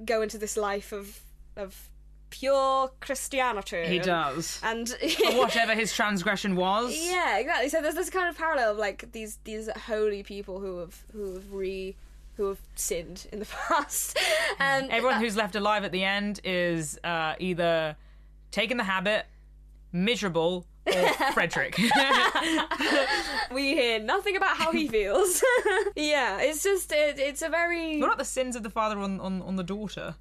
go 0.04 0.20
into 0.22 0.36
this 0.38 0.56
life 0.56 0.92
of 0.92 1.20
of 1.56 1.88
pure 2.30 2.90
Christianity. 3.00 3.86
he 3.86 3.98
does. 3.98 4.60
and 4.62 4.94
Whatever 5.44 5.74
his 5.74 5.94
transgression 5.94 6.54
was. 6.56 6.94
yeah, 6.94 7.38
exactly. 7.38 7.68
So 7.70 7.80
there's 7.80 7.94
this 7.94 8.10
kind 8.10 8.28
of 8.28 8.36
parallel 8.36 8.72
of 8.72 8.76
like 8.76 9.10
these 9.12 9.38
these 9.44 9.68
holy 9.86 10.22
people 10.22 10.60
who 10.60 10.78
have 10.80 10.94
who 11.12 11.34
have 11.34 11.52
re 11.52 11.96
who 12.38 12.46
have 12.48 12.58
sinned 12.76 13.26
in 13.32 13.40
the 13.40 13.44
past, 13.68 14.16
and 14.58 14.90
Everyone 14.90 15.20
who's 15.20 15.36
left 15.36 15.54
alive 15.56 15.84
at 15.84 15.92
the 15.92 16.02
end 16.04 16.40
is 16.44 16.98
uh, 17.04 17.34
either 17.38 17.96
taking 18.50 18.78
the 18.78 18.84
habit, 18.84 19.26
miserable, 19.92 20.64
or 20.86 21.08
Frederick. 21.34 21.76
we 23.52 23.74
hear 23.74 23.98
nothing 24.00 24.36
about 24.36 24.56
how 24.56 24.72
he 24.72 24.88
feels. 24.88 25.42
yeah, 25.96 26.40
it's 26.40 26.62
just 26.62 26.92
it, 26.92 27.18
it's 27.18 27.42
a 27.42 27.48
very 27.48 27.98
what 28.00 28.06
about 28.06 28.18
the 28.18 28.24
sins 28.24 28.56
of 28.56 28.62
the 28.62 28.70
father 28.70 28.98
on, 28.98 29.20
on, 29.20 29.42
on 29.42 29.56
the 29.56 29.64
daughter? 29.64 30.14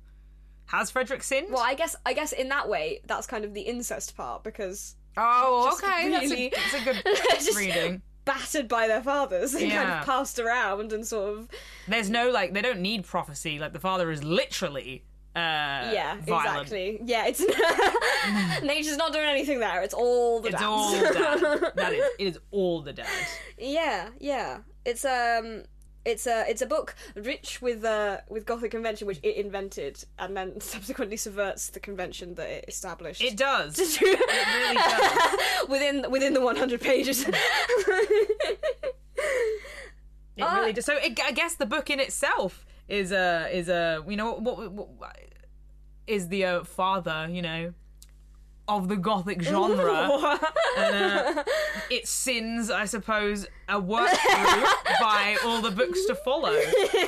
Has 0.65 0.91
Frederick 0.91 1.23
sinned? 1.23 1.47
well. 1.51 1.63
I 1.63 1.75
guess 1.75 1.95
I 2.05 2.13
guess 2.13 2.33
in 2.33 2.49
that 2.49 2.67
way 2.67 2.99
that's 3.05 3.27
kind 3.27 3.45
of 3.45 3.53
the 3.53 3.61
incest 3.61 4.17
part 4.17 4.43
because 4.43 4.95
oh, 5.15 5.71
okay. 5.81 6.09
really- 6.09 6.49
That's, 6.53 6.73
a, 6.73 6.83
that's 6.83 7.03
a 7.03 7.03
good 7.13 7.45
Just- 7.45 7.57
reading. 7.57 8.01
Battered 8.27 8.67
by 8.67 8.87
their 8.87 9.01
fathers 9.01 9.55
and 9.55 9.71
kind 9.71 9.89
of 9.89 10.05
passed 10.05 10.37
around 10.37 10.93
and 10.93 11.07
sort 11.07 11.35
of 11.35 11.47
There's 11.87 12.09
no, 12.11 12.29
like, 12.29 12.53
they 12.53 12.61
don't 12.61 12.81
need 12.81 13.05
prophecy. 13.05 13.57
Like, 13.57 13.73
the 13.73 13.79
father 13.79 14.11
is 14.11 14.23
literally 14.23 15.03
uh, 15.35 15.93
yeah 15.93 16.17
violent. 16.25 16.63
exactly 16.63 16.99
yeah 17.05 17.27
it's 17.27 17.41
nature's 18.63 18.97
not 18.97 19.13
doing 19.13 19.27
anything 19.27 19.59
there 19.59 19.83
it's 19.83 19.93
all 19.93 20.41
the 20.41 20.47
It's 20.49 20.55
dads. 20.59 20.65
all 20.65 20.91
dad. 20.99 21.71
that 21.75 21.93
is, 21.93 22.05
it 22.17 22.27
is 22.27 22.39
all 22.49 22.81
the 22.81 22.93
dad. 22.93 23.07
yeah 23.59 24.09
yeah 24.19 24.59
it's 24.83 25.05
um 25.05 25.61
it's 26.11 26.25
a 26.25 26.37
it's 26.51 26.61
a 26.61 26.65
book 26.65 26.95
rich 27.15 27.61
with 27.61 27.83
uh 27.83 28.17
with 28.29 28.45
gothic 28.45 28.71
convention 28.71 29.05
which 29.07 29.19
it 29.23 29.35
invented 29.45 29.95
and 30.17 30.35
then 30.37 30.59
subsequently 30.73 31.17
subverts 31.17 31.69
the 31.75 31.79
convention 31.79 32.27
that 32.35 32.49
it 32.57 32.65
established 32.67 33.21
It 33.21 33.35
does. 33.37 33.77
It 34.01 34.01
really 34.57 34.75
does. 34.75 35.67
within 35.73 35.95
within 36.15 36.33
the 36.33 36.41
100 36.41 36.81
pages 36.81 37.17
It 40.37 40.43
Uh, 40.43 40.55
really 40.59 40.73
does. 40.73 40.85
So 40.85 40.93
it, 40.95 41.19
I 41.23 41.31
guess 41.31 41.55
the 41.55 41.65
book 41.65 41.89
in 41.89 41.99
itself 41.99 42.65
is 42.87 43.11
a 43.11 43.47
is 43.51 43.67
a 43.69 44.03
you 44.07 44.15
know 44.15 44.33
what, 44.33 44.57
what, 44.71 44.87
what 44.99 45.15
is 46.05 46.27
the 46.29 46.45
uh, 46.45 46.63
father 46.63 47.27
you 47.29 47.41
know 47.41 47.73
of 48.67 48.87
the 48.87 48.95
gothic 48.97 49.41
genre. 49.51 50.39
and, 50.77 50.95
uh, 50.95 51.43
its 51.89 52.09
sins, 52.09 52.69
I 52.69 52.85
suppose, 52.85 53.47
are 53.69 53.79
worked 53.79 54.15
through 54.17 54.63
by 54.99 55.37
all 55.45 55.61
the 55.61 55.71
books 55.71 56.05
to 56.05 56.15
follow. 56.15 56.55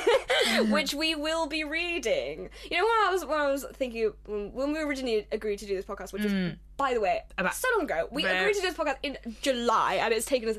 which 0.70 0.94
we 0.94 1.14
will 1.14 1.46
be 1.46 1.64
reading. 1.64 2.48
You 2.70 2.78
know 2.78 2.84
what 2.84 3.08
I 3.08 3.12
was 3.12 3.24
when 3.24 3.40
I 3.40 3.50
was 3.50 3.64
thinking 3.74 4.12
when, 4.26 4.52
when 4.52 4.72
we 4.72 4.80
originally 4.80 5.26
agreed 5.32 5.58
to 5.58 5.66
do 5.66 5.76
this 5.76 5.84
podcast, 5.84 6.12
which 6.12 6.24
is 6.24 6.54
by 6.76 6.94
the 6.94 7.00
way 7.00 7.20
About- 7.38 7.54
so 7.54 7.68
long 7.76 7.84
ago. 7.84 8.08
We 8.10 8.24
agreed 8.24 8.54
to 8.54 8.60
do 8.60 8.66
this 8.66 8.76
podcast 8.76 8.96
in 9.02 9.18
July, 9.42 9.94
and 10.02 10.12
it's 10.14 10.26
taken 10.26 10.48
us 10.48 10.56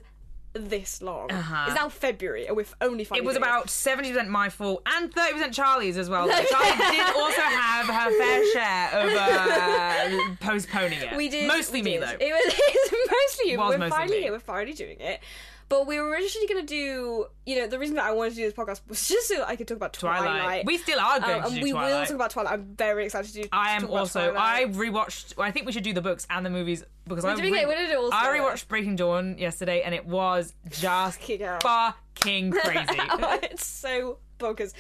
this 0.54 1.02
long. 1.02 1.32
Uh-huh. 1.32 1.66
It's 1.68 1.76
now 1.76 1.90
February, 1.90 2.48
and 2.48 2.56
we've 2.56 2.74
only 2.82 3.08
It 3.16 3.24
was 3.24 3.36
about 3.36 3.70
seventy 3.70 4.10
percent 4.12 4.30
my 4.30 4.50
fault 4.50 4.82
and 4.86 5.14
thirty 5.14 5.34
percent 5.34 5.54
Charlie's 5.54 5.98
as 5.98 6.10
well. 6.10 6.28
Charlie 6.50 6.78
did 6.78 7.16
also 7.16 7.42
have 7.42 7.86
her 7.88 8.12
fair 8.18 8.54
share 8.54 8.90
of 8.94 9.14
uh, 9.14 10.36
postponing 10.42 11.00
it. 11.00 11.16
We 11.16 11.30
did 11.30 11.48
mostly 11.48 11.80
we 11.80 11.84
me 11.86 11.92
did. 11.94 12.02
though. 12.04 12.18
It 12.20 12.32
was, 12.34 12.54
it 12.58 12.92
was 12.92 13.10
mostly 13.12 13.52
you. 13.52 13.60
Was 13.60 13.70
we're 13.70 13.78
mostly 13.78 13.98
finally 13.98 14.18
me. 14.18 14.24
here. 14.24 14.32
We're 14.32 14.40
finally 14.40 14.74
doing 14.74 15.00
it. 15.00 15.20
But 15.72 15.88
we 15.88 15.98
were 16.02 16.10
originally 16.10 16.48
going 16.48 16.60
to 16.60 16.68
do, 16.68 17.28
you 17.46 17.56
know, 17.60 17.66
the 17.68 17.80
reason 17.80 17.96
that 17.96 18.04
I 18.04 18.12
wanted 18.12 18.32
to 18.32 18.36
do 18.36 18.44
this 18.44 18.54
podcast 18.54 18.82
was 18.90 19.08
just 19.08 19.30
so 19.30 19.42
I 19.46 19.56
could 19.56 19.70
talk 19.70 19.78
about 19.78 19.94
Twilight. 19.94 20.20
Twilight. 20.42 20.66
We 20.66 20.78
still 20.78 21.00
are 21.00 21.20
going 21.22 21.36
Um, 21.36 21.42
to 21.44 21.48
and 21.48 21.56
do 21.56 21.64
we 21.64 21.72
will 21.72 22.02
talk 22.06 22.10
about 22.10 22.32
Twilight. 22.32 22.52
I'm 22.52 22.76
very 22.76 23.06
excited 23.06 23.34
to 23.34 23.44
do. 23.44 23.48
I 23.54 23.72
am 23.72 23.90
also. 23.90 24.36
I 24.38 24.66
Twilight. 24.66 24.74
rewatched. 24.74 25.34
I 25.40 25.52
think 25.52 25.66
we 25.66 25.72
should 25.72 25.84
do 25.84 25.94
the 25.94 26.02
books 26.02 26.28
and 26.30 26.46
the 26.46 26.50
movies 26.50 26.84
because 27.08 27.24
I 27.24 27.36
doing 27.36 27.56
it- 27.56 27.68
we're 27.70 27.78
doing 27.78 27.90
it 27.90 27.96
all 27.98 28.10
I 28.14 28.38
rewatched 28.38 28.68
Breaking 28.68 28.98
Dawn 28.98 29.38
yesterday 29.38 29.82
and 29.84 29.96
it 29.96 30.06
was 30.06 30.54
just 30.70 31.22
Fucking 31.22 32.52
crazy. 32.52 32.86
it's 33.44 33.66
so 33.66 34.18
bonkers. 34.40 34.74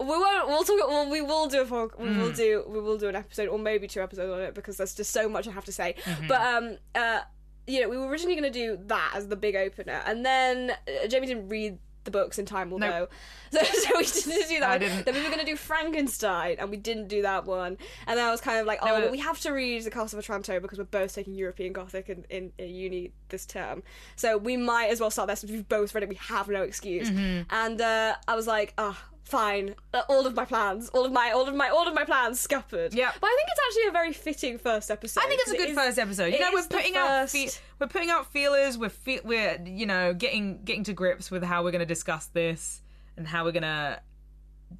We 0.00 0.06
won't. 0.06 0.48
We'll 0.48 0.64
talk. 0.64 0.80
Well, 0.88 1.08
we 1.08 1.20
will 1.22 1.46
do 1.46 1.60
a. 1.60 1.64
We 1.64 1.70
Mm. 1.70 2.20
will 2.20 2.32
do. 2.32 2.64
We 2.66 2.80
will 2.80 2.98
do 2.98 3.08
an 3.08 3.14
episode 3.14 3.46
or 3.48 3.58
maybe 3.60 3.86
two 3.86 4.02
episodes 4.02 4.32
on 4.32 4.40
it 4.40 4.52
because 4.54 4.76
there's 4.78 4.94
just 4.96 5.12
so 5.12 5.28
much 5.28 5.46
I 5.46 5.52
have 5.52 5.64
to 5.66 5.72
say. 5.72 5.94
Mm-hmm. 6.04 6.26
But 6.26 6.40
um 6.40 6.76
uh 6.96 7.20
you 7.66 7.80
know 7.80 7.88
we 7.88 7.96
were 7.96 8.06
originally 8.08 8.36
going 8.36 8.52
to 8.52 8.58
do 8.58 8.78
that 8.86 9.12
as 9.14 9.28
the 9.28 9.36
big 9.36 9.56
opener 9.56 10.02
and 10.06 10.24
then 10.24 10.70
uh, 10.70 11.06
Jamie 11.08 11.26
didn't 11.26 11.48
read 11.48 11.78
the 12.04 12.10
books 12.10 12.38
in 12.38 12.46
time. 12.46 12.72
Although 12.72 13.08
so, 13.50 13.62
so 13.64 13.96
we 13.96 14.04
didn't 14.04 14.48
do 14.48 14.60
that. 14.60 14.70
I 14.70 14.78
didn't. 14.78 15.04
Then 15.04 15.14
we 15.14 15.22
were 15.22 15.28
going 15.28 15.40
to 15.40 15.46
do 15.46 15.56
Frankenstein 15.56 16.56
and 16.58 16.70
we 16.70 16.76
didn't 16.76 17.08
do 17.08 17.22
that 17.22 17.46
one. 17.46 17.78
And 18.06 18.18
then 18.18 18.26
I 18.26 18.30
was 18.30 18.40
kind 18.40 18.58
of 18.60 18.66
like, 18.66 18.80
oh, 18.82 18.86
No, 18.86 19.00
but- 19.00 19.10
we 19.10 19.18
have 19.18 19.40
to 19.40 19.52
read 19.52 19.82
the 19.84 19.90
Castle 19.90 20.18
of 20.18 20.24
Otranto 20.24 20.60
because 20.60 20.78
we're 20.78 20.84
both 20.84 21.14
taking 21.14 21.34
European 21.34 21.72
Gothic 21.72 22.08
in, 22.08 22.24
in, 22.30 22.52
in 22.58 22.70
uni 22.74 23.12
this 23.28 23.46
term. 23.46 23.82
So 24.16 24.36
we 24.36 24.56
might 24.56 24.90
as 24.90 25.00
well 25.00 25.10
start 25.10 25.26
there 25.28 25.36
since 25.36 25.50
we've 25.50 25.68
both 25.68 25.94
read 25.94 26.02
it. 26.04 26.08
We 26.08 26.16
have 26.16 26.48
no 26.48 26.62
excuse. 26.62 27.10
Mm-hmm. 27.10 27.54
And 27.54 27.80
uh, 27.80 28.16
I 28.28 28.34
was 28.34 28.46
like, 28.46 28.74
ah, 28.78 29.02
fine. 29.24 29.74
Uh, 29.92 30.02
all 30.08 30.26
of 30.26 30.34
my 30.34 30.44
plans, 30.44 30.88
all 30.90 31.04
of 31.04 31.12
my, 31.12 31.32
all 31.32 31.48
of 31.48 31.54
my, 31.54 31.68
all 31.68 31.88
of 31.88 31.94
my 31.94 32.04
plans 32.04 32.40
scuppered. 32.40 32.94
Yeah. 32.94 33.10
But 33.20 33.26
I 33.26 33.36
think 33.36 33.48
it's 33.50 33.60
actually 33.68 33.88
a 33.88 33.92
very 33.92 34.12
fitting 34.12 34.58
first 34.58 34.90
episode. 34.90 35.22
I 35.24 35.28
think 35.28 35.40
it's 35.42 35.50
a 35.50 35.56
good 35.56 35.68
it 35.68 35.70
is- 35.70 35.76
first 35.78 35.98
episode. 35.98 36.32
You 36.32 36.40
know, 36.40 36.50
we're 36.52 36.60
is 36.60 36.66
putting 36.66 36.96
out 36.96 37.30
fe- 37.30 37.50
we're 37.78 37.88
putting 37.88 38.10
out 38.10 38.30
feelers. 38.32 38.78
We're 38.78 38.88
fe- 38.90 39.20
we're 39.24 39.60
you 39.64 39.86
know 39.86 40.14
getting 40.14 40.62
getting 40.64 40.84
to 40.84 40.92
grips 40.92 41.30
with 41.30 41.42
how 41.42 41.64
we're 41.64 41.72
going 41.72 41.80
to 41.80 41.86
discuss 41.86 42.26
this 42.26 42.82
and 43.16 43.26
how 43.26 43.44
we're 43.44 43.52
going 43.52 43.62
to 43.62 44.00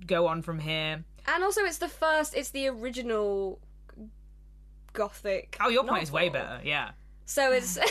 go 0.07 0.27
on 0.27 0.43
from 0.43 0.59
here. 0.59 1.05
And 1.27 1.43
also, 1.43 1.63
it's 1.63 1.79
the 1.79 1.89
first. 1.89 2.35
It's 2.35 2.51
the 2.51 2.69
original 2.69 3.59
Gothic. 4.93 5.57
Oh, 5.61 5.69
your 5.69 5.85
point 5.85 6.03
is 6.05 6.13
way 6.13 6.29
better. 6.29 6.61
Yeah. 6.65 6.91
So 7.27 7.53
it's 7.53 7.71
so, 7.75 7.81
so 7.81 7.91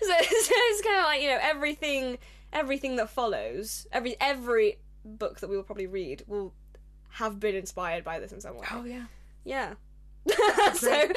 it's 0.00 0.82
kind 0.82 0.98
of 1.00 1.04
like 1.04 1.20
you 1.22 1.28
know 1.28 1.38
everything 1.40 2.18
everything 2.52 2.96
that 2.96 3.10
follows 3.10 3.86
every 3.92 4.16
every 4.20 4.78
book 5.06 5.40
that 5.40 5.50
we 5.50 5.56
will 5.56 5.64
probably 5.64 5.86
read 5.86 6.22
will 6.26 6.52
have 7.10 7.40
been 7.40 7.54
inspired 7.54 8.04
by 8.04 8.20
this 8.20 8.32
in 8.32 8.40
some 8.40 8.56
way. 8.56 8.66
Oh 8.70 8.84
yeah. 8.84 9.04
Yeah. 9.44 9.74
so 10.74 11.08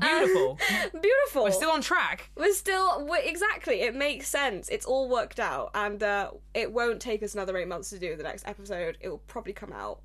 Beautiful. 0.00 0.58
beautiful. 1.00 1.42
we're 1.44 1.50
still 1.50 1.70
on 1.70 1.80
track. 1.80 2.30
We're 2.36 2.52
still 2.52 3.06
we 3.06 3.18
exactly. 3.24 3.80
It 3.80 3.94
makes 3.94 4.28
sense. 4.28 4.68
It's 4.68 4.86
all 4.86 5.08
worked 5.08 5.40
out, 5.40 5.70
and 5.74 6.02
uh, 6.02 6.30
it 6.54 6.72
won't 6.72 7.00
take 7.00 7.22
us 7.22 7.34
another 7.34 7.56
eight 7.56 7.68
months 7.68 7.90
to 7.90 7.98
do 7.98 8.16
the 8.16 8.22
next 8.22 8.46
episode. 8.46 8.98
It 9.00 9.08
will 9.08 9.18
probably 9.26 9.52
come 9.52 9.72
out 9.72 10.00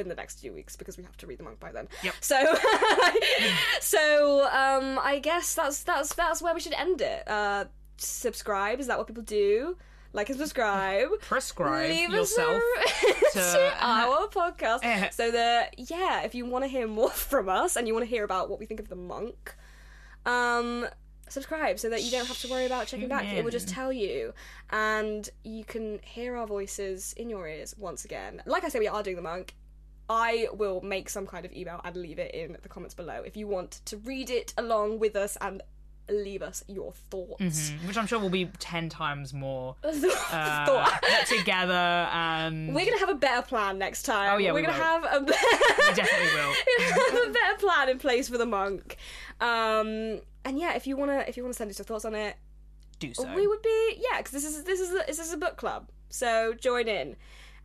in 0.00 0.08
the 0.08 0.14
next 0.14 0.40
few 0.40 0.52
weeks 0.52 0.76
because 0.76 0.96
we 0.96 1.02
have 1.04 1.16
to 1.18 1.26
read 1.26 1.38
the 1.38 1.44
monk 1.44 1.60
by 1.60 1.72
then. 1.72 1.88
Yep. 2.02 2.14
So, 2.20 2.36
so 3.80 4.44
um, 4.46 4.98
I 5.02 5.18
guess 5.22 5.54
that's 5.54 5.82
that's 5.82 6.14
that's 6.14 6.40
where 6.40 6.54
we 6.54 6.60
should 6.60 6.74
end 6.74 7.00
it. 7.00 7.28
Uh, 7.28 7.66
subscribe. 7.96 8.80
Is 8.80 8.86
that 8.86 8.98
what 8.98 9.06
people 9.06 9.22
do? 9.22 9.76
Like 10.14 10.28
and 10.28 10.38
subscribe. 10.38 11.08
Prescribe 11.20 11.88
Leave 11.90 12.10
yourself. 12.10 12.60
to- 13.00 13.14
to 13.32 13.72
our 13.80 14.26
podcast 14.28 14.80
Eh. 14.82 15.08
so 15.10 15.30
that 15.30 15.74
yeah 15.90 16.22
if 16.22 16.34
you 16.34 16.44
want 16.44 16.64
to 16.64 16.68
hear 16.68 16.86
more 16.86 17.08
from 17.30 17.48
us 17.48 17.76
and 17.76 17.88
you 17.88 17.94
want 17.94 18.04
to 18.04 18.10
hear 18.10 18.24
about 18.24 18.50
what 18.50 18.58
we 18.58 18.66
think 18.66 18.78
of 18.80 18.88
the 18.88 18.94
monk 18.96 19.54
um 20.26 20.86
subscribe 21.28 21.78
so 21.78 21.88
that 21.88 22.02
you 22.02 22.10
don't 22.10 22.26
have 22.26 22.38
to 22.38 22.48
worry 22.48 22.66
about 22.66 22.86
checking 22.86 23.08
back 23.08 23.24
it 23.24 23.42
will 23.42 23.50
just 23.50 23.68
tell 23.68 23.90
you 23.90 24.34
and 24.70 25.30
you 25.44 25.64
can 25.64 25.98
hear 26.04 26.36
our 26.36 26.46
voices 26.46 27.14
in 27.16 27.30
your 27.30 27.48
ears 27.48 27.74
once 27.78 28.04
again 28.04 28.42
like 28.44 28.64
i 28.64 28.68
said 28.68 28.80
we 28.80 28.88
are 28.88 29.02
doing 29.02 29.16
the 29.16 29.22
monk 29.22 29.54
I 30.10 30.48
will 30.52 30.82
make 30.82 31.08
some 31.08 31.26
kind 31.26 31.46
of 31.46 31.52
email 31.52 31.80
and 31.84 31.96
leave 31.96 32.18
it 32.18 32.34
in 32.34 32.58
the 32.60 32.68
comments 32.68 32.94
below 32.94 33.22
if 33.24 33.34
you 33.34 33.46
want 33.46 33.80
to 33.86 33.96
read 33.98 34.28
it 34.28 34.52
along 34.58 34.98
with 34.98 35.16
us 35.16 35.38
and 35.40 35.62
leave 36.08 36.42
us 36.42 36.62
your 36.68 36.92
thoughts. 36.92 37.40
Mhm, 37.70 37.86
Which 37.86 37.96
I'm 37.96 38.06
sure 38.06 38.18
will 38.18 38.28
be 38.30 38.46
ten 38.58 38.88
times 38.88 39.32
more 39.32 39.76
uh, 39.84 39.92
Thought. 40.66 41.00
together 41.26 41.72
and 42.12 42.74
We're 42.74 42.84
gonna 42.84 42.98
have 42.98 43.08
a 43.08 43.14
better 43.14 43.42
plan 43.42 43.78
next 43.78 44.02
time. 44.02 44.34
Oh, 44.34 44.36
yeah, 44.38 44.50
we're 44.52 44.60
we 44.60 44.66
gonna 44.66 44.78
will. 44.78 44.84
have 44.84 45.04
a 45.04 45.20
we 45.24 45.94
definitely 45.94 46.28
will. 46.34 46.54
have 47.14 47.28
a 47.28 47.32
better 47.32 47.58
plan 47.58 47.88
in 47.88 47.98
place 47.98 48.28
for 48.28 48.36
the 48.38 48.46
monk. 48.46 48.96
Um, 49.40 50.20
and 50.44 50.58
yeah, 50.58 50.74
if 50.74 50.86
you 50.86 50.96
wanna 50.96 51.24
if 51.28 51.36
you 51.36 51.42
wanna 51.42 51.54
send 51.54 51.70
us 51.70 51.78
your 51.78 51.84
thoughts 51.86 52.04
on 52.04 52.14
it, 52.14 52.36
Do 52.98 53.14
so. 53.14 53.32
we 53.34 53.46
would 53.46 53.62
be 53.62 53.96
yeah, 54.10 54.18
because 54.18 54.32
this 54.32 54.44
is 54.44 54.64
this 54.64 54.80
is 54.80 54.90
a, 54.90 55.04
this 55.06 55.18
is 55.18 55.32
a 55.32 55.36
book 55.38 55.56
club, 55.56 55.88
so 56.10 56.52
join 56.54 56.88
in. 56.88 57.16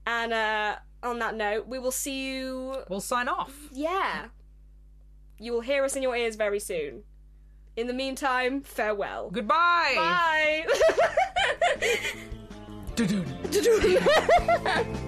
And 0.05 0.31
uh, 0.31 0.75
on 1.03 1.19
that 1.19 1.35
note, 1.35 1.67
we 1.67 1.79
will 1.79 1.91
see 1.91 2.29
you. 2.35 2.75
We'll 2.89 3.01
sign 3.01 3.27
off. 3.27 3.53
Yeah, 3.73 4.27
you 5.39 5.51
will 5.53 5.61
hear 5.61 5.83
us 5.83 5.95
in 5.95 6.03
your 6.03 6.15
ears 6.15 6.35
very 6.35 6.59
soon. 6.59 7.03
In 7.77 7.85
the 7.85 7.93
meantime, 7.93 8.61
farewell. 8.61 9.29
Goodbye. 9.31 9.93
Bye. 9.95 10.65
Dun-dun. 13.51 14.97